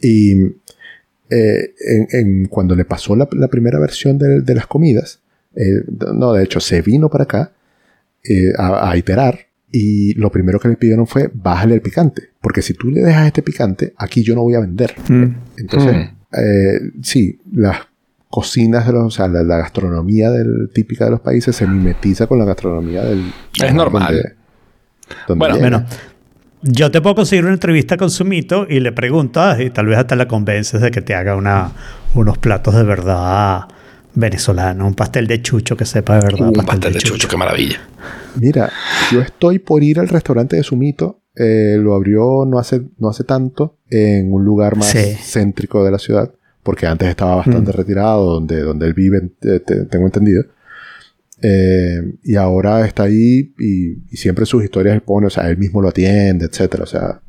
Y 0.00 0.32
eh, 1.30 1.74
en- 1.80 2.08
en- 2.10 2.46
cuando 2.46 2.74
le 2.76 2.84
pasó 2.84 3.16
la, 3.16 3.28
la 3.32 3.48
primera 3.48 3.78
versión 3.78 4.18
de, 4.18 4.40
de 4.42 4.54
las 4.54 4.66
comidas, 4.66 5.20
eh, 5.56 5.82
no, 6.14 6.32
de 6.32 6.44
hecho, 6.44 6.60
se 6.60 6.82
vino 6.82 7.08
para 7.08 7.24
acá 7.24 7.52
eh, 8.24 8.52
a, 8.56 8.90
a 8.90 8.96
iterar 8.96 9.38
y 9.70 10.14
lo 10.14 10.30
primero 10.30 10.58
que 10.60 10.68
le 10.68 10.76
pidieron 10.76 11.06
fue 11.06 11.30
bájale 11.32 11.74
el 11.74 11.80
picante, 11.82 12.30
porque 12.40 12.62
si 12.62 12.74
tú 12.74 12.90
le 12.90 13.00
dejas 13.02 13.26
este 13.26 13.42
picante, 13.42 13.92
aquí 13.96 14.22
yo 14.22 14.34
no 14.34 14.42
voy 14.42 14.54
a 14.54 14.60
vender. 14.60 14.94
Mm. 15.08 15.24
Entonces, 15.58 15.96
Mm. 16.36 17.02
sí, 17.02 17.38
las 17.52 17.78
cocinas 18.34 18.84
de 18.86 18.92
los, 18.92 19.04
o 19.04 19.10
sea, 19.10 19.28
la, 19.28 19.44
la 19.44 19.58
gastronomía 19.58 20.28
del, 20.30 20.68
típica 20.74 21.04
de 21.04 21.12
los 21.12 21.20
países 21.20 21.54
se 21.54 21.68
mimetiza 21.68 22.26
con 22.26 22.40
la 22.40 22.44
gastronomía 22.44 23.04
del. 23.04 23.30
Es 23.62 23.72
normal. 23.72 24.02
donde- 24.12 24.34
donde 25.28 25.38
Bueno, 25.60 25.78
llega. 25.78 25.86
Yo 26.62 26.90
te 26.90 27.00
puedo 27.00 27.14
conseguir 27.14 27.44
una 27.44 27.54
entrevista 27.54 27.96
con 27.96 28.10
Sumito 28.10 28.66
y 28.68 28.80
le 28.80 28.90
preguntas 28.90 29.60
y 29.60 29.70
tal 29.70 29.86
vez 29.86 29.98
hasta 29.98 30.16
la 30.16 30.26
convences 30.26 30.80
de 30.80 30.90
que 30.90 31.00
te 31.02 31.14
haga 31.14 31.36
una, 31.36 31.70
unos 32.14 32.38
platos 32.38 32.74
de 32.74 32.82
verdad 32.82 33.68
venezolanos, 34.14 34.86
un 34.88 34.94
pastel 34.94 35.26
de 35.26 35.40
chucho 35.42 35.76
que 35.76 35.84
sepa 35.84 36.16
de 36.16 36.22
verdad. 36.22 36.48
Uh, 36.48 36.58
un 36.60 36.66
pastel 36.66 36.92
de 36.94 36.98
chucho, 37.00 37.28
qué 37.28 37.36
maravilla. 37.36 37.78
Mira, 38.40 38.70
yo 39.12 39.20
estoy 39.20 39.58
por 39.60 39.82
ir 39.84 40.00
al 40.00 40.08
restaurante 40.08 40.56
de 40.56 40.62
Sumito. 40.64 41.20
eh, 41.36 41.76
lo 41.80 41.94
abrió 41.94 42.44
no 42.46 42.58
hace, 42.60 42.80
no 42.98 43.08
hace 43.08 43.24
tanto 43.24 43.78
en 43.90 44.32
un 44.32 44.44
lugar 44.44 44.76
más 44.76 44.86
Sí. 44.86 45.16
céntrico 45.20 45.84
de 45.84 45.90
la 45.90 45.98
ciudad, 45.98 46.30
porque 46.64 46.86
antes 46.88 47.08
estaba 47.08 47.36
bastante 47.36 47.70
Mm. 47.70 47.74
retirado, 47.76 48.24
donde, 48.34 48.60
donde 48.62 48.86
él 48.86 48.94
vive, 48.94 49.18
eh, 49.42 49.60
te- 49.60 49.84
tengo 49.84 50.06
entendido. 50.06 50.44
Eh, 51.42 52.00
y 52.24 52.34
ahora 52.36 52.84
está 52.86 53.02
ahí 53.04 53.52
y, 53.58 53.92
y 54.10 54.16
siempre 54.16 54.46
sus 54.46 54.64
historias 54.64 54.94
él 54.94 55.02
pone, 55.02 55.26
o 55.28 55.30
sea, 55.30 55.48
él 55.48 55.58
mismo 55.58 55.80
lo 55.82 55.88
atiende, 55.90 56.46
etcétera. 56.46 56.82
O 56.84 56.86
sea, 56.86 57.20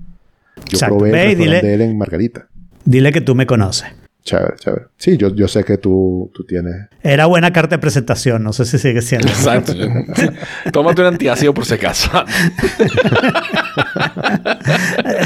yo 0.55 0.63
Exacto. 0.71 0.97
probé 0.97 1.09
el 1.09 1.13
Ve 1.13 1.19
y 1.19 1.25
restaurante 1.35 1.57
dile- 1.57 1.61
de 1.67 1.73
él 1.75 1.81
en 1.81 1.97
Margarita. 1.97 2.47
Dile 2.85 3.11
que 3.11 3.21
tú 3.21 3.35
me 3.35 3.45
conoces. 3.45 3.89
Chévere, 4.23 4.55
chévere. 4.57 4.85
Sí, 4.97 5.17
yo, 5.17 5.35
yo 5.35 5.47
sé 5.47 5.63
que 5.63 5.77
tú, 5.77 6.31
tú 6.33 6.43
tienes. 6.45 6.73
Era 7.03 7.27
buena 7.27 7.53
carta 7.53 7.75
de 7.75 7.79
presentación, 7.79 8.41
no 8.43 8.53
sé 8.53 8.65
si 8.65 8.79
sigue 8.79 9.03
siendo. 9.03 9.27
Exacto. 9.27 9.73
Tómate 10.71 11.01
un 11.01 11.07
antiácido 11.09 11.53
por 11.53 11.63
si 11.65 11.75
acaso. 11.75 12.09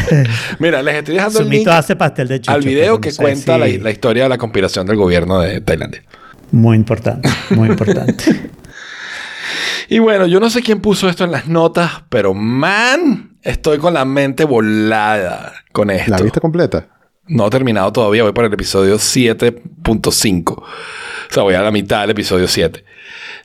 Mira, 0.60 0.82
les 0.84 0.96
estoy 0.96 1.16
dejando 1.16 1.40
el 1.40 1.50
link 1.50 1.68
hace 1.68 1.96
pastel 1.96 2.28
de 2.28 2.40
chucho. 2.42 2.52
al 2.52 2.62
video 2.62 2.94
no 2.96 3.02
que 3.02 3.12
sé 3.12 3.22
cuenta 3.22 3.54
si- 3.56 3.78
la, 3.78 3.84
la 3.84 3.92
historia 3.92 4.24
de 4.24 4.30
la 4.30 4.38
conspiración 4.38 4.86
del 4.88 4.96
gobierno 4.98 5.40
de 5.40 5.62
Tailandia. 5.62 6.04
Muy 6.52 6.76
importante, 6.78 7.30
muy 7.52 7.70
importante. 7.70 8.52
Y 9.92 9.98
bueno, 9.98 10.28
yo 10.28 10.40
no 10.40 10.52
sé 10.52 10.62
quién 10.62 10.82
puso 10.82 11.10
esto 11.10 11.24
en 11.24 11.32
las 11.32 11.48
notas, 11.48 12.04
pero 12.10 12.36
man, 12.36 13.38
estoy 13.42 13.80
con 13.80 13.96
la 13.96 14.06
mente 14.06 14.44
volada 14.46 15.52
con 15.72 15.90
esto. 15.90 16.12
¿La 16.12 16.18
viste 16.22 16.40
completa? 16.40 16.88
No 17.28 17.48
he 17.48 17.50
terminado 17.50 17.92
todavía, 17.92 18.22
voy 18.22 18.32
para 18.34 18.48
el 18.48 18.54
episodio 18.54 18.98
7.5. 18.98 20.52
O 20.52 20.64
sea, 21.30 21.42
voy 21.42 21.56
a 21.56 21.62
la 21.64 21.72
mitad 21.72 22.02
del 22.02 22.12
episodio 22.12 22.48
7. 22.48 22.84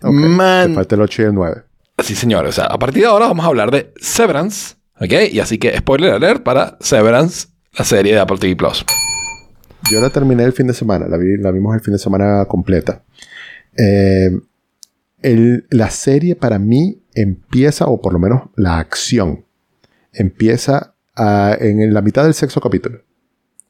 Ok, 0.03 0.11
Te 0.11 0.11
Man, 0.11 0.75
falta 0.75 0.95
el 0.97 1.01
8 1.01 1.23
y 1.23 1.25
el 1.25 1.35
9. 1.35 1.55
Man. 1.55 1.63
Ok, 1.63 1.65
Te 1.65 1.65
falta 1.65 1.75
el 1.77 1.81
8 1.81 2.03
y 2.03 2.05
el 2.05 2.05
9. 2.05 2.05
Sí, 2.05 2.15
señor. 2.15 2.45
O 2.47 2.53
sea, 2.53 2.65
a 2.67 2.79
partir 2.79 3.03
de 3.05 3.09
ahora 3.09 3.27
vamos 3.29 3.45
a 3.45 3.49
hablar 3.49 3.71
de 3.71 3.93
Severance. 3.97 4.75
¿Ok? 5.01 5.13
Y 5.33 5.41
así 5.41 5.59
que 5.59 5.77
spoiler 5.77 6.13
alert 6.13 6.43
para 6.43 6.77
Severance, 6.81 7.49
la 7.77 7.85
serie 7.85 8.15
de 8.15 8.21
Apple 8.21 8.39
TV 8.39 8.57
Plus. 8.57 8.85
Yo 9.91 10.01
la 10.01 10.11
terminé 10.11 10.45
el 10.45 10.53
fin 10.53 10.67
de 10.67 10.75
semana, 10.75 11.07
la, 11.09 11.17
vi- 11.17 11.37
la 11.37 11.51
vimos 11.51 11.75
el 11.75 11.81
fin 11.81 11.93
de 11.93 11.99
semana 11.99 12.45
completa. 12.47 13.03
Eh, 13.77 14.31
la 15.71 15.91
serie 15.91 16.37
para 16.37 16.59
mí 16.59 17.03
empieza, 17.15 17.87
o 17.87 18.01
por 18.01 18.13
lo 18.13 18.19
menos 18.19 18.43
la 18.57 18.79
acción, 18.79 19.45
empieza 20.13 20.95
a- 21.17 21.57
en 21.61 21.93
la 21.93 22.01
mitad 22.03 22.25
del 22.25 22.35
sexto 22.35 22.61
capítulo. 22.61 23.01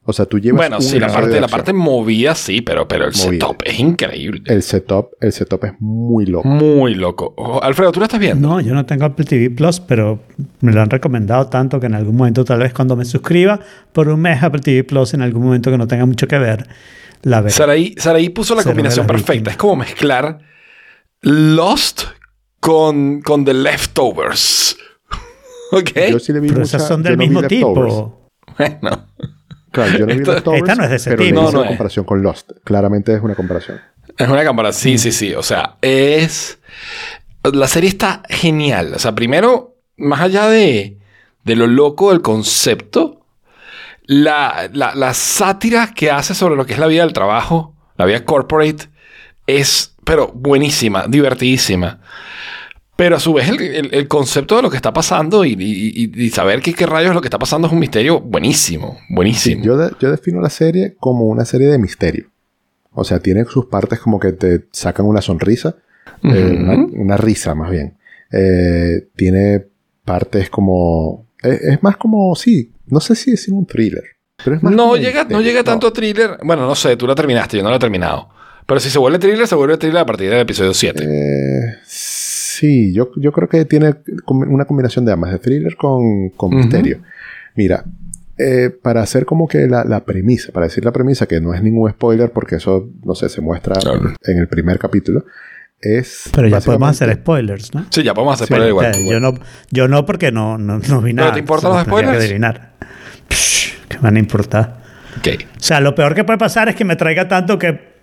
O 0.07 0.13
sea, 0.13 0.27
tú 0.27 0.37
llevas 0.39 0.57
Bueno, 0.57 0.77
un 0.77 0.83
sí, 0.83 0.99
la 0.99 1.07
parte, 1.07 1.29
de 1.31 1.41
la 1.41 1.47
parte 1.47 1.73
movida 1.73 2.35
sí, 2.35 2.61
pero, 2.61 2.87
pero 2.87 3.05
el 3.05 3.11
Movida. 3.11 3.31
setup 3.47 3.63
es 3.65 3.79
increíble. 3.79 4.41
El 4.45 4.61
setup, 4.61 5.13
el 5.19 5.31
setup 5.31 5.63
es 5.65 5.73
muy 5.79 6.27
loco. 6.27 6.47
Muy 6.47 6.93
loco. 6.93 7.33
Ojo, 7.37 7.63
Alfredo, 7.63 7.91
¿tú 7.91 7.99
la 7.99 8.05
estás 8.05 8.19
viendo? 8.19 8.47
No, 8.47 8.61
yo 8.61 8.75
no 8.75 8.85
tengo 8.85 9.05
Apple 9.05 9.25
TV 9.25 9.49
Plus, 9.49 9.79
pero 9.79 10.19
me 10.61 10.71
lo 10.73 10.81
han 10.81 10.91
recomendado 10.91 11.47
tanto 11.47 11.79
que 11.79 11.87
en 11.87 11.95
algún 11.95 12.15
momento, 12.17 12.45
tal 12.45 12.59
vez 12.59 12.71
cuando 12.71 12.95
me 12.95 13.03
suscriba 13.03 13.59
por 13.93 14.07
un 14.09 14.21
mes 14.21 14.43
Apple 14.43 14.61
TV 14.61 14.83
Plus, 14.83 15.15
en 15.15 15.23
algún 15.23 15.43
momento 15.43 15.71
que 15.71 15.77
no 15.79 15.87
tenga 15.87 16.05
mucho 16.05 16.27
que 16.27 16.37
ver, 16.37 16.67
la 17.23 17.41
veré. 17.41 17.53
Saraí, 17.55 17.95
Saraí 17.97 18.29
puso 18.29 18.53
la 18.53 18.61
Cero 18.61 18.73
combinación 18.73 19.07
perfecta. 19.07 19.49
Es 19.49 19.57
como 19.57 19.75
mezclar 19.77 20.37
Lost 21.21 22.03
con, 22.59 23.21
con 23.21 23.43
The 23.43 23.53
Leftovers. 23.55 24.77
¿Ok? 25.71 25.89
Yo 26.11 26.19
sí 26.19 26.31
le 26.31 26.39
vi 26.41 26.49
Pero 26.49 26.59
mucha- 26.61 26.77
esas 26.77 26.87
son 26.87 27.01
del 27.01 27.17
mismo 27.17 27.41
tipo. 27.43 28.29
Bueno. 28.57 29.07
Claro, 29.75 29.91
yo 29.97 30.05
no 30.07 30.13
vi 30.13 30.19
Esto- 30.19 30.33
Leftovers, 30.33 30.61
esta 30.63 30.75
no 30.75 30.83
es 30.85 30.89
de 30.89 30.95
ese 30.95 31.09
pero 31.11 31.23
le. 31.23 31.31
No, 31.31 31.41
no 31.43 31.49
una 31.49 31.61
es. 31.61 31.67
comparación 31.67 32.05
con 32.05 32.21
Lost. 32.23 32.51
Claramente 32.63 33.13
es 33.13 33.21
una 33.21 33.35
comparación. 33.35 33.79
Es 34.17 34.27
una 34.27 34.43
cámara, 34.43 34.71
sí, 34.71 34.97
sí, 34.97 35.11
sí. 35.11 35.33
O 35.33 35.43
sea, 35.43 35.75
es. 35.81 36.57
La 37.53 37.67
serie 37.67 37.89
está 37.89 38.23
genial. 38.29 38.93
O 38.95 38.99
sea, 38.99 39.13
primero, 39.13 39.75
más 39.97 40.21
allá 40.21 40.47
de, 40.47 40.97
de 41.43 41.55
lo 41.55 41.67
loco 41.67 42.11
del 42.11 42.21
concepto, 42.21 43.21
la, 44.05 44.69
la, 44.73 44.95
la 44.95 45.13
sátira 45.13 45.93
que 45.93 46.09
hace 46.11 46.33
sobre 46.33 46.55
lo 46.55 46.65
que 46.65 46.73
es 46.73 46.79
la 46.79 46.87
vida 46.87 47.03
del 47.03 47.13
trabajo, 47.13 47.75
la 47.97 48.05
vida 48.05 48.23
corporate, 48.25 48.89
es, 49.47 49.95
pero 50.03 50.31
buenísima, 50.33 51.05
divertidísima. 51.07 51.99
Pero 52.95 53.17
a 53.17 53.19
su 53.19 53.33
vez, 53.33 53.49
el, 53.49 53.61
el- 53.61 53.93
el 53.93 54.07
concepto 54.07 54.55
de 54.55 54.61
lo 54.61 54.69
que 54.69 54.77
está 54.77 54.93
pasando 54.93 55.43
y, 55.43 55.51
y- 55.59 56.11
y- 56.15 56.23
y 56.25 56.29
saber 56.29 56.61
qué, 56.61 56.73
qué 56.73 56.85
rayos 56.85 57.09
es 57.09 57.15
lo 57.15 57.21
que 57.21 57.27
está 57.27 57.37
pasando 57.39 57.67
es 57.67 57.73
un 57.73 57.79
misterio 57.79 58.21
buenísimo, 58.21 58.97
buenísimo. 59.09 59.63
Yo, 59.63 59.77
de- 59.77 59.91
yo 59.99 60.11
defino 60.11 60.39
la 60.39 60.49
serie 60.49 60.95
como 60.99 61.25
una 61.25 61.43
serie 61.45 61.67
de 61.67 61.77
misterio. 61.77 62.27
O 62.91 63.03
sea, 63.03 63.19
tiene 63.19 63.43
sus 63.45 63.65
partes 63.65 63.99
como 63.99 64.19
que 64.19 64.31
te 64.31 64.65
sacan 64.71 65.05
una 65.05 65.21
sonrisa, 65.21 65.75
eh, 66.23 66.57
una, 66.57 66.75
una 66.93 67.17
risa 67.17 67.53
más 67.53 67.69
bien. 67.69 67.97
Eh, 68.31 69.07
tiene 69.15 69.65
partes 70.05 70.49
como... 70.49 71.27
Es, 71.43 71.61
es 71.61 71.83
más 71.83 71.97
como, 71.97 72.33
sí, 72.35 72.71
no 72.87 73.01
sé 73.01 73.15
si 73.15 73.31
decir 73.31 73.53
un 73.53 73.65
thriller. 73.65 74.03
Pero 74.43 74.55
es 74.55 74.63
más 74.63 74.73
No 74.73 74.95
llega, 74.95 75.25
no 75.25 75.41
llega 75.41 75.63
tanto 75.63 75.87
a 75.87 75.93
thriller. 75.93 76.37
Bueno, 76.43 76.65
no 76.65 76.75
sé, 76.75 76.95
tú 76.95 77.05
la 77.07 77.15
terminaste, 77.15 77.57
yo 77.57 77.63
no 77.63 77.69
la 77.69 77.75
he 77.75 77.79
terminado. 77.79 78.29
Pero 78.65 78.79
si 78.79 78.89
se 78.89 78.97
vuelve 78.97 79.19
thriller, 79.19 79.45
se 79.47 79.55
vuelve 79.55 79.77
thriller 79.77 79.99
a 79.99 80.05
partir 80.05 80.29
del 80.29 80.39
episodio 80.39 80.73
7. 80.73 81.03
Eh, 81.03 81.75
sí, 81.85 82.14
yo, 82.61 83.11
yo 83.17 83.31
creo 83.31 83.47
que 83.49 83.65
tiene 83.65 83.95
una 84.27 84.65
combinación 84.65 85.05
de 85.05 85.11
ambas, 85.13 85.31
de 85.31 85.39
thriller 85.39 85.75
con, 85.75 86.29
con 86.29 86.55
misterio. 86.55 86.99
Mira, 87.55 87.83
eh, 88.37 88.69
para 88.81 89.01
hacer 89.01 89.25
como 89.25 89.47
que 89.47 89.67
la, 89.67 89.83
la 89.85 90.03
premisa, 90.03 90.51
para 90.51 90.65
decir 90.65 90.83
la 90.83 90.91
premisa, 90.91 91.25
que 91.25 91.39
no 91.39 91.53
es 91.53 91.63
ningún 91.63 91.89
spoiler 91.91 92.31
porque 92.31 92.55
eso, 92.57 92.89
no 93.03 93.15
sé, 93.15 93.29
se 93.29 93.41
muestra 93.41 93.75
Claro. 93.75 94.13
en 94.23 94.37
el 94.37 94.47
primer 94.47 94.77
capítulo, 94.77 95.25
es... 95.81 96.29
Pero 96.33 96.47
ya 96.47 96.59
podemos 96.61 96.89
hacer 96.89 97.13
spoilers, 97.13 97.73
¿no? 97.73 97.85
Sí, 97.91 98.03
ya 98.03 98.13
podemos 98.13 98.35
hacer 98.35 98.47
Sí, 98.47 98.53
spoiler 98.53 98.67
O 98.67 98.69
igual. 98.69 98.93
yo, 99.09 99.19
no, 99.19 99.33
yo 99.71 99.87
no 99.87 100.05
porque 100.05 100.31
no, 100.31 100.57
no, 100.57 100.79
no 100.79 101.01
vi 101.01 101.13
nada. 101.13 101.33
te 101.33 101.39
importan 101.39 101.71
los 101.71 101.83
spoilers? 101.83 102.17
que 102.17 102.23
adivinar. 102.25 102.73
Psh, 103.29 103.73
¿Qué 103.87 103.95
me 103.97 104.03
van 104.03 104.15
a 104.17 104.19
importar? 104.19 104.81
Ok. 105.19 105.27
O 105.57 105.63
sea, 105.63 105.79
lo 105.79 105.95
peor 105.95 106.13
que 106.15 106.23
puede 106.23 106.37
pasar 106.39 106.67
es 106.69 106.75
que 106.75 106.83
me 106.85 106.95
traiga 106.95 107.27
tanto 107.27 107.57
que 107.57 107.94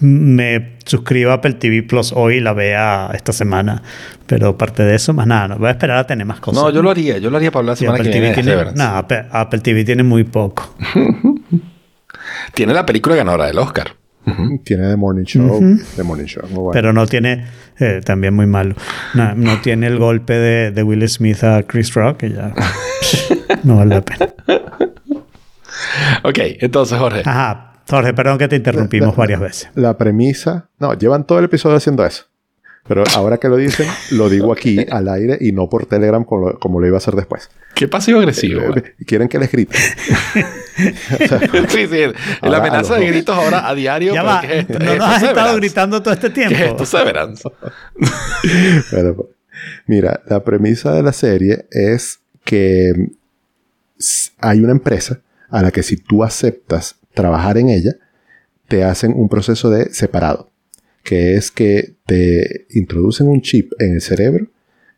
me 0.00 0.76
suscriba 0.84 1.32
a 1.32 1.36
Apple 1.36 1.54
TV 1.54 1.82
Plus 1.82 2.12
hoy 2.14 2.36
y 2.36 2.40
la 2.40 2.52
vea 2.52 3.10
esta 3.14 3.32
semana. 3.32 3.82
Pero 4.26 4.48
aparte 4.48 4.82
de 4.82 4.94
eso, 4.94 5.12
más 5.12 5.26
nada. 5.26 5.48
No 5.48 5.58
voy 5.58 5.68
a 5.68 5.72
esperar 5.72 5.98
a 5.98 6.06
tener 6.06 6.26
más 6.26 6.40
cosas. 6.40 6.62
No, 6.62 6.70
yo 6.70 6.82
lo 6.82 6.90
haría. 6.90 7.18
Yo 7.18 7.30
lo 7.30 7.36
haría 7.36 7.50
para 7.50 7.60
hablar 7.60 7.72
la 7.72 7.76
semana 7.76 7.98
Apple 7.98 8.10
que 8.12 8.20
viene 8.20 8.34
TV 8.34 8.56
de 8.56 8.64
tiene, 8.64 8.72
no, 8.76 8.96
Apple, 8.96 9.26
Apple 9.30 9.60
TV 9.60 9.84
tiene 9.84 10.02
muy 10.02 10.24
poco. 10.24 10.74
Tiene 12.54 12.74
la 12.74 12.84
película 12.84 13.16
ganadora 13.16 13.46
del 13.46 13.58
Oscar. 13.58 13.94
Tiene 14.64 14.88
The 14.88 14.96
Morning 14.96 15.24
Show. 15.24 15.60
The 15.96 16.02
Morning 16.02 16.26
Show, 16.26 16.44
muy 16.48 16.58
bueno. 16.58 16.70
Pero 16.72 16.92
no 16.92 17.06
tiene, 17.06 17.44
eh, 17.78 18.00
también 18.04 18.34
muy 18.34 18.46
malo. 18.46 18.74
No, 19.14 19.34
no 19.34 19.60
tiene 19.60 19.86
el 19.86 19.98
golpe 19.98 20.34
de, 20.34 20.70
de 20.70 20.82
Will 20.82 21.06
Smith 21.08 21.42
a 21.42 21.62
Chris 21.64 21.92
Rock, 21.94 22.18
que 22.18 22.30
ya 22.30 22.54
no 23.64 23.76
vale 23.76 23.96
la 23.96 24.02
pena. 24.02 24.32
Ok, 26.22 26.38
entonces, 26.60 26.98
Jorge. 26.98 27.22
Ajá, 27.24 27.71
Jorge, 27.88 28.14
perdón 28.14 28.38
que 28.38 28.48
te 28.48 28.56
interrumpimos 28.56 29.16
varias 29.16 29.40
veces. 29.40 29.70
La 29.74 29.96
premisa... 29.96 30.68
No, 30.78 30.94
llevan 30.94 31.26
todo 31.26 31.38
el 31.38 31.46
episodio 31.46 31.76
haciendo 31.76 32.04
eso. 32.04 32.24
Pero 32.86 33.04
ahora 33.14 33.38
que 33.38 33.48
lo 33.48 33.56
dicen, 33.56 33.86
lo 34.10 34.28
digo 34.28 34.52
aquí 34.52 34.84
al 34.90 35.08
aire 35.08 35.38
y 35.40 35.52
no 35.52 35.68
por 35.68 35.86
Telegram 35.86 36.24
como 36.24 36.48
lo, 36.48 36.58
como 36.58 36.80
lo 36.80 36.86
iba 36.86 36.96
a 36.96 36.98
hacer 36.98 37.14
después. 37.14 37.48
Qué 37.74 37.86
pasivo-agresivo. 37.86 38.60
Eh, 38.60 38.68
güey. 38.68 38.82
Quieren 39.06 39.28
que 39.28 39.38
les 39.38 39.52
grite. 39.52 39.76
sí, 41.68 41.86
sí. 41.86 42.02
Ahora, 42.40 42.58
amenaza 42.58 42.96
de 42.96 43.06
gritos 43.06 43.36
ahora 43.36 43.68
a 43.68 43.74
diario. 43.74 44.14
Ya 44.14 44.22
va, 44.22 44.42
no 44.42 44.48
¿Qué 44.48 44.58
es 44.58 44.68
nos 44.68 45.00
has 45.00 45.22
estado 45.22 45.56
gritando 45.56 46.02
todo 46.02 46.12
este 46.12 46.30
tiempo. 46.30 46.56
¿Qué 46.56 46.64
es 46.64 46.70
esto, 46.70 46.84
Severance? 46.84 47.48
Pero, 48.90 49.16
pues, 49.16 49.28
mira, 49.86 50.20
la 50.26 50.42
premisa 50.42 50.92
de 50.92 51.02
la 51.02 51.12
serie 51.12 51.66
es 51.70 52.20
que 52.44 52.92
hay 54.38 54.60
una 54.60 54.72
empresa 54.72 55.20
a 55.50 55.62
la 55.62 55.70
que 55.70 55.84
si 55.84 55.96
tú 55.96 56.24
aceptas 56.24 56.96
trabajar 57.14 57.58
en 57.58 57.68
ella, 57.68 57.96
te 58.68 58.84
hacen 58.84 59.12
un 59.14 59.28
proceso 59.28 59.70
de 59.70 59.92
separado, 59.92 60.50
que 61.02 61.34
es 61.34 61.50
que 61.50 61.96
te 62.06 62.66
introducen 62.70 63.28
un 63.28 63.42
chip 63.42 63.72
en 63.78 63.94
el 63.94 64.00
cerebro 64.00 64.46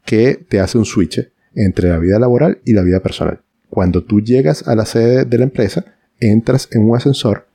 que 0.05 0.35
te 0.35 0.61
hace 0.61 0.79
un 0.79 0.85
switch 0.85 1.29
entre 1.55 1.89
la 1.89 1.99
vida 1.99 2.19
laboral 2.19 2.61
y 2.65 2.73
la 2.73 2.83
vida 2.83 3.01
personal. 3.01 3.41
Cuando 3.71 4.05
tú 4.05 4.21
llegas 4.21 4.69
a 4.69 4.75
la 4.75 4.85
sede 4.85 5.25
de 5.25 5.39
la 5.39 5.45
empresa, 5.45 5.85
entras 6.21 6.69
en 6.73 6.89
un 6.89 6.97
ascensor 6.97 7.47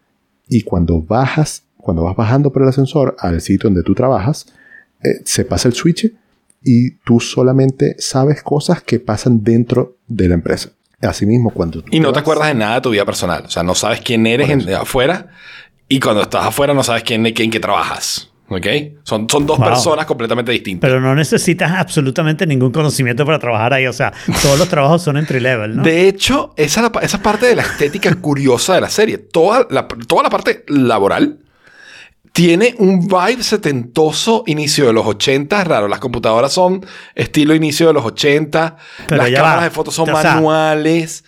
y 0.47 0.63
cuando 0.63 1.01
bajas, 1.01 1.63
cuando 1.77 2.03
vas 2.03 2.15
bajando 2.15 2.51
por 2.51 2.63
el 2.63 2.69
ascensor 2.69 3.15
al 3.19 3.39
sitio 3.39 3.69
donde 3.69 3.83
tú 3.83 3.93
trabajas, 3.93 4.47
eh, 5.03 5.21
se 5.23 5.45
pasa 5.45 5.69
el 5.69 5.75
switch 5.75 6.11
y 6.61 6.91
tú 7.05 7.19
solamente 7.19 7.95
sabes 7.99 8.43
cosas 8.43 8.81
que 8.81 8.99
pasan 8.99 9.43
dentro 9.43 9.97
de 10.07 10.27
la 10.27 10.33
empresa. 10.33 10.71
Asimismo, 11.01 11.51
cuando 11.51 11.81
tú 11.81 11.87
Y 11.91 11.99
no 11.99 12.09
te 12.09 12.15
vas- 12.15 12.21
acuerdas 12.21 12.47
de 12.49 12.55
nada 12.55 12.75
de 12.75 12.81
tu 12.81 12.89
vida 12.89 13.05
personal. 13.05 13.43
O 13.45 13.49
sea, 13.49 13.63
no 13.63 13.73
sabes 13.75 14.01
quién 14.01 14.27
eres 14.27 14.49
en- 14.49 14.73
afuera. 14.73 15.27
Y 15.87 15.99
cuando 15.99 16.21
estás 16.21 16.45
afuera 16.45 16.73
no 16.73 16.83
sabes 16.83 17.03
quién, 17.03 17.23
quién 17.33 17.49
que 17.51 17.59
trabajas. 17.59 18.25
¿Ok? 18.51 18.65
Son, 19.03 19.29
son 19.29 19.45
dos 19.45 19.59
Wow. 19.59 19.67
personas 19.67 20.05
completamente 20.07 20.51
distintas. 20.51 20.87
Pero 20.89 20.99
no 20.99 21.13
necesitas 21.13 21.71
absolutamente 21.71 22.47
ningún 22.47 22.71
conocimiento 22.71 23.23
para 23.23 23.37
trabajar 23.37 23.73
ahí. 23.75 23.85
O 23.85 23.93
sea, 23.93 24.11
todos 24.41 24.57
los 24.57 24.67
trabajos 24.67 25.03
son 25.03 25.17
entry 25.17 25.39
level, 25.39 25.77
¿no? 25.77 25.83
De 25.83 26.07
hecho, 26.07 26.53
esa 26.57 26.81
es 26.85 26.91
la, 26.91 26.99
esa 27.01 27.17
es 27.17 27.23
parte 27.23 27.45
de 27.45 27.55
la 27.55 27.61
estética 27.61 28.13
curiosa 28.15 28.73
de 28.73 28.81
la 28.81 28.89
serie. 28.89 29.19
Toda 29.19 29.67
la, 29.69 29.87
toda 29.87 30.23
la 30.23 30.29
parte 30.31 30.65
laboral 30.67 31.37
tiene 32.39 32.73
un 32.77 33.05
vibe 33.05 33.43
setentoso 33.43 34.43
inicio 34.45 34.87
de 34.87 34.93
los 34.93 35.05
80, 35.05 35.61
raro. 35.65 35.89
Las 35.89 35.99
computadoras 35.99 36.53
son 36.53 36.85
estilo 37.13 37.53
inicio 37.53 37.87
de 37.87 37.93
los 37.93 38.05
80. 38.05 38.77
Pero 39.09 39.23
las 39.23 39.31
cámaras 39.31 39.59
va. 39.59 39.63
de 39.65 39.69
fotos 39.71 39.93
son 39.93 40.09
O 40.09 40.21
sea, 40.21 40.35
manuales. 40.35 41.25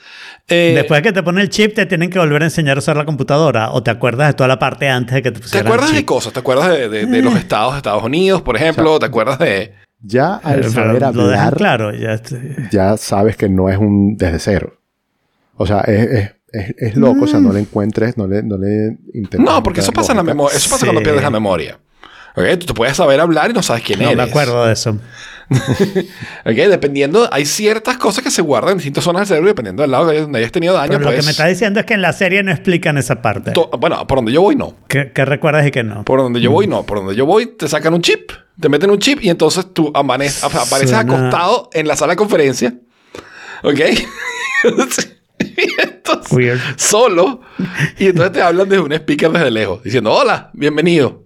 Eh, 0.48 0.72
Después 0.74 1.00
de 1.00 1.10
que 1.10 1.12
te 1.12 1.22
ponen 1.22 1.42
el 1.42 1.50
chip, 1.50 1.76
te 1.76 1.86
tienen 1.86 2.10
que 2.10 2.18
volver 2.18 2.44
a 2.44 2.46
enseñar 2.46 2.78
a 2.78 2.80
usar 2.80 2.96
la 2.96 3.04
computadora. 3.04 3.72
O 3.72 3.84
te 3.84 3.92
acuerdas 3.92 4.30
de 4.30 4.36
toda 4.36 4.48
la 4.48 4.58
parte 4.58 4.88
antes 4.88 5.14
de 5.16 5.22
que 5.22 5.32
te 5.32 5.40
¿Te 5.40 5.44
pusieran 5.44 5.68
acuerdas 5.68 5.90
el 5.90 5.96
de 5.98 6.06
cosas? 6.06 6.32
¿Te 6.32 6.40
acuerdas 6.40 6.70
de, 6.70 6.88
de- 6.88 7.06
de 7.06 7.22
los 7.22 7.36
estados 7.36 7.74
de 7.74 7.78
Estados 7.80 8.04
Unidos, 8.04 8.42
por 8.42 8.56
ejemplo? 8.56 8.98
¿Te 8.98 9.08
acuerdas 9.08 9.38
de...? 9.40 9.76
Ya 10.04 10.36
al 10.36 10.62
Pero 10.62 10.72
saber 10.72 11.02
lo 11.14 11.28
dejan 11.28 11.48
hablar, 11.48 11.56
claro. 11.58 11.94
Ya, 11.94 12.22
ya 12.72 12.96
sabes 12.96 13.36
que 13.36 13.50
no 13.50 13.68
es 13.68 13.78
un 13.78 14.16
desde 14.16 14.40
cero. 14.40 14.78
O 15.58 15.68
sea, 15.68 15.82
es, 15.82 16.08
es, 16.10 16.32
es- 16.52 16.76
es 16.78 16.96
loco, 16.96 17.26
o 17.26 17.28
sea, 17.28 17.40
no 17.40 17.52
le 17.54 17.60
encuentres, 17.62 18.18
no 18.18 18.28
le, 18.28 18.44
no 18.44 18.58
le 18.58 18.98
intentes. 19.14 19.40
No, 19.40 19.62
porque 19.64 19.80
eso 19.82 19.92
pasa 19.92 20.12
en 20.14 20.18
la 20.18 20.24
memoria. 20.24 20.58
Eso 20.58 20.70
pasa 20.70 20.82
Sí. 20.82 20.86
cuando 20.86 21.02
pierdes 21.04 21.24
la 21.24 21.30
memoria. 21.30 21.80
¿Ok? 22.36 22.46
Tú 22.60 22.66
te 22.68 22.74
puedes 22.74 22.96
saber 22.96 23.20
hablar 23.20 23.52
y 23.52 23.54
no 23.54 23.62
sabes 23.62 23.84
quién 23.84 24.00
no 24.00 24.06
eres. 24.06 24.16
me 24.18 24.24
acuerdo 24.24 24.66
de 24.66 24.72
eso. 24.72 24.98
¿Ok? 26.46 26.54
Dependiendo, 26.56 27.28
hay 27.30 27.46
ciertas 27.46 27.98
cosas 27.98 28.24
que 28.24 28.32
se 28.32 28.42
guardan 28.42 28.72
en 28.72 28.78
distintas 28.78 29.04
zonas 29.04 29.22
del 29.22 29.28
cerebro 29.28 29.50
dependiendo 29.50 29.82
del 29.82 29.92
lado 29.92 30.14
donde 30.14 30.40
hayas 30.40 30.52
tenido 30.54 30.74
daño. 30.76 30.94
Pero 30.94 31.00
lo 31.02 31.06
pues, 31.08 31.20
que 31.20 31.26
me 31.26 31.32
está 31.32 31.48
diciendo 31.48 31.82
es 31.82 31.86
que 31.86 31.94
en 31.94 32.02
la 32.02 32.14
serie 32.14 32.42
no 32.42 32.52
explican 32.52 32.98
esa 32.98 33.22
parte. 33.22 33.52
to- 33.52 33.70
bueno, 33.80 34.08
por 34.08 34.20
donde 34.20 34.32
yo 34.32 34.42
voy, 34.42 34.56
no. 34.56 34.78
¿Qué, 34.88 35.12
qué 35.14 35.26
recuerdas 35.26 35.68
y 35.68 35.72
qué 35.72 35.84
no? 35.84 36.06
Por 36.06 36.20
donde 36.22 36.40
yo 36.40 36.52
voy, 36.52 36.68
no. 36.68 36.84
Por 36.86 37.00
donde 37.00 37.16
yo 37.16 37.26
voy, 37.26 37.48
te 37.48 37.68
sacan 37.68 37.94
un 37.94 38.02
chip, 38.02 38.32
te 38.60 38.70
meten 38.70 38.90
un 38.92 39.00
chip 39.00 39.22
y 39.22 39.30
entonces 39.30 39.66
tú 39.74 39.92
apareces 39.94 40.40
Suena- 40.90 41.00
acostado 41.02 41.70
en 41.74 41.86
la 41.86 41.98
sala 41.98 42.14
de 42.14 42.18
conferencia. 42.18 42.74
¿Ok? 43.64 43.80
y 45.42 45.56
entonces, 45.82 46.32
Weird. 46.32 46.60
solo. 46.78 47.42
Y 47.98 48.08
entonces 48.08 48.32
te 48.34 48.42
hablan 48.42 48.68
desde 48.70 48.84
un 48.84 48.92
speaker 48.94 49.32
desde 49.32 49.52
lejos, 49.52 49.84
diciendo, 49.84 50.12
hola, 50.14 50.50
bienvenido. 50.54 51.24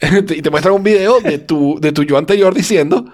y 0.00 0.42
te 0.42 0.50
muestran 0.50 0.74
un 0.74 0.82
video 0.82 1.20
de 1.20 1.38
tu, 1.38 1.78
de 1.80 1.92
tu 1.92 2.02
yo 2.02 2.18
anterior 2.18 2.52
diciendo, 2.54 3.04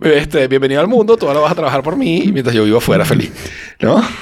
este, 0.00 0.48
bienvenido 0.48 0.80
al 0.80 0.88
mundo, 0.88 1.16
tú 1.16 1.26
ahora 1.28 1.40
vas 1.40 1.52
a 1.52 1.54
trabajar 1.54 1.82
por 1.82 1.96
mí 1.96 2.30
mientras 2.32 2.54
yo 2.54 2.64
vivo 2.64 2.78
afuera 2.78 3.04
feliz. 3.04 3.32
¿No? 3.80 4.02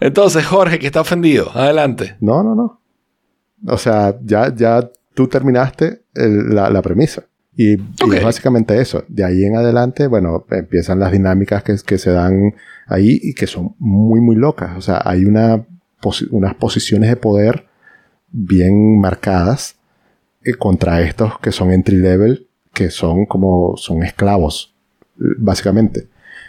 Entonces, 0.00 0.44
Jorge, 0.46 0.78
que 0.78 0.86
está 0.86 1.00
ofendido, 1.00 1.50
adelante. 1.54 2.16
No, 2.20 2.42
no, 2.42 2.54
no. 2.54 2.80
O 3.66 3.78
sea, 3.78 4.14
ya, 4.22 4.54
ya 4.54 4.86
tú 5.14 5.28
terminaste 5.28 6.02
el- 6.14 6.54
la, 6.54 6.68
la 6.68 6.82
premisa. 6.82 7.24
Y, 7.56 7.74
y 7.74 7.80
Ok. 8.04 8.14
es 8.14 8.24
básicamente 8.24 8.80
eso. 8.80 9.04
De 9.08 9.24
ahí 9.24 9.44
en 9.44 9.56
adelante, 9.56 10.06
bueno, 10.06 10.44
empiezan 10.50 10.98
las 10.98 11.12
dinámicas 11.12 11.62
que, 11.62 11.76
que 11.86 11.98
se 11.98 12.10
dan 12.10 12.54
ahí 12.86 13.18
y 13.22 13.34
que 13.34 13.46
son 13.46 13.74
muy, 13.78 14.20
muy 14.20 14.36
locas. 14.36 14.76
O 14.76 14.80
sea, 14.80 15.00
hay 15.04 15.24
una 15.24 15.64
posi- 16.02 16.28
unas 16.30 16.54
posiciones 16.54 17.08
de 17.10 17.16
poder 17.16 17.66
bien 18.30 18.98
marcadas 18.98 19.76
eh, 20.44 20.54
contra 20.54 21.00
estos 21.02 21.38
que 21.38 21.52
son 21.52 21.70
entry 21.70 21.96
level, 21.96 22.48
que 22.72 22.90
son 22.90 23.26
como, 23.26 23.76
son 23.76 24.02
esclavos, 24.02 24.74
básicamente. 25.16 26.08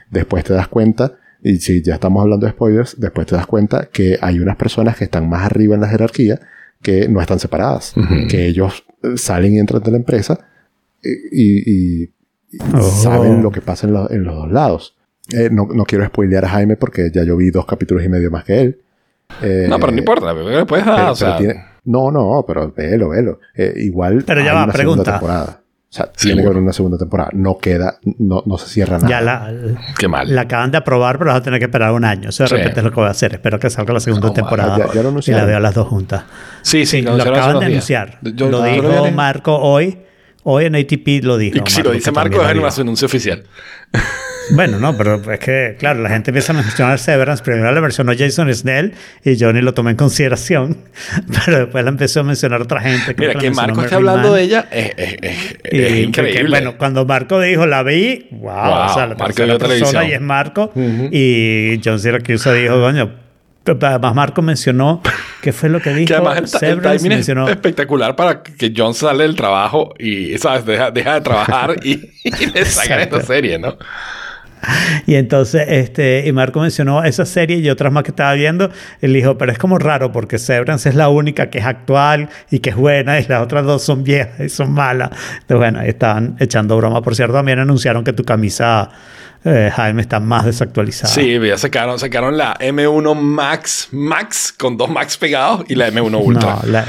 Después 0.10 0.44
te 0.44 0.54
das 0.54 0.68
cuenta, 0.68 1.14
y 1.44 1.58
si 1.58 1.82
ya 1.84 1.96
estamos 1.96 2.22
hablando 2.24 2.46
de 2.48 2.52
spoilers, 2.52 3.00
después 3.00 3.28
te 3.28 3.36
das 3.36 3.46
cuenta 3.46 3.90
que 3.92 4.18
hay 4.22 4.40
unas 4.40 4.56
personas 4.56 4.98
que 4.98 5.04
están 5.04 5.30
más 5.30 5.46
arriba 5.46 5.76
en 5.76 5.82
la 5.82 5.88
jerarquía 5.90 6.40
que 6.82 7.08
no 7.08 7.22
están 7.22 7.40
separadas, 7.40 7.96
Ujú. 7.96 8.28
que 8.30 8.48
ellos 8.48 8.86
eh, 9.04 9.18
salen 9.18 9.54
y 9.54 9.60
entran 9.60 9.82
de 9.84 9.92
la 9.92 9.98
empresa 9.98 10.40
y, 11.06 11.72
y- 12.02 12.04
y 12.04 12.60
Oh. 12.74 12.82
saben 12.82 13.44
lo 13.44 13.52
que 13.52 13.62
pasa 13.62 13.86
en, 13.88 13.94
lo- 13.94 14.10
en 14.10 14.24
los 14.24 14.36
dos 14.36 14.52
lados. 14.52 14.96
Eh, 15.34 15.50
no, 15.52 15.68
no 15.74 15.84
quiero 15.86 16.06
spoilear 16.06 16.46
a 16.46 16.50
Jaime 16.50 16.78
porque 16.78 17.10
ya 17.14 17.24
yo 17.24 17.36
vi 17.36 17.50
dos 17.50 17.66
capítulos 17.66 18.04
y 18.04 18.10
medio 18.10 18.32
más 18.32 18.44
que 18.46 18.62
él. 18.62 18.80
Eh, 19.42 19.66
No, 19.70 19.78
pero 19.80 19.92
no 19.92 19.98
importa, 19.98 20.34
le 20.34 20.66
puedes 20.66 20.86
dar, 20.86 20.96
pero- 20.98 21.12
o 21.12 21.16
sea, 21.16 21.38
pero 21.38 21.40
tiene- 21.40 21.66
no, 21.86 22.12
no, 22.12 22.46
pero 22.48 22.72
velo, 22.72 23.10
velo. 23.10 23.40
Eh, 23.56 23.74
igual 23.78 24.24
Pero 24.26 24.42
ya 24.42 24.52
hay 24.52 24.56
va, 24.56 24.64
una 24.66 24.74
pregunta. 24.74 25.04
segunda 25.04 25.20
temporada. 25.20 25.60
O 25.88 25.94
sea, 25.96 26.12
Sí, 26.16 26.28
tiene 26.28 26.42
que 26.42 26.48
haber 26.48 26.62
una 26.62 26.74
segunda 26.74 26.98
temporada. 26.98 27.30
No 27.34 27.58
queda, 27.58 28.00
no, 28.20 28.44
no 28.46 28.58
se 28.58 28.68
cierra 28.68 28.98
nada. 28.98 29.10
Ya 29.10 29.22
la, 29.22 29.52
qué 29.98 30.08
mal. 30.08 30.34
la 30.34 30.42
acaban 30.42 30.70
de 30.72 30.78
aprobar, 30.78 31.18
pero 31.18 31.32
vas 31.32 31.40
a 31.40 31.44
tener 31.44 31.60
que 31.60 31.66
esperar 31.66 31.92
un 31.94 32.04
año. 32.06 32.30
Eso 32.30 32.44
de 32.44 32.50
Sí. 32.50 32.56
repente 32.56 32.80
es 32.82 32.84
lo 32.84 32.90
que 32.92 32.96
voy 32.96 33.08
a 33.08 33.12
hacer. 33.12 33.34
Espero 33.34 33.60
que 33.60 33.70
salga 33.70 33.94
la 33.94 34.00
segunda 34.02 34.28
No, 34.28 34.34
temporada. 34.34 34.78
ya- 34.78 34.94
ya 34.94 35.04
lo 35.04 35.18
y 35.26 35.32
la 35.32 35.46
veo 35.46 35.60
las 35.60 35.74
dos 35.74 35.88
juntas. 35.88 36.24
Sí, 36.62 36.86
sí, 36.86 36.98
Sí, 36.98 37.02
lo 37.02 37.14
hace 37.14 37.30
acaban 37.30 37.60
de 37.60 37.68
días. 37.68 37.90
anunciar. 37.90 38.20
Yo- 38.24 38.50
lo 38.50 38.66
yo 38.68 38.74
dijo 38.92 39.12
Marco 39.12 39.56
hoy. 39.58 40.00
Hoy 40.48 40.66
en 40.66 40.76
ATP 40.76 41.24
lo 41.24 41.38
dijo. 41.38 41.58
Y 41.58 41.70
si 41.72 41.82
lo 41.82 41.92
dice 41.92 42.12
que 42.12 42.16
Marco, 42.16 42.42
es 42.68 42.74
su 42.76 42.82
anuncio 42.82 43.08
oficial. 43.08 43.44
Bueno, 44.52 44.78
no, 44.80 44.96
pero 44.96 45.20
es 45.32 45.40
que, 45.40 45.76
claro, 45.80 46.04
la 46.04 46.10
gente 46.10 46.30
empieza 46.30 46.54
a 46.54 46.58
mencionar 46.58 47.00
Severance. 47.00 47.44
Primero 47.44 47.72
la 47.72 47.82
mencionó 47.82 48.14
Jason 48.16 48.54
Snell 48.54 48.94
y 49.24 49.38
yo 49.38 49.52
ni 49.52 49.60
lo 49.60 49.74
tomé 49.74 49.90
en 49.90 49.98
consideración. 49.98 50.78
Pero 51.46 51.62
después 51.62 51.84
la 51.84 51.90
empezó 51.90 52.20
a 52.20 52.24
mencionar 52.24 52.62
otra 52.62 52.80
gente. 52.80 53.16
creo 53.16 53.30
Mira, 53.30 53.34
la 53.34 53.40
que 53.40 53.48
mencionó 53.48 53.74
Marco 53.74 53.82
esté 53.82 53.96
Merlin 53.96 54.10
hablando 54.10 54.30
Mann. 54.30 54.38
de 54.38 54.44
ella 54.44 54.68
es, 54.72 54.92
es- 54.98 55.14
es- 55.20 55.42
Y 55.72 55.80
es 55.80 55.88
porque, 55.88 56.02
increíble. 56.02 56.50
bueno, 56.50 56.78
cuando 56.78 57.06
Marco 57.08 57.40
dijo 57.40 57.66
la 57.66 57.82
vi, 57.82 58.28
wow, 58.34 58.40
Wow, 58.54 58.86
o 58.86 58.94
sea, 58.94 59.08
la 59.08 59.16
Marco 59.16 59.44
vio 59.44 59.58
persona 59.58 59.58
televisión. 59.58 60.08
y 60.10 60.12
es 60.12 60.22
Marco. 60.22 60.72
Y 61.12 61.82
John 61.84 62.00
Syracuse 62.00 62.54
dijo, 62.54 62.80
coño, 62.82 63.16
además 63.66 64.16
Marco 64.16 64.42
mencionó, 64.42 65.02
¿qué 65.42 65.52
fue 65.54 65.70
lo 65.70 65.80
que 65.82 65.90
dijo? 65.94 66.08
que 66.08 66.14
además 66.16 66.38
el, 66.38 66.44
ta- 66.52 66.58
el 66.58 66.60
Severance 66.60 66.98
timing 67.00 67.12
es 67.12 67.18
mencionó, 67.18 67.50
espectacular 67.50 68.16
para 68.16 68.44
que 68.44 68.74
John 68.76 68.94
sale 68.94 69.24
del 69.24 69.36
trabajo 69.36 69.94
y, 70.00 70.38
¿sabes? 70.38 70.66
Deja, 70.66 70.92
deja 70.92 71.16
de 71.16 71.22
trabajar 71.22 71.76
y, 71.84 72.12
y 72.24 72.46
le 72.54 72.66
sacan 72.66 73.00
esta 73.02 73.22
serie, 73.22 73.58
¿no? 73.60 73.78
Y 75.06 75.14
entonces, 75.14 75.64
este, 75.68 76.24
y 76.26 76.32
Marco 76.32 76.60
mencionó 76.60 77.04
esa 77.04 77.26
serie 77.26 77.58
y 77.58 77.70
otras 77.70 77.94
más 77.94 78.02
que 78.04 78.10
estaba 78.10 78.34
viendo. 78.34 78.72
Él 79.00 79.14
dijo, 79.14 79.38
pero 79.38 79.52
es 79.52 79.60
como 79.60 79.78
raro 79.78 80.12
porque 80.12 80.40
Severance 80.40 80.90
es 80.90 80.96
la 80.96 81.08
única 81.10 81.52
que 81.52 81.60
es 81.60 81.66
actual 81.66 82.30
y 82.50 82.60
que 82.60 82.72
es 82.72 82.76
buena 82.76 83.20
y 83.20 83.26
las 83.28 83.44
otras 83.44 83.64
dos 83.66 83.84
son 83.84 84.04
viejas 84.04 84.40
y 84.40 84.50
son 84.50 84.72
malas. 84.72 85.12
Entonces, 85.42 85.58
bueno, 85.58 85.82
estaban 85.82 86.36
echando 86.40 86.78
broma. 86.78 87.04
Por 87.04 87.16
cierto, 87.16 87.36
también 87.36 87.60
anunciaron 87.60 88.04
que 88.04 88.14
tu 88.14 88.24
camisa, 88.24 88.90
eh, 89.46 89.72
Jaime, 89.74 90.02
está 90.02 90.20
más 90.20 90.44
desactualizada. 90.46 91.14
Sí, 91.14 91.38
ya 91.40 91.58
sacaron, 91.58 92.00
sacaron 92.00 92.36
la 92.38 92.56
M1 92.60 93.16
Max, 93.16 93.90
Max, 93.92 94.52
con 94.58 94.76
dos 94.76 94.90
Max 94.90 95.18
pegados 95.18 95.64
y 95.68 95.76
la 95.76 95.88
M1 95.90 96.20
Ultra. 96.22 96.60
No, 96.64 96.72
la- 96.72 96.86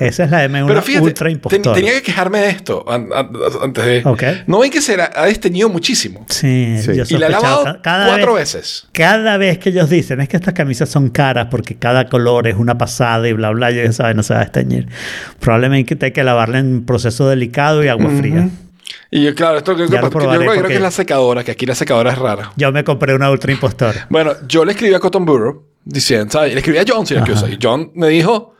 esa 0.00 0.24
es 0.24 0.30
la 0.30 0.44
M1 0.48 0.66
Pero 0.68 0.82
fíjate, 0.82 1.04
Ultra 1.04 1.26
ten- 1.26 1.32
Impostor. 1.32 1.74
tenía 1.74 1.92
que 1.92 2.02
quejarme 2.02 2.38
de 2.38 2.48
esto 2.50 2.84
an- 2.88 3.08
an- 3.14 3.30
antes 3.62 3.84
de... 3.84 4.02
Ok. 4.04 4.22
¿No 4.46 4.60
ven 4.60 4.70
que 4.70 4.80
se 4.80 4.96
la 4.96 5.10
ha 5.14 5.26
desteñido 5.26 5.68
muchísimo? 5.68 6.24
Sí, 6.28 6.76
Sí. 6.80 6.94
yo 6.94 7.04
Y 7.08 7.18
la 7.18 7.26
he 7.26 7.30
lavado 7.30 7.64
ca- 7.64 7.80
cada 7.82 8.06
cuatro 8.06 8.34
vez, 8.34 8.54
veces. 8.54 8.86
Cada 8.92 9.36
vez 9.36 9.58
que 9.58 9.70
ellos 9.70 9.90
dicen 9.90 10.20
es 10.20 10.28
que 10.28 10.36
estas 10.36 10.54
camisas 10.54 10.88
son 10.88 11.08
caras 11.10 11.48
porque 11.50 11.74
cada 11.74 12.08
color 12.08 12.46
es 12.46 12.54
una 12.56 12.78
pasada 12.78 13.28
y 13.28 13.32
bla, 13.32 13.50
bla, 13.50 13.70
ya 13.72 13.90
saben, 13.92 14.16
no 14.16 14.22
se 14.22 14.32
va 14.34 14.40
a 14.40 14.44
desteñir. 14.44 14.86
Probablemente 15.40 15.98
hay 16.06 16.12
que 16.12 16.22
lavarla 16.24 16.58
en 16.58 16.84
proceso 16.84 17.28
delicado 17.28 17.82
y 17.84 17.88
agua 17.88 18.10
fría. 18.18 18.48
Y 19.10 19.24
yo, 19.24 19.34
claro, 19.34 19.58
esto 19.58 19.74
que, 19.74 19.86
que 19.86 19.90
yo 19.90 20.08
creo, 20.10 20.66
que 20.66 20.74
es 20.74 20.80
la 20.80 20.90
secadora, 20.92 21.42
que 21.42 21.50
aquí 21.50 21.66
la 21.66 21.74
secadora 21.74 22.12
es 22.12 22.18
rara. 22.18 22.52
Yo 22.56 22.70
me 22.70 22.84
compré 22.84 23.14
una 23.14 23.30
Ultra 23.30 23.50
Impostor. 23.50 23.94
Bueno, 24.08 24.34
yo 24.46 24.64
le 24.64 24.72
escribí 24.72 24.94
a 24.94 25.00
Cotton 25.00 25.24
Bureau 25.24 25.66
diciendo, 25.84 26.30
¿sabes? 26.30 26.52
Le 26.52 26.60
escribí 26.60 26.78
a 26.78 26.84
John 26.86 27.06
Syracuse 27.06 27.50
y 27.50 27.58
John 27.60 27.90
me 27.94 28.08
dijo, 28.08 28.54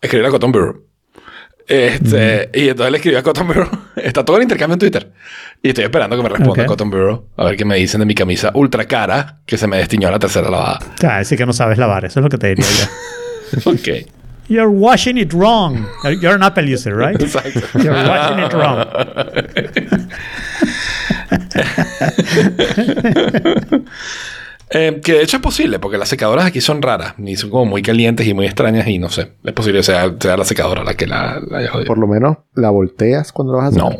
escribir 0.00 0.26
a 0.26 0.30
Cotton 0.30 0.52
Bureau. 0.52 0.84
Este, 1.68 2.50
Y 2.54 2.68
entonces 2.68 2.90
le 2.90 2.98
escribí 2.98 3.16
a 3.16 3.22
Cotton 3.22 3.46
Bureau. 3.46 3.68
Está 3.96 4.24
todo 4.24 4.38
el 4.38 4.42
intercambio 4.42 4.74
en 4.74 4.78
Twitter. 4.80 5.12
Y 5.62 5.68
estoy 5.68 5.84
esperando 5.84 6.16
que 6.16 6.22
me 6.22 6.28
responda 6.30 6.62
Ok. 6.62 6.66
Cotton 6.66 6.90
Bureau. 6.90 7.26
A 7.36 7.44
ver 7.44 7.56
qué 7.56 7.64
me 7.66 7.76
dicen 7.76 8.00
de 8.00 8.06
mi 8.06 8.14
camisa 8.14 8.50
ultra 8.54 8.86
cara 8.86 9.40
que 9.44 9.58
se 9.58 9.66
me 9.66 9.76
destiñó 9.76 10.08
a 10.08 10.12
la 10.12 10.18
tercera 10.18 10.50
lavada. 10.50 10.78
O 10.94 10.98
sea, 10.98 11.18
decir 11.18 11.36
que 11.36 11.44
no 11.46 11.52
sabes 11.52 11.76
lavar, 11.78 12.06
eso 12.06 12.20
es 12.20 12.24
lo 12.24 12.30
que 12.30 12.38
te 12.38 12.48
diría 12.48 12.66
yo. 12.66 13.70
ok. 13.70 14.19
You're 14.50 14.68
washing 14.68 15.16
it 15.16 15.32
wrong. 15.32 15.86
You're 16.04 16.34
an 16.34 16.42
Apple 16.42 16.68
user, 16.68 16.96
right? 16.96 17.14
Exacto. 17.14 17.60
You're 17.78 17.94
washing 17.94 18.40
it 18.40 18.52
wrong. 18.52 18.84
Eh, 24.72 25.00
que 25.02 25.14
de 25.14 25.22
hecho 25.24 25.38
es 25.38 25.42
posible, 25.42 25.80
porque 25.80 25.98
las 25.98 26.08
secadoras 26.08 26.46
aquí 26.46 26.60
son 26.60 26.80
raras. 26.80 27.14
Y 27.18 27.34
son 27.34 27.50
como 27.50 27.64
muy 27.64 27.82
calientes 27.82 28.24
y 28.28 28.34
muy 28.34 28.46
extrañas. 28.46 28.86
Y 28.86 29.00
no 29.00 29.08
sé. 29.08 29.32
Es 29.42 29.52
posible 29.52 29.80
que 29.80 29.82
sea, 29.82 30.14
sea 30.20 30.36
la 30.36 30.44
secadora 30.44 30.84
la 30.84 30.94
que 30.94 31.08
la, 31.08 31.40
la 31.44 31.58
haya 31.58 31.70
jodido. 31.70 31.88
Por 31.88 31.98
lo 31.98 32.06
menos 32.06 32.36
la 32.54 32.70
volteas 32.70 33.32
cuando 33.32 33.54
lo 33.54 33.58
vas 33.58 33.64
a 33.64 33.68
hacer. 33.70 33.82
No. 33.82 33.90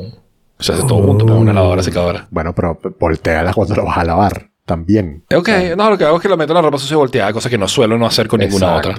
Se 0.60 0.72
hace 0.72 0.82
todo 0.82 1.02
junto, 1.02 1.24
no 1.24 1.34
es 1.34 1.40
una 1.40 1.52
lavadora 1.52 1.82
secadora. 1.82 2.28
Bueno, 2.30 2.54
pero 2.54 2.78
volteala 3.00 3.52
cuando 3.52 3.74
lo 3.74 3.84
vas 3.84 3.98
a 3.98 4.04
lavar 4.04 4.50
también. 4.64 5.24
Ok, 5.34 5.48
no, 5.76 5.90
lo 5.90 5.98
que 5.98 6.04
hago 6.04 6.18
es 6.18 6.22
que 6.22 6.28
lo 6.28 6.36
meto 6.36 6.52
en 6.52 6.58
la 6.58 6.62
ropa 6.62 6.78
sucia 6.78 6.96
volteada, 6.96 7.32
cosa 7.32 7.50
que 7.50 7.58
no 7.58 7.66
suelo 7.66 7.98
no 7.98 8.06
hacer 8.06 8.28
con 8.28 8.38
ninguna 8.38 8.76
otra. 8.76 8.94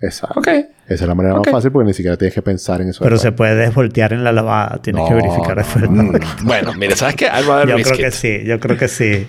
Exacto. 0.00 0.40
Exacto. 0.40 0.40
Ok. 0.40 0.48
Esa 0.88 1.04
es 1.04 1.08
la 1.08 1.14
manera 1.14 1.36
más 1.36 1.48
fácil 1.48 1.70
porque 1.70 1.86
ni 1.86 1.92
siquiera 1.94 2.16
tienes 2.16 2.34
que 2.34 2.42
pensar 2.42 2.80
en 2.80 2.88
eso. 2.88 3.04
Pero 3.04 3.16
se 3.18 3.30
puede 3.32 3.54
desvoltear 3.54 4.12
en 4.12 4.24
la 4.24 4.32
lavada. 4.32 4.80
Tienes 4.82 5.04
que 5.04 5.10
No, 5.10 5.16
verificar 5.16 5.48
no, 5.56 5.62
después. 5.62 5.90
no, 5.90 6.02
no, 6.02 6.12
no. 6.12 6.18
Bueno, 6.42 6.74
mire, 6.74 6.96
¿sabes 6.96 7.14
qué? 7.16 7.28
Rather 7.28 7.68
Yo 7.68 7.76
risk 7.76 7.88
creo 7.92 7.98
que 7.98 8.06
it. 8.08 8.12
sí, 8.14 8.44
yo 8.44 8.58
creo 8.58 8.76
que 8.76 8.88
sí. 8.88 9.26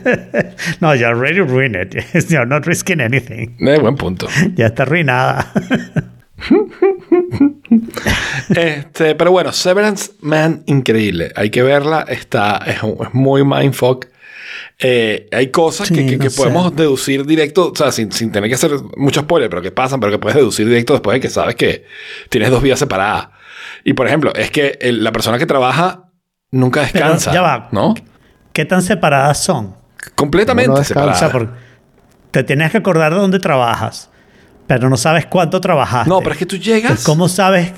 no, 0.80 0.94
you 0.94 1.06
already 1.06 1.40
ruined 1.40 1.76
it. 1.94 2.04
You're 2.28 2.46
not 2.46 2.64
risking 2.66 3.00
anything. 3.00 3.56
Eh, 3.60 3.78
buen 3.80 3.96
punto. 3.96 4.28
Ya 4.54 4.66
está 4.66 4.84
arruinada. 4.84 5.50
este, 8.54 9.14
pero 9.14 9.30
bueno, 9.32 9.52
Severance 9.52 10.12
Man, 10.20 10.62
increíble. 10.66 11.32
Hay 11.36 11.50
que 11.50 11.62
verla. 11.62 12.04
Está, 12.08 12.58
es, 12.66 12.76
es 12.76 13.14
muy 13.14 13.44
mindfuck. 13.44 14.06
Eh, 14.78 15.28
hay 15.32 15.48
cosas 15.50 15.88
que, 15.88 15.94
Sí, 15.96 16.06
que- 16.06 16.16
no 16.16 16.24
que 16.24 16.30
sé. 16.30 16.36
podemos 16.36 16.74
deducir 16.76 17.24
directo, 17.26 17.70
o 17.72 17.76
sea, 17.76 17.92
sin, 17.92 18.10
sin 18.12 18.32
tener 18.32 18.48
que 18.48 18.54
hacer 18.54 18.72
mucho 18.96 19.20
spoiler, 19.20 19.48
pero 19.50 19.62
que 19.62 19.70
pasan, 19.70 20.00
pero 20.00 20.12
que 20.12 20.18
puedes 20.18 20.36
deducir 20.36 20.66
directo 20.68 20.92
después 20.92 21.14
de 21.14 21.20
que 21.20 21.30
sabes 21.30 21.54
que 21.54 21.84
tienes 22.28 22.50
dos 22.50 22.62
vidas 22.62 22.78
separadas. 22.78 23.28
Y 23.84 23.92
por 23.94 24.06
ejemplo, 24.06 24.32
es 24.34 24.50
que 24.50 24.78
el- 24.80 25.02
la 25.04 25.12
persona 25.12 25.38
que 25.38 25.46
trabaja 25.46 26.10
nunca 26.50 26.80
descansa. 26.82 27.32
ya 27.32 27.42
va. 27.42 27.68
¿No? 27.72 27.94
¿Qué 28.52 28.64
tan 28.64 28.82
separadas 28.82 29.42
son? 29.42 29.76
Completamente 30.14 30.68
No, 30.68 30.74
no 30.74 30.78
descansa. 30.80 31.14
separada. 31.14 31.16
O 31.16 31.18
sea, 31.18 31.30
por- 31.32 31.54
te 32.30 32.42
tienes 32.44 32.70
que 32.72 32.78
acordar 32.78 33.12
de 33.14 33.20
dónde 33.20 33.38
trabajas, 33.38 34.10
pero 34.66 34.88
no 34.90 34.96
sabes 34.96 35.26
cuánto 35.26 35.60
trabajaste. 35.60 36.08
No, 36.08 36.18
pero 36.20 36.32
es 36.32 36.38
que 36.38 36.46
tú 36.46 36.56
llegas. 36.56 37.04
¿Cómo 37.04 37.28
sabes? 37.28 37.72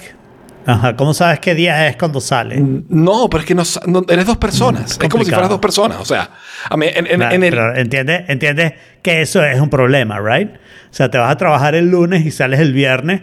Ajá, 0.67 0.97
¿cómo 0.97 1.15
sabes 1.15 1.39
qué 1.41 1.55
día 1.55 1.87
es 1.89 1.97
cuando 1.97 2.21
sale? 2.21 2.57
No, 2.61 3.29
pero 3.31 3.41
es 3.43 3.47
que 3.47 3.55
no, 3.55 3.63
no- 3.87 4.05
eres 4.09 4.27
dos 4.27 4.37
personas. 4.37 4.99
es 5.01 5.09
como 5.09 5.25
si 5.25 5.31
fueras 5.31 5.49
dos 5.49 5.61
personas. 5.61 5.99
O 6.01 6.05
sea, 6.05 6.31
a 6.69 6.77
mí, 6.77 6.87
en, 6.93 7.07
en- 7.07 7.21
Nah, 7.21 7.33
en 7.33 7.43
el. 7.45 7.51
Pero 7.51 7.77
entiendes 7.77 8.25
entiendes 8.29 8.73
que 9.03 9.23
eso 9.23 9.45
es 9.45 9.61
un 9.61 9.71
problema, 9.71 10.19
¿right? 10.21 10.51
O 10.51 10.95
sea, 10.97 11.11
te 11.11 11.19
vas 11.19 11.31
a 11.31 11.37
trabajar 11.37 11.75
el 11.75 11.89
lunes 11.91 12.27
y 12.27 12.31
sales 12.31 12.61
el 12.61 12.73
viernes. 12.73 13.23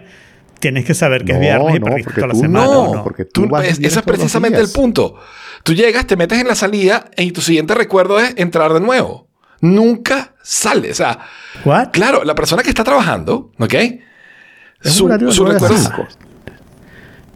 Tienes 0.59 0.85
que 0.85 0.93
saber 0.93 1.25
que 1.25 1.33
es 1.33 1.39
viernes 1.41 1.75
y 1.75 1.79
no, 1.79 1.85
perdiste 1.87 2.13
toda 2.13 2.27
la 2.27 2.35
semana. 2.35 2.65
no, 2.65 3.03
porque 3.03 3.25
tú 3.25 3.43
Tú- 3.43 3.49
vas 3.49 3.65
ese 3.65 3.85
es 3.85 4.01
precisamente 4.03 4.59
el 4.61 4.69
punto. 4.69 5.15
Tú 5.63 5.73
llegas, 5.73 6.07
te 6.07 6.15
metes 6.15 6.39
en 6.39 6.47
la 6.47 6.55
salida 6.55 7.05
y 7.17 7.31
tu 7.31 7.41
siguiente 7.41 7.75
recuerdo 7.75 8.19
es 8.19 8.33
entrar 8.37 8.71
de 8.73 8.79
nuevo. 8.79 9.27
Nunca 9.59 10.33
sale. 10.41 10.91
O 10.91 10.95
sea, 10.95 11.19
¿What? 11.65 11.89
claro, 11.91 12.23
la 12.23 12.35
persona 12.35 12.63
que 12.63 12.69
está 12.69 12.83
trabajando, 12.83 13.51
¿ok? 13.59 13.73
Es 14.81 14.93
Su, 14.93 15.07
recuerdo. 15.07 15.75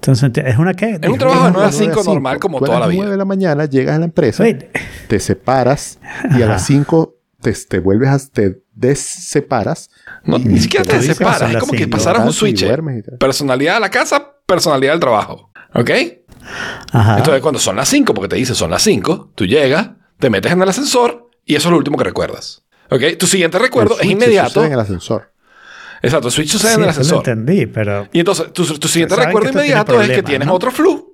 Entonces, 0.08 0.46
¿es 0.46 0.58
una 0.58 0.74
qué? 0.74 1.00
Es 1.02 1.10
un 1.10 1.18
trabajo 1.18 1.46
de 1.46 1.52
9 1.52 1.68
a 1.68 1.72
Nueve 1.72 1.94
5 1.94 2.04
normal 2.06 2.40
como 2.40 2.58
a 2.58 2.62
toda 2.62 2.80
las 2.80 2.80
la 2.80 2.86
nueve 2.94 3.02
vida. 3.04 3.12
de 3.12 3.18
la 3.18 3.26
mañana 3.26 3.66
llegas 3.66 3.96
a 3.96 4.00
la 4.00 4.06
empresa, 4.06 4.44
Wait. 4.44 4.66
te 5.08 5.20
separas 5.20 6.00
y 6.38 6.42
a 6.42 6.46
las 6.48 6.66
5 6.66 7.16
te, 7.42 7.52
te 7.54 7.80
vuelves 7.80 8.10
a, 8.10 8.20
te 8.32 8.62
deseparas. 8.74 9.90
No, 10.24 10.40
ni 10.40 10.60
siquiera 10.60 10.86
te 10.86 10.98
dices, 11.00 11.18
separas. 11.18 11.44
Es 11.44 11.54
las 11.54 11.62
como 11.62 11.74
que 11.74 11.88
pasaras 11.88 12.26
un 12.26 12.34
switch. 12.34 12.66
tal. 12.66 13.18
Personalidad 13.20 13.76
de 13.76 13.80
la 13.82 13.90
casa, 13.90 14.34
personalidad 14.46 14.94
del 14.94 15.00
trabajo. 15.00 15.52
¿Ok? 15.74 15.92
Ajá. 16.92 17.18
Entonces, 17.18 17.42
cuando 17.42 17.60
son 17.60 17.76
las 17.76 17.90
5, 17.90 18.14
porque 18.14 18.30
te 18.30 18.36
dice 18.38 18.56
son 18.56 18.72
las 18.72 18.82
5, 18.84 19.32
tú 19.36 19.46
llegas, 19.46 19.90
te 20.20 20.30
metes 20.30 20.52
en 20.52 20.62
el 20.62 20.70
ascensor 20.70 21.30
y 21.46 21.56
eso 21.56 21.68
es 21.68 21.72
lo 21.72 21.78
último 21.78 21.98
que 21.98 22.04
recuerdas. 22.06 22.64
¿Ok? 22.90 23.02
Tu 23.20 23.28
siguiente 23.28 23.60
recuerdo 23.60 23.96
El 24.00 24.06
es 24.08 24.12
inmediato. 24.14 24.64
en 24.64 24.72
el 24.74 24.80
ascensor. 24.80 25.34
Exacto, 26.02 26.28
el 26.28 26.34
switch 26.34 26.50
sucede 26.52 26.72
Sí, 26.72 26.78
en 26.78 26.84
el 26.84 26.90
eso 26.90 27.00
lo 27.00 27.02
ascensor. 27.02 27.18
entendí, 27.30 27.66
pero 27.68 28.08
Y 28.14 28.20
entonces, 28.20 28.52
tu, 28.54 28.64
tu 28.78 28.88
siguiente 28.88 29.16
recuerdo 29.16 29.50
inmediato 29.50 30.02
es 30.02 30.10
que 30.12 30.24
tienes 30.24 30.48
¿no? 30.48 30.54
otro 30.54 30.72
flu 30.72 31.14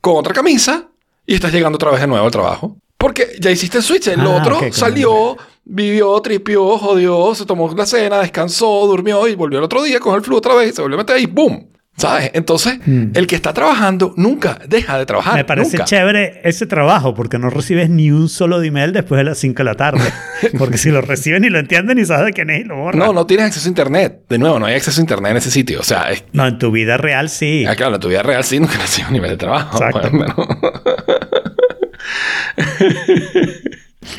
con 0.00 0.16
otra 0.16 0.32
camisa 0.34 0.88
y 1.26 1.34
estás 1.34 1.52
llegando 1.52 1.76
otra 1.76 1.90
vez 1.90 2.00
de 2.00 2.06
nuevo 2.06 2.24
al 2.26 2.32
trabajo. 2.32 2.76
Porque 2.98 3.36
ya 3.40 3.50
hiciste 3.50 3.78
el 3.78 3.84
switch. 3.84 4.08
El 4.08 4.20
Ah, 4.20 4.30
otro 4.40 4.56
ok, 4.56 4.60
como- 4.62 4.72
salió, 4.72 5.36
vivió, 5.64 6.20
tripió, 6.20 6.78
jodió, 6.78 7.34
se 7.34 7.44
tomó 7.44 7.70
la 7.74 7.84
cena, 7.86 8.20
descansó, 8.20 8.86
durmió 8.86 9.26
y 9.28 9.34
volvió 9.34 9.58
el 9.58 9.64
otro 9.64 9.82
día 9.82 10.00
con 10.00 10.14
el 10.14 10.22
flu 10.22 10.36
otra 10.36 10.54
vez, 10.54 10.74
se 10.74 10.82
volvió 10.82 10.96
a 10.96 11.02
meter 11.02 11.18
y 11.18 11.26
¡boom! 11.26 11.68
¿Sabes? 11.96 12.32
Entonces, 12.34 12.80
el 12.86 13.26
que 13.28 13.36
está 13.36 13.52
trabajando 13.52 14.14
nunca 14.16 14.58
deja 14.68 14.98
de 14.98 15.06
trabajar. 15.06 15.34
Me 15.36 15.44
parece 15.44 15.76
nunca. 15.76 15.84
chévere 15.84 16.40
ese 16.42 16.66
trabajo 16.66 17.14
porque 17.14 17.38
no 17.38 17.50
recibes 17.50 17.88
ni 17.88 18.10
un 18.10 18.28
solo 18.28 18.60
email 18.62 18.92
después 18.92 19.16
de 19.18 19.22
las 19.24 19.38
5 19.38 19.58
de 19.58 19.64
la 19.64 19.74
tarde. 19.76 20.02
Porque 20.58 20.76
si 20.76 20.90
lo 20.90 21.00
reciben 21.02 21.44
y 21.44 21.50
lo 21.50 21.58
entienden 21.60 21.98
y 21.98 22.04
sabes 22.04 22.26
de 22.26 22.32
quién 22.32 22.50
es 22.50 22.62
y 22.62 22.64
lo 22.64 22.76
borran. 22.76 22.98
No, 22.98 23.12
no 23.12 23.26
tienes 23.26 23.46
acceso 23.46 23.66
a 23.66 23.70
internet. 23.70 24.22
De 24.28 24.38
nuevo, 24.38 24.58
no 24.58 24.66
hay 24.66 24.74
acceso 24.74 25.00
a 25.00 25.02
internet 25.02 25.30
en 25.30 25.36
ese 25.36 25.50
sitio. 25.52 25.80
O 25.80 25.84
sea, 25.84 26.10
es, 26.10 26.24
No, 26.32 26.46
en 26.46 26.58
tu 26.58 26.70
vida 26.72 26.96
real 26.96 27.28
sí. 27.28 27.64
ah, 27.66 27.76
claro, 27.76 27.94
en 27.94 28.00
tu 28.00 28.08
vida 28.08 28.22
real 28.24 28.42
sí 28.44 28.58
nunca 28.60 28.76
recibo 28.78 29.06
un 29.08 29.14
nivel 29.14 29.30
de 29.30 29.36
trabajo. 29.36 29.76
Exacto. 29.82 30.10
Bueno, 30.10 30.34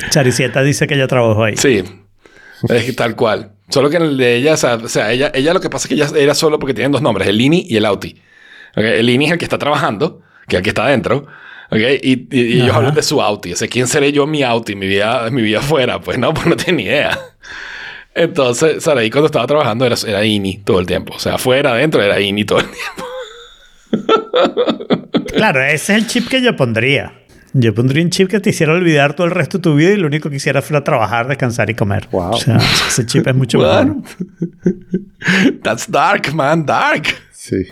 Charicieta 0.10 0.62
dice 0.64 0.88
que 0.88 0.96
ella 0.96 1.08
trabajó 1.08 1.44
ahí. 1.44 1.58
Sí, 1.58 1.84
es 2.70 2.96
tal 2.96 3.16
cual. 3.16 3.52
Solo 3.70 3.90
que 3.90 3.98
en 3.98 4.04
el 4.04 4.18
de 4.18 4.36
ella, 4.36 4.54
o 4.54 4.88
sea, 4.88 5.12
ella, 5.12 5.32
ella 5.34 5.54
lo 5.54 5.60
que 5.60 5.70
pasa 5.70 5.86
es 5.86 5.90
que 5.90 5.96
ella 5.96 6.08
era 6.16 6.36
solo 6.36 6.60
porque 6.60 6.74
tienen 6.74 6.92
dos 6.92 7.02
nombres, 7.02 7.28
el 7.28 7.40
INI 7.42 7.66
y 7.70 7.78
el 7.78 7.86
AUTI. 7.86 8.22
El 8.76 9.10
INI 9.10 9.26
es 9.26 9.32
el 9.34 9.38
que 9.38 9.46
está 9.46 9.58
trabajando, 9.58 10.22
que 10.48 10.56
es 10.56 10.60
el 10.60 10.64
que 10.64 10.70
está 10.70 10.86
adentro. 10.86 11.26
ok, 11.72 11.78
Y, 12.04 12.28
y- 12.32 12.42
y 12.58 12.62
ellos 12.62 12.76
hablan 12.76 12.94
de 12.94 13.02
su 13.04 13.22
AUTI. 13.22 13.54
O 13.54 13.56
sea, 13.56 13.68
¿quién 13.68 13.88
seré 13.88 14.12
yo 14.12 14.28
mi 14.28 14.44
AUTI? 14.44 14.76
Mi 14.76 14.88
vida, 14.88 15.30
mi 15.32 15.42
vida 15.42 15.60
afuera. 15.60 16.00
Pues 16.00 16.18
no, 16.20 16.34
pues 16.34 16.46
no 16.46 16.56
tenía 16.56 16.76
ni 16.76 16.84
idea. 16.84 17.20
Entonces, 18.14 18.84
Saraí 18.84 19.10
cuando 19.10 19.26
estaba 19.26 19.48
trabajando 19.48 19.86
era, 19.86 19.96
era 20.08 20.24
INI 20.24 20.60
todo 20.60 20.80
el 20.80 20.86
tiempo. 20.86 21.14
O 21.16 21.20
sea, 21.20 21.36
afuera, 21.36 21.72
adentro 21.74 22.02
era 22.04 22.20
INI 22.20 22.46
todo 22.46 22.60
el 22.60 22.66
tiempo. 22.66 23.06
Claro, 25.36 25.62
ese 25.64 25.74
es 25.96 26.02
el 26.02 26.08
chip 26.08 26.28
que 26.30 26.42
yo 26.42 26.56
pondría. 26.56 27.14
Yo 27.58 27.74
pondría 27.74 28.04
un 28.04 28.10
chip 28.10 28.30
que 28.30 28.42
te 28.42 28.50
hiciera 28.50 28.74
olvidar 28.74 29.14
todo 29.14 29.28
el 29.28 29.32
resto 29.32 29.60
de 29.60 29.62
tu 29.62 29.76
vida 29.76 29.92
y 29.92 29.96
lo 29.96 30.08
único 30.08 30.30
que 30.30 30.36
hiciera 30.36 30.62
fuera 30.62 30.84
trabajar, 30.84 31.26
descansar 31.26 31.70
y 31.70 31.74
comer. 31.74 32.10
Wow. 32.12 32.32
O 32.32 32.38
sea, 32.38 32.58
ese 32.88 33.06
chip 33.06 33.26
es 33.26 33.34
mucho 33.34 33.60
What? 33.60 33.86
mejor. 33.86 34.04
That's 35.64 35.90
dark, 35.90 36.34
man, 36.34 36.66
dark. 36.66 37.04
Sí. 37.32 37.66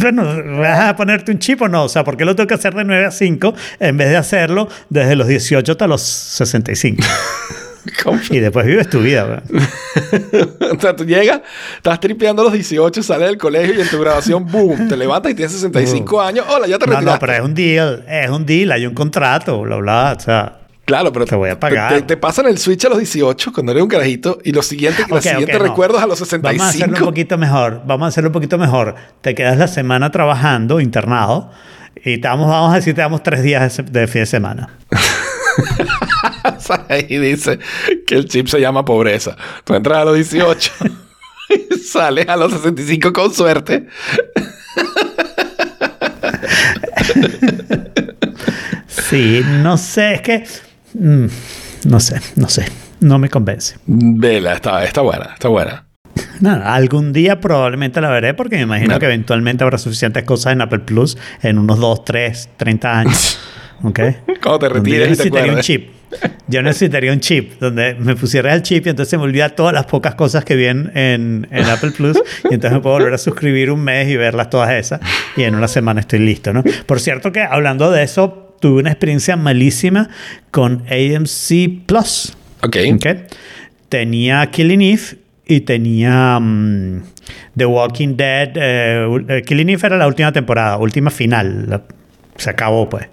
Bueno, 0.00 0.24
¿vas 0.58 0.80
a 0.80 0.96
ponerte 0.96 1.32
un 1.32 1.38
chip 1.38 1.60
o 1.60 1.68
no? 1.68 1.84
O 1.84 1.88
sea, 1.90 2.02
¿por 2.02 2.16
qué 2.16 2.24
lo 2.24 2.34
tengo 2.34 2.46
que 2.46 2.54
hacer 2.54 2.74
de 2.74 2.84
9 2.84 3.04
a 3.04 3.10
5 3.10 3.54
en 3.80 3.96
vez 3.98 4.08
de 4.08 4.16
hacerlo 4.16 4.68
desde 4.88 5.14
los 5.14 5.26
18 5.26 5.72
hasta 5.72 5.86
los 5.86 6.00
65? 6.00 7.02
Y 8.30 8.38
después 8.38 8.66
vives 8.66 8.88
tu 8.88 9.00
vida, 9.00 9.42
o 10.76 10.80
sea, 10.80 10.94
tú 10.96 11.04
llegas, 11.04 11.40
estás 11.76 12.00
tripeando 12.00 12.42
a 12.42 12.46
los 12.46 12.54
18, 12.54 13.02
sales 13.02 13.28
del 13.28 13.38
colegio 13.38 13.74
y 13.74 13.80
en 13.80 13.88
tu 13.88 13.98
grabación, 14.00 14.46
boom, 14.46 14.88
te 14.88 14.96
levantas 14.96 15.32
y 15.32 15.34
tienes 15.34 15.52
65 15.52 16.20
años. 16.20 16.46
Hola, 16.48 16.66
ya 16.66 16.78
te 16.78 16.86
No, 16.86 16.92
retiraste. 16.92 17.12
no, 17.12 17.18
pero 17.18 17.32
es 17.32 17.40
un 17.40 17.54
deal, 17.54 18.04
es 18.08 18.30
un 18.30 18.46
deal, 18.46 18.72
hay 18.72 18.86
un 18.86 18.94
contrato, 18.94 19.60
bla, 19.62 19.76
bla, 19.76 20.14
o 20.16 20.20
sea... 20.20 20.54
Claro, 20.84 21.12
pero 21.12 21.26
Te 21.26 21.36
voy 21.36 21.50
a 21.50 21.60
pagar. 21.60 21.92
Te, 21.92 22.00
te 22.00 22.16
pasan 22.16 22.46
el 22.46 22.56
switch 22.56 22.86
a 22.86 22.88
los 22.88 22.96
18 22.96 23.52
cuando 23.52 23.72
eres 23.72 23.82
un 23.82 23.90
carajito 23.90 24.38
y 24.42 24.52
los 24.52 24.64
siguientes, 24.64 25.06
los 25.10 25.22
siguientes 25.22 25.58
no. 25.58 25.62
recuerdos 25.62 26.02
a 26.02 26.06
los 26.06 26.18
Vamos 26.18 26.32
a 26.32 26.36
hacerlo 26.36 26.48
un 26.48 26.72
65. 26.72 27.04
poquito 27.04 27.36
mejor. 27.36 27.82
Vamos 27.84 28.06
a 28.06 28.08
hacerlo 28.08 28.30
un 28.30 28.32
poquito 28.32 28.56
mejor. 28.56 28.94
Te 29.20 29.34
quedas 29.34 29.58
la 29.58 29.68
semana 29.68 30.10
trabajando, 30.10 30.80
internado, 30.80 31.50
y 31.96 32.16
te 32.16 32.26
damos, 32.28 32.48
vamos 32.48 32.72
a 32.72 32.76
decir, 32.76 32.94
te 32.94 33.02
damos 33.02 33.22
tres 33.22 33.42
días 33.42 33.82
de 33.84 34.06
fin 34.06 34.22
de 34.22 34.26
semana. 34.26 34.78
Ahí 36.88 37.06
dice 37.18 37.58
que 38.06 38.14
el 38.16 38.26
chip 38.26 38.48
se 38.48 38.60
llama 38.60 38.84
pobreza. 38.84 39.36
Tú 39.64 39.74
entras 39.74 39.98
a 39.98 40.04
los 40.04 40.14
18 40.14 40.72
y 41.50 41.78
sales 41.78 42.28
a 42.28 42.36
los 42.36 42.52
65 42.52 43.12
con 43.12 43.32
suerte. 43.32 43.86
Sí, 48.86 49.42
no 49.62 49.76
sé, 49.78 50.14
es 50.14 50.20
que... 50.20 50.44
mm, 50.94 51.26
no 51.86 52.00
sé, 52.00 52.20
no 52.36 52.48
sé. 52.48 52.66
No 53.00 53.18
me 53.18 53.28
convence. 53.28 53.76
Vela, 53.86 54.54
está, 54.54 54.82
está 54.84 55.00
buena, 55.02 55.30
está 55.34 55.48
buena. 55.48 55.84
Nada, 56.40 56.74
algún 56.74 57.12
día 57.12 57.40
probablemente 57.40 58.00
la 58.00 58.10
veré 58.10 58.34
porque 58.34 58.56
me 58.56 58.62
imagino 58.62 58.98
que 58.98 59.06
eventualmente 59.06 59.64
habrá 59.64 59.78
suficientes 59.78 60.24
cosas 60.24 60.52
en 60.52 60.62
Apple 60.62 60.80
Plus 60.80 61.16
en 61.42 61.58
unos 61.58 61.78
2, 61.78 62.04
3, 62.04 62.50
30 62.56 62.98
años. 62.98 63.40
¿Ok? 63.82 64.00
Cuando 64.42 64.58
te 64.58 64.68
retires 64.68 65.24
y 65.24 65.30
te 65.30 65.50
un 65.50 65.60
chip. 65.60 65.97
Yo 66.48 66.62
necesitaría 66.62 67.12
un 67.12 67.20
chip 67.20 67.58
donde 67.60 67.94
me 67.94 68.16
pusiera 68.16 68.54
el 68.54 68.62
chip 68.62 68.86
y 68.86 68.90
entonces 68.90 69.18
me 69.18 69.24
olvida 69.24 69.50
todas 69.50 69.74
las 69.74 69.84
pocas 69.86 70.14
cosas 70.14 70.44
que 70.44 70.56
vi 70.56 70.66
en, 70.66 70.90
en, 70.96 71.46
en 71.50 71.64
Apple 71.70 71.90
Plus 71.90 72.16
y 72.50 72.54
entonces 72.54 72.72
me 72.72 72.80
puedo 72.80 72.96
volver 72.96 73.12
a 73.14 73.18
suscribir 73.18 73.70
un 73.70 73.80
mes 73.84 74.08
y 74.08 74.16
verlas 74.16 74.48
todas 74.50 74.70
esas 74.72 75.00
y 75.36 75.42
en 75.42 75.54
una 75.54 75.68
semana 75.68 76.00
estoy 76.00 76.20
listo, 76.20 76.52
¿no? 76.52 76.62
Por 76.86 77.00
cierto 77.00 77.32
que 77.32 77.42
hablando 77.42 77.90
de 77.90 78.02
eso, 78.02 78.56
tuve 78.60 78.80
una 78.80 78.90
experiencia 78.90 79.36
malísima 79.36 80.08
con 80.50 80.84
AMC 80.90 81.84
Plus. 81.86 82.34
Ok. 82.62 82.76
¿ok? 82.94 83.06
Tenía 83.88 84.46
Killing 84.50 84.82
Eve 84.82 85.02
y 85.46 85.60
tenía 85.60 86.38
mm, 86.40 87.02
The 87.56 87.66
Walking 87.66 88.16
Dead. 88.16 88.50
eh, 88.56 89.24
eh, 89.28 89.42
Killing 89.46 89.68
Eve 89.70 89.86
era 89.86 89.96
la 89.98 90.06
última 90.06 90.32
temporada, 90.32 90.76
última 90.78 91.10
final. 91.10 91.66
la- 91.68 91.82
se 92.38 92.50
acabó, 92.50 92.88
pues. 92.88 93.06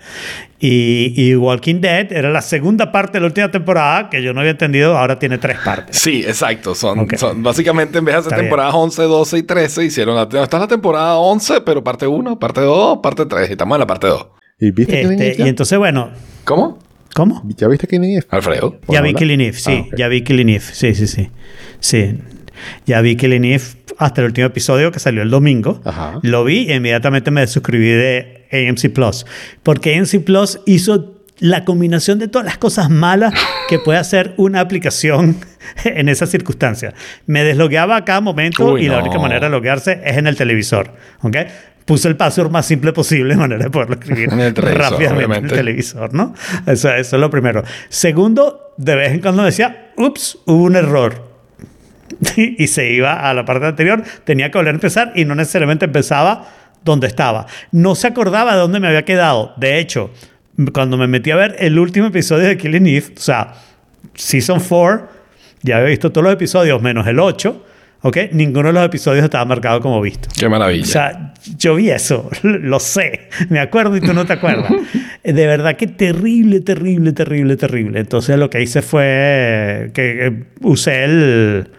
Y, 0.59 1.13
y 1.15 1.35
Walking 1.35 1.81
Dead 1.81 2.11
era 2.13 2.29
la 2.31 2.41
segunda 2.41 2.91
parte 2.91 3.13
de 3.13 3.19
la 3.19 3.27
última 3.27 3.51
temporada 3.51 4.09
que 4.09 4.23
yo 4.23 4.33
no 4.33 4.39
había 4.39 4.51
entendido, 4.51 4.97
ahora 4.97 5.19
tiene 5.19 5.37
tres 5.37 5.57
partes. 5.63 5.97
Sí, 5.97 6.23
exacto. 6.25 6.73
Son, 6.73 6.99
Ok. 6.99 7.15
son- 7.17 7.43
básicamente 7.43 7.97
en 7.99 8.05
vez 8.05 8.15
de 8.15 8.19
hacer 8.19 8.29
Está 8.31 8.35
bien. 8.37 8.45
temporadas 8.49 8.73
11, 8.73 9.03
12 9.03 9.37
y 9.39 9.43
13, 9.43 9.83
hicieron 9.83 10.15
la, 10.15 10.23
esta 10.23 10.43
es 10.57 10.61
la 10.61 10.67
temporada 10.67 11.15
11, 11.17 11.61
pero 11.61 11.83
parte 11.83 12.07
1, 12.07 12.39
parte 12.39 12.61
2, 12.61 12.99
parte 13.03 13.25
3. 13.25 13.49
Y 13.49 13.51
estamos 13.51 13.75
en 13.75 13.79
la 13.81 13.87
parte 13.87 14.07
2. 14.07 14.27
¿Y 14.59 14.71
viste 14.71 15.01
Killing 15.01 15.21
Este, 15.21 15.43
y 15.43 15.47
entonces, 15.49 15.77
bueno, 15.77 16.09
¿Cómo? 16.45 16.79
¿cómo? 17.13 17.43
¿Ya 17.57 17.67
viste 17.67 17.87
Killing 17.87 18.17
Eve? 18.17 18.25
Alfredo. 18.29 18.79
Ya 18.87 19.01
vi 19.01 19.09
Eve, 19.19 19.53
sí. 19.53 19.71
Ah, 19.71 19.87
ok. 19.91 19.95
Ya 19.97 20.07
vi 20.07 20.23
Killing 20.23 20.49
Eve, 20.49 20.61
sí, 20.61 20.95
sí, 20.95 21.07
sí. 21.07 21.29
Sí. 21.79 22.17
Ya 22.85 23.01
vi 23.01 23.15
Killing 23.15 23.45
Eve 23.45 23.63
hasta 23.97 24.21
el 24.21 24.27
último 24.27 24.47
episodio 24.47 24.91
que 24.91 24.99
salió 24.99 25.21
el 25.21 25.29
domingo. 25.29 25.81
Ajá. 25.85 26.19
Lo 26.21 26.43
vi 26.43 26.69
e 26.69 26.75
inmediatamente 26.75 27.31
me 27.31 27.45
suscribí 27.47 27.87
de 27.89 28.47
AMC 28.51 28.91
Plus. 28.93 29.25
Porque 29.63 29.95
AMC 29.97 30.23
Plus 30.23 30.59
hizo 30.65 31.13
la 31.39 31.65
combinación 31.65 32.17
de 32.19 32.27
todas 32.29 32.45
las 32.45 32.57
cosas 32.57 32.89
malas 32.89 33.33
que 33.67 33.77
puede 33.79 33.99
hacer 33.99 34.33
una 34.37 34.61
aplicación 34.61 35.35
en 35.83 36.07
esas 36.09 36.29
circunstancias. 36.29 36.93
Me 37.25 37.43
deslogueaba 37.43 37.97
a 37.97 38.05
cada 38.05 38.21
momento 38.21 38.73
Uy, 38.73 38.85
y 38.85 38.87
la 38.87 38.97
no. 38.97 39.03
única 39.05 39.19
manera 39.19 39.47
de 39.47 39.51
loguearse 39.51 40.01
es 40.05 40.17
en 40.17 40.27
el 40.27 40.37
televisor. 40.37 40.93
¿ok? 41.21 41.37
Puse 41.85 42.07
el 42.07 42.15
password 42.15 42.49
más 42.51 42.65
simple 42.65 42.93
posible 42.93 43.33
de 43.35 43.39
manera 43.39 43.63
de 43.65 43.69
poderlo 43.69 43.95
escribir 43.95 44.29
En 44.31 44.55
rápidamente 44.55 45.03
en 45.05 45.11
el 45.11 45.15
obviamente. 45.17 45.55
televisor, 45.55 46.13
¿no? 46.13 46.33
Eso, 46.65 46.89
eso 46.93 47.15
es 47.15 47.19
lo 47.19 47.29
primero. 47.29 47.63
Segundo, 47.89 48.73
de 48.77 48.95
vez 48.95 49.11
en 49.11 49.19
cuando 49.19 49.43
decía, 49.43 49.91
ups, 49.97 50.37
hubo 50.45 50.63
un 50.63 50.75
error. 50.77 51.24
y 52.35 52.67
se 52.67 52.91
iba 52.91 53.29
a 53.29 53.33
la 53.33 53.45
parte 53.45 53.65
anterior, 53.65 54.03
tenía 54.23 54.51
que 54.51 54.57
volver 54.57 54.73
a 54.73 54.77
empezar 54.77 55.11
y 55.15 55.25
no 55.25 55.35
necesariamente 55.35 55.85
empezaba 55.85 56.47
donde 56.85 57.07
estaba. 57.07 57.47
No 57.71 57.95
se 57.95 58.07
acordaba 58.07 58.53
de 58.53 58.59
dónde 58.59 58.79
me 58.79 58.87
había 58.87 59.03
quedado. 59.03 59.53
De 59.57 59.79
hecho, 59.79 60.11
cuando 60.71 60.97
me 60.97 61.07
metí 61.07 61.31
a 61.31 61.35
ver 61.35 61.55
el 61.59 61.77
último 61.79 62.07
episodio 62.07 62.47
de 62.47 62.57
Killing 62.57 62.87
Eve, 62.87 63.07
o 63.17 63.19
sea, 63.19 63.53
Season 64.13 64.59
4, 64.59 65.09
ya 65.63 65.77
había 65.77 65.89
visto 65.89 66.11
todos 66.11 66.23
los 66.23 66.33
episodios 66.33 66.81
menos 66.81 67.07
el 67.07 67.19
8, 67.19 67.65
¿ok? 68.03 68.17
Ninguno 68.31 68.67
de 68.67 68.73
los 68.73 68.85
episodios 68.85 69.25
estaba 69.25 69.43
marcado 69.45 69.81
como 69.81 69.99
visto. 69.99 70.29
Qué 70.37 70.47
maravilla. 70.47 70.83
O 70.83 70.85
sea, 70.85 71.33
yo 71.57 71.75
vi 71.75 71.89
eso, 71.89 72.29
lo 72.43 72.79
sé, 72.79 73.29
me 73.49 73.59
acuerdo 73.59 73.97
y 73.97 74.01
tú 74.01 74.13
no 74.13 74.25
te 74.25 74.33
acuerdas. 74.33 74.71
De 75.23 75.47
verdad 75.47 75.75
que 75.75 75.87
terrible, 75.87 76.61
terrible, 76.61 77.11
terrible, 77.13 77.57
terrible. 77.57 77.99
Entonces 77.99 78.37
lo 78.37 78.51
que 78.51 78.61
hice 78.61 78.83
fue 78.83 79.89
que 79.95 80.27
eh, 80.27 80.43
usé 80.61 81.03
el, 81.03 81.71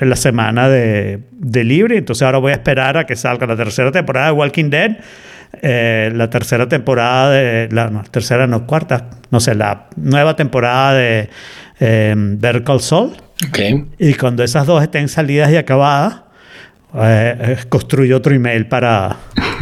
la 0.00 0.16
semana 0.16 0.68
de, 0.68 1.20
de 1.32 1.64
libre, 1.64 1.98
entonces 1.98 2.22
ahora 2.22 2.38
voy 2.38 2.52
a 2.52 2.56
esperar 2.56 2.96
a 2.96 3.06
que 3.06 3.16
salga 3.16 3.46
la 3.46 3.56
tercera 3.56 3.90
temporada 3.92 4.26
de 4.26 4.32
Walking 4.32 4.70
Dead, 4.70 4.96
eh, 5.62 6.10
la 6.14 6.30
tercera 6.30 6.68
temporada 6.68 7.30
de, 7.30 7.68
la 7.70 7.90
no, 7.90 8.02
tercera 8.04 8.46
no, 8.46 8.66
cuarta, 8.66 9.10
no 9.30 9.40
sé, 9.40 9.54
la 9.54 9.88
nueva 9.96 10.36
temporada 10.36 10.94
de 10.94 11.28
eh, 11.80 12.14
Better 12.16 12.64
Call 12.64 12.80
Saul. 12.80 13.12
ok. 13.48 13.58
Y 13.98 14.14
cuando 14.14 14.42
esas 14.42 14.66
dos 14.66 14.82
estén 14.82 15.08
salidas 15.08 15.50
y 15.50 15.56
acabadas, 15.56 16.22
eh, 16.96 17.36
eh, 17.40 17.56
construyo 17.68 18.16
otro 18.16 18.34
email 18.34 18.66
para, 18.66 19.16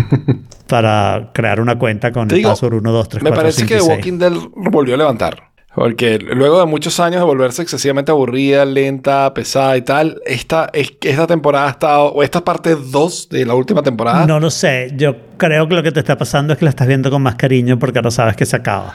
para 0.67 1.31
crear 1.33 1.61
una 1.61 1.79
cuenta 1.79 2.13
con 2.13 2.31
el 2.31 2.37
digo, 2.37 2.51
password 2.51 2.75
1, 2.75 2.93
2, 2.93 3.09
3, 3.09 3.23
Me 3.23 3.31
4, 3.31 3.43
parece 3.43 3.61
5 3.61 3.69
que 3.69 3.75
y 3.75 3.77
The 3.79 3.85
6. 3.85 3.97
Walking 3.97 4.19
Dead 4.19 4.33
volvió 4.55 4.95
a 4.95 4.99
levantar. 4.99 5.52
Porque 5.75 6.19
luego 6.19 6.61
de 6.61 6.67
muchos 6.67 7.01
años 7.01 7.21
de 7.21 7.25
volverse 7.25 7.63
excesivamente 7.63 8.11
aburrida, 8.13 8.65
lenta, 8.67 9.33
pesada 9.33 9.75
y 9.79 9.81
tal, 9.83 10.21
esta, 10.27 10.69
es- 10.75 10.93
esta 11.01 11.27
temporada 11.27 11.67
ha 11.69 11.71
estado, 11.71 12.13
o 12.13 12.23
esta 12.23 12.45
parte 12.45 12.77
2 12.77 13.29
de 13.31 13.47
la 13.47 13.55
última 13.55 13.83
temporada, 13.83 14.27
No 14.27 14.39
lo 14.39 14.51
sé. 14.51 14.93
Yo 14.97 15.17
creo 15.39 15.67
que 15.69 15.75
lo 15.75 15.83
que 15.83 15.91
te 15.91 16.01
está 16.01 16.19
pasando 16.19 16.53
es 16.53 16.59
que 16.59 16.67
la 16.67 16.71
estás 16.71 16.87
viendo 16.87 17.11
con 17.11 17.23
más 17.23 17.37
cariño 17.37 17.79
porque 17.79 17.99
ahora 17.99 18.11
sabes 18.11 18.37
que 18.37 18.45
se 18.45 18.55
acaba. 18.57 18.95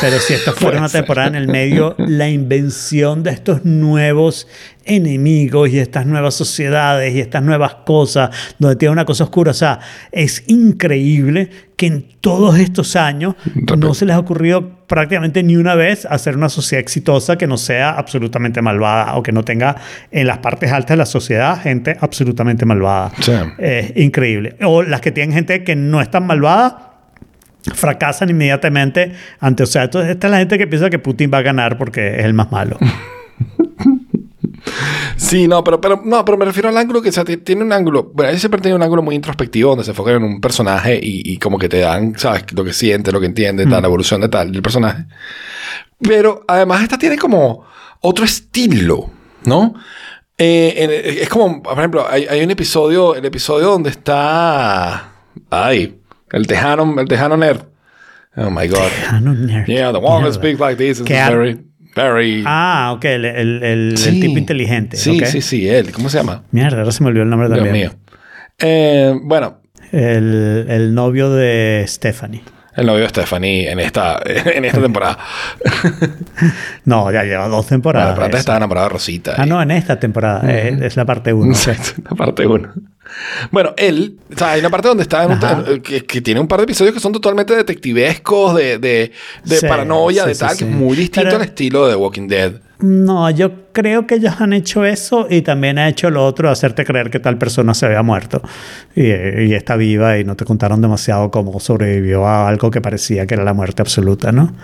Pero 0.00 0.18
si 0.18 0.34
esto 0.34 0.52
fuera 0.52 0.78
una 0.78 0.88
temporada 0.90 1.28
en 1.28 1.36
el 1.36 1.46
medio, 1.46 1.94
la 1.98 2.28
invención 2.28 3.22
de 3.22 3.30
estos 3.30 3.64
nuevos 3.64 4.48
enemigos 4.84 5.68
y 5.70 5.78
estas 5.78 6.06
nuevas 6.06 6.34
sociedades 6.34 7.14
y 7.14 7.20
estas 7.20 7.42
nuevas 7.44 7.76
cosas, 7.86 8.30
donde 8.58 8.76
tiene 8.76 8.92
una 8.92 9.04
cosa 9.04 9.24
oscura, 9.24 9.52
o 9.52 9.54
sea, 9.54 9.78
es 10.10 10.42
increíble 10.48 11.50
que 11.76 11.86
en 11.86 12.06
todos 12.20 12.58
estos 12.58 12.96
años 12.96 13.36
no 13.78 13.94
se 13.94 14.06
les 14.06 14.16
ha 14.16 14.18
ocurrido 14.18 14.75
prácticamente 14.86 15.42
ni 15.42 15.56
una 15.56 15.74
vez 15.74 16.06
hacer 16.06 16.36
una 16.36 16.48
sociedad 16.48 16.80
exitosa 16.80 17.36
que 17.36 17.46
no 17.46 17.56
sea 17.56 17.90
absolutamente 17.90 18.62
malvada 18.62 19.16
o 19.16 19.22
que 19.22 19.32
no 19.32 19.44
tenga 19.44 19.76
en 20.10 20.26
las 20.26 20.38
partes 20.38 20.72
altas 20.72 20.90
de 20.90 20.96
la 20.96 21.06
sociedad 21.06 21.60
gente 21.60 21.96
absolutamente 22.00 22.64
malvada. 22.66 23.12
Sí. 23.20 23.32
Es 23.58 23.96
increíble. 23.96 24.56
O 24.62 24.82
las 24.82 25.00
que 25.00 25.12
tienen 25.12 25.34
gente 25.34 25.64
que 25.64 25.76
no 25.76 26.00
es 26.00 26.10
tan 26.10 26.26
malvada, 26.26 26.86
fracasan 27.74 28.30
inmediatamente 28.30 29.12
ante. 29.40 29.62
O 29.62 29.66
sea, 29.66 29.84
entonces 29.84 30.10
esta 30.10 30.28
es 30.28 30.30
la 30.30 30.38
gente 30.38 30.58
que 30.58 30.66
piensa 30.66 30.90
que 30.90 30.98
Putin 30.98 31.30
va 31.32 31.38
a 31.38 31.42
ganar 31.42 31.78
porque 31.78 32.18
es 32.18 32.24
el 32.24 32.34
más 32.34 32.50
malo. 32.50 32.78
Sí, 35.26 35.48
no, 35.48 35.64
pero, 35.64 35.80
pero, 35.80 36.00
no, 36.04 36.24
pero 36.24 36.38
me 36.38 36.44
refiero 36.44 36.68
al 36.68 36.76
ángulo 36.76 37.02
que 37.02 37.08
o 37.08 37.12
sea, 37.12 37.24
ti- 37.24 37.38
tiene 37.38 37.62
un 37.64 37.72
ángulo. 37.72 38.04
Bueno, 38.14 38.30
ella 38.30 38.38
siempre 38.38 38.60
tiene 38.60 38.76
un 38.76 38.82
ángulo 38.82 39.02
muy 39.02 39.14
introspectivo 39.16 39.70
donde 39.70 39.84
se 39.84 39.90
enfocan 39.90 40.16
en 40.16 40.24
un 40.24 40.40
personaje 40.40 41.00
y, 41.02 41.22
y 41.32 41.38
como 41.38 41.58
que 41.58 41.68
te 41.68 41.80
dan, 41.80 42.16
¿sabes? 42.18 42.44
Lo 42.52 42.62
que 42.64 42.72
siente, 42.72 43.10
lo 43.10 43.18
que 43.20 43.26
entiende, 43.26 43.64
tal, 43.66 43.82
la 43.82 43.88
evolución 43.88 44.20
de 44.20 44.28
tal, 44.28 44.52
del 44.52 44.62
personaje. 44.62 45.04
Pero 46.00 46.44
además, 46.46 46.82
esta 46.82 46.96
tiene 46.98 47.16
como 47.18 47.64
otro 48.02 48.24
estilo, 48.24 49.10
¿no? 49.44 49.74
Eh, 50.38 50.74
en- 50.76 51.18
es 51.22 51.28
como, 51.28 51.62
por 51.62 51.76
ejemplo, 51.78 52.06
hay, 52.08 52.26
hay 52.26 52.42
un 52.44 52.50
episodio, 52.52 53.14
el 53.16 53.24
episodio 53.24 53.68
donde 53.68 53.90
está. 53.90 55.12
Ay, 55.50 55.98
el 56.30 56.46
tejano, 56.46 56.94
el 57.00 57.08
tejano 57.08 57.36
nerd. 57.36 57.62
Oh 58.36 58.50
my 58.50 58.68
god. 58.68 58.90
Ah, 59.08 59.18
no, 59.20 59.32
nerd. 59.32 59.66
Yeah, 59.66 59.90
the 59.92 59.98
one 59.98 60.22
that 60.24 60.34
speaks 60.34 60.60
like 60.60 60.76
this 60.76 61.00
is 61.00 61.04
very, 61.30 61.65
very. 61.96 62.42
Ah, 62.46 62.92
ok, 62.96 63.04
el, 63.06 63.24
el- 63.24 63.62
el- 63.62 63.90
el 63.92 63.96
Sí. 63.98 64.20
tipo 64.20 64.38
inteligente. 64.38 64.96
Sí, 64.96 65.18
ok. 65.20 65.26
sí, 65.26 65.40
sí, 65.40 65.68
él. 65.68 65.90
¿Cómo 65.92 66.08
se 66.08 66.18
llama? 66.18 66.44
Mierda, 66.52 66.78
ahora 66.78 66.92
se 66.92 67.02
me 67.02 67.08
olvidó 67.08 67.24
el 67.24 67.30
nombre 67.30 67.48
Dios 67.48 67.58
también. 67.60 67.88
mío. 67.88 67.92
Eh, 68.58 69.14
bueno, 69.22 69.60
El, 69.92 70.66
el 70.68 70.94
novio 70.94 71.30
de 71.30 71.84
Stephanie. 71.86 72.42
El 72.76 72.86
novio 72.86 73.02
de 73.02 73.08
Stephanie 73.08 73.70
en 73.70 73.80
esta, 73.80 74.20
en 74.24 74.64
esta 74.64 74.80
temporada. 74.80 75.18
No, 76.84 77.10
ya 77.10 77.24
lleva 77.24 77.44
dos 77.48 77.50
Bueno, 77.64 77.68
temporadas. 77.68 78.14
pero 78.14 78.24
antes 78.26 78.36
eso. 78.38 78.40
estaba 78.42 78.58
enamorado 78.58 78.86
de 78.88 78.92
Rosita. 78.92 79.34
Ah, 79.36 79.44
y- 79.46 79.48
no, 79.48 79.60
en 79.62 79.70
esta 79.70 79.98
temporada. 79.98 80.42
eh, 80.50 80.78
es 80.82 80.96
la 80.96 81.04
parte 81.04 81.32
1. 81.32 81.50
Exacto, 81.52 82.02
la 82.10 82.16
parte 82.16 82.46
1. 82.46 82.72
Bueno, 83.50 83.72
él, 83.76 84.18
o 84.34 84.38
sea, 84.38 84.52
hay 84.52 84.60
una 84.60 84.70
parte 84.70 84.88
donde 84.88 85.02
está 85.04 85.24
en 85.24 85.32
un- 85.32 85.36
Ajá. 85.44 85.64
que, 85.82 86.04
que 86.04 86.20
tiene 86.20 86.40
un 86.40 86.48
par 86.48 86.58
de 86.58 86.64
episodios 86.64 86.92
que 86.94 87.00
son 87.00 87.12
totalmente 87.12 87.54
detectivescos, 87.56 88.54
de, 88.56 88.78
de, 88.78 89.12
de 89.44 89.56
Sí, 89.56 89.66
paranoia, 89.66 90.24
sí, 90.24 90.28
de 90.30 90.34
tal, 90.34 90.48
que 90.50 90.54
sí. 90.56 90.64
es 90.64 90.70
muy 90.70 90.96
distinto 90.96 91.28
Pero- 91.30 91.36
al 91.36 91.42
estilo 91.48 91.86
de 91.88 91.96
Walking 91.96 92.28
Dead. 92.28 92.52
No, 92.78 93.30
yo 93.30 93.72
creo 93.72 94.06
que 94.06 94.16
ellos 94.16 94.34
han 94.38 94.52
hecho 94.52 94.84
eso 94.84 95.26
y 95.30 95.40
también 95.40 95.78
ha 95.78 95.88
hecho 95.88 96.10
lo 96.10 96.26
otro, 96.26 96.50
hacerte 96.50 96.84
creer 96.84 97.08
que 97.10 97.18
tal 97.18 97.38
persona 97.38 97.72
se 97.72 97.86
había 97.86 98.02
muerto 98.02 98.42
y, 98.94 99.54
está 99.54 99.76
viva 99.76 100.18
y 100.18 100.24
no 100.24 100.36
te 100.36 100.44
contaron 100.44 100.82
demasiado 100.82 101.30
cómo 101.30 101.58
sobrevivió 101.58 102.26
a 102.26 102.48
algo 102.48 102.70
que 102.70 102.82
parecía 102.82 103.26
que 103.26 103.34
era 103.34 103.44
la 103.44 103.54
muerte 103.54 103.80
absoluta, 103.80 104.30
¿no? 104.30 104.54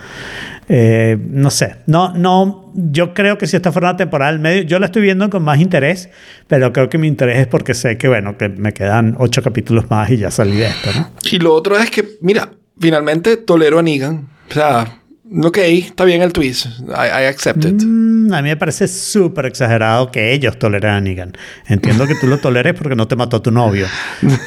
Eh, 0.69 1.17
no 1.27 1.49
sé, 1.49 1.77
no, 1.87 2.13
no, 2.13 2.71
yo 2.75 3.15
creo 3.15 3.39
que 3.39 3.47
si 3.47 3.55
esta 3.55 3.71
fuera 3.71 3.89
una 3.89 3.97
temporada 3.97 4.37
medio, 4.37 4.61
yo 4.61 4.77
la 4.77 4.85
estoy 4.85 5.01
viendo 5.01 5.27
con 5.31 5.43
más 5.43 5.59
interés, 5.59 6.09
pero 6.47 6.71
creo 6.71 6.89
que 6.89 6.99
mi 6.99 7.07
interés 7.07 7.39
es 7.39 7.47
porque 7.47 7.73
sé 7.73 7.97
que, 7.97 8.07
bueno, 8.07 8.37
que 8.37 8.47
me 8.47 8.73
quedan 8.73 9.15
ocho 9.17 9.41
capítulos 9.41 9.89
más 9.89 10.11
y 10.11 10.17
ya 10.17 10.29
salí 10.29 10.57
de 10.57 10.67
esto, 10.67 10.91
¿no? 10.95 11.09
Y 11.31 11.39
lo 11.39 11.53
otro 11.53 11.77
es 11.79 11.89
que, 11.89 12.17
mira, 12.21 12.51
finalmente 12.79 13.37
tolero 13.37 13.79
a 13.79 13.81
Negan. 13.81 14.29
O 14.49 14.53
sea, 14.53 15.01
ok, 15.41 15.57
está 15.57 16.05
bien 16.05 16.21
el 16.21 16.31
twist. 16.33 16.65
I, 16.65 17.23
I 17.23 17.25
accept 17.27 17.63
it. 17.65 17.81
Mm, 17.83 18.33
a 18.33 18.41
mí 18.41 18.49
me 18.49 18.57
parece 18.57 18.87
súper 18.87 19.45
exagerado 19.47 20.11
que 20.11 20.33
ellos 20.33 20.57
toleren 20.59 20.91
a 20.91 21.01
Negan. 21.01 21.33
Entiendo 21.67 22.05
que 22.07 22.15
tú 22.15 22.27
lo 22.27 22.37
toleres 22.39 22.73
porque 22.73 22.95
no 22.95 23.07
te 23.07 23.15
mató 23.15 23.41
tu 23.41 23.51
novio, 23.51 23.87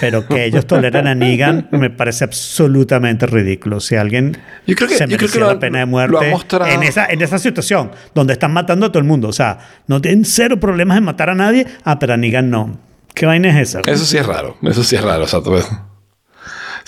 pero 0.00 0.26
que 0.26 0.44
ellos 0.44 0.66
toleren 0.66 1.06
a 1.06 1.14
Negan 1.14 1.68
me 1.72 1.90
parece 1.90 2.24
absolutamente 2.24 3.26
ridículo. 3.26 3.80
Si 3.80 3.96
alguien 3.96 4.36
Yo 4.66 4.74
creo 4.76 4.88
que- 4.88 5.28
se 5.28 5.38
lo 5.40 5.46
la 5.52 5.58
pena 5.58 5.80
de 5.80 5.86
muerte 5.86 6.30
mostrado. 6.30 6.70
en 6.72 6.82
esa, 6.82 7.06
en 7.06 7.20
esa 7.22 7.38
situación 7.38 7.90
donde 8.14 8.32
están 8.34 8.52
matando 8.52 8.86
a 8.86 8.88
todo 8.90 8.98
el 8.98 9.04
mundo, 9.06 9.28
o 9.28 9.32
sea, 9.32 9.58
no 9.86 10.00
tienen 10.00 10.24
cero 10.24 10.58
problemas 10.60 10.98
en 10.98 11.04
matar 11.04 11.30
a 11.30 11.34
nadie, 11.34 11.66
ah, 11.84 11.98
pero 11.98 12.14
a 12.14 12.16
Negan 12.16 12.50
no. 12.50 12.78
¿Qué 13.14 13.24
vaina 13.26 13.48
es 13.48 13.70
esa? 13.70 13.80
Eso 13.90 14.04
sí 14.04 14.18
es 14.18 14.26
raro. 14.26 14.56
Eso 14.62 14.84
sí 14.84 14.94
es 14.94 15.02
raro. 15.02 15.24
O 15.24 15.28
sea, 15.28 15.40
tú 15.42 15.52
ves. 15.52 15.66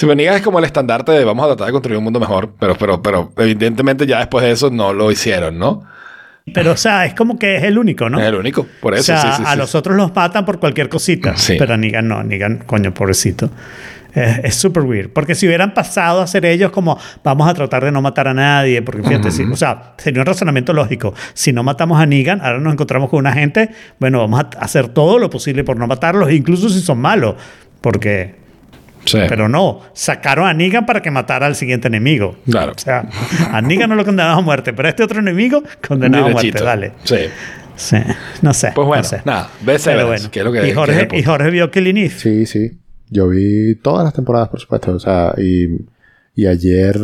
Niegas 0.07 0.37
es 0.37 0.43
como 0.43 0.59
el 0.59 0.65
estandarte 0.65 1.13
de 1.13 1.25
vamos 1.25 1.45
a 1.45 1.49
tratar 1.49 1.67
de 1.67 1.73
construir 1.73 1.99
un 1.99 2.05
mundo 2.05 2.21
mejor, 2.21 2.53
pero, 2.59 2.77
pero, 2.77 3.03
pero 3.03 3.33
evidentemente 3.37 4.07
ya 4.07 4.19
después 4.19 4.45
de 4.45 4.53
eso 4.53 4.71
no 4.71 4.93
lo 4.93 5.11
hicieron, 5.11 5.59
¿no? 5.59 5.85
Pero, 6.55 6.73
o 6.73 6.77
sea, 6.77 7.05
es 7.05 7.13
como 7.15 7.39
que 7.39 7.57
es 7.57 7.65
el 7.65 7.77
único, 7.79 8.09
¿no? 8.09 8.19
Es 8.19 8.27
el 8.27 8.35
único. 8.37 8.67
Por 8.81 8.95
eso, 8.95 9.13
o 9.13 9.17
sea, 9.17 9.33
sí, 9.33 9.37
sí, 9.39 9.43
a 9.47 9.53
sí. 9.53 9.59
los 9.59 9.75
otros 9.75 9.97
los 9.97 10.15
matan 10.15 10.47
por 10.47 10.59
cualquier 10.59 10.89
cosita. 10.89 11.37
Sí. 11.37 11.57
Pero 11.59 11.75
a 11.75 11.77
Negan 11.77 12.09
no, 12.09 12.23
Negan, 12.23 12.59
coño, 12.65 12.95
pobrecito. 12.95 13.51
Es- 14.15 14.55
súper 14.55 14.85
weird. 14.85 15.11
Porque 15.11 15.35
si 15.35 15.47
hubieran 15.47 15.75
pasado 15.75 16.23
a 16.23 16.27
ser 16.27 16.47
ellos 16.47 16.71
como 16.71 16.99
vamos 17.23 17.47
a 17.49 17.53
tratar 17.55 17.85
de 17.85 17.93
no 17.93 18.01
matar 18.01 18.29
a 18.29 18.35
nadie, 18.35 18.81
porque 18.81 19.03
fíjate, 19.03 19.31
si- 19.31 19.43
o 19.45 19.57
sea, 19.57 19.93
sería 19.99 20.23
un 20.23 20.27
razonamiento 20.27 20.73
lógico. 20.73 21.13
Si 21.35 21.53
no 21.53 21.63
matamos 21.63 22.01
a 22.01 22.07
Negan, 22.07 22.41
ahora 22.41 22.59
nos 22.61 22.73
encontramos 22.73 23.11
con 23.11 23.19
una 23.19 23.33
gente, 23.35 23.69
bueno, 24.01 24.19
vamos 24.21 24.41
a 24.41 24.49
hacer 24.65 24.89
todo 24.89 25.19
lo 25.19 25.29
posible 25.29 25.65
por 25.65 25.77
no 25.77 25.87
matarlos, 25.87 26.33
incluso 26.33 26.71
si 26.71 26.81
son 26.81 26.99
malos. 26.99 27.35
Porque, 27.83 28.37
Sí. 29.11 29.19
pero 29.29 29.49
no, 29.49 29.81
sacaron 29.93 30.47
a 30.47 30.55
Negan 30.55 30.87
para 30.87 31.01
que 31.03 31.11
matara 31.11 31.47
al 31.47 31.55
siguiente 31.57 31.89
enemigo. 31.89 32.37
Claro. 32.51 32.73
O 32.77 32.79
sea, 32.79 33.09
a 33.53 33.61
Negan 33.63 33.89
no 33.91 33.97
lo 33.97 34.05
condenamos 34.05 34.39
a 34.39 34.45
muerte, 34.45 34.73
pero 34.73 34.87
a 34.89 34.91
este 34.91 35.03
otro 35.03 35.21
enemigo 35.21 35.63
condenado 35.87 36.27
a 36.27 36.31
muerte. 36.31 36.63
Dale. 36.63 36.93
Sí. 37.05 37.17
Sí, 37.77 37.97
no 38.43 38.53
sé. 38.55 38.73
Pues 38.75 38.87
bueno, 38.89 39.03
no 39.05 39.09
sé. 39.09 39.23
nada, 39.25 39.51
ve 39.63 39.79
bueno. 40.05 40.31
que 40.33 40.41
es 40.41 40.45
lo 40.45 40.51
que- 40.53 40.59
y, 40.59 40.63
que 40.63 40.69
es 40.71 40.75
Jorge, 40.75 40.99
punto. 41.01 41.17
y 41.17 41.23
Jorge 41.23 41.51
vio 41.51 41.71
Killing 41.71 41.97
Eve. 41.97 42.11
Sí, 42.11 42.45
sí. 42.47 42.73
Yo 43.09 43.29
vi 43.29 43.77
todas 43.77 44.05
las 44.05 44.13
temporadas, 44.13 44.49
por 44.49 44.59
supuesto. 44.61 44.93
O 44.95 44.99
sea, 44.99 45.33
y, 45.39 45.69
y 46.35 46.47
ayer, 46.47 46.99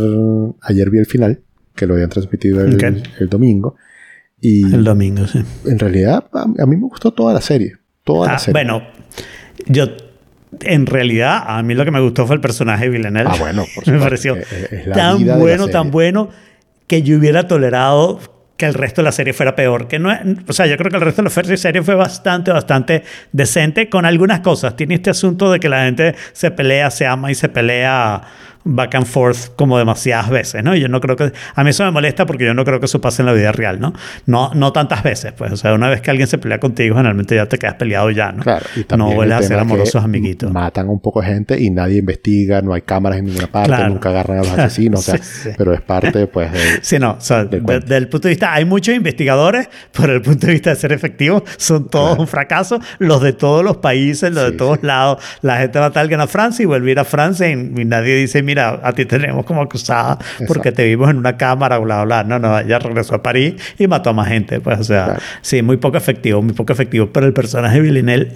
ayer 0.63 0.91
vi 0.91 0.99
el 0.99 1.07
final, 1.07 1.41
que 1.77 1.87
lo 1.87 1.95
habían 1.95 2.11
transmitido 2.11 2.61
el, 2.65 2.75
Ok. 2.75 2.83
el 3.21 3.29
domingo. 3.29 3.77
Y 4.41 4.65
El 4.75 4.83
domingo, 4.85 5.27
sí. 5.29 5.43
en 5.65 5.79
realidad, 5.79 6.25
a, 6.35 6.43
a 6.43 6.67
mí 6.67 6.77
me 6.77 6.83
gustó 6.83 7.13
toda 7.13 7.33
la 7.33 7.41
serie. 7.41 7.75
Toda 8.03 8.29
Ah, 8.29 8.33
la 8.33 8.39
serie. 8.41 8.53
bueno, 8.53 8.83
yo 9.67 9.87
en 10.63 10.87
realidad 10.87 11.43
a 11.47 11.63
mí 11.63 11.75
lo 11.75 11.85
que 11.85 11.91
me 11.91 12.01
gustó 12.01 12.27
fue 12.27 12.37
el 12.37 12.41
personaje 12.41 12.85
de 12.85 12.91
Villanelle. 12.91 13.29
Ah, 13.31 13.37
bueno, 13.39 13.65
por 13.75 13.87
me 13.93 13.99
pareció 13.99 14.37
Es- 14.37 14.73
es 14.73 14.91
tan 14.93 15.25
bueno, 15.39 15.69
tan 15.69 15.91
bueno 15.91 16.31
que 16.87 17.03
yo 17.03 17.17
hubiera 17.19 17.47
tolerado 17.49 18.21
que 18.57 18.67
el 18.67 18.75
resto 18.75 19.01
de 19.01 19.07
la 19.07 19.13
serie 19.13 19.33
fuera 19.33 19.57
peor. 19.57 19.89
Que 19.89 19.99
no 19.99 20.11
o 20.47 20.53
sea, 20.53 20.67
yo 20.67 20.77
creo 20.77 20.91
que 20.91 20.97
el 20.97 21.03
resto 21.03 21.23
de 21.23 21.49
la 21.51 21.57
serie 21.57 21.83
fue 21.83 21.95
bastante, 21.97 22.53
bastante 22.53 23.03
decente 23.33 23.89
con 23.89 24.05
algunas 24.07 24.41
cosas. 24.41 24.77
Tiene 24.77 24.95
este 24.95 25.11
asunto 25.11 25.51
de 25.51 25.59
que 25.59 25.69
la 25.69 25.85
gente 25.85 26.15
se 26.33 26.51
pelea, 26.51 26.91
se 26.91 27.07
ama 27.07 27.31
y 27.33 27.35
se 27.35 27.49
pelea 27.49 28.23
back 28.65 28.95
and 28.95 29.07
forth 29.07 29.55
como 29.57 29.77
demasiadas 29.79 30.31
veces, 30.31 30.65
¿no? 30.65 30.75
Yo 30.75 30.89
no 30.89 31.01
creo 31.01 31.17
que... 31.17 31.33
A 31.55 31.65
mí 31.65 31.71
eso 31.71 31.85
me 31.85 31.91
molesta 31.91 32.25
porque 32.27 32.45
yo 32.47 32.55
no 32.55 32.65
creo 32.65 32.81
que 32.81 32.87
eso 32.87 33.01
pase 33.01 33.23
en 33.23 33.27
la 33.27 33.33
vida 33.33 33.53
real, 33.53 33.79
¿no? 33.81 33.93
No, 34.27 34.51
no 34.55 34.73
tantas 34.73 35.03
veces, 35.03 35.33
pues. 35.33 35.53
O 35.53 35.57
sea, 35.57 35.75
una 35.75 35.89
vez 35.89 36.01
que 36.01 36.11
alguien 36.11 36.27
se 36.27 36.39
pelea 36.39 36.59
contigo, 36.61 36.97
generalmente 36.97 37.35
ya 37.37 37.47
te 37.47 37.59
quedas 37.59 37.75
peleado 37.75 38.11
ya, 38.11 38.33
¿no? 38.33 38.43
Claro, 38.43 38.65
y 38.75 38.81
no 38.81 38.85
también 38.87 39.15
vuelves 39.17 39.39
el 39.39 39.45
a 39.45 39.49
ser 39.49 39.59
amorosos 39.59 40.03
amiguitos. 40.03 40.51
Matan 40.53 40.87
a 40.87 40.91
un 40.91 41.01
poco 41.01 41.21
de 41.21 41.27
gente 41.27 41.61
y 41.61 41.71
nadie 41.71 41.99
investiga, 41.99 42.63
no 42.63 42.73
hay 42.73 42.83
cámaras 42.83 43.19
en 43.19 43.27
ninguna 43.27 43.47
parte, 43.49 43.69
Claro. 43.69 43.89
nunca 43.89 44.09
agarran 44.09 44.39
a 44.39 44.41
los 44.41 44.51
asesinos, 44.51 45.01
o 45.01 45.03
sea, 45.03 45.19
Sí, 45.23 45.41
sí. 45.45 45.51
pero 45.59 45.73
es 45.75 45.81
parte, 45.83 46.27
pues, 46.27 46.51
de, 46.53 46.59
Sí, 46.83 46.99
no, 46.99 47.13
o 47.13 47.21
sea, 47.21 47.41
del 47.45 47.51
de- 47.51 47.61
cuento. 47.61 47.87
del 47.87 48.09
punto 48.09 48.29
de 48.29 48.33
vista, 48.33 48.53
hay 48.55 48.65
muchos 48.65 48.95
investigadores, 48.95 49.69
pero 49.93 50.05
desde 50.09 50.17
el 50.17 50.23
punto 50.23 50.47
de 50.47 50.53
vista 50.55 50.71
de 50.71 50.77
ser 50.77 50.93
efectivos, 50.93 51.43
son 51.59 51.89
todos 51.91 52.09
Claro. 52.11 52.21
un 52.23 52.29
fracaso. 52.29 52.81
Los 52.99 53.21
de 53.23 53.33
todos 53.35 53.63
los 53.65 53.77
países, 53.79 54.33
los 54.33 54.45
de 54.51 54.53
todos 54.57 54.83
lados. 54.83 55.23
La 55.43 55.59
gente 55.59 55.79
va 55.79 55.87
a 55.87 55.91
tal 55.91 56.09
que 56.09 56.15
a 56.15 56.27
Francia 56.27 56.63
y 56.63 56.67
vuelve 56.67 56.99
a 56.99 57.05
Francia 57.05 57.49
y, 57.49 57.53
y 57.53 57.85
nadie 57.85 58.15
dice, 58.17 58.43
mira, 58.43 58.54
a 58.61 58.93
ti 58.93 59.05
tenemos 59.05 59.45
como 59.45 59.63
acusada 59.63 60.19
porque 60.47 60.73
te 60.73 60.85
vimos 60.85 61.11
en 61.11 61.17
una 61.19 61.37
cámara, 61.37 61.79
bla, 61.79 62.05
bla. 62.05 62.25
No, 62.25 62.39
no, 62.39 62.59
ella 62.59 62.79
regresó 62.79 63.15
a 63.17 63.23
París 63.23 63.55
y 63.79 63.87
mató 63.87 64.11
a 64.11 64.13
más 64.13 64.29
gente. 64.29 64.61
Pues, 64.61 64.79
o 64.81 64.85
sea, 64.85 65.05
Claro. 65.05 65.21
sí, 65.43 65.63
muy 65.63 65.77
poco 65.77 65.97
efectivo, 65.97 66.43
muy 66.43 66.53
poco 66.55 66.73
efectivo. 66.73 67.11
Pero 67.13 67.27
el 67.27 67.33
personaje 67.33 67.77
de 67.77 67.83
Villanelle, 67.83 68.33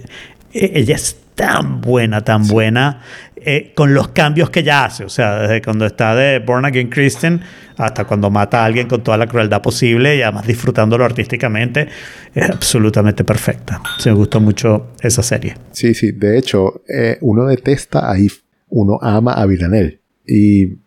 eh, 0.53 0.71
ella 0.75 0.95
es 0.95 1.17
tan 1.35 1.79
buena, 1.79 2.21
tan 2.21 2.45
buena, 2.47 3.01
eh, 3.37 3.71
con 3.73 3.93
los 3.93 4.09
cambios 4.09 4.49
que 4.49 4.59
ella 4.59 4.83
hace. 4.85 5.05
O 5.05 5.09
sea, 5.09 5.39
desde 5.39 5.61
cuando 5.61 5.85
está 5.85 6.13
de 6.13 6.39
Born 6.39 6.65
Again 6.65 6.89
Christian 6.89 7.41
hasta 7.77 8.03
cuando 8.03 8.29
mata 8.29 8.61
a 8.61 8.65
alguien 8.65 8.87
con 8.89 9.01
toda 9.01 9.17
la 9.17 9.25
crueldad 9.25 9.61
posible 9.61 10.17
y 10.17 10.21
además 10.21 10.45
disfrutándolo 10.45 11.05
artísticamente, 11.05 11.87
es 12.35 12.49
absolutamente 12.49 13.23
perfecta. 13.23 13.81
Se 13.99 14.09
me 14.09 14.17
gustó 14.17 14.41
mucho 14.41 14.87
esa 15.01 15.23
serie. 15.23 15.55
Sí, 15.71 15.93
sí. 15.93 16.11
De 16.11 16.37
hecho, 16.37 16.81
eh, 16.89 17.17
uno 17.21 17.45
detesta 17.45 18.11
a 18.11 18.17
Eve. 18.17 18.33
Uno 18.67 18.99
ama 19.01 19.31
a 19.31 19.45
Villanelle. 19.45 20.01
Y, 20.29 20.77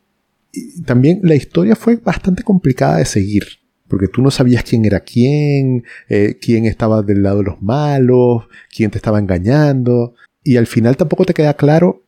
y 0.53 0.83
también 0.85 1.21
la 1.23 1.35
historia 1.35 1.75
fue 1.77 1.97
bastante 1.97 2.43
complicada 2.43 2.99
de 2.99 3.05
seguir. 3.05 3.45
porque 3.89 4.09
tú 4.09 4.23
no 4.23 4.31
sabías 4.31 4.63
quién 4.65 4.85
era 4.87 5.01
quién, 5.01 5.85
eh, 6.09 6.39
quién 6.41 6.65
estaba 6.65 7.03
del 7.03 7.23
lado 7.23 7.39
de 7.39 7.45
los 7.45 7.61
malos, 7.63 8.45
quién 8.75 8.91
te 8.91 8.97
estaba 8.99 9.19
engañando, 9.19 10.15
y 10.43 10.57
al 10.57 10.67
final 10.67 10.97
tampoco 10.97 11.25
te 11.27 11.35
queda 11.35 11.55
claro 11.55 12.03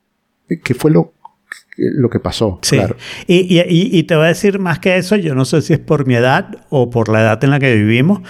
qué 0.62 0.72
fue 0.74 0.90
lo, 0.90 1.12
lo 1.76 2.08
que 2.08 2.20
pasó. 2.20 2.58
Sí. 2.62 2.76
Claro. 2.76 2.96
Y, 3.26 3.34
y- 3.54 3.60
y- 3.68 3.98
y 3.98 4.02
te 4.04 4.14
voy 4.16 4.24
a 4.24 4.28
decir 4.28 4.58
más 4.58 4.78
que 4.78 4.96
eso, 4.96 5.16
yo 5.16 5.34
no 5.34 5.44
sé 5.44 5.60
si 5.60 5.74
es 5.74 5.78
por 5.78 6.06
mi 6.06 6.14
edad 6.14 6.64
o 6.70 6.88
por 6.88 7.10
la 7.10 7.20
edad 7.20 7.44
en 7.44 7.50
la 7.50 7.58
que 7.58 7.74
vivimos, 7.74 8.20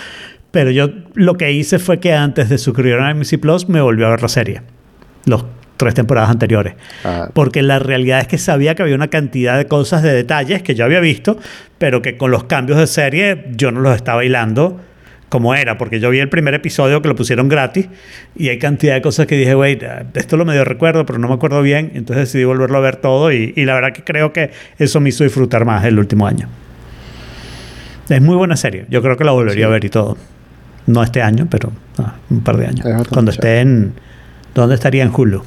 pero 0.50 0.70
yo 0.72 0.88
lo 1.14 1.34
que 1.36 1.52
hice 1.52 1.78
fue 1.78 2.00
que 2.00 2.12
antes 2.12 2.48
de 2.48 2.58
suscribirme 2.58 3.04
a 3.06 3.14
MC 3.14 3.38
Plus 3.38 3.68
me 3.68 3.80
volvió 3.80 4.06
a 4.06 4.10
ver 4.10 4.22
la 4.22 4.28
serie. 4.28 4.62
Los 5.26 5.44
tres 5.76 5.94
temporadas 5.94 6.30
anteriores. 6.30 6.74
Ah, 7.04 7.28
Porque 7.32 7.62
la 7.62 7.78
realidad 7.78 8.20
es 8.20 8.28
que 8.28 8.38
sabía 8.38 8.74
que 8.74 8.82
había 8.82 8.94
una 8.94 9.08
cantidad 9.08 9.56
de 9.56 9.66
cosas, 9.66 10.02
de 10.02 10.12
detalles 10.12 10.62
que 10.62 10.74
yo 10.74 10.84
había 10.84 11.00
visto, 11.00 11.38
pero 11.78 12.02
que 12.02 12.16
con 12.16 12.30
los 12.30 12.44
cambios 12.44 12.78
de 12.78 12.86
serie 12.86 13.46
yo 13.56 13.70
no 13.70 13.80
los 13.80 13.96
estaba 13.96 14.24
hilando 14.24 14.80
como 15.28 15.54
era, 15.56 15.78
porque 15.78 15.98
yo 15.98 16.10
vi 16.10 16.20
el 16.20 16.28
primer 16.28 16.54
episodio 16.54 17.02
que 17.02 17.08
lo 17.08 17.16
pusieron 17.16 17.48
gratis 17.48 17.88
y 18.36 18.50
hay 18.50 18.58
cantidad 18.60 18.94
de 18.94 19.02
cosas 19.02 19.26
que 19.26 19.36
dije, 19.36 19.54
güey, 19.54 19.76
esto 20.14 20.36
lo 20.36 20.44
medio 20.44 20.64
recuerdo, 20.64 21.04
pero 21.04 21.18
no 21.18 21.26
me 21.26 21.34
acuerdo 21.34 21.60
bien, 21.60 21.90
entonces 21.94 22.26
decidí 22.28 22.44
volverlo 22.44 22.78
a 22.78 22.80
ver 22.80 22.96
todo 22.96 23.32
y, 23.32 23.52
y 23.56 23.64
la 23.64 23.74
verdad 23.74 23.92
que 23.92 24.04
creo 24.04 24.32
que 24.32 24.52
eso 24.78 25.00
me 25.00 25.08
hizo 25.08 25.24
disfrutar 25.24 25.64
más 25.64 25.84
el 25.86 25.98
último 25.98 26.28
año. 26.28 26.48
Es 28.08 28.20
muy 28.20 28.36
buena 28.36 28.56
serie, 28.56 28.86
yo 28.90 29.02
creo 29.02 29.16
que 29.16 29.24
la 29.24 29.32
volvería 29.32 29.66
a 29.66 29.70
ver 29.70 29.84
y 29.84 29.88
todo. 29.88 30.16
No 30.86 31.02
este 31.02 31.22
año, 31.22 31.48
pero 31.50 31.72
ah, 31.98 32.14
un 32.30 32.42
par 32.42 32.56
de 32.58 32.66
años. 32.66 32.86
Es 32.86 33.08
Cuando 33.08 33.30
esté 33.30 33.60
en... 33.60 33.94
¿Dónde 34.54 34.74
estaría 34.76 35.02
en 35.02 35.10
Hulu? 35.12 35.42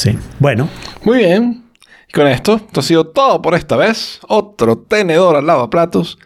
Sí. 0.00 0.18
Bueno, 0.38 0.66
Muy 1.04 1.18
bien. 1.18 1.64
Y 2.08 2.12
con 2.12 2.26
esto, 2.26 2.56
esto 2.56 2.80
ha 2.80 2.82
sido 2.82 3.08
todo 3.08 3.42
por 3.42 3.54
esta 3.54 3.76
vez. 3.76 4.18
Otro 4.28 4.78
tenedor 4.78 5.36
al 5.36 5.46
lavaplatos. 5.46 6.18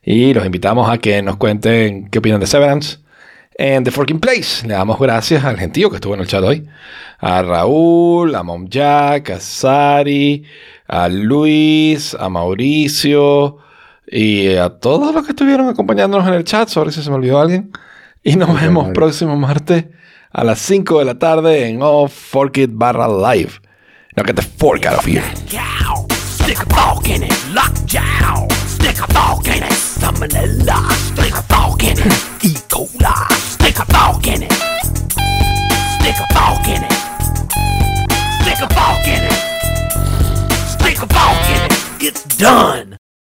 Y 0.00 0.32
los 0.32 0.46
invitamos 0.46 0.88
a 0.88 0.98
que 0.98 1.20
nos 1.22 1.36
cuenten 1.36 2.08
qué 2.08 2.20
opinan 2.20 2.38
de 2.38 2.46
Severance 2.46 2.98
en 3.58 3.82
The 3.82 3.90
Forking 3.90 4.20
Place. 4.20 4.64
Le 4.64 4.74
damos 4.74 5.00
gracias 5.00 5.44
al 5.44 5.58
gentío 5.58 5.90
que 5.90 5.96
estuvo 5.96 6.14
en 6.14 6.20
el 6.20 6.28
chat 6.28 6.40
hoy. 6.44 6.68
A 7.18 7.42
Raúl, 7.42 8.32
a 8.36 8.44
Mom 8.44 8.68
Jack, 8.68 9.30
a 9.30 9.40
Sari, 9.40 10.44
a 10.86 11.08
Luis, 11.08 12.14
a 12.14 12.28
Mauricio 12.28 13.56
y 14.06 14.54
a 14.54 14.68
todos 14.68 15.12
los 15.12 15.24
que 15.24 15.30
estuvieron 15.32 15.68
acompañándonos 15.68 16.28
en 16.28 16.34
el 16.34 16.44
chat. 16.44 16.68
Sobre 16.68 16.92
si 16.92 17.02
se 17.02 17.10
me 17.10 17.16
olvidó 17.16 17.40
alguien. 17.40 17.72
Y 18.22 18.36
nos 18.36 18.54
vemos 18.60 18.84
vale. 18.84 18.94
próximo 18.94 19.36
martes 19.36 19.86
a 20.36 20.44
las 20.44 20.58
5 20.60 20.98
de 20.98 21.04
la 21.06 21.18
tarde 21.18 21.66
en 21.66 21.78
Oh 21.80 22.08
Fork 22.08 22.58
It 22.58 22.70
barra 22.74 23.08
live. 23.08 23.52
Now 24.16 24.22
get 24.22 24.36
the 24.36 24.42
fork 24.42 24.84
out 24.84 24.98
of 24.98 25.06
here. 25.06 25.24
Stick 26.20 26.58
a 26.58 26.66
fork 26.74 27.08
in 27.08 27.22
it, 27.22 27.32
lock 27.54 27.72
down. 27.86 28.46
Stick 28.68 28.98
a 29.00 29.06
fork 29.14 29.46
in 29.48 29.62
it, 29.62 29.72
salmonella. 29.72 30.90
Stick 30.92 31.32
a 31.32 31.42
fork 31.42 31.82
in 31.84 31.98
it, 31.98 32.04
E. 32.44 32.52
coli. 32.68 33.32
Stick 33.32 33.78
a 33.78 33.86
fork 33.86 34.26
in 34.26 34.42
it. 34.42 34.52
Stick 35.96 36.18
a 36.20 36.26
fork 36.34 36.68
in 36.68 36.84
it. 36.84 36.92
Stick 38.42 38.60
a 38.60 38.68
fork 38.74 39.06
in 39.08 39.24
it. 39.24 39.38
Stick 40.68 40.98
a 40.98 41.06
fork 41.06 41.48
in 41.48 41.64
it. 41.64 42.02
It's 42.02 42.24
done. 42.36 42.98